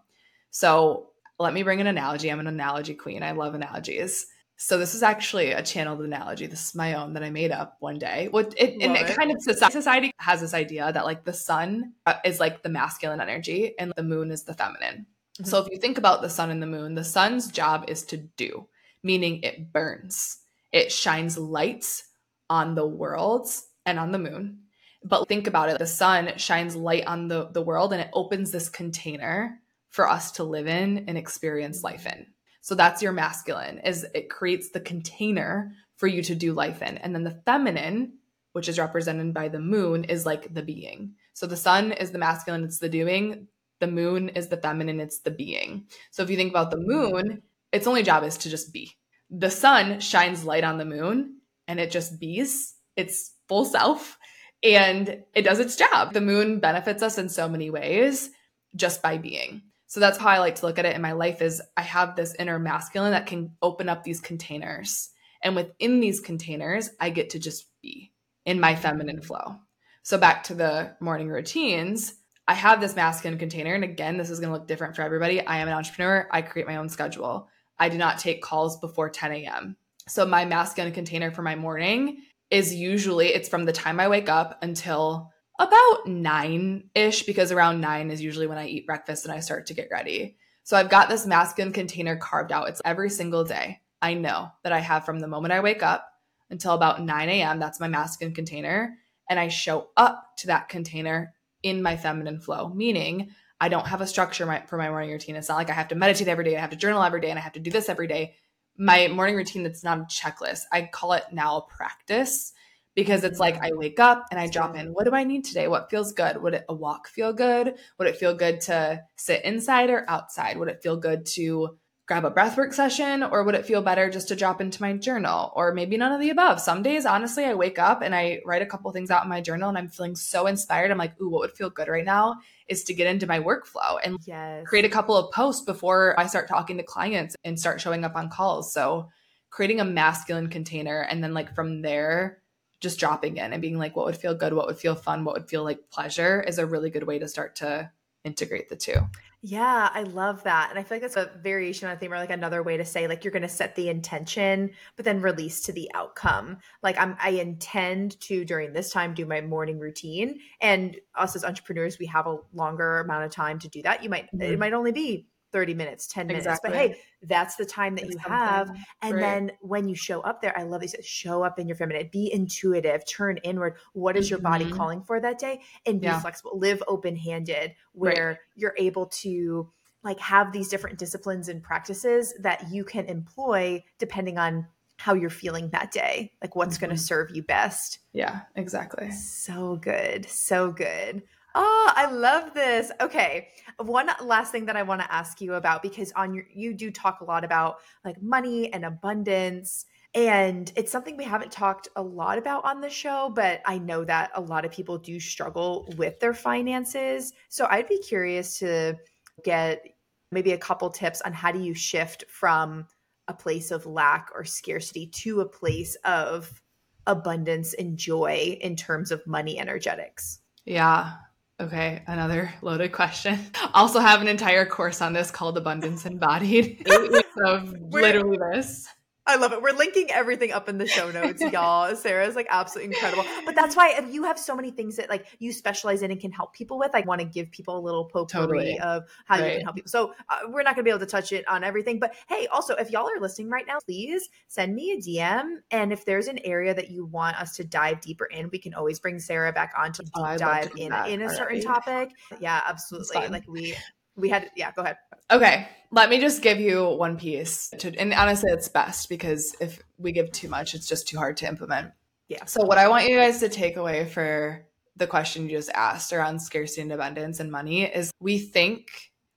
So 0.50 1.10
let 1.38 1.52
me 1.52 1.64
bring 1.64 1.80
an 1.80 1.88
analogy. 1.88 2.30
I'm 2.30 2.40
an 2.40 2.46
analogy 2.46 2.94
queen. 2.94 3.22
I 3.22 3.32
love 3.32 3.54
analogies. 3.54 4.26
So 4.56 4.78
this 4.78 4.94
is 4.94 5.02
actually 5.02 5.50
a 5.50 5.62
channeled 5.62 6.00
analogy. 6.00 6.46
This 6.46 6.68
is 6.68 6.74
my 6.76 6.94
own 6.94 7.14
that 7.14 7.24
I 7.24 7.30
made 7.30 7.50
up 7.50 7.76
one 7.80 7.98
day. 7.98 8.28
What 8.30 8.54
it, 8.56 8.80
and 8.80 8.96
it 8.96 9.10
it. 9.10 9.16
kind 9.16 9.32
of 9.32 9.42
society, 9.42 10.12
has 10.18 10.40
this 10.40 10.54
idea 10.54 10.92
that 10.92 11.04
like 11.04 11.24
the 11.24 11.32
sun 11.32 11.94
uh, 12.06 12.14
is 12.24 12.38
like 12.38 12.62
the 12.62 12.68
masculine 12.68 13.20
energy 13.20 13.74
and 13.78 13.92
the 13.96 14.04
moon 14.04 14.30
is 14.30 14.44
the 14.44 14.54
feminine. 14.54 15.06
Mhm. 15.40 15.46
So 15.48 15.60
if 15.60 15.68
you 15.72 15.78
think 15.78 15.98
about 15.98 16.22
the 16.22 16.30
sun 16.30 16.50
and 16.50 16.62
the 16.62 16.68
moon, 16.68 16.94
the 16.94 17.02
sun's 17.02 17.50
job 17.50 17.86
is 17.88 18.04
to 18.04 18.16
do, 18.16 18.68
meaning 19.02 19.42
it 19.42 19.72
burns. 19.72 20.38
It 20.74 20.90
shines 20.90 21.38
lights 21.38 22.02
on 22.50 22.74
the 22.74 22.86
worlds 22.86 23.64
and 23.86 23.96
on 23.96 24.10
the 24.10 24.18
moon. 24.18 24.58
But 25.04 25.28
think 25.28 25.46
about 25.46 25.68
it 25.68 25.78
the 25.78 25.86
sun 25.86 26.32
shines 26.36 26.74
light 26.74 27.06
on 27.06 27.28
the, 27.28 27.48
the 27.52 27.62
world 27.62 27.92
and 27.92 28.02
it 28.02 28.10
opens 28.12 28.50
this 28.50 28.68
container 28.68 29.60
for 29.90 30.10
us 30.10 30.32
to 30.32 30.42
live 30.42 30.66
in 30.66 31.04
and 31.06 31.16
experience 31.16 31.84
life 31.84 32.06
in. 32.06 32.26
So 32.60 32.74
that's 32.74 33.02
your 33.02 33.12
masculine 33.12 33.78
is 33.84 34.04
it 34.16 34.28
creates 34.28 34.70
the 34.70 34.80
container 34.80 35.72
for 35.94 36.08
you 36.08 36.24
to 36.24 36.34
do 36.34 36.52
life 36.52 36.82
in. 36.82 36.98
And 36.98 37.14
then 37.14 37.22
the 37.22 37.40
feminine, 37.46 38.14
which 38.52 38.68
is 38.68 38.78
represented 38.78 39.32
by 39.32 39.46
the 39.46 39.60
moon, 39.60 40.02
is 40.02 40.26
like 40.26 40.52
the 40.52 40.62
being. 40.62 41.14
So 41.34 41.46
the 41.46 41.56
sun 41.56 41.92
is 41.92 42.10
the 42.10 42.18
masculine, 42.18 42.64
it's 42.64 42.80
the 42.80 42.88
doing. 42.88 43.46
The 43.78 43.86
moon 43.86 44.30
is 44.30 44.48
the 44.48 44.56
feminine, 44.56 44.98
it's 44.98 45.20
the 45.20 45.30
being. 45.30 45.86
So 46.10 46.24
if 46.24 46.30
you 46.30 46.36
think 46.36 46.50
about 46.50 46.72
the 46.72 46.80
moon, 46.80 47.42
its 47.70 47.86
only 47.86 48.02
job 48.02 48.24
is 48.24 48.38
to 48.38 48.50
just 48.50 48.72
be. 48.72 48.96
The 49.36 49.50
sun 49.50 50.00
shines 50.00 50.44
light 50.44 50.64
on 50.64 50.78
the 50.78 50.84
moon 50.84 51.38
and 51.66 51.80
it 51.80 51.90
just 51.90 52.20
bees 52.20 52.74
its 52.96 53.32
full 53.48 53.64
self 53.64 54.16
and 54.62 55.24
it 55.34 55.42
does 55.42 55.58
its 55.58 55.76
job. 55.76 56.12
The 56.12 56.20
moon 56.20 56.60
benefits 56.60 57.02
us 57.02 57.18
in 57.18 57.28
so 57.28 57.48
many 57.48 57.68
ways 57.70 58.30
just 58.76 59.02
by 59.02 59.18
being. 59.18 59.62
So 59.86 60.00
that's 60.00 60.18
how 60.18 60.28
I 60.28 60.38
like 60.38 60.56
to 60.56 60.66
look 60.66 60.78
at 60.78 60.86
it 60.86 60.96
in 60.96 61.02
my 61.02 61.12
life 61.12 61.42
is 61.42 61.62
I 61.76 61.82
have 61.82 62.16
this 62.16 62.34
inner 62.38 62.58
masculine 62.58 63.12
that 63.12 63.26
can 63.26 63.56
open 63.60 63.88
up 63.88 64.04
these 64.04 64.20
containers. 64.20 65.10
And 65.42 65.54
within 65.54 66.00
these 66.00 66.20
containers, 66.20 66.90
I 67.00 67.10
get 67.10 67.30
to 67.30 67.38
just 67.38 67.66
be 67.82 68.12
in 68.44 68.60
my 68.60 68.74
feminine 68.74 69.20
flow. 69.20 69.56
So 70.02 70.18
back 70.18 70.44
to 70.44 70.54
the 70.54 70.96
morning 71.00 71.28
routines, 71.28 72.14
I 72.46 72.54
have 72.54 72.80
this 72.80 72.96
masculine 72.96 73.38
container. 73.38 73.74
And 73.74 73.84
again, 73.84 74.16
this 74.16 74.30
is 74.30 74.40
going 74.40 74.52
to 74.52 74.58
look 74.58 74.68
different 74.68 74.96
for 74.96 75.02
everybody. 75.02 75.44
I 75.44 75.58
am 75.58 75.68
an 75.68 75.74
entrepreneur. 75.74 76.28
I 76.30 76.42
create 76.42 76.68
my 76.68 76.76
own 76.76 76.88
schedule. 76.88 77.48
I 77.78 77.88
do 77.88 77.98
not 77.98 78.18
take 78.18 78.42
calls 78.42 78.78
before 78.78 79.10
10 79.10 79.32
a.m. 79.32 79.76
So 80.08 80.26
my 80.26 80.44
masculine 80.44 80.92
container 80.92 81.30
for 81.30 81.42
my 81.42 81.54
morning 81.54 82.22
is 82.50 82.74
usually 82.74 83.28
it's 83.28 83.48
from 83.48 83.64
the 83.64 83.72
time 83.72 83.98
I 83.98 84.08
wake 84.08 84.28
up 84.28 84.58
until 84.62 85.32
about 85.58 86.06
nine 86.06 86.90
ish, 86.94 87.22
because 87.22 87.52
around 87.52 87.80
nine 87.80 88.10
is 88.10 88.20
usually 88.20 88.46
when 88.46 88.58
I 88.58 88.66
eat 88.66 88.86
breakfast 88.86 89.24
and 89.24 89.32
I 89.32 89.40
start 89.40 89.66
to 89.66 89.74
get 89.74 89.88
ready. 89.90 90.36
So 90.64 90.76
I've 90.76 90.90
got 90.90 91.08
this 91.08 91.26
masculine 91.26 91.72
container 91.72 92.16
carved 92.16 92.52
out. 92.52 92.68
It's 92.68 92.82
every 92.84 93.10
single 93.10 93.44
day. 93.44 93.80
I 94.02 94.14
know 94.14 94.50
that 94.62 94.72
I 94.72 94.80
have 94.80 95.04
from 95.04 95.20
the 95.20 95.28
moment 95.28 95.52
I 95.52 95.60
wake 95.60 95.82
up 95.82 96.08
until 96.50 96.72
about 96.72 97.02
9 97.02 97.28
a.m. 97.28 97.58
That's 97.58 97.80
my 97.80 97.88
masculine 97.88 98.34
container. 98.34 98.96
And 99.30 99.38
I 99.38 99.48
show 99.48 99.88
up 99.96 100.36
to 100.38 100.48
that 100.48 100.68
container 100.68 101.34
in 101.62 101.82
my 101.82 101.96
feminine 101.96 102.40
flow, 102.40 102.68
meaning 102.68 103.30
I 103.64 103.68
don't 103.70 103.86
have 103.86 104.02
a 104.02 104.06
structure 104.06 104.44
for 104.66 104.76
my 104.76 104.90
morning 104.90 105.10
routine. 105.10 105.36
It's 105.36 105.48
not 105.48 105.56
like 105.56 105.70
I 105.70 105.72
have 105.72 105.88
to 105.88 105.94
meditate 105.94 106.28
every 106.28 106.44
day, 106.44 106.54
I 106.54 106.60
have 106.60 106.68
to 106.68 106.76
journal 106.76 107.02
every 107.02 107.22
day, 107.22 107.30
and 107.30 107.38
I 107.38 107.42
have 107.42 107.54
to 107.54 107.60
do 107.60 107.70
this 107.70 107.88
every 107.88 108.06
day. 108.06 108.34
My 108.76 109.08
morning 109.08 109.36
routine, 109.36 109.62
that's 109.62 109.82
not 109.82 109.98
a 109.98 110.02
checklist. 110.02 110.64
I 110.70 110.82
call 110.92 111.14
it 111.14 111.24
now 111.32 111.60
practice 111.70 112.52
because 112.94 113.24
it's 113.24 113.38
like 113.38 113.56
I 113.62 113.72
wake 113.72 113.98
up 113.98 114.26
and 114.30 114.38
I 114.38 114.48
drop 114.48 114.76
in, 114.76 114.92
what 114.92 115.04
do 115.04 115.14
I 115.14 115.24
need 115.24 115.46
today? 115.46 115.66
What 115.66 115.88
feels 115.88 116.12
good? 116.12 116.42
Would 116.42 116.52
it, 116.52 116.66
a 116.68 116.74
walk 116.74 117.08
feel 117.08 117.32
good? 117.32 117.76
Would 117.98 118.06
it 118.06 118.18
feel 118.18 118.34
good 118.34 118.60
to 118.62 119.02
sit 119.16 119.42
inside 119.46 119.88
or 119.88 120.04
outside? 120.08 120.58
Would 120.58 120.68
it 120.68 120.82
feel 120.82 120.98
good 120.98 121.24
to 121.28 121.78
grab 122.06 122.24
a 122.24 122.30
breathwork 122.30 122.74
session 122.74 123.22
or 123.22 123.42
would 123.42 123.54
it 123.54 123.64
feel 123.64 123.80
better 123.80 124.10
just 124.10 124.28
to 124.28 124.36
drop 124.36 124.60
into 124.60 124.82
my 124.82 124.92
journal? 124.92 125.52
Or 125.56 125.72
maybe 125.72 125.96
none 125.96 126.12
of 126.12 126.20
the 126.20 126.30
above. 126.30 126.60
Some 126.60 126.82
days 126.82 127.06
honestly 127.06 127.44
i 127.44 127.54
wake 127.54 127.78
up 127.78 128.02
and 128.02 128.14
i 128.14 128.40
write 128.44 128.62
a 128.62 128.66
couple 128.66 128.90
things 128.92 129.10
out 129.10 129.22
in 129.22 129.28
my 129.28 129.40
journal 129.40 129.68
and 129.68 129.78
i'm 129.78 129.88
feeling 129.88 130.14
so 130.14 130.46
inspired. 130.46 130.90
I'm 130.90 130.98
like 130.98 131.18
ooh 131.20 131.30
what 131.30 131.40
would 131.40 131.56
feel 131.56 131.70
good 131.70 131.88
right 131.88 132.04
now 132.04 132.36
is 132.68 132.84
to 132.84 132.94
get 132.94 133.06
into 133.06 133.26
my 133.26 133.40
workflow 133.40 133.98
and 134.04 134.18
yes. 134.26 134.66
create 134.66 134.84
a 134.84 134.90
couple 134.90 135.16
of 135.16 135.32
posts 135.32 135.64
before 135.64 136.18
i 136.18 136.26
start 136.26 136.48
talking 136.48 136.76
to 136.76 136.82
clients 136.82 137.36
and 137.44 137.58
start 137.58 137.80
showing 137.80 138.04
up 138.04 138.16
on 138.16 138.28
calls. 138.28 138.72
So 138.72 139.08
creating 139.50 139.80
a 139.80 139.84
masculine 139.84 140.48
container 140.48 141.00
and 141.00 141.22
then 141.22 141.32
like 141.32 141.54
from 141.54 141.80
there 141.80 142.42
just 142.80 142.98
dropping 142.98 143.38
in 143.38 143.52
and 143.52 143.62
being 143.62 143.78
like 143.78 143.96
what 143.96 144.04
would 144.04 144.16
feel 144.16 144.34
good? 144.34 144.52
What 144.52 144.66
would 144.66 144.78
feel 144.78 144.94
fun? 144.94 145.24
What 145.24 145.36
would 145.36 145.48
feel 145.48 145.64
like 145.64 145.88
pleasure? 145.90 146.42
is 146.42 146.58
a 146.58 146.66
really 146.66 146.90
good 146.90 147.04
way 147.04 147.18
to 147.18 147.28
start 147.28 147.56
to 147.56 147.90
integrate 148.24 148.68
the 148.68 148.76
two 148.76 148.98
yeah, 149.46 149.90
I 149.92 150.04
love 150.04 150.42
that. 150.44 150.70
And 150.70 150.78
I 150.78 150.82
feel 150.82 150.96
like 150.96 151.02
that's 151.02 151.16
a 151.16 151.30
variation 151.42 151.86
on 151.86 151.94
a 151.94 151.98
theme 151.98 152.14
or 152.14 152.16
like 152.16 152.30
another 152.30 152.62
way 152.62 152.78
to 152.78 152.84
say 152.86 153.06
like 153.06 153.24
you're 153.24 153.30
gonna 153.30 153.46
set 153.46 153.76
the 153.76 153.90
intention, 153.90 154.70
but 154.96 155.04
then 155.04 155.20
release 155.20 155.60
to 155.64 155.72
the 155.72 155.90
outcome. 155.92 156.56
Like 156.82 156.98
I'm 156.98 157.14
I 157.22 157.28
intend 157.32 158.18
to 158.22 158.46
during 158.46 158.72
this 158.72 158.90
time 158.90 159.12
do 159.12 159.26
my 159.26 159.42
morning 159.42 159.78
routine. 159.78 160.38
And 160.62 160.96
us 161.14 161.36
as 161.36 161.44
entrepreneurs, 161.44 161.98
we 161.98 162.06
have 162.06 162.26
a 162.26 162.38
longer 162.54 163.00
amount 163.00 163.26
of 163.26 163.32
time 163.32 163.58
to 163.58 163.68
do 163.68 163.82
that. 163.82 164.02
You 164.02 164.08
might 164.08 164.28
mm-hmm. 164.28 164.40
it 164.40 164.58
might 164.58 164.72
only 164.72 164.92
be 164.92 165.26
30 165.54 165.74
minutes, 165.74 166.08
10 166.08 166.26
minutes. 166.26 166.46
Exactly. 166.46 166.70
But 166.70 166.76
hey, 166.76 166.96
that's 167.22 167.54
the 167.54 167.64
time 167.64 167.94
that 167.94 168.10
you 168.10 168.18
have. 168.18 168.68
And 169.02 169.14
right. 169.14 169.20
then 169.20 169.52
when 169.60 169.88
you 169.88 169.94
show 169.94 170.20
up 170.22 170.42
there, 170.42 170.52
I 170.58 170.64
love 170.64 170.80
these 170.80 170.96
show 171.00 171.44
up 171.44 171.60
in 171.60 171.68
your 171.68 171.76
feminine, 171.76 172.10
be 172.10 172.30
intuitive, 172.32 173.06
turn 173.06 173.36
inward. 173.44 173.76
What 173.92 174.16
is 174.16 174.28
your 174.28 174.40
mm-hmm. 174.40 174.64
body 174.64 174.70
calling 174.72 175.00
for 175.00 175.20
that 175.20 175.38
day? 175.38 175.60
And 175.86 176.00
be 176.00 176.08
yeah. 176.08 176.18
flexible, 176.18 176.58
live 176.58 176.82
open 176.88 177.14
handed, 177.14 177.76
where 177.92 178.28
right. 178.30 178.38
you're 178.56 178.74
able 178.76 179.06
to 179.06 179.70
like 180.02 180.18
have 180.18 180.52
these 180.52 180.68
different 180.68 180.98
disciplines 180.98 181.48
and 181.48 181.62
practices 181.62 182.34
that 182.40 182.72
you 182.72 182.82
can 182.82 183.06
employ 183.06 183.84
depending 183.98 184.38
on 184.38 184.66
how 184.96 185.14
you're 185.14 185.30
feeling 185.30 185.70
that 185.70 185.92
day, 185.92 186.32
like 186.42 186.56
what's 186.56 186.78
mm-hmm. 186.78 186.86
going 186.86 186.96
to 186.96 187.00
serve 187.00 187.30
you 187.30 187.44
best. 187.44 188.00
Yeah, 188.12 188.40
exactly. 188.56 189.12
So 189.12 189.76
good. 189.76 190.28
So 190.28 190.72
good. 190.72 191.22
Oh, 191.54 191.92
I 191.94 192.10
love 192.10 192.52
this. 192.52 192.90
Okay. 193.00 193.48
One 193.78 194.10
last 194.22 194.50
thing 194.50 194.66
that 194.66 194.76
I 194.76 194.82
want 194.82 195.00
to 195.02 195.12
ask 195.12 195.40
you 195.40 195.54
about 195.54 195.82
because 195.82 196.12
on 196.16 196.34
your 196.34 196.44
you 196.52 196.74
do 196.74 196.90
talk 196.90 197.20
a 197.20 197.24
lot 197.24 197.44
about 197.44 197.76
like 198.04 198.20
money 198.20 198.72
and 198.72 198.84
abundance 198.84 199.86
and 200.14 200.72
it's 200.76 200.92
something 200.92 201.16
we 201.16 201.24
haven't 201.24 201.50
talked 201.50 201.88
a 201.96 202.02
lot 202.02 202.38
about 202.38 202.64
on 202.64 202.80
the 202.80 202.88
show, 202.88 203.32
but 203.34 203.60
I 203.66 203.78
know 203.78 204.04
that 204.04 204.30
a 204.34 204.40
lot 204.40 204.64
of 204.64 204.70
people 204.70 204.96
do 204.96 205.18
struggle 205.18 205.92
with 205.96 206.20
their 206.20 206.34
finances. 206.34 207.32
So 207.48 207.66
I'd 207.68 207.88
be 207.88 207.98
curious 207.98 208.58
to 208.60 208.96
get 209.44 209.84
maybe 210.30 210.52
a 210.52 210.58
couple 210.58 210.88
tips 210.90 211.20
on 211.22 211.32
how 211.32 211.50
do 211.50 211.60
you 211.60 211.74
shift 211.74 212.24
from 212.28 212.86
a 213.26 213.34
place 213.34 213.72
of 213.72 213.86
lack 213.86 214.30
or 214.34 214.44
scarcity 214.44 215.06
to 215.06 215.40
a 215.40 215.48
place 215.48 215.96
of 216.04 216.62
abundance 217.06 217.74
and 217.74 217.96
joy 217.96 218.56
in 218.60 218.76
terms 218.76 219.10
of 219.10 219.26
money 219.26 219.58
energetics. 219.58 220.40
Yeah. 220.64 221.12
Okay, 221.60 222.02
another 222.06 222.52
loaded 222.62 222.92
question. 222.92 223.38
Also 223.72 223.98
have 223.98 224.20
an 224.20 224.28
entire 224.28 224.64
course 224.64 225.02
on 225.02 225.12
this 225.12 225.32
called 225.32 225.58
Abundance 225.58 226.06
Embodied. 226.06 226.86
of 227.44 227.74
literally 227.90 228.38
this. 228.52 228.88
I 229.26 229.36
love 229.36 229.52
it. 229.52 229.62
We're 229.62 229.72
linking 229.72 230.10
everything 230.10 230.52
up 230.52 230.68
in 230.68 230.76
the 230.76 230.86
show 230.86 231.10
notes, 231.10 231.40
y'all. 231.52 231.96
Sarah's 231.96 232.36
like 232.36 232.46
absolutely 232.50 232.94
incredible. 232.94 233.24
But 233.46 233.54
that's 233.54 233.74
why 233.74 234.06
you 234.10 234.24
have 234.24 234.38
so 234.38 234.54
many 234.54 234.70
things 234.70 234.96
that 234.96 235.08
like 235.08 235.26
you 235.38 235.52
specialize 235.52 236.02
in 236.02 236.10
and 236.10 236.20
can 236.20 236.30
help 236.30 236.52
people 236.52 236.78
with. 236.78 236.90
I 236.94 237.00
want 237.00 237.20
to 237.20 237.26
give 237.26 237.50
people 237.50 237.78
a 237.78 237.80
little 237.80 238.04
potpourri 238.04 238.26
totally. 238.28 238.78
of 238.80 239.04
how 239.24 239.38
right. 239.38 239.44
you 239.44 239.56
can 239.56 239.64
help 239.64 239.76
people. 239.76 239.88
So 239.90 240.12
uh, 240.28 240.40
we're 240.48 240.62
not 240.62 240.74
going 240.74 240.84
to 240.84 240.88
be 240.88 240.90
able 240.90 241.00
to 241.00 241.06
touch 241.06 241.32
it 241.32 241.46
on 241.48 241.64
everything. 241.64 241.98
But 241.98 242.14
hey, 242.28 242.46
also, 242.48 242.74
if 242.74 242.90
y'all 242.90 243.08
are 243.08 243.20
listening 243.20 243.48
right 243.48 243.66
now, 243.66 243.78
please 243.86 244.28
send 244.48 244.74
me 244.74 244.92
a 244.92 244.98
DM. 244.98 245.56
And 245.70 245.92
if 245.92 246.04
there's 246.04 246.28
an 246.28 246.38
area 246.44 246.74
that 246.74 246.90
you 246.90 247.06
want 247.06 247.40
us 247.40 247.56
to 247.56 247.64
dive 247.64 248.02
deeper 248.02 248.26
in, 248.26 248.50
we 248.50 248.58
can 248.58 248.74
always 248.74 249.00
bring 249.00 249.18
Sarah 249.18 249.52
back 249.52 249.72
on 249.76 249.92
to 249.92 250.04
oh, 250.16 250.36
dive 250.36 250.72
in, 250.76 250.92
in 251.06 251.22
a 251.22 251.34
certain 251.34 251.62
topic. 251.62 252.10
Yeah, 252.40 252.60
absolutely. 252.66 253.28
Like 253.28 253.48
we 253.48 253.74
we 254.16 254.28
had 254.28 254.50
yeah 254.56 254.70
go 254.72 254.82
ahead 254.82 254.96
okay 255.30 255.68
let 255.90 256.10
me 256.10 256.20
just 256.20 256.42
give 256.42 256.58
you 256.58 256.88
one 256.88 257.16
piece 257.16 257.70
to, 257.78 257.94
and 257.98 258.12
honestly 258.12 258.50
it's 258.52 258.68
best 258.68 259.08
because 259.08 259.54
if 259.60 259.80
we 259.98 260.12
give 260.12 260.30
too 260.32 260.48
much 260.48 260.74
it's 260.74 260.86
just 260.86 261.08
too 261.08 261.16
hard 261.16 261.36
to 261.36 261.46
implement 261.46 261.92
yeah 262.28 262.44
so 262.44 262.64
what 262.64 262.78
i 262.78 262.88
want 262.88 263.08
you 263.08 263.16
guys 263.16 263.40
to 263.40 263.48
take 263.48 263.76
away 263.76 264.04
for 264.04 264.64
the 264.96 265.06
question 265.06 265.48
you 265.48 265.56
just 265.56 265.70
asked 265.70 266.12
around 266.12 266.40
scarcity 266.40 266.82
and 266.82 266.92
abundance 266.92 267.40
and 267.40 267.50
money 267.50 267.82
is 267.82 268.10
we 268.20 268.38
think 268.38 268.88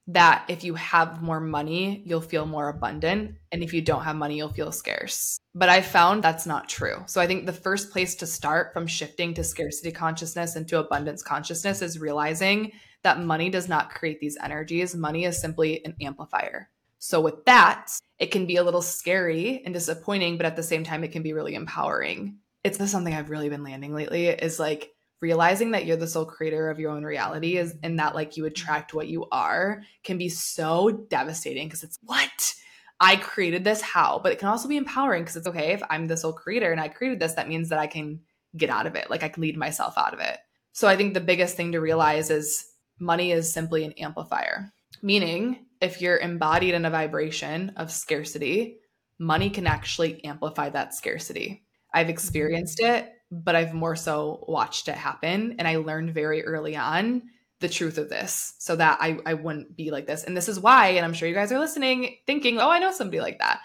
that 0.07 0.45
if 0.47 0.63
you 0.63 0.73
have 0.75 1.21
more 1.21 1.41
money, 1.41 2.01
you'll 2.05 2.21
feel 2.21 2.45
more 2.45 2.69
abundant. 2.69 3.35
And 3.51 3.61
if 3.61 3.73
you 3.73 3.81
don't 3.81 4.03
have 4.03 4.15
money, 4.15 4.37
you'll 4.37 4.53
feel 4.53 4.71
scarce. 4.71 5.37
But 5.53 5.67
I 5.67 5.81
found 5.81 6.23
that's 6.23 6.45
not 6.45 6.69
true. 6.69 7.03
So 7.07 7.19
I 7.19 7.27
think 7.27 7.45
the 7.45 7.53
first 7.53 7.91
place 7.91 8.15
to 8.15 8.25
start 8.25 8.71
from 8.71 8.87
shifting 8.87 9.33
to 9.33 9.43
scarcity 9.43 9.91
consciousness 9.91 10.55
into 10.55 10.79
abundance 10.79 11.21
consciousness 11.21 11.81
is 11.81 11.99
realizing 11.99 12.71
that 13.07 13.21
money 13.23 13.49
does 13.49 13.69
not 13.69 13.89
create 13.89 14.19
these 14.19 14.37
energies. 14.43 14.93
Money 14.93 15.23
is 15.23 15.39
simply 15.39 15.83
an 15.85 15.95
amplifier. 16.01 16.69
So, 16.99 17.21
with 17.21 17.45
that, 17.45 17.89
it 18.19 18.31
can 18.31 18.45
be 18.45 18.57
a 18.57 18.63
little 18.63 18.81
scary 18.81 19.61
and 19.63 19.73
disappointing, 19.73 20.35
but 20.35 20.45
at 20.45 20.57
the 20.57 20.63
same 20.63 20.83
time, 20.83 21.05
it 21.05 21.13
can 21.13 21.23
be 21.23 21.31
really 21.31 21.55
empowering. 21.55 22.39
It's 22.65 22.77
something 22.91 23.13
I've 23.13 23.29
really 23.29 23.47
been 23.47 23.63
landing 23.63 23.93
lately 23.93 24.27
is 24.27 24.59
like 24.59 24.91
realizing 25.21 25.71
that 25.71 25.85
you're 25.85 25.95
the 25.95 26.07
sole 26.07 26.25
creator 26.25 26.69
of 26.69 26.79
your 26.79 26.91
own 26.91 27.05
reality 27.05 27.55
is 27.55 27.75
and 27.81 27.97
that 27.97 28.13
like 28.13 28.35
you 28.35 28.45
attract 28.45 28.93
what 28.93 29.07
you 29.07 29.25
are 29.31 29.83
can 30.03 30.17
be 30.17 30.27
so 30.27 30.91
devastating 31.09 31.67
because 31.67 31.83
it's 31.83 31.97
what 32.03 32.53
I 32.99 33.15
created 33.15 33.63
this 33.63 33.81
how 33.81 34.19
but 34.21 34.31
it 34.31 34.37
can 34.37 34.47
also 34.47 34.67
be 34.67 34.77
empowering 34.77 35.23
because 35.23 35.35
it's 35.35 35.47
okay 35.47 35.71
if 35.71 35.81
I'm 35.89 36.07
the 36.07 36.17
sole 36.17 36.33
creator 36.33 36.71
and 36.71 36.79
I 36.79 36.87
created 36.87 37.19
this 37.19 37.33
that 37.33 37.49
means 37.49 37.69
that 37.69 37.79
I 37.79 37.87
can 37.87 38.19
get 38.55 38.69
out 38.69 38.85
of 38.85 38.95
it 38.95 39.09
like 39.09 39.23
I 39.23 39.29
can 39.29 39.41
lead 39.41 39.57
myself 39.57 39.97
out 39.97 40.13
of 40.13 40.19
it 40.19 40.37
so 40.73 40.87
I 40.87 40.95
think 40.95 41.15
the 41.15 41.19
biggest 41.19 41.57
thing 41.57 41.71
to 41.71 41.79
realize 41.79 42.29
is 42.29 42.67
money 42.99 43.31
is 43.31 43.51
simply 43.51 43.83
an 43.83 43.93
amplifier 43.93 44.71
meaning 45.01 45.65
if 45.81 46.01
you're 46.01 46.17
embodied 46.17 46.73
in 46.73 46.85
a 46.85 46.89
vibration 46.89 47.71
of 47.77 47.91
scarcity 47.91 48.77
money 49.19 49.49
can 49.49 49.67
actually 49.67 50.23
amplify 50.23 50.69
that 50.69 50.93
scarcity 50.93 51.63
I've 51.93 52.05
mm-hmm. 52.05 52.11
experienced 52.11 52.79
it 52.79 53.13
but 53.31 53.55
I've 53.55 53.73
more 53.73 53.95
so 53.95 54.43
watched 54.47 54.87
it 54.87 54.95
happen. 54.95 55.55
And 55.59 55.67
I 55.67 55.77
learned 55.77 56.13
very 56.13 56.45
early 56.45 56.75
on 56.75 57.23
the 57.59 57.69
truth 57.69 57.97
of 57.97 58.09
this 58.09 58.53
so 58.59 58.75
that 58.75 58.99
I, 59.01 59.19
I 59.25 59.33
wouldn't 59.33 59.75
be 59.75 59.91
like 59.91 60.05
this. 60.05 60.23
And 60.23 60.37
this 60.37 60.47
is 60.47 60.59
why, 60.59 60.89
and 60.89 61.03
I'm 61.03 61.13
sure 61.13 61.27
you 61.27 61.33
guys 61.33 61.51
are 61.51 61.59
listening 61.59 62.17
thinking, 62.25 62.59
oh, 62.59 62.69
I 62.69 62.79
know 62.79 62.91
somebody 62.91 63.19
like 63.19 63.39
that. 63.39 63.59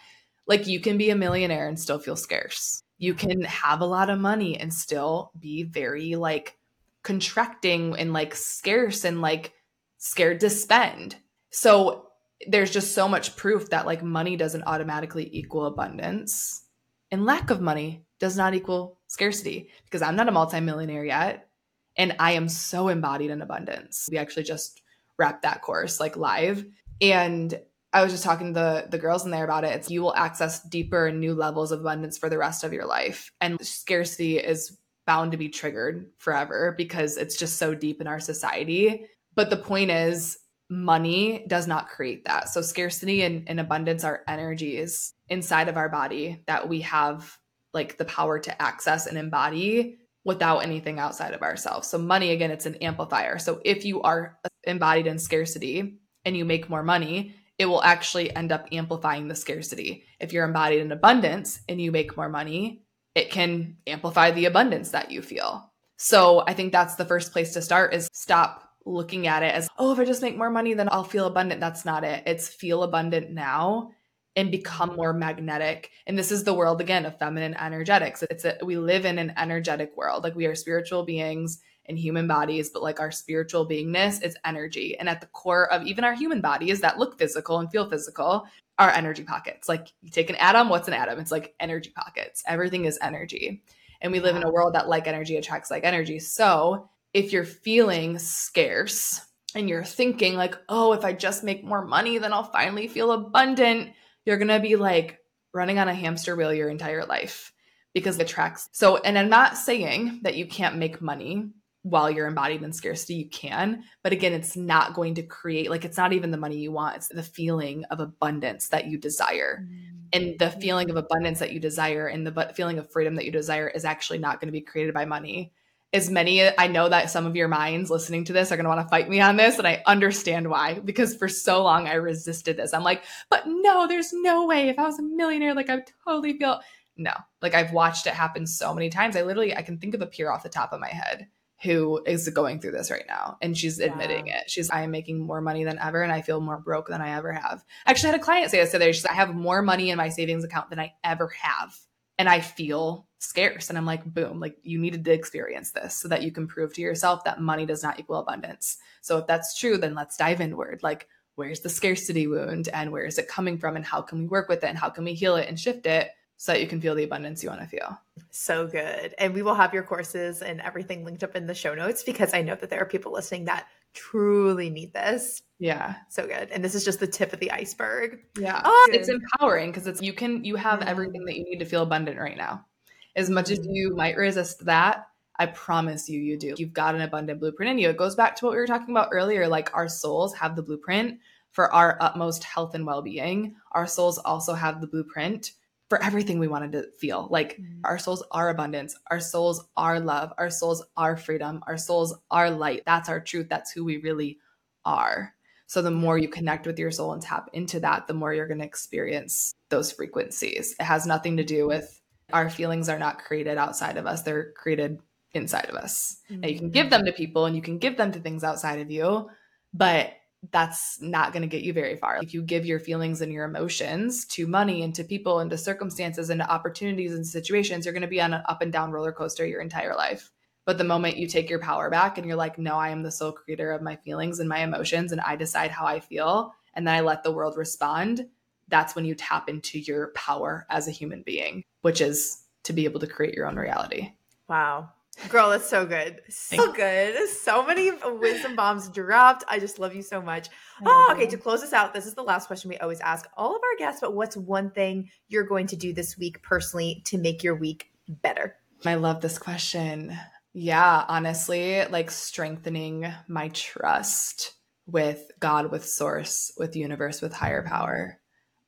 Like 0.47 0.67
you 0.67 0.81
can 0.81 0.99
be 0.99 1.11
a 1.11 1.17
millionaire 1.17 1.69
and 1.69 1.79
still 1.79 1.99
feel 1.99 2.17
scarce. 2.17 2.83
You 2.99 3.15
can 3.15 3.43
have 3.43 3.81
a 3.81 3.87
lot 3.87 4.11
of 4.11 4.19
money 4.19 4.59
and 4.59 4.73
still 4.73 5.31
be 5.39 5.65
very 5.65 6.15
like 6.15 6.57
contracting 7.03 7.97
and 7.99 8.13
like 8.13 8.35
scarce 8.35 9.05
and 9.05 9.21
like 9.21 9.53
scared 9.99 10.41
to 10.41 10.51
spend. 10.51 11.17
So 11.51 12.07
there's 12.47 12.71
just 12.71 12.95
so 12.95 13.09
much 13.09 13.37
proof 13.37 13.71
that 13.71 13.87
like 13.87 14.03
money 14.03 14.37
doesn't 14.37 14.65
automatically 14.65 15.29
equal 15.33 15.67
abundance 15.67 16.65
and 17.11 17.25
lack 17.25 17.51
of 17.51 17.61
money 17.61 18.05
does 18.19 18.37
not 18.37 18.55
equal 18.55 18.99
scarcity 19.07 19.71
because 19.85 20.03
I'm 20.03 20.17
not 20.17 20.29
a 20.29 20.33
multimillionaire 20.33 21.05
yet 21.05 21.49
and 21.97 22.17
I 22.19 22.33
am 22.33 22.49
so 22.49 22.89
embodied 22.89 23.31
in 23.31 23.43
abundance. 23.43 24.09
We 24.11 24.19
actually 24.19 24.45
just 24.45 24.81
wrapped 25.19 25.43
that 25.43 25.63
course 25.63 26.01
like 26.01 26.17
live 26.17 26.65
and 27.01 27.55
I 27.93 28.03
was 28.03 28.13
just 28.13 28.25
talking 28.25 28.55
to 28.55 28.61
the 28.61 28.87
the 28.91 28.99
girls 28.99 29.25
in 29.25 29.31
there 29.31 29.45
about 29.45 29.65
it. 29.65 29.75
It's 29.75 29.91
you 29.91 30.03
will 30.03 30.15
access 30.15 30.63
deeper 30.63 31.07
and 31.07 31.21
new 31.21 31.35
levels 31.35 31.73
of 31.73 31.81
abundance 31.81 32.17
for 32.17 32.31
the 32.31 32.39
rest 32.39 32.65
of 32.65 32.73
your 32.73 32.87
life. 32.87 33.31
And 33.41 33.65
scarcity 33.65 34.39
is 34.39 34.79
bound 35.07 35.33
to 35.33 35.39
be 35.39 35.49
triggered 35.49 36.11
forever 36.19 36.75
because 36.77 37.17
it's 37.17 37.37
just 37.37 37.57
so 37.57 37.75
deep 37.75 38.01
in 38.01 38.07
our 38.07 38.21
society. 38.21 39.07
But 39.35 39.51
the 39.51 39.57
point 39.57 39.91
is 39.91 40.39
money 40.71 41.45
does 41.49 41.67
not 41.67 41.89
create 41.89 42.25
that. 42.25 42.49
So 42.49 42.63
scarcity 42.63 43.23
and, 43.23 43.49
and 43.49 43.61
abundance 43.61 44.05
are 44.05 44.23
energies 44.27 45.13
inside 45.29 45.69
of 45.69 45.77
our 45.77 45.89
body 45.89 46.43
that 46.47 46.69
we 46.69 46.81
have 46.83 47.37
like 47.75 47.99
the 47.99 48.05
power 48.05 48.39
to 48.39 48.63
access 48.63 49.07
and 49.07 49.19
embody 49.19 49.99
without 50.25 50.59
anything 50.59 50.99
outside 50.99 51.35
of 51.35 51.43
ourselves. 51.43 51.89
So 51.89 51.99
money 51.99 52.31
again 52.31 52.51
it's 52.51 52.67
an 52.67 52.77
amplifier. 52.77 53.39
So 53.39 53.61
if 53.65 53.85
you 53.85 54.03
are 54.03 54.39
embodied 54.65 55.07
in 55.07 55.19
scarcity 55.19 55.99
and 56.25 56.37
you 56.37 56.45
make 56.45 56.71
more 56.71 56.83
money, 56.83 57.35
it 57.59 57.67
will 57.67 57.83
actually 57.83 58.35
end 58.35 58.53
up 58.53 58.69
amplifying 58.73 59.29
the 59.29 59.35
scarcity. 59.35 60.05
If 60.21 60.33
you're 60.33 60.45
embodied 60.45 60.81
in 60.81 60.93
abundance 60.93 61.61
and 61.69 61.81
you 61.81 61.93
make 61.93 62.17
more 62.17 62.29
money, 62.29 62.83
it 63.15 63.31
can 63.31 63.77
amplify 63.87 64.31
the 64.31 64.47
abundance 64.47 64.91
that 64.91 65.11
you 65.11 65.23
feel. 65.23 65.71
So 65.97 66.43
I 66.47 66.55
think 66.55 66.73
that's 66.73 66.97
the 66.97 67.05
first 67.05 67.33
place 67.33 67.53
to 67.55 67.63
start 67.63 67.95
is 67.95 68.09
stop 68.13 68.71
looking 68.85 69.27
at 69.27 69.43
it 69.43 69.55
as, 69.55 69.69
oh, 69.79 69.93
if 69.93 69.99
I 69.99 70.05
just 70.05 70.23
make 70.23 70.37
more 70.37 70.51
money, 70.51 70.75
then 70.75 70.89
I'll 70.91 71.05
feel 71.05 71.27
abundant. 71.27 71.61
That's 71.61 71.85
not 71.85 72.05
it. 72.05 72.25
It's 72.27 72.49
feel 72.49 72.83
abundant 72.83 73.31
now 73.31 73.93
and 74.35 74.51
become 74.51 74.97
more 74.97 75.13
magnetic. 75.13 75.91
And 76.07 76.19
this 76.19 76.33
is 76.33 76.45
the 76.45 76.55
world 76.55 76.81
again 76.81 77.05
of 77.05 77.19
feminine 77.19 77.55
energetics. 77.55 78.23
It's 78.25 78.45
a, 78.45 78.57
we 78.65 78.79
live 78.79 79.05
in 79.05 79.19
an 79.19 79.35
energetic 79.37 79.97
world. 79.97 80.25
Like 80.25 80.35
we 80.35 80.47
are 80.47 80.55
spiritual 80.55 81.05
beings 81.05 81.61
in 81.87 81.97
human 81.97 82.27
bodies, 82.27 82.71
but 82.71 82.83
like 82.83 83.01
our 83.01 83.11
spiritual 83.11 83.69
beingness 83.69 84.23
is 84.23 84.37
energy. 84.45 84.97
And 84.99 85.09
at 85.09 85.21
the 85.21 85.27
core 85.27 85.71
of 85.71 85.87
even 85.87 86.05
our 86.05 86.15
human 86.15 86.41
bodies 86.41 86.81
that 86.81 86.99
look 86.99 87.19
physical 87.19 87.59
and 87.59 87.71
feel 87.71 87.89
physical 87.89 88.45
are 88.79 88.91
energy 88.91 89.25
pockets. 89.25 89.69
Like 89.69 89.93
you 90.01 90.11
take 90.11 90.31
an 90.31 90.37
atom, 90.37 90.69
what's 90.69 90.89
an 90.89 90.95
atom? 90.95 91.19
It's 91.19 91.31
like 91.31 91.55
energy 91.61 91.91
pockets. 91.95 92.43
Everything 92.47 92.85
is 92.85 92.99
energy. 93.03 93.63
And 94.01 94.13
we 94.13 94.21
live 94.21 94.37
in 94.37 94.43
a 94.43 94.51
world 94.51 94.75
that 94.75 94.89
like 94.89 95.07
energy 95.07 95.37
attracts 95.37 95.71
like 95.71 95.85
energy. 95.85 96.19
So 96.19 96.89
if 97.15 97.33
you're 97.33 97.45
feeling 97.45 98.19
scarce 98.19 99.21
and 99.55 99.69
you're 99.69 99.85
thinking 99.85 100.35
like, 100.35 100.57
oh, 100.69 100.93
if 100.93 101.05
I 101.05 101.13
just 101.13 101.45
make 101.45 101.65
more 101.65 101.85
money, 101.85 102.19
then 102.19 102.33
I'll 102.33 102.45
finally 102.45 102.89
feel 102.89 103.13
abundant, 103.13 103.93
you're 104.25 104.39
going 104.39 104.49
to 104.49 104.61
be 104.61 104.77
like 104.77 105.19
running 105.53 105.79
on 105.79 105.89
a 105.89 105.95
hamster 105.95 106.35
wheel 106.35 106.55
your 106.55 106.71
entire 106.71 107.05
life 107.05 107.53
because 107.95 108.19
it 108.19 108.23
attracts. 108.23 108.69
So, 108.73 108.97
and 108.97 109.19
I'm 109.19 109.29
not 109.29 109.59
saying 109.59 110.21
that 110.23 110.37
you 110.37 110.47
can't 110.47 110.79
make 110.79 111.03
money 111.03 111.51
while 111.83 112.11
you're 112.11 112.29
embodied 112.29 112.63
in 112.63 112.73
scarcity, 112.73 113.15
you 113.15 113.29
can. 113.29 113.83
But 114.03 114.13
again, 114.13 114.33
it's 114.33 114.57
not 114.57 114.95
going 114.95 115.15
to 115.17 115.23
create, 115.23 115.69
like, 115.69 115.85
it's 115.85 115.97
not 115.97 116.13
even 116.13 116.31
the 116.31 116.37
money 116.37 116.57
you 116.59 116.73
want, 116.73 116.97
it's 116.97 117.09
the 117.09 117.23
feeling 117.23 117.85
of 117.85 118.01
abundance 118.01 118.69
that 118.69 118.87
you 118.87 118.99
desire. 118.99 119.63
Mm-hmm. 119.63 119.99
And 120.15 120.39
the 120.39 120.51
feeling 120.51 120.91
of 120.91 120.97
abundance 120.97 121.39
that 121.39 121.53
you 121.53 121.59
desire 121.59 122.07
and 122.07 122.27
the 122.27 122.53
feeling 122.55 122.79
of 122.79 122.91
freedom 122.91 123.17
that 123.17 123.25
you 123.25 123.33
desire 123.33 123.69
is 123.69 123.85
actually 123.85 124.19
not 124.19 124.41
going 124.41 124.49
to 124.49 124.53
be 124.53 124.61
created 124.61 124.95
by 124.95 125.07
money. 125.07 125.53
As 125.95 126.09
many, 126.09 126.43
I 126.57 126.69
know 126.69 126.89
that 126.89 127.11
some 127.11 127.27
of 127.27 127.37
your 127.37 127.49
minds 127.49 127.91
listening 127.91 128.25
to 128.25 128.33
this 128.33 128.51
are 128.51 128.57
going 128.57 128.65
to 128.65 128.71
want 128.71 128.81
to 128.81 128.89
fight 128.89 129.09
me 129.09 129.21
on 129.21 129.37
this, 129.37 129.59
and 129.59 129.67
I 129.67 129.83
understand 129.87 130.49
why, 130.49 130.79
because 130.79 131.17
for 131.17 131.29
so 131.29 131.63
long 131.63 131.87
I 131.87 131.95
resisted 131.95 132.57
this. 132.57 132.73
I'm 132.73 132.83
like, 132.83 133.03
but 133.29 133.43
no, 133.47 133.87
there's 133.87 134.13
no 134.13 134.47
way. 134.47 134.69
If 134.69 134.79
I 134.79 134.85
was 134.85 134.99
a 134.99 135.03
millionaire, 135.03 135.55
like, 135.55 135.69
I 135.69 135.77
would 135.77 135.91
totally 136.05 136.39
feel 136.39 136.61
no. 136.97 137.13
Like, 137.43 137.55
I've 137.55 137.73
watched 137.73 138.07
it 138.07 138.15
happen 138.15 138.47
so 138.47 138.73
many 138.73 138.89
times. 138.89 139.17
I 139.17 139.23
literally, 139.23 139.55
I 139.55 139.63
can 139.63 139.79
think 139.79 139.95
of 139.95 140.01
a 140.01 140.07
peer 140.07 140.31
off 140.31 140.43
the 140.43 140.49
top 140.49 140.73
of 140.73 140.81
my 140.81 140.89
head 140.89 141.27
who 141.63 142.03
is 142.07 142.29
going 142.29 142.61
through 142.61 142.73
this 142.73 142.91
right 142.91 143.05
now 143.07 143.37
and 143.41 143.57
she's 143.57 143.79
admitting 143.79 144.27
it. 144.27 144.51
She's 144.51 144.71
I 144.71 144.83
am 144.83 144.91
making 144.91 145.21
more 145.21 145.41
money 145.41 145.65
than 145.65 145.79
ever 145.79 146.03
and 146.03 146.13
I 146.13 146.23
feel 146.23 146.41
more 146.41 146.59
broke 146.59 146.89
than 146.89 147.01
I 147.01 147.17
ever 147.17 147.33
have. 147.33 147.65
Actually 147.87 148.09
I 148.09 148.13
had 148.13 148.21
a 148.21 148.25
client 148.25 148.51
say 148.51 148.61
this 148.61 148.73
today. 148.73 148.93
She's 148.93 149.07
I 149.07 149.13
have 149.13 149.35
more 149.35 149.63
money 149.63 149.91
in 149.91 149.97
my 149.97 150.09
savings 150.09 150.45
account 150.45 150.71
than 150.71 150.81
I 150.81 150.95
ever 151.05 151.29
have. 151.29 151.75
And 152.19 152.29
I 152.29 152.41
feel 152.41 153.07
scarce. 153.19 153.69
And 153.69 153.79
I'm 153.79 153.87
like, 153.87 154.05
boom, 154.05 154.39
like 154.39 154.57
you 154.63 154.79
needed 154.79 155.05
to 155.05 155.13
experience 155.13 155.71
this 155.71 155.97
so 155.97 156.09
that 156.09 156.23
you 156.23 156.33
can 156.33 156.47
prove 156.47 156.75
to 156.75 156.81
yourself 156.81 157.25
that 157.25 157.41
money 157.41 157.65
does 157.65 157.83
not 157.83 157.99
equal 157.99 158.19
abundance. 158.19 158.79
So 159.01 159.19
if 159.19 159.27
that's 159.27 159.59
true, 159.59 159.79
then 159.79 159.95
let's 159.95 160.17
dive 160.17 160.41
inward. 160.41 160.81
Like, 160.83 161.09
where's 161.37 161.61
the 161.61 161.69
scarcity 161.69 162.27
wound 162.27 162.69
and 162.69 162.93
where 162.93 163.07
is 163.07 163.19
it 163.19 163.29
coming 163.29 163.59
from 163.59 163.77
and 163.77 163.85
how 163.85 164.03
can 164.03 164.19
we 164.19 164.27
work 164.27 164.49
with 164.49 164.63
it 164.63 164.69
and 164.69 164.79
how 164.79 164.91
can 164.91 165.05
we 165.05 165.15
heal 165.15 165.37
it 165.37 165.49
and 165.49 165.59
shift 165.59 165.87
it 165.87 166.11
so 166.43 166.51
that 166.51 166.61
you 166.61 166.67
can 166.67 166.81
feel 166.81 166.97
the 166.97 167.05
abundance 167.05 167.41
you 167.41 167.49
want 167.49 167.61
to 167.61 167.69
feel. 167.69 167.97
So 168.31 168.67
good. 168.67 169.15
And 169.17 169.33
we 169.33 169.43
will 169.43 169.55
have 169.55 169.73
your 169.73 169.85
courses 169.85 170.43
and 170.43 170.61
everything 170.61 171.05
linked 171.05 171.23
up 171.23 171.37
in 171.37 171.47
the 171.47 171.55
show 171.55 171.73
notes 171.73 172.03
because 172.03 172.35
I 172.35 172.43
know 172.43 172.57
that 172.57 172.69
there 172.69 172.83
are 172.83 172.85
people 172.85 173.13
listening 173.13 173.45
that 173.45 173.69
truly 173.95 174.69
need 174.69 174.93
this. 174.93 175.43
Yeah. 175.61 175.95
So 176.09 176.27
good. 176.27 176.51
And 176.51 176.65
this 176.65 176.75
is 176.75 176.85
just 176.85 176.99
the 176.99 177.07
tip 177.07 177.33
of 177.33 177.39
the 177.39 177.53
iceberg. 177.53 178.25
Yeah. 178.37 178.61
Oh, 178.65 178.89
it's 178.93 179.09
empowering 179.09 179.71
because 179.71 179.87
it's 179.87 180.03
you 180.03 180.13
can 180.13 180.45
you 180.45 180.57
have 180.57 180.83
everything 180.83 181.25
that 181.27 181.37
you 181.37 181.45
need 181.45 181.61
to 181.61 181.65
feel 181.65 181.85
abundant 181.85 182.19
right 182.19 182.37
now. 182.37 182.67
As 183.15 183.31
much 183.31 183.49
as 183.53 183.61
mm-hmm. 183.61 183.71
you 183.71 183.95
might 183.95 184.17
resist 184.17 184.65
that, 184.65 185.07
I 185.39 185.47
promise 185.47 186.09
you 186.09 186.19
you 186.19 186.37
do. 186.37 186.57
You've 186.59 186.73
got 186.73 186.97
an 186.97 187.03
abundant 187.03 187.39
blueprint 187.39 187.71
in 187.71 187.79
you. 187.79 187.89
It 187.89 187.97
goes 187.97 188.17
back 188.17 188.35
to 188.35 188.47
what 188.47 188.51
we 188.51 188.59
were 188.59 188.67
talking 188.67 188.91
about 188.93 189.11
earlier 189.13 189.47
like 189.47 189.71
our 189.77 189.89
souls 189.89 190.35
have 190.35 190.57
the 190.57 190.63
blueprint 190.65 191.21
for 191.53 191.73
our 191.73 191.97
utmost 192.01 192.43
health 192.43 192.75
and 192.75 192.85
well-being. 192.85 193.55
Our 193.71 193.87
souls 193.87 194.19
also 194.19 194.55
have 194.55 194.81
the 194.81 194.89
blueprint 194.89 195.53
for 195.93 196.03
everything 196.03 196.39
we 196.39 196.49
wanted 196.49 196.73
to 196.73 196.87
feel. 196.97 197.29
Like 197.31 197.59
mm. 197.59 197.67
our 197.85 197.99
souls 197.99 198.25
are 198.31 198.49
abundance, 198.49 198.97
our 199.11 199.21
souls 199.21 199.69
are 199.77 200.01
love, 200.01 200.33
our 200.39 200.49
souls 200.49 200.83
are 200.97 201.19
freedom, 201.19 201.63
our 201.67 201.77
souls 201.77 202.15
are 202.31 202.51
light. 202.51 202.85
That's 202.87 203.11
our 203.11 203.21
truth. 203.21 203.49
That's 203.51 203.73
who 203.73 203.85
we 203.85 203.99
really 203.99 204.39
are. 204.87 205.35
So 205.67 205.83
the 205.83 205.91
more 205.91 206.17
you 206.17 206.29
connect 206.29 206.67
with 206.67 206.79
your 206.79 206.91
soul 206.91 207.13
and 207.13 207.21
tap 207.21 207.51
into 207.53 207.79
that, 207.81 208.07
the 208.07 208.15
more 208.15 208.33
you're 208.33 208.49
going 208.49 208.61
to 208.61 208.65
experience 208.65 209.55
those 209.69 209.93
frequencies. 209.93 210.75
It 210.81 210.85
has 210.85 211.07
nothing 211.07 211.37
to 211.37 211.45
do 211.45 211.67
with 211.67 212.01
our 212.33 212.49
feelings 212.49 212.89
are 212.89 212.99
not 212.99 213.19
created 213.19 213.59
outside 213.59 213.99
of 213.99 214.07
us, 214.07 214.23
they're 214.23 214.53
created 214.53 214.99
inside 215.35 215.69
of 215.69 215.75
us. 215.75 216.17
Mm-hmm. 216.31 216.41
Now 216.41 216.49
you 216.49 216.59
can 216.59 216.71
give 216.71 216.89
them 216.89 217.05
to 217.05 217.13
people 217.13 217.45
and 217.45 217.55
you 217.55 217.61
can 217.61 217.77
give 217.77 217.99
them 217.99 218.13
to 218.13 218.19
things 218.19 218.45
outside 218.45 218.81
of 218.81 218.91
you, 218.91 219.29
but 219.75 220.15
that's 220.51 221.01
not 221.01 221.33
going 221.33 221.43
to 221.43 221.49
get 221.49 221.63
you 221.63 221.73
very 221.73 221.97
far. 221.97 222.19
If 222.23 222.35
you 222.35 222.43
give 222.43 222.67
your 222.67 222.81
feelings 222.81 223.21
and 223.21 223.33
your 223.33 223.45
emotions 223.45 224.25
to 224.27 224.47
money 224.47 224.83
and 224.83 224.95
to 224.97 225.05
people 225.05 225.39
and 225.39 225.51
to 225.51 225.57
circumstances 225.57 226.31
and 226.31 226.41
to 226.41 226.51
opportunities 226.51 227.15
and 227.15 227.27
situations, 227.27 227.87
you're 227.87 227.93
going 227.95 228.03
to 228.03 228.09
be 228.09 228.21
on 228.21 228.35
an 228.35 228.43
up 228.49 228.61
and 228.61 228.73
down 228.73 228.91
roller 228.91 229.13
coaster 229.13 229.47
your 229.47 229.61
entire 229.61 229.95
life. 229.95 230.31
But 230.65 230.79
the 230.79 230.85
moment 230.85 231.17
you 231.17 231.27
take 231.27 231.49
your 231.49 231.59
power 231.59 231.91
back 231.91 232.19
and 232.19 232.27
you're 232.27 232.37
like, 232.37 232.59
no, 232.59 232.75
I 232.75 232.91
am 232.91 233.03
the 233.03 233.11
sole 233.11 233.33
creator 233.33 233.73
of 233.73 233.83
my 233.83 233.97
feelings 233.97 234.41
and 234.41 234.49
my 234.49 234.61
emotions, 234.61 235.13
and 235.13 235.21
I 235.21 235.37
decide 235.37 235.71
how 235.71 235.87
I 235.87 236.01
feel, 236.01 236.53
and 236.75 236.87
then 236.87 236.95
I 236.95 237.01
let 237.01 237.23
the 237.23 237.33
world 237.33 237.57
respond, 237.57 238.29
that's 238.69 238.95
when 238.95 239.05
you 239.05 239.15
tap 239.15 239.49
into 239.49 239.79
your 239.81 240.13
power 240.15 240.67
as 240.71 240.89
a 240.89 240.93
human 240.93 241.23
being, 241.23 241.65
which 241.83 242.01
is 242.01 242.45
to 242.63 242.73
be 242.73 242.85
able 242.85 243.01
to 243.01 243.07
create 243.07 243.35
your 243.35 243.49
own 243.49 243.57
reality. 243.57 244.13
Wow. 244.49 244.91
Girl, 245.29 245.51
that's 245.51 245.69
so 245.69 245.87
good. 245.87 246.21
So 246.29 246.73
good. 246.73 247.29
So 247.29 247.65
many 247.65 247.91
wisdom 248.05 248.57
bombs 248.57 248.89
dropped. 248.89 249.45
I 249.47 249.59
just 249.59 249.79
love 249.79 249.95
you 249.95 250.03
so 250.03 250.21
much. 250.21 250.49
Oh, 250.85 251.07
ah, 251.09 251.15
okay. 251.15 251.27
To 251.27 251.37
close 251.37 251.63
us 251.63 251.73
out, 251.73 251.95
this 251.95 252.07
is 252.07 252.15
the 252.15 252.23
last 252.23 252.47
question 252.47 252.71
we 252.71 252.79
always 252.79 253.01
ask 253.01 253.27
all 253.37 253.55
of 253.55 253.63
our 253.63 253.79
guests. 253.79 254.01
But 254.01 254.15
what's 254.15 254.37
one 254.37 254.71
thing 254.71 255.11
you're 255.29 255.45
going 255.45 255.67
to 255.69 255.77
do 255.77 255.93
this 255.93 256.19
week 256.19 256.43
personally 256.43 257.03
to 257.07 257.19
make 257.19 257.43
your 257.43 257.55
week 257.55 257.91
better? 258.09 258.57
I 258.85 258.95
love 258.95 259.21
this 259.21 259.39
question. 259.39 260.17
Yeah, 260.55 261.05
honestly, 261.09 261.85
like 261.87 262.11
strengthening 262.11 263.13
my 263.29 263.49
trust 263.49 264.55
with 264.87 265.31
God, 265.41 265.71
with 265.71 265.87
source, 265.87 266.53
with 266.59 266.77
universe, 266.77 267.23
with 267.23 267.33
higher 267.33 267.63
power. 267.63 268.19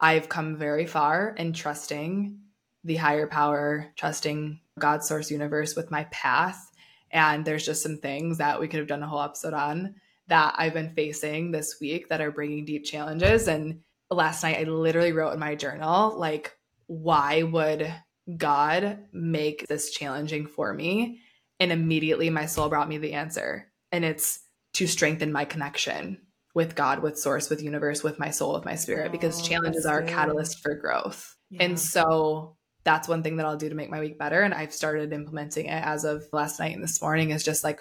I've 0.01 0.29
come 0.29 0.57
very 0.57 0.87
far 0.87 1.35
in 1.37 1.53
trusting 1.53 2.39
the 2.85 2.97
higher 2.97 3.27
power, 3.27 3.93
trusting 3.97 4.61
God 4.79 5.05
source 5.05 5.31
universe 5.31 5.77
with 5.77 5.91
my 5.91 6.05
path. 6.05 6.71
And 7.11 7.45
there's 7.45 7.65
just 7.65 7.83
some 7.83 7.99
things 7.99 8.39
that 8.39 8.61
we 8.61 8.69
could 8.69 8.79
have 8.79 8.89
done 8.89 9.03
a 9.03 9.07
whole 9.07 9.23
episode 9.23 9.55
on 9.55 9.95
that 10.27 10.55
I've 10.57 10.75
been 10.75 10.95
facing 10.95 11.51
this 11.51 11.77
week 11.81 12.09
that 12.09 12.21
are 12.21 12.31
bringing 12.31 12.65
deep 12.65 12.85
challenges. 12.85 13.47
And 13.47 13.81
last 14.11 14.43
night, 14.43 14.59
I 14.59 14.65
literally 14.65 15.13
wrote 15.13 15.33
in 15.33 15.39
my 15.39 15.55
journal, 15.55 16.19
like, 16.19 16.57
why 16.87 17.43
would 17.43 17.93
God 18.37 18.99
make 19.13 19.67
this 19.69 19.91
challenging 19.91 20.47
for 20.47 20.73
me? 20.73 21.21
And 21.61 21.71
immediately 21.71 22.31
my 22.31 22.47
soul 22.47 22.69
brought 22.69 22.89
me 22.89 22.99
the 22.99 23.13
answer. 23.13 23.71
And 23.93 24.05
it's 24.05 24.41
to 24.75 24.87
strengthen 24.87 25.31
my 25.31 25.45
connection 25.45 26.19
with 26.55 26.75
God, 26.75 27.01
with 27.01 27.19
source, 27.19 27.51
with 27.51 27.63
universe, 27.63 28.03
with 28.03 28.19
my 28.19 28.31
soul, 28.31 28.55
with 28.55 28.65
my 28.65 28.77
spirit, 28.77 29.13
because 29.13 29.41
oh, 29.41 29.45
challenges 29.45 29.87
are 29.87 30.01
a 30.01 30.07
catalyst 30.07 30.63
for 30.63 30.75
growth. 30.75 31.37
Yeah. 31.51 31.65
And 31.65 31.79
so 31.79 32.54
that's 32.85 33.09
one 33.09 33.23
thing 33.23 33.37
that 33.37 33.47
I'll 33.47 33.57
do 33.57 33.69
to 33.69 33.75
make 33.75 33.91
my 33.91 34.01
week 34.01 34.19
better. 34.19 34.43
And 34.43 34.55
I've 34.55 34.73
started 34.73 35.13
implementing 35.13 35.67
it 35.67 35.83
as 35.85 36.05
of 36.05 36.25
last 36.33 36.61
night 36.61 36.75
and 36.75 36.83
this 36.83 37.01
morning 37.01 37.31
is 37.31 37.43
just 37.43 37.65
like 37.65 37.81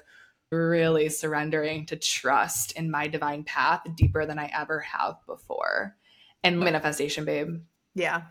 really 0.52 1.10
surrendering 1.10 1.86
to 1.88 1.96
trust 1.96 2.74
in 2.74 2.90
my 2.90 3.08
divine 3.08 3.44
path 3.44 3.82
deeper 3.96 4.26
than 4.26 4.40
I 4.40 4.52
ever 4.58 4.80
have 4.80 5.16
before. 5.28 5.96
And 6.44 6.60
manifestation, 6.60 7.26
babe. 7.26 7.62
Yeah. 7.96 8.24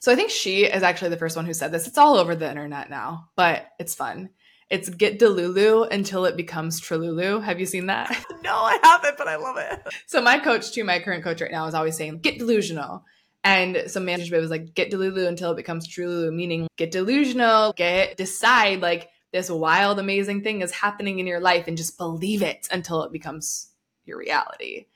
So 0.00 0.12
I 0.12 0.14
think 0.14 0.30
she 0.30 0.64
is 0.64 0.82
actually 0.82 1.10
the 1.10 1.16
first 1.16 1.36
one 1.36 1.46
who 1.46 1.54
said 1.54 1.72
this. 1.72 1.86
It's 1.86 1.98
all 1.98 2.16
over 2.16 2.34
the 2.34 2.48
internet 2.48 2.90
now, 2.90 3.28
but 3.36 3.66
it's 3.78 3.94
fun. 3.94 4.30
It's 4.68 4.88
get 4.88 5.20
Delulu 5.20 5.90
until 5.90 6.24
it 6.24 6.36
becomes 6.36 6.80
Trululu. 6.80 7.42
Have 7.42 7.60
you 7.60 7.66
seen 7.66 7.86
that? 7.86 8.10
no, 8.42 8.52
I 8.52 8.78
haven't, 8.82 9.16
but 9.16 9.28
I 9.28 9.36
love 9.36 9.56
it. 9.58 9.80
So 10.06 10.20
my 10.20 10.38
coach, 10.38 10.72
too, 10.72 10.82
my 10.82 10.98
current 10.98 11.22
coach 11.22 11.40
right 11.40 11.52
now, 11.52 11.66
is 11.66 11.74
always 11.74 11.96
saying, 11.96 12.18
get 12.18 12.38
delusional. 12.38 13.04
And 13.46 13.84
some 13.86 14.04
management 14.04 14.40
was 14.40 14.50
like, 14.50 14.74
get 14.74 14.90
Delulu 14.90 15.28
until 15.28 15.52
it 15.52 15.56
becomes 15.56 15.86
Trululu, 15.86 16.34
meaning 16.34 16.66
get 16.76 16.90
delusional, 16.90 17.72
get 17.74 18.16
decide 18.16 18.82
like 18.82 19.08
this 19.32 19.48
wild, 19.48 20.00
amazing 20.00 20.42
thing 20.42 20.62
is 20.62 20.72
happening 20.72 21.20
in 21.20 21.28
your 21.28 21.38
life 21.38 21.68
and 21.68 21.76
just 21.76 21.96
believe 21.96 22.42
it 22.42 22.66
until 22.72 23.04
it 23.04 23.12
becomes 23.12 23.70
your 24.04 24.18
reality. 24.18 24.86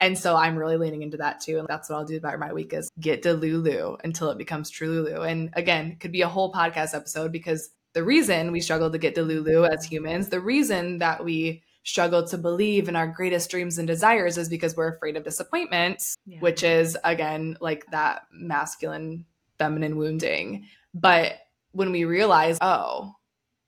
And 0.00 0.18
so 0.18 0.34
I'm 0.34 0.56
really 0.56 0.76
leaning 0.76 1.02
into 1.02 1.18
that 1.18 1.40
too. 1.40 1.60
And 1.60 1.68
that's 1.68 1.88
what 1.88 1.98
I'll 1.98 2.04
do 2.04 2.16
about 2.16 2.40
my 2.40 2.52
week 2.52 2.72
is 2.72 2.90
get 2.98 3.22
Delulu 3.22 3.98
until 4.02 4.30
it 4.30 4.38
becomes 4.38 4.72
Trululu. 4.72 5.30
And 5.30 5.50
again, 5.52 5.94
could 6.00 6.10
be 6.10 6.22
a 6.22 6.28
whole 6.28 6.52
podcast 6.52 6.96
episode 6.96 7.30
because 7.30 7.70
the 7.92 8.02
reason 8.02 8.50
we 8.50 8.60
struggle 8.60 8.90
to 8.90 8.98
get 8.98 9.14
Delulu 9.14 9.68
as 9.68 9.84
humans, 9.84 10.30
the 10.30 10.40
reason 10.40 10.98
that 10.98 11.24
we 11.24 11.62
struggle 11.84 12.26
to 12.26 12.38
believe 12.38 12.88
in 12.88 12.96
our 12.96 13.06
greatest 13.06 13.50
dreams 13.50 13.78
and 13.78 13.86
desires 13.86 14.38
is 14.38 14.48
because 14.48 14.76
we're 14.76 14.94
afraid 14.94 15.16
of 15.16 15.24
disappointment, 15.24 16.02
yeah. 16.26 16.38
which 16.40 16.62
is 16.62 16.96
again 17.04 17.56
like 17.60 17.84
that 17.90 18.22
masculine 18.32 19.24
feminine 19.58 19.96
wounding. 19.96 20.66
But 20.94 21.38
when 21.72 21.92
we 21.92 22.04
realize, 22.04 22.58
oh, 22.60 23.12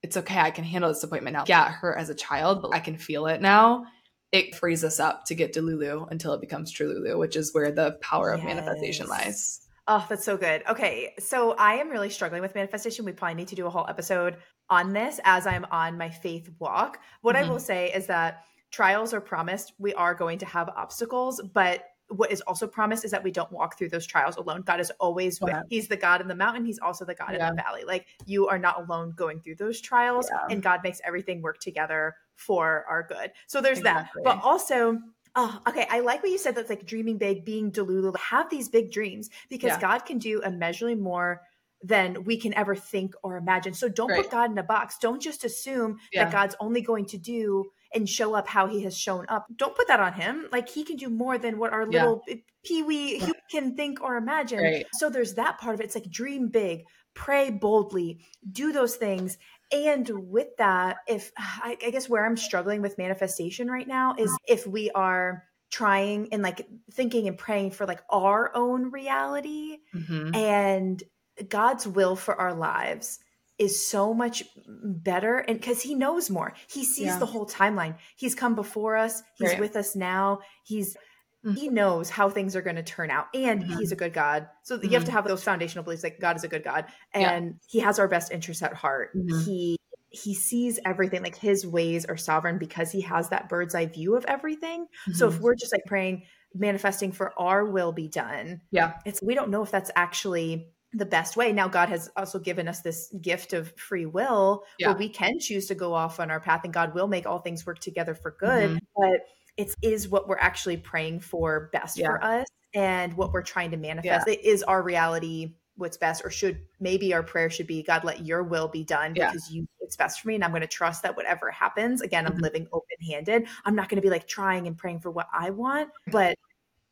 it's 0.03 0.17
okay, 0.17 0.39
I 0.39 0.51
can 0.51 0.65
handle 0.65 0.93
disappointment 0.93 1.35
now. 1.35 1.45
Yeah, 1.47 1.69
it 1.69 1.73
hurt 1.73 1.99
as 1.99 2.11
a 2.11 2.15
child, 2.15 2.63
but 2.63 2.75
I 2.75 2.81
can 2.81 2.99
feel 2.99 3.27
it 3.27 3.41
now 3.41 3.85
it 4.33 4.55
frees 4.55 4.83
us 4.83 4.99
up 4.99 5.27
to 5.27 5.35
get 5.35 5.55
delulu 5.55 6.11
until 6.11 6.33
it 6.33 6.41
becomes 6.41 6.73
Trululu, 6.73 7.19
which 7.19 7.37
is 7.37 7.53
where 7.53 7.71
the 7.71 7.99
power 8.01 8.33
of 8.33 8.41
yes. 8.41 8.47
manifestation 8.47 9.07
lies. 9.07 9.61
Oh, 9.87 10.05
that's 10.09 10.25
so 10.25 10.37
good. 10.37 10.63
Okay. 10.69 11.13
So 11.19 11.53
I 11.53 11.75
am 11.75 11.91
really 11.91 12.09
struggling 12.09 12.41
with 12.41 12.55
manifestation. 12.55 13.05
We 13.05 13.13
probably 13.13 13.35
need 13.35 13.49
to 13.49 13.55
do 13.55 13.67
a 13.67 13.71
whole 13.71 13.87
episode 13.89 14.37
on 14.71 14.93
this 14.93 15.21
as 15.25 15.47
I'm 15.47 15.67
on 15.71 15.99
my 15.99 16.11
faith 16.11 16.51
walk. 16.59 16.99
What 17.21 17.37
mm-hmm. 17.37 17.45
I 17.45 17.49
will 17.49 17.61
say 17.61 17.93
is 17.93 18.07
that 18.07 18.45
trials 18.71 19.13
are 19.13 19.21
promised. 19.21 19.73
We 19.79 19.95
are 19.95 20.15
going 20.15 20.39
to 20.39 20.47
have 20.47 20.69
obstacles, 20.71 21.41
but 21.53 21.85
what 22.09 22.31
is 22.31 22.41
also 22.43 22.67
promised 22.67 23.05
is 23.05 23.11
that 23.11 23.23
we 23.23 23.31
don't 23.31 23.51
walk 23.51 23.79
through 23.79 23.89
those 23.89 24.07
trials 24.07 24.37
alone. 24.37 24.63
God 24.63 24.81
is 24.81 24.93
always 25.01 25.41
with. 25.41 25.57
He's 25.69 25.89
the 25.89 25.97
God 25.97 26.21
in 26.21 26.29
the 26.29 26.35
mountain. 26.35 26.65
He's 26.65 26.79
also 26.79 27.05
the 27.05 27.15
God 27.15 27.31
yeah. 27.33 27.49
in 27.49 27.57
the 27.57 27.63
valley. 27.63 27.85
Like 27.87 28.07
you 28.27 28.49
are 28.49 28.59
not 28.59 28.83
alone 28.83 29.13
going 29.17 29.41
through 29.41 29.57
those 29.57 29.81
trials, 29.81 30.29
yeah. 30.31 30.53
and 30.53 30.63
God 30.63 30.81
makes 30.83 31.01
everything 31.05 31.43
work 31.43 31.59
together 31.59 32.15
for 32.37 32.85
our 32.89 33.03
good. 33.03 33.33
So 33.47 33.61
there's 33.61 33.79
exactly. 33.79 34.23
that. 34.25 34.37
But 34.37 34.45
also, 34.45 34.99
Oh, 35.35 35.59
okay. 35.67 35.87
I 35.91 36.01
like 36.01 36.23
what 36.23 36.31
you 36.31 36.37
said. 36.37 36.55
That's 36.55 36.69
like 36.69 36.85
dreaming 36.85 37.17
big, 37.17 37.45
being 37.45 37.73
delulu. 37.73 38.15
Have 38.19 38.51
these 38.51 38.69
big 38.69 38.93
dreams 38.93 39.31
because 39.49 39.71
yeah. 39.71 39.81
God 39.81 40.01
can 40.01 40.19
do 40.19 40.43
immeasurably 40.43 40.97
more 40.97 41.41
than 41.83 42.25
we 42.25 42.37
can 42.37 42.55
ever 42.55 42.75
think 42.75 43.15
or 43.23 43.37
imagine. 43.37 43.75
So 43.75 43.89
don't 43.89 44.11
right. 44.11 44.23
put 44.23 44.31
God 44.31 44.51
in 44.51 44.59
a 44.59 44.63
box. 44.63 44.99
Don't 45.01 45.21
just 45.21 45.45
assume 45.45 45.99
yeah. 46.13 46.25
that 46.25 46.33
God's 46.33 46.57
only 46.61 46.81
going 46.81 47.07
to 47.07 47.19
do 47.19 47.71
and 47.95 48.09
show 48.09 48.35
up 48.35 48.49
how 48.49 48.67
he 48.67 48.83
has 48.85 48.97
shown 48.97 49.27
up. 49.29 49.47
Don't 49.57 49.77
put 49.77 49.89
that 49.89 50.01
on 50.01 50.15
him. 50.15 50.49
Like 50.51 50.69
he 50.69 50.85
can 50.85 50.97
do 50.97 51.11
more 51.11 51.39
than 51.39 51.59
what 51.59 51.73
our 51.73 51.87
little 51.87 52.23
yeah. 52.27 52.37
peewee 52.65 53.19
yeah. 53.21 53.31
can 53.51 53.77
think 53.77 54.01
or 54.03 54.17
imagine. 54.17 54.61
Right. 54.61 54.87
So 54.95 55.11
there's 55.11 55.35
that 55.35 55.59
part 55.59 55.75
of 55.75 55.81
it. 55.81 55.85
It's 55.85 55.95
like 55.95 56.11
dream 56.11 56.49
big, 56.49 56.85
pray 57.15 57.51
boldly, 57.51 58.25
do 58.51 58.73
those 58.73 58.97
things. 58.97 59.37
And 59.71 60.09
with 60.31 60.49
that, 60.59 60.99
if 61.07 61.33
I, 61.37 61.77
I 61.85 61.91
guess 61.91 62.09
where 62.09 62.25
I'm 62.25 62.37
struggling 62.37 62.83
with 62.83 62.99
manifestation 62.99 63.69
right 63.69 63.89
now 63.89 64.15
is 64.19 64.35
if 64.47 64.67
we 64.67 64.91
are 64.91 65.45
trying 65.71 66.29
and 66.33 66.43
like 66.43 66.67
thinking 66.93 67.29
and 67.29 67.39
praying 67.39 67.71
for 67.71 67.87
like 67.87 68.03
our 68.11 68.55
own 68.55 68.91
reality 68.91 69.79
mm-hmm. 69.95 70.35
and 70.35 71.03
God's 71.49 71.87
will 71.87 72.17
for 72.17 72.35
our 72.41 72.55
lives 72.55 73.19
is 73.59 73.87
so 73.87 74.13
much 74.13 74.43
better 74.67 75.39
and 75.39 75.59
because 75.59 75.81
he 75.81 75.95
knows 75.95 76.31
more 76.31 76.53
he 76.69 76.85
sees 76.85 77.07
yeah. 77.07 77.19
the 77.19 77.27
whole 77.27 77.47
timeline 77.47 77.95
he's 78.17 78.35
come 78.35 78.55
before 78.55 78.97
us 78.97 79.23
he's 79.39 79.51
right. 79.51 79.61
with 79.61 79.77
us 79.77 79.95
now 79.95 80.41
he's 80.65 80.97
mm-hmm. 81.45 81.55
he 81.55 81.69
knows 81.69 82.11
how 82.11 82.29
things 82.29 82.57
are 82.57 82.63
going 82.63 82.77
to 82.77 82.83
turn 82.83 83.11
out 83.11 83.27
and 83.35 83.63
mm-hmm. 83.63 83.79
he's 83.79 83.93
a 83.93 83.97
good 83.97 84.13
god 84.13 84.49
so 84.63 84.77
mm-hmm. 84.77 84.87
you 84.87 84.93
have 84.93 85.03
to 85.03 85.09
mm-hmm. 85.09 85.17
have 85.17 85.27
those 85.27 85.45
foundational 85.45 85.85
beliefs 85.85 86.03
like 86.03 86.19
god 86.19 86.35
is 86.37 86.45
a 86.45 86.49
good 86.49 86.65
god 86.65 86.87
and 87.13 87.47
yeah. 87.47 87.53
he 87.69 87.79
has 87.79 87.99
our 87.99 88.09
best 88.09 88.33
interests 88.33 88.63
at 88.63 88.73
heart 88.73 89.11
mm-hmm. 89.17 89.39
he 89.45 89.77
he 90.09 90.35
sees 90.35 90.79
everything 90.85 91.23
like 91.23 91.37
his 91.37 91.67
ways 91.67 92.05
are 92.05 92.17
sovereign 92.17 92.59
because 92.59 92.91
he 92.91 93.03
has 93.03 93.29
that 93.29 93.49
bird's 93.49 93.75
eye 93.75 93.87
view 93.87 94.17
of 94.17 94.25
everything 94.27 94.87
so 95.13 95.29
if 95.29 95.35
mm-hmm. 95.35 95.45
we're 95.45 95.55
just 95.55 95.73
like 95.73 95.85
praying 95.87 96.23
manifesting 96.55 97.13
for 97.13 97.33
our 97.39 97.65
will 97.65 97.93
be 97.93 98.09
done 98.09 98.61
yeah 98.71 98.95
it's 99.07 99.23
we 99.23 99.35
don't 99.35 99.51
know 99.51 99.63
if 99.63 99.71
that's 99.71 99.91
actually 99.95 100.69
the 100.93 101.07
best 101.07 101.37
way. 101.37 101.53
Now, 101.53 101.69
God 101.69 101.89
has 101.89 102.11
also 102.17 102.39
given 102.39 102.69
us 102.69 102.81
this 102.81 103.13
gift 103.21 103.53
of 103.53 103.73
free 103.79 104.07
will 104.07 104.65
yeah. 104.79 104.89
where 104.89 104.97
we 104.97 105.09
can 105.09 105.39
choose 105.39 105.67
to 105.69 105.75
go 105.75 105.95
off 105.95 106.21
on 106.21 106.31
our 106.31 106.41
path 106.41 106.65
and 106.65 106.73
God 106.73 106.95
will 106.95 107.09
make 107.09 107.27
all 107.27 107.39
things 107.39 107.65
work 107.67 107.79
together 107.79 108.15
for 108.15 108.37
good. 108.39 108.71
Mm-hmm. 108.71 108.79
But 108.97 109.21
it 109.57 109.75
is 109.83 110.09
what 110.09 110.29
we're 110.29 110.39
actually 110.39 110.77
praying 110.77 111.21
for 111.21 111.71
best 111.73 111.99
yeah. 111.99 112.07
for 112.07 112.25
us 112.25 112.47
and 112.75 113.15
what 113.15 113.33
we're 113.33 113.43
trying 113.43 113.71
to 113.71 113.77
manifest. 113.77 114.27
Yeah. 114.27 114.35
It 114.35 114.45
is 114.45 114.63
our 114.63 114.83
reality 114.83 115.55
what's 115.77 115.97
best 115.97 116.23
or 116.25 116.31
should 116.31 116.61
maybe 116.81 117.15
our 117.15 117.23
prayer 117.23 117.49
should 117.49 117.67
be 117.67 117.83
god 117.83 118.05
let 118.05 118.25
your 118.27 118.43
will 118.43 118.69
be 118.69 118.85
done 118.85 119.15
because 119.15 119.51
you 119.51 119.67
it's 119.81 119.97
best 119.97 120.21
for 120.21 120.29
me 120.29 120.35
and 120.35 120.45
i'm 120.45 120.51
going 120.51 120.61
to 120.61 120.67
trust 120.67 121.03
that 121.03 121.17
whatever 121.17 121.51
happens 121.51 122.03
again 122.03 122.27
i'm 122.27 122.33
mm-hmm. 122.33 122.43
living 122.43 122.67
open 122.73 122.97
handed 123.11 123.47
i'm 123.65 123.75
not 123.75 123.89
going 123.89 123.97
to 123.97 124.03
be 124.03 124.11
like 124.11 124.29
trying 124.29 124.67
and 124.67 124.77
praying 124.77 125.01
for 125.01 125.11
what 125.11 125.29
i 125.33 125.49
want 125.49 125.89
but 126.09 126.37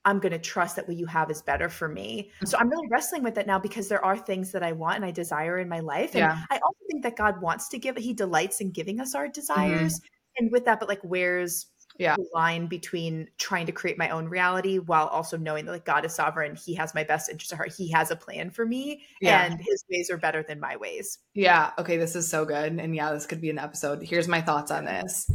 I'm 0.05 0.19
going 0.19 0.33
to 0.33 0.39
trust 0.39 0.77
that 0.77 0.89
what 0.89 0.97
you 0.97 1.07
have 1.07 1.31
is 1.31 1.43
better 1.43 1.69
for 1.69 1.89
me. 1.89 2.31
So 2.45 2.57
I'm 2.59 2.71
really 2.71 2.89
wrestling 2.91 3.23
with 3.23 3.37
it 3.37 3.47
now 3.47 3.59
because 3.59 3.89
there 3.89 4.05
are 4.05 4.17
things 4.17 4.51
that 4.53 4.63
I 4.63 4.73
want 4.73 4.97
and 4.97 5.05
I 5.05 5.11
desire 5.11 5.59
in 5.59 5.69
my 5.69 5.81
life. 5.81 6.15
And 6.15 6.21
yeah. 6.21 6.43
I 6.51 6.57
also 6.57 6.79
think 6.91 7.03
that 7.03 7.17
God 7.17 7.41
wants 7.43 7.69
to 7.69 7.79
give, 7.79 7.97
He 7.97 8.15
delights 8.15 8.61
in 8.61 8.71
giving 8.71 9.01
us 9.01 9.15
our 9.15 9.29
desires. 9.29 9.95
Mm-hmm. 9.95 10.07
And 10.39 10.53
with 10.53 10.65
that, 10.65 10.81
but 10.81 10.89
like, 10.89 11.03
where's 11.03 11.67
yeah. 11.99 12.17
the 12.17 12.27
line 12.33 12.67
between 12.67 13.29
trying 13.37 13.67
to 13.67 13.73
create 13.73 13.99
my 13.99 14.09
own 14.09 14.27
reality 14.27 14.79
while 14.79 15.07
also 15.09 15.37
knowing 15.37 15.67
that 15.67 15.73
like 15.73 15.85
God 15.85 16.07
is 16.07 16.15
sovereign, 16.15 16.57
He 16.57 16.75
has 16.77 16.95
my 16.95 17.05
best 17.05 17.29
interest 17.29 17.53
at 17.53 17.57
heart, 17.57 17.75
He 17.77 17.91
has 17.91 18.11
a 18.11 18.17
plan 18.17 18.51
for 18.51 18.65
me, 18.65 19.05
yeah. 19.21 19.45
and 19.45 19.61
His 19.61 19.85
ways 19.91 20.11
are 20.11 20.17
better 20.17 20.43
than 20.43 20.61
my 20.61 20.77
ways. 20.77 21.19
Yeah. 21.35 21.73
Okay. 21.79 21.99
This 21.99 22.17
is 22.17 22.29
so 22.31 22.47
good. 22.47 22.73
And 22.79 22.97
yeah, 22.97 23.13
this 23.13 23.27
could 23.27 23.43
be 23.43 23.51
an 23.51 23.59
episode. 23.59 24.03
Here's 24.03 24.29
my 24.29 24.41
thoughts 24.41 24.71
on 24.71 24.87
this. 24.87 25.31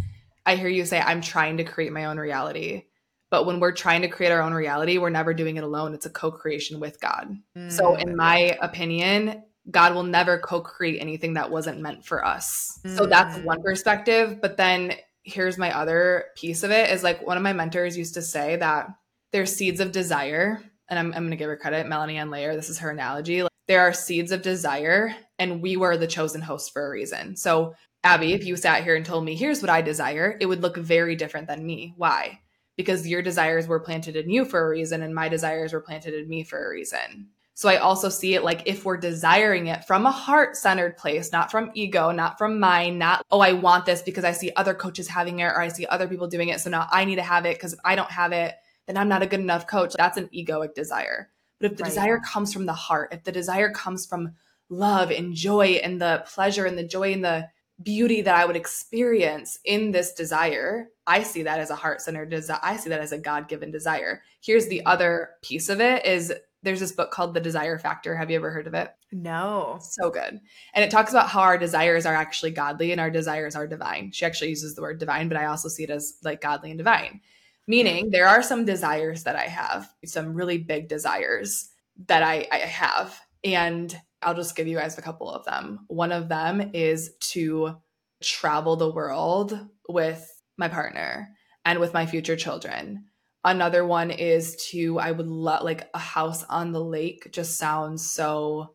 I 0.46 0.56
hear 0.56 0.70
you 0.70 0.86
say, 0.86 1.00
I'm 1.00 1.22
trying 1.22 1.58
to 1.58 1.64
create 1.64 1.92
my 1.92 2.06
own 2.06 2.18
reality. 2.18 2.86
But 3.32 3.46
when 3.46 3.60
we're 3.60 3.72
trying 3.72 4.02
to 4.04 4.08
create 4.08 4.32
our 4.32 4.42
own 4.42 4.54
reality, 4.54 4.98
we're 4.98 5.10
never 5.10 5.34
doing 5.34 5.58
it 5.58 5.64
alone. 5.64 5.94
It's 5.94 6.06
a 6.06 6.10
co 6.10 6.32
creation 6.32 6.80
with 6.80 7.00
God. 7.00 7.36
Mm. 7.58 7.72
So, 7.72 7.96
in 7.96 8.16
my 8.16 8.58
opinion, 8.62 9.44
God 9.70 9.96
will 9.96 10.04
never 10.04 10.38
co 10.38 10.62
create 10.62 11.00
anything 11.02 11.34
that 11.34 11.52
wasn't 11.52 11.82
meant 11.82 12.06
for 12.06 12.24
us. 12.24 12.80
Mm. 12.86 12.98
So, 12.98 13.06
that's 13.06 13.38
one 13.40 13.62
perspective. 13.64 14.40
But 14.42 14.58
then 14.58 14.94
here's 15.24 15.58
my 15.58 15.76
other 15.76 16.26
piece 16.36 16.64
of 16.64 16.72
it 16.72 16.92
is 16.92 17.04
like 17.04 17.26
one 17.26 17.36
of 17.36 17.44
my 17.44 17.54
mentors 17.54 17.98
used 17.98 18.14
to 18.14 18.22
say 18.22 18.58
that 18.58 18.88
there's 19.32 19.56
seeds 19.56 19.80
of 19.80 19.92
desire. 19.92 20.62
And 20.88 21.00
I'm, 21.00 21.08
I'm 21.08 21.24
going 21.24 21.32
to 21.32 21.36
give 21.36 21.50
her 21.50 21.58
credit, 21.58 21.88
Melanie 21.88 22.18
Ann 22.18 22.30
Layer. 22.30 22.56
This 22.56 22.70
is 22.70 22.78
her 22.80 22.92
analogy. 22.92 23.42
Like, 23.42 23.52
there 23.68 23.82
are 23.82 23.94
seeds 23.94 24.32
of 24.32 24.44
desire, 24.44 25.16
and 25.40 25.62
we 25.62 25.78
were 25.78 25.98
the 25.98 26.06
chosen 26.06 26.42
host 26.42 26.72
for 26.72 26.86
a 26.86 26.90
reason. 26.92 27.36
So, 27.36 27.74
Abby, 28.04 28.34
if 28.34 28.46
you 28.46 28.56
sat 28.56 28.84
here 28.84 28.96
and 28.96 29.04
told 29.04 29.26
me, 29.26 29.36
here's 29.36 29.62
what 29.62 29.72
I 29.72 29.82
desire, 29.82 30.38
it 30.40 30.46
would 30.46 30.62
look 30.62 30.78
very 30.78 31.16
different 31.16 31.48
than 31.48 31.66
me. 31.66 31.96
Why? 31.98 32.42
Because 32.76 33.08
your 33.08 33.22
desires 33.22 33.68
were 33.68 33.80
planted 33.80 34.16
in 34.16 34.30
you 34.30 34.46
for 34.46 34.66
a 34.66 34.70
reason 34.70 35.02
and 35.02 35.16
my 35.16 35.30
desires 35.30 35.74
were 35.74 35.82
planted 35.82 36.14
in 36.14 36.28
me 36.28 36.44
for 36.44 36.66
a 36.66 36.70
reason. 36.70 37.30
So 37.54 37.70
I 37.70 37.78
also 37.78 38.10
see 38.10 38.36
it 38.36 38.44
like 38.44 38.64
if 38.66 38.84
we're 38.84 38.98
desiring 38.98 39.68
it 39.68 39.86
from 39.86 40.06
a 40.06 40.12
heart 40.12 40.58
centered 40.58 40.98
place, 40.98 41.32
not 41.32 41.50
from 41.50 41.72
ego, 41.74 42.12
not 42.12 42.38
from 42.38 42.60
mind, 42.60 43.00
not, 43.00 43.26
oh, 43.32 43.40
I 43.40 43.54
want 43.54 43.86
this 43.86 44.02
because 44.02 44.26
I 44.26 44.34
see 44.34 44.52
other 44.58 44.74
coaches 44.74 45.08
having 45.08 45.40
it 45.40 45.46
or 45.46 45.62
I 45.62 45.70
see 45.70 45.86
other 45.86 46.08
people 46.08 46.28
doing 46.28 46.50
it. 46.50 46.60
So 46.60 46.70
now 46.70 46.88
I 46.92 47.06
need 47.06 47.16
to 47.16 47.24
have 47.24 47.46
it 47.46 47.56
because 47.56 47.72
if 47.72 47.80
I 47.86 47.96
don't 47.96 48.12
have 48.12 48.34
it, 48.34 48.56
then 48.88 48.98
I'm 48.98 49.08
not 49.08 49.24
a 49.24 49.28
good 49.28 49.40
enough 49.40 49.68
coach. 49.68 49.94
That's 49.98 50.18
an 50.18 50.30
egoic 50.36 50.74
desire. 50.74 51.30
But 51.60 51.72
if 51.72 51.78
the 51.78 51.84
right. 51.84 51.90
desire 51.90 52.20
comes 52.20 52.52
from 52.52 52.66
the 52.66 52.74
heart, 52.74 53.14
if 53.14 53.24
the 53.24 53.32
desire 53.32 53.72
comes 53.72 54.06
from 54.06 54.34
love 54.68 55.10
and 55.10 55.34
joy 55.34 55.80
and 55.82 56.02
the 56.02 56.26
pleasure 56.28 56.66
and 56.66 56.78
the 56.78 56.84
joy 56.84 57.14
and 57.14 57.24
the 57.24 57.48
beauty 57.82 58.22
that 58.22 58.36
I 58.36 58.46
would 58.46 58.56
experience 58.56 59.60
in 59.66 59.92
this 59.92 60.14
desire, 60.14 60.90
I 61.06 61.24
see 61.24 61.44
that 61.44 61.60
as 61.60 61.70
a 61.70 61.76
heart-centered 61.76 62.30
desire. 62.30 62.60
I 62.64 62.78
see 62.78 62.90
that 62.90 63.02
as 63.02 63.12
a 63.12 63.18
God-given 63.18 63.72
desire. 63.72 64.24
Here's 64.42 64.68
the 64.68 64.86
other 64.86 65.32
piece 65.42 65.70
of 65.70 65.82
it 65.82 66.06
is 66.06 66.34
there's 66.64 66.80
this 66.80 66.94
book 66.94 67.12
called 67.12 67.34
The 67.34 67.40
Desire 67.40 67.78
Factor. 67.78 68.16
Have 68.16 68.32
you 68.32 68.38
ever 68.38 68.50
heard 68.50 68.66
of 68.66 68.74
it? 68.74 68.90
No. 69.12 69.78
So 69.82 70.10
good. 70.10 70.40
And 70.74 70.84
it 70.84 70.90
talks 70.90 71.12
about 71.12 71.30
how 71.30 71.42
our 71.42 71.60
desires 71.60 72.08
are 72.08 72.16
actually 72.16 72.52
godly 72.52 72.92
and 72.92 73.00
our 73.00 73.12
desires 73.12 73.56
are 73.56 73.68
divine. 73.68 74.12
She 74.12 74.26
actually 74.26 74.50
uses 74.50 74.74
the 74.74 74.82
word 74.82 74.98
divine, 74.98 75.28
but 75.28 75.38
I 75.38 75.46
also 75.46 75.70
see 75.70 75.84
it 75.84 75.92
as 75.92 76.18
like 76.24 76.42
godly 76.42 76.72
and 76.72 76.78
divine. 76.78 77.22
Meaning 77.68 78.08
mm. 78.08 78.12
there 78.12 78.28
are 78.28 78.42
some 78.42 78.66
desires 78.66 79.24
that 79.24 79.36
I 79.36 79.46
have, 79.46 79.88
some 80.06 80.34
really 80.34 80.58
big 80.58 80.88
desires 80.88 81.70
that 82.08 82.24
I, 82.24 82.48
I 82.52 82.58
have. 82.58 83.20
And 83.44 83.96
I'll 84.26 84.36
just 84.36 84.56
give 84.56 84.68
you 84.68 84.78
guys 84.78 84.98
a 84.98 85.04
couple 85.04 85.30
of 85.30 85.46
them. 85.46 85.86
One 85.88 86.12
of 86.12 86.28
them 86.28 86.72
is 86.74 87.12
to 87.32 87.78
travel 88.22 88.76
the 88.76 88.92
world 88.92 89.58
with 89.88 90.28
my 90.58 90.68
partner 90.68 91.30
and 91.64 91.80
with 91.80 91.94
my 91.94 92.06
future 92.06 92.36
children. 92.36 93.06
Another 93.44 93.86
one 93.86 94.10
is 94.10 94.56
to 94.72 94.98
I 94.98 95.12
would 95.12 95.28
love 95.28 95.64
like 95.64 95.88
a 95.94 96.00
house 96.00 96.44
on 96.46 96.72
the 96.72 96.84
lake 96.84 97.30
just 97.32 97.58
sounds 97.58 98.12
so 98.12 98.74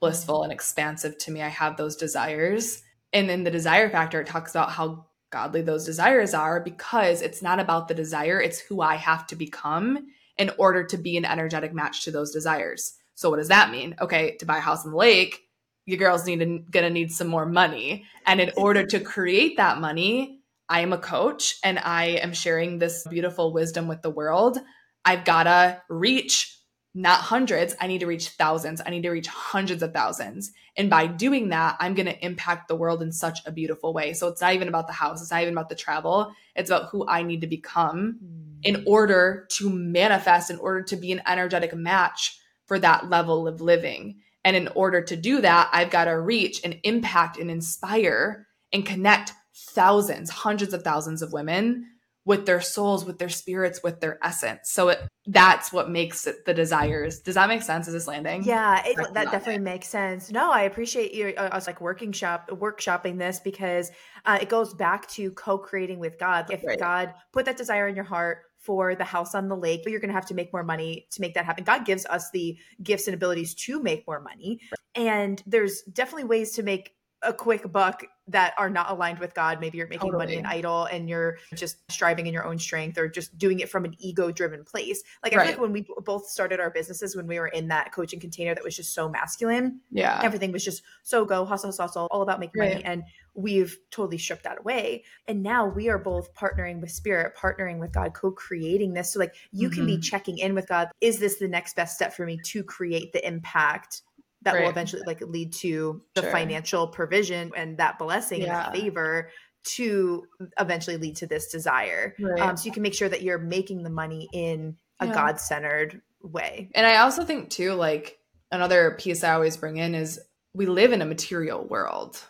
blissful 0.00 0.42
and 0.42 0.52
expansive 0.52 1.16
to 1.18 1.30
me. 1.30 1.40
I 1.40 1.48
have 1.48 1.76
those 1.76 1.96
desires. 1.96 2.82
And 3.12 3.30
in 3.30 3.44
the 3.44 3.50
desire 3.50 3.88
factor, 3.88 4.20
it 4.20 4.26
talks 4.26 4.52
about 4.52 4.70
how 4.70 5.06
godly 5.30 5.62
those 5.62 5.86
desires 5.86 6.34
are 6.34 6.60
because 6.60 7.22
it's 7.22 7.40
not 7.40 7.60
about 7.60 7.88
the 7.88 7.94
desire, 7.94 8.40
it's 8.40 8.58
who 8.58 8.82
I 8.82 8.96
have 8.96 9.26
to 9.28 9.36
become 9.36 10.06
in 10.36 10.50
order 10.58 10.84
to 10.84 10.98
be 10.98 11.16
an 11.16 11.24
energetic 11.24 11.72
match 11.72 12.04
to 12.04 12.10
those 12.10 12.32
desires. 12.32 12.94
So 13.20 13.28
what 13.28 13.36
does 13.36 13.48
that 13.48 13.70
mean? 13.70 13.96
Okay, 14.00 14.36
to 14.38 14.46
buy 14.46 14.56
a 14.56 14.60
house 14.60 14.86
on 14.86 14.92
the 14.92 14.96
lake, 14.96 15.42
your 15.84 15.98
girls 15.98 16.24
need 16.24 16.40
to, 16.40 16.64
gonna 16.70 16.88
need 16.88 17.12
some 17.12 17.26
more 17.26 17.44
money. 17.44 18.06
And 18.24 18.40
in 18.40 18.50
order 18.56 18.86
to 18.86 18.98
create 18.98 19.58
that 19.58 19.76
money, 19.78 20.40
I 20.70 20.80
am 20.80 20.94
a 20.94 20.98
coach 20.98 21.58
and 21.62 21.78
I 21.78 22.04
am 22.22 22.32
sharing 22.32 22.78
this 22.78 23.06
beautiful 23.10 23.52
wisdom 23.52 23.88
with 23.88 24.00
the 24.00 24.08
world. 24.08 24.56
I've 25.04 25.26
gotta 25.26 25.82
reach 25.90 26.56
not 26.94 27.20
hundreds, 27.20 27.76
I 27.78 27.88
need 27.88 28.00
to 28.00 28.06
reach 28.06 28.30
thousands. 28.30 28.80
I 28.84 28.90
need 28.90 29.02
to 29.02 29.10
reach 29.10 29.28
hundreds 29.28 29.82
of 29.82 29.92
thousands. 29.92 30.50
And 30.76 30.88
by 30.88 31.06
doing 31.06 31.50
that, 31.50 31.76
I'm 31.78 31.94
going 31.94 32.06
to 32.06 32.24
impact 32.24 32.66
the 32.66 32.74
world 32.74 33.00
in 33.00 33.12
such 33.12 33.38
a 33.46 33.52
beautiful 33.52 33.92
way. 33.92 34.12
So 34.12 34.26
it's 34.26 34.40
not 34.40 34.54
even 34.54 34.66
about 34.66 34.88
the 34.88 34.92
house, 34.92 35.22
it's 35.22 35.30
not 35.30 35.42
even 35.42 35.54
about 35.54 35.68
the 35.68 35.76
travel. 35.76 36.34
It's 36.56 36.68
about 36.68 36.88
who 36.88 37.06
I 37.06 37.22
need 37.22 37.42
to 37.42 37.46
become 37.46 38.18
in 38.64 38.74
hmm. 38.76 38.88
order 38.88 39.46
to 39.50 39.70
manifest, 39.70 40.50
in 40.50 40.58
order 40.58 40.82
to 40.82 40.96
be 40.96 41.12
an 41.12 41.22
energetic 41.28 41.72
match 41.76 42.39
for 42.70 42.78
that 42.78 43.10
level 43.10 43.48
of 43.48 43.60
living. 43.60 44.20
And 44.44 44.54
in 44.54 44.68
order 44.68 45.02
to 45.02 45.16
do 45.16 45.40
that, 45.40 45.70
I've 45.72 45.90
got 45.90 46.04
to 46.04 46.12
reach 46.12 46.60
and 46.62 46.78
impact 46.84 47.36
and 47.36 47.50
inspire 47.50 48.46
and 48.72 48.86
connect 48.86 49.32
thousands, 49.70 50.30
hundreds 50.30 50.72
of 50.72 50.84
thousands 50.84 51.20
of 51.20 51.32
women 51.32 51.84
with 52.24 52.46
their 52.46 52.60
souls, 52.60 53.04
with 53.04 53.18
their 53.18 53.28
spirits, 53.28 53.82
with 53.82 53.98
their 53.98 54.20
essence. 54.22 54.70
So 54.70 54.90
it, 54.90 55.00
that's 55.26 55.72
what 55.72 55.90
makes 55.90 56.28
it 56.28 56.44
the 56.46 56.54
desires. 56.54 57.18
Does 57.18 57.34
that 57.34 57.48
make 57.48 57.62
sense? 57.62 57.88
Is 57.88 57.94
this 57.94 58.06
landing? 58.06 58.44
Yeah, 58.44 58.80
it, 58.86 58.96
that 59.14 59.32
definitely 59.32 59.54
it. 59.56 59.62
makes 59.62 59.88
sense. 59.88 60.30
No, 60.30 60.52
I 60.52 60.62
appreciate 60.62 61.12
you. 61.12 61.34
I 61.36 61.52
was 61.52 61.66
like 61.66 61.80
working 61.80 62.12
shop 62.12 62.50
workshopping 62.50 63.18
this 63.18 63.40
because 63.40 63.90
uh, 64.24 64.38
it 64.40 64.48
goes 64.48 64.74
back 64.74 65.08
to 65.08 65.32
co-creating 65.32 65.98
with 65.98 66.20
God. 66.20 66.52
If 66.52 66.62
right. 66.62 66.78
God 66.78 67.14
put 67.32 67.46
that 67.46 67.56
desire 67.56 67.88
in 67.88 67.96
your 67.96 68.04
heart 68.04 68.44
for 68.60 68.94
the 68.94 69.04
house 69.04 69.34
on 69.34 69.48
the 69.48 69.56
lake, 69.56 69.80
but 69.82 69.90
you're 69.90 70.00
going 70.00 70.10
to 70.10 70.14
have 70.14 70.26
to 70.26 70.34
make 70.34 70.52
more 70.52 70.62
money 70.62 71.06
to 71.10 71.20
make 71.20 71.34
that 71.34 71.44
happen. 71.46 71.64
God 71.64 71.84
gives 71.84 72.06
us 72.06 72.30
the 72.30 72.56
gifts 72.82 73.06
and 73.06 73.14
abilities 73.14 73.54
to 73.54 73.82
make 73.82 74.06
more 74.06 74.20
money, 74.20 74.60
and 74.94 75.42
there's 75.46 75.82
definitely 75.82 76.24
ways 76.24 76.52
to 76.52 76.62
make 76.62 76.94
a 77.22 77.32
quick 77.32 77.70
buck 77.70 78.04
that 78.28 78.54
are 78.56 78.70
not 78.70 78.90
aligned 78.90 79.18
with 79.18 79.34
God. 79.34 79.60
Maybe 79.60 79.78
you're 79.78 79.88
making 79.88 80.12
totally. 80.12 80.26
money 80.26 80.36
an 80.36 80.46
idol 80.46 80.84
and 80.84 81.08
you're 81.08 81.38
just 81.54 81.78
striving 81.90 82.26
in 82.26 82.32
your 82.32 82.44
own 82.44 82.58
strength 82.58 82.96
or 82.96 83.08
just 83.08 83.36
doing 83.36 83.60
it 83.60 83.68
from 83.68 83.84
an 83.84 83.94
ego 83.98 84.30
driven 84.30 84.64
place. 84.64 85.02
Like 85.22 85.32
I 85.32 85.36
right. 85.36 85.46
feel 85.46 85.52
like 85.54 85.60
when 85.60 85.72
we 85.72 85.86
both 86.04 86.26
started 86.28 86.60
our 86.60 86.70
businesses, 86.70 87.16
when 87.16 87.26
we 87.26 87.38
were 87.38 87.48
in 87.48 87.68
that 87.68 87.92
coaching 87.92 88.20
container 88.20 88.54
that 88.54 88.62
was 88.62 88.76
just 88.76 88.94
so 88.94 89.08
masculine, 89.08 89.80
yeah, 89.90 90.20
everything 90.22 90.52
was 90.52 90.64
just 90.64 90.82
so 91.02 91.24
go 91.24 91.44
hustle, 91.44 91.68
hustle, 91.68 91.86
hustle 91.86 92.08
all 92.10 92.22
about 92.22 92.40
making 92.40 92.60
right. 92.60 92.72
money. 92.74 92.84
And 92.84 93.02
we've 93.34 93.76
totally 93.90 94.18
stripped 94.18 94.44
that 94.44 94.60
away. 94.60 95.04
And 95.26 95.42
now 95.42 95.66
we 95.66 95.88
are 95.88 95.98
both 95.98 96.32
partnering 96.34 96.80
with 96.80 96.90
spirit, 96.90 97.36
partnering 97.36 97.78
with 97.78 97.92
God, 97.92 98.14
co-creating 98.14 98.94
this. 98.94 99.12
So 99.12 99.18
like 99.18 99.34
you 99.52 99.68
mm-hmm. 99.68 99.74
can 99.74 99.86
be 99.86 99.92
mm-hmm. 99.94 100.02
checking 100.02 100.38
in 100.38 100.54
with 100.54 100.68
God. 100.68 100.88
Is 101.00 101.18
this 101.18 101.38
the 101.38 101.48
next 101.48 101.76
best 101.76 101.96
step 101.96 102.14
for 102.14 102.24
me 102.24 102.38
to 102.44 102.62
create 102.62 103.12
the 103.12 103.26
impact 103.26 104.02
that 104.42 104.54
right. 104.54 104.62
will 104.62 104.70
eventually 104.70 105.02
like 105.06 105.20
lead 105.20 105.52
to 105.52 106.02
the 106.14 106.22
sure. 106.22 106.30
financial 106.30 106.88
provision 106.88 107.52
and 107.56 107.78
that 107.78 107.98
blessing 107.98 108.42
yeah. 108.42 108.46
and 108.46 108.54
that 108.54 108.80
favor 108.80 109.30
to 109.62 110.24
eventually 110.58 110.96
lead 110.96 111.16
to 111.16 111.26
this 111.26 111.48
desire. 111.48 112.14
Right. 112.18 112.40
Um, 112.40 112.56
so 112.56 112.64
you 112.64 112.72
can 112.72 112.82
make 112.82 112.94
sure 112.94 113.08
that 113.08 113.22
you're 113.22 113.38
making 113.38 113.82
the 113.82 113.90
money 113.90 114.28
in 114.32 114.76
a 115.00 115.06
yeah. 115.06 115.14
God 115.14 115.40
centered 115.40 116.00
way. 116.22 116.70
And 116.74 116.86
I 116.86 116.98
also 116.98 117.24
think 117.24 117.50
too, 117.50 117.74
like 117.74 118.18
another 118.50 118.96
piece 118.98 119.22
I 119.22 119.34
always 119.34 119.56
bring 119.56 119.76
in 119.76 119.94
is 119.94 120.20
we 120.54 120.66
live 120.66 120.92
in 120.92 121.02
a 121.02 121.06
material 121.06 121.64
world 121.64 122.22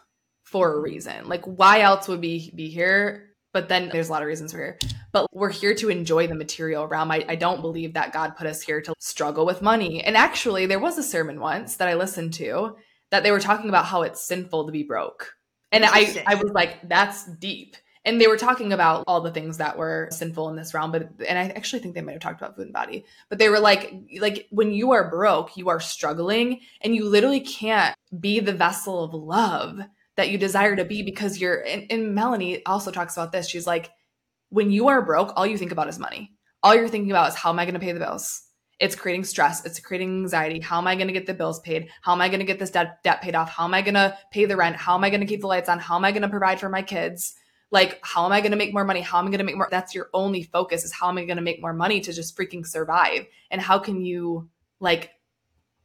for 0.42 0.70
a 0.70 0.74
mm-hmm. 0.74 0.84
reason. 0.84 1.28
Like, 1.28 1.44
why 1.44 1.80
else 1.82 2.08
would 2.08 2.20
we 2.20 2.50
be 2.54 2.68
here 2.68 3.29
but 3.52 3.68
then 3.68 3.88
there's 3.90 4.08
a 4.08 4.12
lot 4.12 4.22
of 4.22 4.28
reasons 4.28 4.54
we're 4.54 4.60
here. 4.60 4.78
But 5.12 5.26
we're 5.32 5.50
here 5.50 5.74
to 5.74 5.90
enjoy 5.90 6.26
the 6.26 6.34
material 6.34 6.86
realm. 6.86 7.10
I, 7.10 7.24
I 7.28 7.34
don't 7.36 7.60
believe 7.60 7.94
that 7.94 8.12
God 8.12 8.36
put 8.36 8.46
us 8.46 8.62
here 8.62 8.80
to 8.82 8.94
struggle 8.98 9.44
with 9.44 9.62
money. 9.62 10.02
And 10.02 10.16
actually, 10.16 10.66
there 10.66 10.78
was 10.78 10.98
a 10.98 11.02
sermon 11.02 11.40
once 11.40 11.76
that 11.76 11.88
I 11.88 11.94
listened 11.94 12.34
to 12.34 12.76
that 13.10 13.22
they 13.22 13.32
were 13.32 13.40
talking 13.40 13.68
about 13.68 13.86
how 13.86 14.02
it's 14.02 14.20
sinful 14.20 14.66
to 14.66 14.72
be 14.72 14.84
broke. 14.84 15.34
And 15.72 15.84
I, 15.84 16.24
I 16.26 16.34
was 16.36 16.52
like, 16.52 16.88
that's 16.88 17.26
deep. 17.26 17.76
And 18.04 18.20
they 18.20 18.28
were 18.28 18.38
talking 18.38 18.72
about 18.72 19.04
all 19.06 19.20
the 19.20 19.30
things 19.30 19.58
that 19.58 19.76
were 19.76 20.08
sinful 20.10 20.48
in 20.48 20.56
this 20.56 20.72
realm, 20.72 20.90
but 20.90 21.10
and 21.26 21.38
I 21.38 21.48
actually 21.50 21.80
think 21.80 21.94
they 21.94 22.00
might 22.00 22.12
have 22.12 22.22
talked 22.22 22.40
about 22.40 22.56
food 22.56 22.64
and 22.64 22.72
body. 22.72 23.04
But 23.28 23.38
they 23.38 23.50
were 23.50 23.60
like, 23.60 23.92
like 24.20 24.46
when 24.50 24.72
you 24.72 24.92
are 24.92 25.10
broke, 25.10 25.56
you 25.56 25.68
are 25.68 25.80
struggling, 25.80 26.60
and 26.80 26.94
you 26.94 27.04
literally 27.04 27.40
can't 27.40 27.94
be 28.18 28.40
the 28.40 28.54
vessel 28.54 29.04
of 29.04 29.12
love 29.12 29.80
that 30.20 30.28
you 30.28 30.36
desire 30.36 30.76
to 30.76 30.84
be 30.84 31.02
because 31.02 31.40
you're 31.40 31.66
and, 31.66 31.86
and 31.88 32.14
Melanie 32.14 32.64
also 32.66 32.90
talks 32.90 33.16
about 33.16 33.32
this. 33.32 33.48
She's 33.48 33.66
like, 33.66 33.90
when 34.50 34.70
you 34.70 34.88
are 34.88 35.00
broke, 35.00 35.32
all 35.34 35.46
you 35.46 35.56
think 35.56 35.72
about 35.72 35.88
is 35.88 35.98
money. 35.98 36.32
All 36.62 36.74
you're 36.74 36.90
thinking 36.90 37.10
about 37.10 37.30
is 37.30 37.34
how 37.34 37.48
am 37.48 37.58
I 37.58 37.64
going 37.64 37.72
to 37.74 37.80
pay 37.80 37.92
the 37.92 38.00
bills? 38.00 38.42
It's 38.78 38.94
creating 38.94 39.24
stress. 39.24 39.64
It's 39.64 39.80
creating 39.80 40.20
anxiety. 40.22 40.60
How 40.60 40.76
am 40.76 40.86
I 40.86 40.94
going 40.94 41.06
to 41.06 41.14
get 41.14 41.26
the 41.26 41.32
bills 41.32 41.60
paid? 41.60 41.88
How 42.02 42.12
am 42.12 42.20
I 42.20 42.28
going 42.28 42.40
to 42.40 42.46
get 42.46 42.58
this 42.58 42.70
debt, 42.70 43.02
debt 43.02 43.22
paid 43.22 43.34
off? 43.34 43.48
How 43.48 43.64
am 43.64 43.72
I 43.72 43.80
going 43.80 43.94
to 43.94 44.14
pay 44.30 44.44
the 44.44 44.56
rent? 44.56 44.76
How 44.76 44.94
am 44.94 45.04
I 45.04 45.08
going 45.08 45.20
to 45.20 45.26
keep 45.26 45.40
the 45.40 45.46
lights 45.46 45.70
on? 45.70 45.78
How 45.78 45.96
am 45.96 46.04
I 46.04 46.12
going 46.12 46.22
to 46.22 46.28
provide 46.28 46.60
for 46.60 46.68
my 46.68 46.82
kids? 46.82 47.34
Like, 47.70 47.98
how 48.02 48.26
am 48.26 48.32
I 48.32 48.40
going 48.40 48.50
to 48.50 48.58
make 48.58 48.74
more 48.74 48.84
money? 48.84 49.00
How 49.00 49.20
am 49.20 49.26
I 49.26 49.30
going 49.30 49.38
to 49.38 49.44
make 49.44 49.56
more? 49.56 49.68
That's 49.70 49.94
your 49.94 50.10
only 50.12 50.42
focus 50.42 50.84
is 50.84 50.92
how 50.92 51.08
am 51.08 51.16
I 51.16 51.24
going 51.24 51.36
to 51.36 51.42
make 51.42 51.62
more 51.62 51.72
money 51.72 52.00
to 52.00 52.12
just 52.12 52.36
freaking 52.36 52.66
survive? 52.66 53.26
And 53.50 53.60
how 53.60 53.78
can 53.78 54.04
you 54.04 54.50
like 54.80 55.12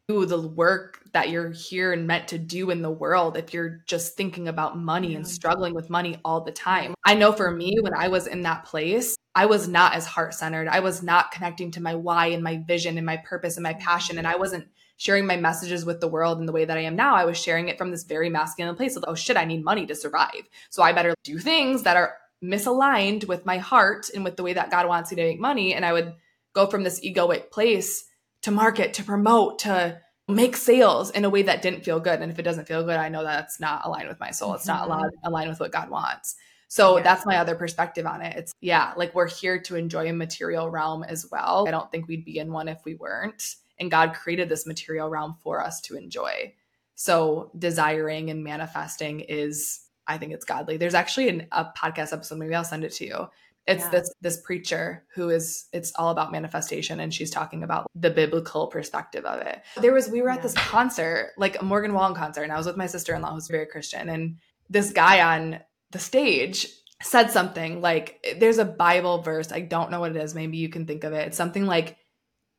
do 0.08 0.26
the 0.26 0.40
work 0.40 1.02
that 1.14 1.30
you're 1.30 1.50
here 1.50 1.92
and 1.92 2.06
meant 2.06 2.28
to 2.28 2.38
do 2.38 2.70
in 2.70 2.82
the 2.82 2.92
world 2.92 3.38
if 3.38 3.54
you're 3.54 3.82
just 3.88 4.16
thinking 4.16 4.48
about 4.48 4.78
money 4.78 5.12
yeah. 5.12 5.18
and 5.18 5.28
struggling 5.28 5.74
with 5.74 5.90
money 5.90 6.20
all 6.24 6.42
the 6.42 6.52
time. 6.52 6.94
I 7.06 7.16
know 7.16 7.32
for 7.32 7.50
me, 7.50 7.78
when 7.82 7.94
I 7.94 8.08
was 8.10 8.28
in 8.28 8.44
that 8.44 8.66
place, 8.66 9.16
I 9.34 9.48
was 9.48 9.68
not 9.68 9.96
as 9.96 10.06
heart 10.06 10.34
centered. 10.34 10.68
I 10.68 10.80
was 10.80 11.02
not 11.02 11.32
connecting 11.32 11.72
to 11.72 11.82
my 11.82 11.96
why 11.96 12.28
and 12.28 12.44
my 12.44 12.64
vision 12.68 12.98
and 12.98 13.06
my 13.06 13.18
purpose 13.18 13.58
and 13.58 13.64
my 13.64 13.74
passion. 13.74 14.18
And 14.18 14.28
I 14.28 14.36
wasn't 14.36 14.68
sharing 14.98 15.26
my 15.26 15.38
messages 15.38 15.86
with 15.86 16.00
the 16.00 16.08
world 16.08 16.40
in 16.40 16.46
the 16.46 16.54
way 16.54 16.66
that 16.66 16.78
I 16.78 16.82
am 16.82 16.96
now. 16.96 17.16
I 17.16 17.26
was 17.26 17.38
sharing 17.38 17.68
it 17.68 17.78
from 17.78 17.92
this 17.92 18.04
very 18.04 18.30
masculine 18.30 18.76
place 18.76 18.96
of, 18.96 19.06
oh 19.08 19.16
shit, 19.16 19.38
I 19.38 19.46
need 19.46 19.64
money 19.64 19.86
to 19.88 19.96
survive. 19.96 20.48
So 20.70 20.84
I 20.84 20.94
better 20.94 21.16
do 21.24 21.40
things 21.40 21.84
that 21.84 21.98
are 21.98 22.16
misaligned 22.44 23.28
with 23.28 23.46
my 23.46 23.58
heart 23.58 24.10
and 24.14 24.24
with 24.24 24.38
the 24.38 24.44
way 24.44 24.54
that 24.54 24.72
God 24.72 24.88
wants 24.88 25.12
me 25.12 25.18
to 25.18 25.24
make 25.24 25.40
money. 25.40 25.74
And 25.74 25.84
I 25.84 25.94
would 25.94 26.14
go 26.54 26.68
from 26.68 26.84
this 26.84 27.02
egoic 27.02 27.50
place 27.50 28.06
to 28.46 28.52
market, 28.52 28.94
to 28.94 29.04
promote, 29.04 29.58
to 29.58 30.00
make 30.28 30.56
sales 30.56 31.10
in 31.10 31.26
a 31.26 31.30
way 31.32 31.42
that 31.42 31.64
didn't 31.64 31.84
feel 31.84 32.00
good. 32.00 32.22
And 32.22 32.32
if 32.32 32.38
it 32.38 32.44
doesn't 32.44 32.68
feel 32.68 32.84
good, 32.84 32.98
I 32.98 33.10
know 33.10 33.24
that's 33.24 33.60
not 33.60 33.82
aligned 33.84 34.08
with 34.08 34.20
my 34.20 34.30
soul. 34.30 34.54
It's 34.54 34.68
not 34.68 34.88
mm-hmm. 34.88 35.10
aligned 35.24 35.50
with 35.50 35.60
what 35.60 35.72
God 35.72 35.90
wants. 35.90 36.36
So 36.68 36.98
yeah. 36.98 37.04
that's 37.04 37.26
my 37.26 37.38
other 37.38 37.56
perspective 37.56 38.06
on 38.06 38.22
it. 38.22 38.38
It's 38.38 38.54
yeah, 38.62 38.94
like 38.96 39.16
we're 39.16 39.28
here 39.28 39.60
to 39.64 39.76
enjoy 39.76 40.10
a 40.10 40.14
material 40.14 40.70
realm 40.70 41.04
as 41.04 41.28
well. 41.32 41.66
I 41.68 41.72
don't 41.72 41.90
think 41.90 42.08
we'd 42.08 42.24
be 42.24 42.38
in 42.38 42.52
one 42.52 42.68
if 42.68 42.86
we 42.86 42.94
weren't. 42.94 43.56
And 43.80 43.90
God 43.90 44.14
created 44.14 44.48
this 44.48 44.68
material 44.68 45.10
realm 45.10 45.38
for 45.44 45.60
us 45.60 45.82
to 45.82 45.98
enjoy. 45.98 46.54
So 46.94 47.50
desiring 47.58 48.30
and 48.30 48.44
manifesting 48.44 49.22
is, 49.22 49.80
I 50.06 50.20
think 50.20 50.34
it's 50.34 50.46
godly. 50.46 50.78
There's 50.78 50.94
actually 50.94 51.30
an, 51.30 51.48
a 51.52 51.66
podcast 51.76 52.14
episode, 52.14 52.38
maybe 52.38 52.54
I'll 52.54 52.64
send 52.64 52.84
it 52.84 52.94
to 52.94 53.06
you, 53.08 53.28
it's 53.68 53.84
yeah. 53.84 53.90
this 53.90 54.14
this 54.22 54.42
preacher 54.42 55.06
who 55.16 55.30
is 55.30 55.68
it's 55.74 55.92
all 55.96 56.10
about 56.10 56.32
manifestation 56.32 57.00
and 57.00 57.14
she's 57.14 57.32
talking 57.32 57.64
about 57.64 57.88
the 57.96 58.12
biblical 58.12 58.68
perspective 58.68 59.26
of 59.26 59.42
it. 59.42 59.62
There 59.78 59.94
was 59.94 60.10
we 60.10 60.22
were 60.22 60.30
at 60.30 60.38
yeah. 60.38 60.44
this 60.44 60.54
concert, 60.54 61.34
like 61.38 61.62
a 61.62 61.66
Morgan 61.66 61.94
Wallen 61.94 62.16
concert, 62.16 62.44
and 62.44 62.52
I 62.52 62.58
was 62.58 62.68
with 62.68 62.78
my 62.78 62.88
sister-in-law 62.88 63.34
who's 63.34 63.48
very 63.48 63.66
Christian, 63.66 64.10
and 64.10 64.38
this 64.70 64.92
guy 64.92 65.36
on 65.36 65.60
the 65.92 66.00
stage 66.00 66.68
said 67.02 67.32
something 67.32 67.82
like 67.82 68.20
eh, 68.24 68.36
there's 68.40 68.58
a 68.58 68.66
Bible 68.66 69.22
verse, 69.22 69.52
I 69.52 69.62
don't 69.62 69.92
know 69.92 70.00
what 70.00 70.16
it 70.16 70.22
is, 70.22 70.36
maybe 70.36 70.58
you 70.58 70.70
can 70.70 70.86
think 70.86 71.04
of 71.04 71.14
it. 71.14 71.28
It's 71.28 71.38
something 71.38 71.66
like 71.66 71.98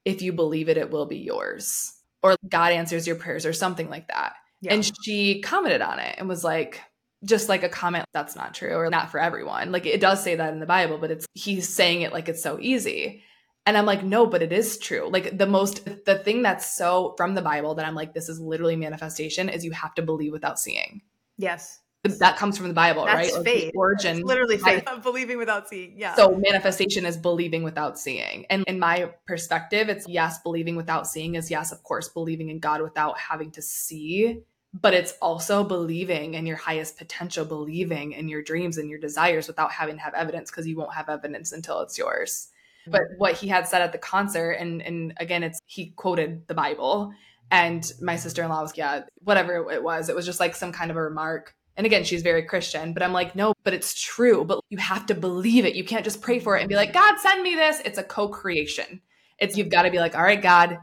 if 0.04 0.22
you 0.22 0.32
believe 0.32 0.68
it, 0.68 0.76
it 0.76 0.90
will 0.90 1.06
be 1.06 1.18
yours. 1.18 1.92
Or 2.22 2.36
God 2.48 2.72
answers 2.72 3.06
your 3.06 3.16
prayers 3.16 3.46
or 3.46 3.52
something 3.52 3.90
like 3.90 4.08
that. 4.08 4.34
Yeah. 4.60 4.74
And 4.74 4.90
she 5.04 5.40
commented 5.42 5.82
on 5.82 5.98
it 5.98 6.16
and 6.18 6.28
was 6.28 6.42
like, 6.42 6.80
just 7.26 7.48
like 7.48 7.62
a 7.62 7.68
comment 7.68 8.06
that's 8.14 8.36
not 8.36 8.54
true 8.54 8.74
or 8.74 8.88
not 8.88 9.10
for 9.10 9.20
everyone. 9.20 9.72
Like 9.72 9.84
it 9.84 10.00
does 10.00 10.22
say 10.22 10.36
that 10.36 10.52
in 10.52 10.60
the 10.60 10.66
Bible, 10.66 10.98
but 10.98 11.10
it's 11.10 11.26
he's 11.34 11.68
saying 11.68 12.02
it 12.02 12.12
like 12.12 12.28
it's 12.28 12.42
so 12.42 12.58
easy. 12.60 13.22
And 13.66 13.76
I'm 13.76 13.84
like, 13.84 14.04
no, 14.04 14.26
but 14.26 14.42
it 14.42 14.52
is 14.52 14.78
true. 14.78 15.08
Like 15.10 15.36
the 15.36 15.46
most, 15.46 15.84
the 16.04 16.16
thing 16.16 16.42
that's 16.42 16.76
so 16.76 17.14
from 17.16 17.34
the 17.34 17.42
Bible 17.42 17.74
that 17.74 17.84
I'm 17.84 17.96
like, 17.96 18.14
this 18.14 18.28
is 18.28 18.38
literally 18.38 18.76
manifestation 18.76 19.48
is 19.48 19.64
you 19.64 19.72
have 19.72 19.92
to 19.96 20.02
believe 20.02 20.30
without 20.30 20.60
seeing. 20.60 21.02
Yes. 21.36 21.80
That 22.04 22.36
comes 22.36 22.56
from 22.56 22.68
the 22.68 22.74
Bible, 22.74 23.04
that's 23.04 23.34
right? 23.34 23.44
Faith. 23.44 23.72
origin. 23.74 24.18
It's 24.18 24.24
literally 24.24 24.58
faith. 24.58 24.84
Right? 24.86 25.02
believing 25.02 25.38
without 25.38 25.68
seeing. 25.68 25.94
Yeah. 25.98 26.14
So 26.14 26.36
manifestation 26.36 27.04
is 27.04 27.16
believing 27.16 27.64
without 27.64 27.98
seeing. 27.98 28.46
And 28.48 28.62
in 28.68 28.78
my 28.78 29.10
perspective, 29.26 29.88
it's 29.88 30.06
yes, 30.06 30.38
believing 30.38 30.76
without 30.76 31.08
seeing 31.08 31.34
is 31.34 31.50
yes, 31.50 31.72
of 31.72 31.82
course, 31.82 32.08
believing 32.08 32.50
in 32.50 32.60
God 32.60 32.80
without 32.80 33.18
having 33.18 33.50
to 33.52 33.62
see 33.62 34.42
but 34.80 34.94
it's 34.94 35.14
also 35.22 35.64
believing 35.64 36.34
in 36.34 36.46
your 36.46 36.56
highest 36.56 36.98
potential, 36.98 37.44
believing 37.44 38.12
in 38.12 38.28
your 38.28 38.42
dreams 38.42 38.76
and 38.78 38.90
your 38.90 38.98
desires 38.98 39.46
without 39.46 39.72
having 39.72 39.96
to 39.96 40.02
have 40.02 40.14
evidence 40.14 40.50
because 40.50 40.66
you 40.66 40.76
won't 40.76 40.94
have 40.94 41.08
evidence 41.08 41.52
until 41.52 41.80
it's 41.80 41.96
yours. 41.96 42.48
Mm-hmm. 42.82 42.90
But 42.92 43.02
what 43.18 43.34
he 43.34 43.48
had 43.48 43.66
said 43.66 43.82
at 43.82 43.92
the 43.92 43.98
concert, 43.98 44.52
and 44.52 44.82
and 44.82 45.14
again, 45.18 45.42
it's 45.42 45.60
he 45.66 45.90
quoted 45.90 46.46
the 46.46 46.54
Bible, 46.54 47.12
and 47.50 47.90
my 48.00 48.16
sister 48.16 48.42
in 48.42 48.48
law 48.48 48.62
was 48.62 48.76
yeah, 48.76 49.02
whatever 49.22 49.70
it 49.70 49.82
was, 49.82 50.08
it 50.08 50.16
was 50.16 50.26
just 50.26 50.40
like 50.40 50.54
some 50.54 50.72
kind 50.72 50.90
of 50.90 50.96
a 50.96 51.02
remark. 51.02 51.54
And 51.78 51.84
again, 51.84 52.04
she's 52.04 52.22
very 52.22 52.42
Christian, 52.42 52.94
but 52.94 53.02
I'm 53.02 53.12
like, 53.12 53.36
no, 53.36 53.52
but 53.62 53.74
it's 53.74 54.00
true. 54.00 54.44
But 54.44 54.60
you 54.70 54.78
have 54.78 55.06
to 55.06 55.14
believe 55.14 55.66
it. 55.66 55.74
You 55.74 55.84
can't 55.84 56.04
just 56.04 56.22
pray 56.22 56.38
for 56.38 56.56
it 56.56 56.60
and 56.60 56.70
be 56.70 56.74
like, 56.74 56.94
God, 56.94 57.18
send 57.18 57.42
me 57.42 57.54
this. 57.54 57.80
It's 57.84 57.98
a 57.98 58.02
co-creation. 58.02 59.02
It's 59.38 59.58
you've 59.58 59.68
got 59.68 59.82
to 59.82 59.90
be 59.90 59.98
like, 59.98 60.16
all 60.16 60.22
right, 60.22 60.40
God, 60.40 60.78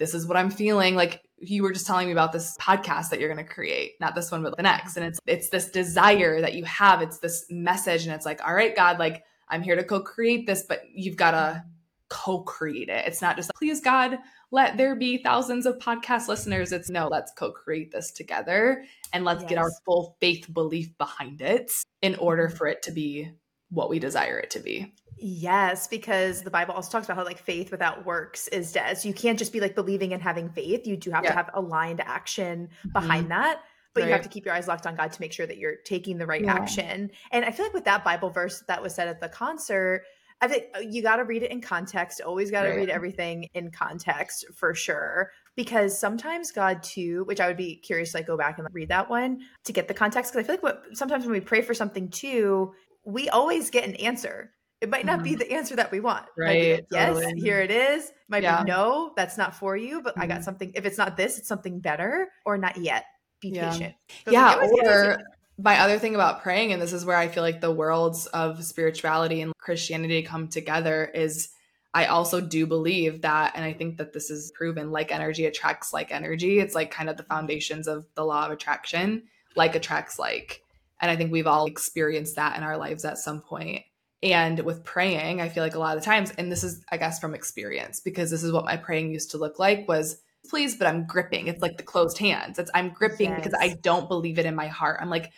this 0.00 0.14
is 0.14 0.26
what 0.26 0.36
I'm 0.36 0.50
feeling. 0.50 0.96
Like 0.96 1.22
you 1.42 1.62
were 1.62 1.72
just 1.72 1.86
telling 1.86 2.06
me 2.06 2.12
about 2.12 2.32
this 2.32 2.56
podcast 2.58 3.10
that 3.10 3.18
you're 3.18 3.32
going 3.32 3.44
to 3.44 3.52
create, 3.52 3.94
not 4.00 4.14
this 4.14 4.30
one, 4.30 4.42
but 4.42 4.56
the 4.56 4.62
next. 4.62 4.96
And 4.96 5.04
it's 5.04 5.18
it's 5.26 5.48
this 5.48 5.70
desire 5.70 6.40
that 6.40 6.54
you 6.54 6.64
have. 6.64 7.02
It's 7.02 7.18
this 7.18 7.46
message, 7.50 8.06
and 8.06 8.14
it's 8.14 8.24
like, 8.24 8.46
all 8.46 8.54
right, 8.54 8.74
God, 8.74 8.98
like 8.98 9.24
I'm 9.48 9.62
here 9.62 9.76
to 9.76 9.84
co-create 9.84 10.46
this, 10.46 10.62
but 10.62 10.82
you've 10.94 11.16
got 11.16 11.32
to 11.32 11.64
co-create 12.08 12.88
it. 12.88 13.06
It's 13.06 13.22
not 13.22 13.36
just 13.36 13.48
like, 13.48 13.56
please 13.56 13.80
God, 13.80 14.18
let 14.50 14.76
there 14.76 14.94
be 14.94 15.16
thousands 15.18 15.66
of 15.66 15.78
podcast 15.78 16.28
listeners. 16.28 16.72
It's 16.72 16.90
no, 16.90 17.08
let's 17.08 17.32
co-create 17.32 17.90
this 17.90 18.12
together 18.12 18.84
and 19.12 19.24
let's 19.24 19.42
yes. 19.42 19.48
get 19.48 19.58
our 19.58 19.70
full 19.84 20.16
faith 20.20 20.52
belief 20.52 20.96
behind 20.98 21.40
it 21.40 21.72
in 22.02 22.14
order 22.16 22.48
mm-hmm. 22.48 22.56
for 22.56 22.66
it 22.66 22.82
to 22.82 22.92
be 22.92 23.30
what 23.72 23.88
we 23.88 23.98
desire 23.98 24.38
it 24.38 24.50
to 24.50 24.60
be. 24.60 24.92
Yes, 25.24 25.86
because 25.86 26.42
the 26.42 26.50
Bible 26.50 26.74
also 26.74 26.90
talks 26.90 27.06
about 27.06 27.16
how 27.16 27.24
like 27.24 27.38
faith 27.38 27.70
without 27.70 28.04
works 28.04 28.48
is 28.48 28.72
dead. 28.72 28.98
So 28.98 29.08
you 29.08 29.14
can't 29.14 29.38
just 29.38 29.52
be 29.52 29.60
like 29.60 29.74
believing 29.74 30.12
and 30.12 30.20
having 30.20 30.50
faith. 30.50 30.86
You 30.86 30.96
do 30.96 31.10
have 31.12 31.22
yeah. 31.22 31.30
to 31.30 31.36
have 31.36 31.50
aligned 31.54 32.00
action 32.00 32.68
behind 32.92 33.28
mm-hmm. 33.28 33.40
that. 33.40 33.60
But 33.94 34.00
right. 34.00 34.06
you 34.08 34.12
have 34.14 34.22
to 34.22 34.28
keep 34.28 34.44
your 34.44 34.54
eyes 34.54 34.68
locked 34.68 34.86
on 34.86 34.96
God 34.96 35.12
to 35.12 35.20
make 35.20 35.32
sure 35.32 35.46
that 35.46 35.58
you're 35.58 35.76
taking 35.84 36.18
the 36.18 36.26
right 36.26 36.42
yeah. 36.42 36.54
action. 36.54 37.10
And 37.30 37.44
I 37.44 37.52
feel 37.52 37.66
like 37.66 37.74
with 37.74 37.84
that 37.84 38.04
Bible 38.04 38.30
verse 38.30 38.64
that 38.66 38.82
was 38.82 38.94
said 38.94 39.06
at 39.06 39.20
the 39.20 39.28
concert, 39.28 40.02
I 40.40 40.48
think 40.48 40.64
uh, 40.74 40.80
you 40.80 41.02
got 41.02 41.16
to 41.16 41.24
read 41.24 41.44
it 41.44 41.52
in 41.52 41.60
context. 41.60 42.20
Always 42.20 42.50
got 42.50 42.62
to 42.62 42.70
right. 42.70 42.78
read 42.78 42.88
everything 42.88 43.48
in 43.54 43.70
context 43.70 44.46
for 44.54 44.74
sure. 44.74 45.30
Because 45.54 45.96
sometimes 45.96 46.50
God 46.50 46.82
too, 46.82 47.22
which 47.26 47.38
I 47.38 47.46
would 47.46 47.56
be 47.56 47.76
curious 47.76 48.10
to 48.10 48.18
like 48.18 48.26
go 48.26 48.36
back 48.36 48.58
and 48.58 48.66
read 48.72 48.88
that 48.88 49.08
one 49.08 49.42
to 49.64 49.72
get 49.72 49.86
the 49.86 49.94
context. 49.94 50.32
Because 50.32 50.44
I 50.44 50.46
feel 50.48 50.54
like 50.54 50.62
what 50.64 50.96
sometimes 50.96 51.24
when 51.24 51.32
we 51.32 51.40
pray 51.40 51.62
for 51.62 51.74
something 51.74 52.08
too, 52.08 52.72
we 53.04 53.28
always 53.28 53.70
get 53.70 53.84
an 53.84 53.96
answer 53.96 54.52
it 54.82 54.90
might 54.90 55.06
not 55.06 55.20
mm-hmm. 55.20 55.24
be 55.24 55.34
the 55.36 55.52
answer 55.52 55.76
that 55.76 55.92
we 55.92 56.00
want. 56.00 56.26
Right. 56.36 56.84
yes, 56.90 57.14
totally. 57.14 57.40
here 57.40 57.60
it 57.60 57.70
is. 57.70 58.12
Might 58.28 58.42
yeah. 58.42 58.64
be 58.64 58.68
no, 58.68 59.12
that's 59.16 59.38
not 59.38 59.54
for 59.54 59.76
you, 59.76 60.02
but 60.02 60.14
mm-hmm. 60.14 60.22
I 60.22 60.26
got 60.26 60.34
mm-hmm. 60.34 60.42
something. 60.42 60.72
If 60.74 60.84
it's 60.84 60.98
not 60.98 61.16
this, 61.16 61.38
it's 61.38 61.46
something 61.46 61.78
better 61.78 62.28
or 62.44 62.58
not 62.58 62.76
yet. 62.76 63.04
Be 63.40 63.50
yeah. 63.50 63.70
patient. 63.70 63.94
Yeah. 64.28 64.56
Like, 64.56 64.70
or 64.84 65.18
my 65.56 65.78
other 65.78 66.00
thing 66.00 66.16
about 66.16 66.42
praying, 66.42 66.72
and 66.72 66.82
this 66.82 66.92
is 66.92 67.04
where 67.04 67.16
I 67.16 67.28
feel 67.28 67.44
like 67.44 67.60
the 67.60 67.70
worlds 67.70 68.26
of 68.26 68.64
spirituality 68.64 69.40
and 69.40 69.52
Christianity 69.56 70.22
come 70.22 70.48
together, 70.48 71.08
is 71.14 71.50
I 71.94 72.06
also 72.06 72.40
do 72.40 72.66
believe 72.66 73.22
that, 73.22 73.52
and 73.54 73.64
I 73.64 73.74
think 73.74 73.98
that 73.98 74.12
this 74.12 74.30
is 74.30 74.50
proven 74.52 74.90
like 74.90 75.12
energy 75.12 75.46
attracts 75.46 75.92
like 75.92 76.10
energy. 76.10 76.58
It's 76.58 76.74
like 76.74 76.90
kind 76.90 77.08
of 77.08 77.16
the 77.16 77.22
foundations 77.22 77.86
of 77.86 78.04
the 78.16 78.24
law 78.24 78.46
of 78.46 78.50
attraction, 78.50 79.24
like 79.54 79.76
attracts 79.76 80.18
like. 80.18 80.61
And 81.02 81.10
I 81.10 81.16
think 81.16 81.30
we've 81.32 81.46
all 81.46 81.66
experienced 81.66 82.36
that 82.36 82.56
in 82.56 82.62
our 82.62 82.78
lives 82.78 83.04
at 83.04 83.18
some 83.18 83.42
point. 83.42 83.82
And 84.22 84.60
with 84.60 84.84
praying, 84.84 85.40
I 85.40 85.48
feel 85.48 85.64
like 85.64 85.74
a 85.74 85.80
lot 85.80 85.96
of 85.96 86.02
the 86.02 86.06
times, 86.06 86.32
and 86.38 86.50
this 86.50 86.62
is, 86.62 86.82
I 86.90 86.96
guess, 86.96 87.18
from 87.18 87.34
experience, 87.34 87.98
because 87.98 88.30
this 88.30 88.44
is 88.44 88.52
what 88.52 88.64
my 88.64 88.76
praying 88.76 89.10
used 89.10 89.32
to 89.32 89.38
look 89.38 89.58
like 89.58 89.88
was 89.88 90.22
please, 90.48 90.76
but 90.76 90.86
I'm 90.86 91.06
gripping. 91.06 91.48
It's 91.48 91.62
like 91.62 91.76
the 91.76 91.82
closed 91.82 92.18
hands. 92.18 92.58
It's 92.58 92.70
I'm 92.74 92.90
gripping 92.90 93.30
yes. 93.30 93.40
because 93.40 93.58
I 93.60 93.76
don't 93.82 94.08
believe 94.08 94.38
it 94.38 94.46
in 94.46 94.54
my 94.54 94.68
heart. 94.68 94.98
I'm 95.00 95.10
like, 95.10 95.32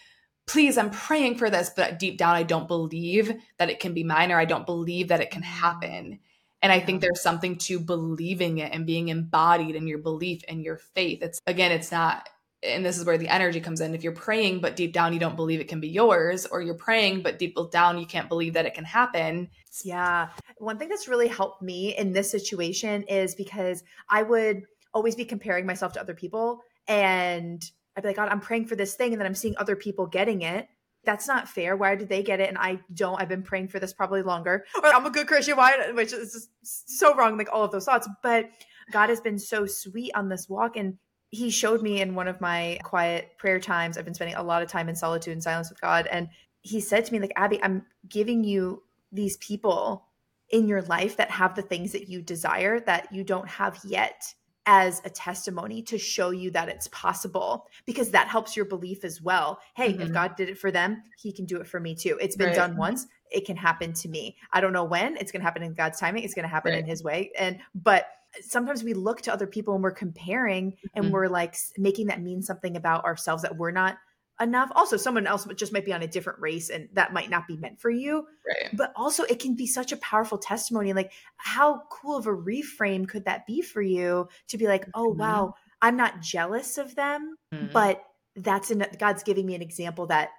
please, 0.47 0.77
I'm 0.77 0.91
praying 0.91 1.37
for 1.37 1.51
this, 1.51 1.71
but 1.75 1.99
deep 1.99 2.19
down, 2.19 2.35
I 2.35 2.43
don't 2.43 2.69
believe 2.69 3.35
that 3.59 3.71
it 3.71 3.81
can 3.81 3.95
be 3.95 4.05
mine 4.05 4.33
or 4.33 4.39
I 4.39 4.45
don't 4.45 4.67
believe 4.67 5.09
that 5.09 5.21
it 5.21 5.31
can 5.31 5.43
happen. 5.43 6.21
And 6.63 6.73
I 6.73 6.81
think 6.81 7.01
there's 7.01 7.23
something 7.23 7.57
to 7.59 7.79
believing 7.79 8.59
it 8.59 8.73
and 8.73 8.87
being 8.87 9.09
embodied 9.09 9.77
in 9.77 9.87
your 9.87 9.99
belief 9.99 10.43
and 10.49 10.63
your 10.63 10.77
faith. 10.77 11.23
It's 11.23 11.41
again, 11.47 11.73
it's 11.73 11.93
not 11.93 12.29
and 12.65 12.85
this 12.85 12.99
is 12.99 13.05
where 13.05 13.19
the 13.19 13.29
energy 13.29 13.61
comes 13.61 13.81
in. 13.81 13.95
If 13.95 14.03
you're 14.03 14.13
praying, 14.13 14.61
but 14.61 14.77
deep 14.77 14.93
down 14.93 15.13
you 15.13 15.19
don't 15.19 15.37
believe 15.37 15.61
it 15.61 15.69
can 15.69 15.81
be 15.81 15.89
yours, 15.89 16.47
or 16.47 16.63
you're 16.63 16.75
praying, 16.75 17.23
but 17.23 17.39
deep 17.39 17.57
down 17.71 17.99
you 17.99 18.07
can't 18.07 18.29
believe 18.29 18.55
that 18.55 18.67
it 18.67 18.75
can 18.75 18.85
happen. 18.85 19.51
Yeah. 19.85 20.29
One 20.59 20.79
thing 20.79 20.89
that's 20.89 21.09
really 21.09 21.29
helped 21.29 21.63
me 21.63 21.97
in 21.97 22.13
this 22.13 22.31
situation 22.31 23.03
is 23.05 23.35
because 23.35 23.83
I 24.09 24.23
would 24.23 24.63
always 24.93 25.17
be 25.17 25.25
comparing 25.25 25.67
myself 25.67 25.93
to 25.95 26.01
other 26.01 26.15
people. 26.15 26.61
And 26.87 27.63
I'd 27.97 28.03
be 28.03 28.09
like, 28.09 28.17
God, 28.17 28.29
I'm 28.29 28.41
praying 28.41 28.67
for 28.67 28.77
this 28.77 28.95
thing. 28.95 29.13
And 29.13 29.21
then 29.21 29.27
I'm 29.27 29.35
seeing 29.35 29.57
other 29.57 29.77
people 29.77 30.07
getting 30.07 30.43
it. 30.43 30.69
That's 31.05 31.29
not 31.29 31.49
fair. 31.49 31.77
Why 31.77 31.97
did 31.97 32.09
they 32.09 32.23
get 32.23 32.41
it? 32.41 32.49
And 32.49 32.57
I 32.57 32.81
don't. 32.95 33.21
I've 33.21 33.29
been 33.29 33.43
praying 33.43 33.69
for 33.69 33.79
this 33.79 33.93
probably 33.93 34.23
longer. 34.23 34.65
Or 34.83 34.87
I'm 34.87 35.05
a 35.05 35.11
good 35.11 35.27
Christian. 35.27 35.57
Why? 35.57 35.91
Which 35.93 36.13
is 36.13 36.49
so 36.63 37.15
wrong, 37.15 37.37
like 37.37 37.51
all 37.53 37.65
of 37.65 37.73
those 37.73 37.85
thoughts. 37.85 38.09
But 38.23 38.49
God 38.91 39.11
has 39.11 39.21
been 39.21 39.39
so 39.39 39.67
sweet 39.67 40.13
on 40.15 40.29
this 40.29 40.49
walk. 40.49 40.77
And 40.77 40.97
he 41.35 41.51
showed 41.51 41.83
me 41.83 42.01
in 42.01 42.15
one 42.15 42.29
of 42.29 42.41
my 42.41 42.79
quiet 42.85 43.37
prayer 43.39 43.59
times 43.59 43.99
i've 43.99 44.05
been 44.05 44.15
spending 44.15 44.37
a 44.37 44.43
lot 44.43 44.63
of 44.63 44.69
time 44.69 44.89
in 44.89 44.97
solitude 44.97 45.33
and 45.33 45.43
silence 45.43 45.69
with 45.69 45.81
god 45.81 46.07
and 46.11 46.29
he 46.61 46.81
said 46.81 47.05
to 47.05 47.13
me 47.13 47.19
like 47.19 47.33
abby 47.37 47.63
i'm 47.63 47.85
giving 48.09 48.45
you 48.45 48.83
these 49.13 49.37
people 49.39 50.07
in 50.51 50.69
your 50.69 50.83
life 50.83 51.17
that 51.17 51.31
have 51.31 51.55
the 51.55 51.63
things 51.63 51.93
that 51.93 52.09
you 52.09 52.23
desire 52.23 52.81
that 52.81 53.13
you 53.13 53.25
don't 53.25 53.49
have 53.49 53.79
yet 53.85 54.35
as 54.67 55.03
a 55.05 55.11
testimony 55.11 55.83
to 55.83 55.99
show 55.99 56.31
you 56.31 56.51
that 56.51 56.69
it's 56.69 56.89
possible 56.89 57.67
because 57.85 58.11
that 58.11 58.29
helps 58.29 58.57
your 58.57 58.65
belief 58.65 59.05
as 59.05 59.21
well. 59.21 59.59
Hey, 59.75 59.93
mm-hmm. 59.93 60.03
if 60.03 60.13
God 60.13 60.37
did 60.37 60.49
it 60.49 60.59
for 60.59 60.71
them, 60.71 61.03
he 61.19 61.33
can 61.33 61.45
do 61.45 61.61
it 61.61 61.67
for 61.67 61.81
me 61.81 61.95
too. 61.95 62.19
It's 62.21 62.37
been 62.37 62.49
right. 62.49 62.57
done 62.57 62.77
once, 62.77 63.07
it 63.31 63.45
can 63.45 63.57
happen 63.57 63.93
to 63.95 64.09
me. 64.09 64.37
I 64.53 64.61
don't 64.61 64.73
know 64.73 64.85
when, 64.85 65.17
it's 65.17 65.33
going 65.33 65.41
to 65.41 65.45
happen 65.45 65.63
in 65.63 65.75
God's 65.75 65.99
timing, 66.01 66.25
it's 66.25 66.35
going 66.35 66.45
to 66.45 66.49
happen 66.49 66.73
right. 66.73 66.81
in 66.81 66.87
his 66.87 67.03
way. 67.03 67.31
And 67.39 67.59
but 67.75 68.07
sometimes 68.43 68.83
we 68.83 68.95
look 68.95 69.23
to 69.23 69.33
other 69.33 69.47
people 69.47 69.75
and 69.75 69.83
we're 69.83 69.91
comparing 69.91 70.73
mm-hmm. 70.73 70.89
and 70.95 71.13
we're 71.13 71.29
like 71.29 71.57
making 71.79 72.07
that 72.09 72.23
mean 72.23 72.43
something 72.43 72.77
about 72.77 73.05
ourselves 73.05 73.43
that 73.43 73.57
we're 73.57 73.71
not 73.71 73.99
enough. 74.41 74.71
Also, 74.75 74.97
someone 74.97 75.27
else 75.27 75.47
just 75.57 75.73
might 75.73 75.85
be 75.85 75.93
on 75.93 76.03
a 76.03 76.09
different 76.09 76.41
race 76.41 76.71
and 76.71 76.89
that 76.93 77.13
might 77.13 77.31
not 77.31 77.47
be 77.47 77.57
meant 77.57 77.81
for 77.81 77.91
you. 77.91 78.27
Right. 78.47 78.77
But 78.77 78.93
also, 78.97 79.23
it 79.25 79.39
can 79.39 79.55
be 79.55 79.67
such 79.67 79.93
a 79.93 79.97
powerful 79.99 80.39
testimony. 80.39 80.93
Like, 80.93 81.13
how 81.37 81.83
cool 81.91 82.17
of 82.17 82.27
a 82.27 82.31
reframe 82.31 83.09
could 83.09 83.27
that 83.27 83.47
be 83.47 83.63
for 83.63 83.83
you 83.83 84.29
to 84.49 84.59
be 84.59 84.67
like, 84.67 84.89
oh, 84.95 85.11
mm-hmm. 85.11 85.21
wow, 85.21 85.55
I'm 85.81 85.97
not 85.97 86.21
jealous 86.21 86.79
of 86.79 86.95
them, 86.95 87.37
mm-hmm. 87.53 87.73
but 87.73 88.03
that's 88.37 88.71
in 88.71 88.85
God's 88.99 89.23
giving 89.23 89.47
me 89.47 89.55
an 89.55 89.63
example 89.63 90.07
that 90.09 90.31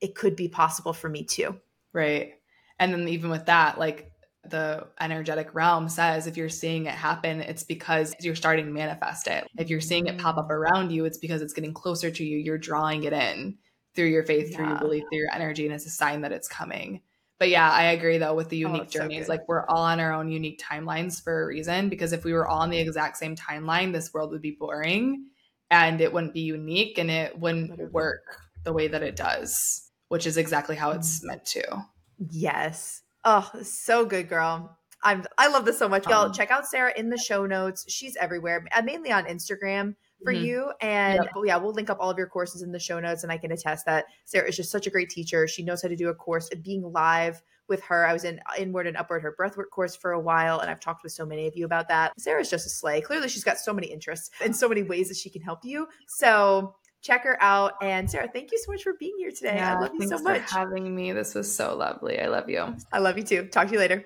it 0.00 0.14
could 0.14 0.34
be 0.34 0.48
possible 0.48 0.92
for 0.92 1.08
me 1.08 1.22
too. 1.22 1.60
Right. 1.92 2.34
And 2.78 2.92
then 2.92 3.08
even 3.08 3.30
with 3.30 3.46
that, 3.46 3.78
like 3.78 4.10
the 4.50 4.86
energetic 5.00 5.54
realm 5.54 5.88
says 5.88 6.26
if 6.26 6.36
you're 6.36 6.48
seeing 6.48 6.86
it 6.86 6.94
happen, 6.94 7.40
it's 7.40 7.62
because 7.62 8.14
you're 8.20 8.34
starting 8.34 8.66
to 8.66 8.72
manifest 8.72 9.26
it. 9.26 9.46
If 9.58 9.70
you're 9.70 9.80
seeing 9.80 10.06
it 10.06 10.18
pop 10.18 10.36
up 10.36 10.50
around 10.50 10.90
you, 10.90 11.04
it's 11.04 11.18
because 11.18 11.42
it's 11.42 11.52
getting 11.52 11.74
closer 11.74 12.10
to 12.10 12.24
you. 12.24 12.38
You're 12.38 12.58
drawing 12.58 13.04
it 13.04 13.12
in 13.12 13.58
through 13.94 14.06
your 14.06 14.24
faith, 14.24 14.50
yeah. 14.50 14.56
through 14.56 14.68
your 14.68 14.78
belief, 14.78 15.04
through 15.10 15.18
your 15.18 15.34
energy, 15.34 15.66
and 15.66 15.74
it's 15.74 15.86
a 15.86 15.90
sign 15.90 16.20
that 16.22 16.32
it's 16.32 16.48
coming. 16.48 17.00
But 17.38 17.50
yeah, 17.50 17.70
I 17.70 17.84
agree 17.92 18.18
though 18.18 18.34
with 18.34 18.48
the 18.48 18.64
oh, 18.64 18.68
unique 18.68 18.88
oh, 18.88 18.90
journeys. 18.90 19.26
So 19.26 19.32
like 19.32 19.48
we're 19.48 19.66
all 19.66 19.82
on 19.82 20.00
our 20.00 20.12
own 20.12 20.30
unique 20.30 20.60
timelines 20.60 21.22
for 21.22 21.42
a 21.42 21.46
reason. 21.46 21.88
Because 21.88 22.12
if 22.12 22.24
we 22.24 22.32
were 22.32 22.46
all 22.46 22.60
on 22.60 22.70
the 22.70 22.78
exact 22.78 23.18
same 23.18 23.36
timeline, 23.36 23.92
this 23.92 24.12
world 24.14 24.30
would 24.30 24.42
be 24.42 24.56
boring 24.58 25.26
and 25.70 26.00
it 26.00 26.12
wouldn't 26.12 26.34
be 26.34 26.40
unique 26.40 26.98
and 26.98 27.10
it 27.10 27.38
wouldn't 27.38 27.92
work 27.92 28.40
the 28.64 28.72
way 28.72 28.88
that 28.88 29.02
it 29.02 29.16
does, 29.16 29.90
which 30.08 30.26
is 30.26 30.36
exactly 30.36 30.76
how 30.76 30.92
it's 30.92 31.20
mm. 31.20 31.28
meant 31.28 31.44
to. 31.46 31.86
Yes. 32.30 33.02
Oh, 33.28 33.50
so 33.60 34.06
good, 34.06 34.28
girl. 34.28 34.78
I'm 35.02 35.24
I 35.36 35.48
love 35.48 35.64
this 35.64 35.78
so 35.78 35.88
much. 35.88 36.06
Y'all 36.06 36.30
check 36.30 36.52
out 36.52 36.64
Sarah 36.64 36.92
in 36.96 37.10
the 37.10 37.18
show 37.18 37.44
notes. 37.44 37.84
She's 37.88 38.16
everywhere, 38.16 38.64
uh, 38.70 38.82
mainly 38.82 39.10
on 39.10 39.24
Instagram 39.24 39.96
for 40.22 40.32
mm-hmm. 40.32 40.44
you. 40.44 40.72
And 40.80 41.24
yep. 41.24 41.32
yeah, 41.44 41.56
we'll 41.56 41.72
link 41.72 41.90
up 41.90 41.98
all 42.00 42.08
of 42.08 42.16
your 42.16 42.28
courses 42.28 42.62
in 42.62 42.70
the 42.70 42.78
show 42.78 43.00
notes. 43.00 43.24
And 43.24 43.32
I 43.32 43.36
can 43.36 43.50
attest 43.50 43.84
that 43.86 44.04
Sarah 44.26 44.48
is 44.48 44.56
just 44.56 44.70
such 44.70 44.86
a 44.86 44.90
great 44.90 45.10
teacher. 45.10 45.48
She 45.48 45.64
knows 45.64 45.82
how 45.82 45.88
to 45.88 45.96
do 45.96 46.08
a 46.08 46.14
course. 46.14 46.48
Being 46.62 46.82
live 46.92 47.42
with 47.68 47.82
her, 47.82 48.06
I 48.06 48.12
was 48.12 48.22
in 48.22 48.40
inward 48.56 48.86
and 48.86 48.96
upward 48.96 49.22
her 49.22 49.34
breathwork 49.38 49.70
course 49.72 49.96
for 49.96 50.12
a 50.12 50.20
while, 50.20 50.60
and 50.60 50.70
I've 50.70 50.78
talked 50.78 51.02
with 51.02 51.10
so 51.10 51.26
many 51.26 51.48
of 51.48 51.56
you 51.56 51.64
about 51.64 51.88
that. 51.88 52.12
Sarah's 52.20 52.48
just 52.48 52.66
a 52.66 52.70
slay. 52.70 53.00
Clearly, 53.00 53.28
she's 53.28 53.42
got 53.42 53.58
so 53.58 53.72
many 53.72 53.88
interests 53.88 54.30
and 54.40 54.54
so 54.54 54.68
many 54.68 54.84
ways 54.84 55.08
that 55.08 55.16
she 55.16 55.30
can 55.30 55.42
help 55.42 55.64
you. 55.64 55.88
So 56.06 56.76
check 57.06 57.22
her 57.24 57.40
out. 57.42 57.74
And 57.80 58.10
Sarah, 58.10 58.28
thank 58.28 58.50
you 58.50 58.58
so 58.58 58.72
much 58.72 58.82
for 58.82 58.94
being 58.94 59.14
here 59.18 59.30
today. 59.30 59.56
Yeah, 59.56 59.76
I 59.76 59.80
love 59.80 59.92
you 59.94 60.06
so 60.08 60.18
much. 60.18 60.42
for 60.42 60.54
having 60.54 60.94
me. 60.94 61.12
This 61.12 61.34
was 61.34 61.54
so 61.54 61.76
lovely. 61.76 62.20
I 62.20 62.26
love 62.26 62.50
you. 62.50 62.74
I 62.92 62.98
love 62.98 63.16
you 63.16 63.24
too. 63.24 63.46
Talk 63.46 63.68
to 63.68 63.72
you 63.74 63.78
later. 63.78 64.04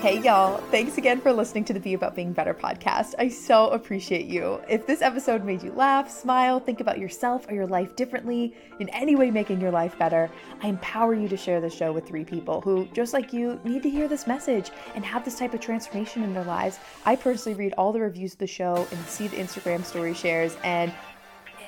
Hey, 0.00 0.18
y'all. 0.22 0.56
Thanks 0.70 0.96
again 0.96 1.20
for 1.20 1.30
listening 1.30 1.66
to 1.66 1.74
the 1.74 1.78
Be 1.78 1.92
About 1.92 2.16
Being 2.16 2.32
Better 2.32 2.54
podcast. 2.54 3.12
I 3.18 3.28
so 3.28 3.68
appreciate 3.68 4.24
you. 4.24 4.58
If 4.66 4.86
this 4.86 5.02
episode 5.02 5.44
made 5.44 5.62
you 5.62 5.72
laugh, 5.72 6.10
smile, 6.10 6.58
think 6.58 6.80
about 6.80 6.98
yourself 6.98 7.46
or 7.50 7.54
your 7.54 7.66
life 7.66 7.94
differently, 7.96 8.54
in 8.78 8.88
any 8.88 9.14
way 9.14 9.30
making 9.30 9.60
your 9.60 9.70
life 9.70 9.98
better, 9.98 10.30
I 10.62 10.68
empower 10.68 11.12
you 11.12 11.28
to 11.28 11.36
share 11.36 11.60
the 11.60 11.68
show 11.68 11.92
with 11.92 12.08
three 12.08 12.24
people 12.24 12.62
who, 12.62 12.88
just 12.94 13.12
like 13.12 13.34
you, 13.34 13.60
need 13.62 13.82
to 13.82 13.90
hear 13.90 14.08
this 14.08 14.26
message 14.26 14.70
and 14.94 15.04
have 15.04 15.22
this 15.22 15.38
type 15.38 15.52
of 15.52 15.60
transformation 15.60 16.22
in 16.22 16.32
their 16.32 16.44
lives. 16.44 16.78
I 17.04 17.14
personally 17.14 17.58
read 17.58 17.74
all 17.76 17.92
the 17.92 18.00
reviews 18.00 18.32
of 18.32 18.38
the 18.38 18.46
show 18.46 18.88
and 18.90 19.06
see 19.06 19.28
the 19.28 19.36
Instagram 19.36 19.84
story 19.84 20.14
shares, 20.14 20.56
and 20.64 20.94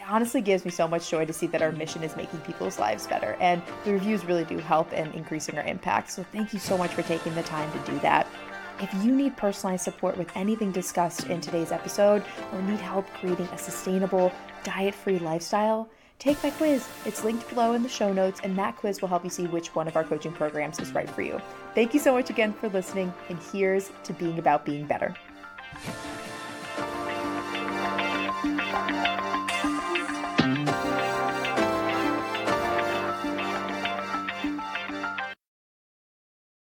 honestly 0.08 0.40
gives 0.40 0.64
me 0.64 0.70
so 0.70 0.86
much 0.86 1.10
joy 1.10 1.24
to 1.24 1.32
see 1.32 1.46
that 1.48 1.62
our 1.62 1.72
mission 1.72 2.02
is 2.02 2.16
making 2.16 2.40
people's 2.40 2.78
lives 2.78 3.06
better. 3.06 3.36
And 3.40 3.62
the 3.84 3.92
reviews 3.92 4.24
really 4.24 4.44
do 4.44 4.58
help 4.58 4.92
in 4.92 5.10
increasing 5.12 5.58
our 5.58 5.64
impact. 5.64 6.10
So 6.10 6.22
thank 6.22 6.52
you 6.52 6.58
so 6.58 6.76
much 6.78 6.92
for 6.92 7.02
taking 7.02 7.34
the 7.34 7.42
time 7.42 7.70
to 7.72 7.90
do 7.90 7.98
that. 8.00 8.26
If 8.80 8.92
you 9.04 9.14
need 9.14 9.36
personalized 9.36 9.84
support 9.84 10.16
with 10.16 10.34
anything 10.36 10.72
discussed 10.72 11.26
in 11.28 11.40
today's 11.40 11.72
episode 11.72 12.24
or 12.52 12.62
need 12.62 12.80
help 12.80 13.06
creating 13.14 13.46
a 13.52 13.58
sustainable, 13.58 14.32
diet 14.64 14.94
free 14.94 15.18
lifestyle, 15.18 15.88
take 16.18 16.42
my 16.42 16.50
quiz. 16.50 16.86
It's 17.04 17.22
linked 17.22 17.48
below 17.48 17.74
in 17.74 17.82
the 17.82 17.88
show 17.88 18.12
notes, 18.12 18.40
and 18.42 18.56
that 18.58 18.76
quiz 18.76 19.00
will 19.00 19.08
help 19.08 19.24
you 19.24 19.30
see 19.30 19.46
which 19.46 19.74
one 19.74 19.88
of 19.88 19.96
our 19.96 20.04
coaching 20.04 20.32
programs 20.32 20.80
is 20.80 20.92
right 20.92 21.08
for 21.08 21.22
you. 21.22 21.40
Thank 21.74 21.94
you 21.94 22.00
so 22.00 22.12
much 22.12 22.30
again 22.30 22.52
for 22.52 22.68
listening, 22.68 23.12
and 23.28 23.38
here's 23.52 23.90
to 24.04 24.12
being 24.12 24.38
about 24.38 24.64
being 24.64 24.86
better. 24.86 25.14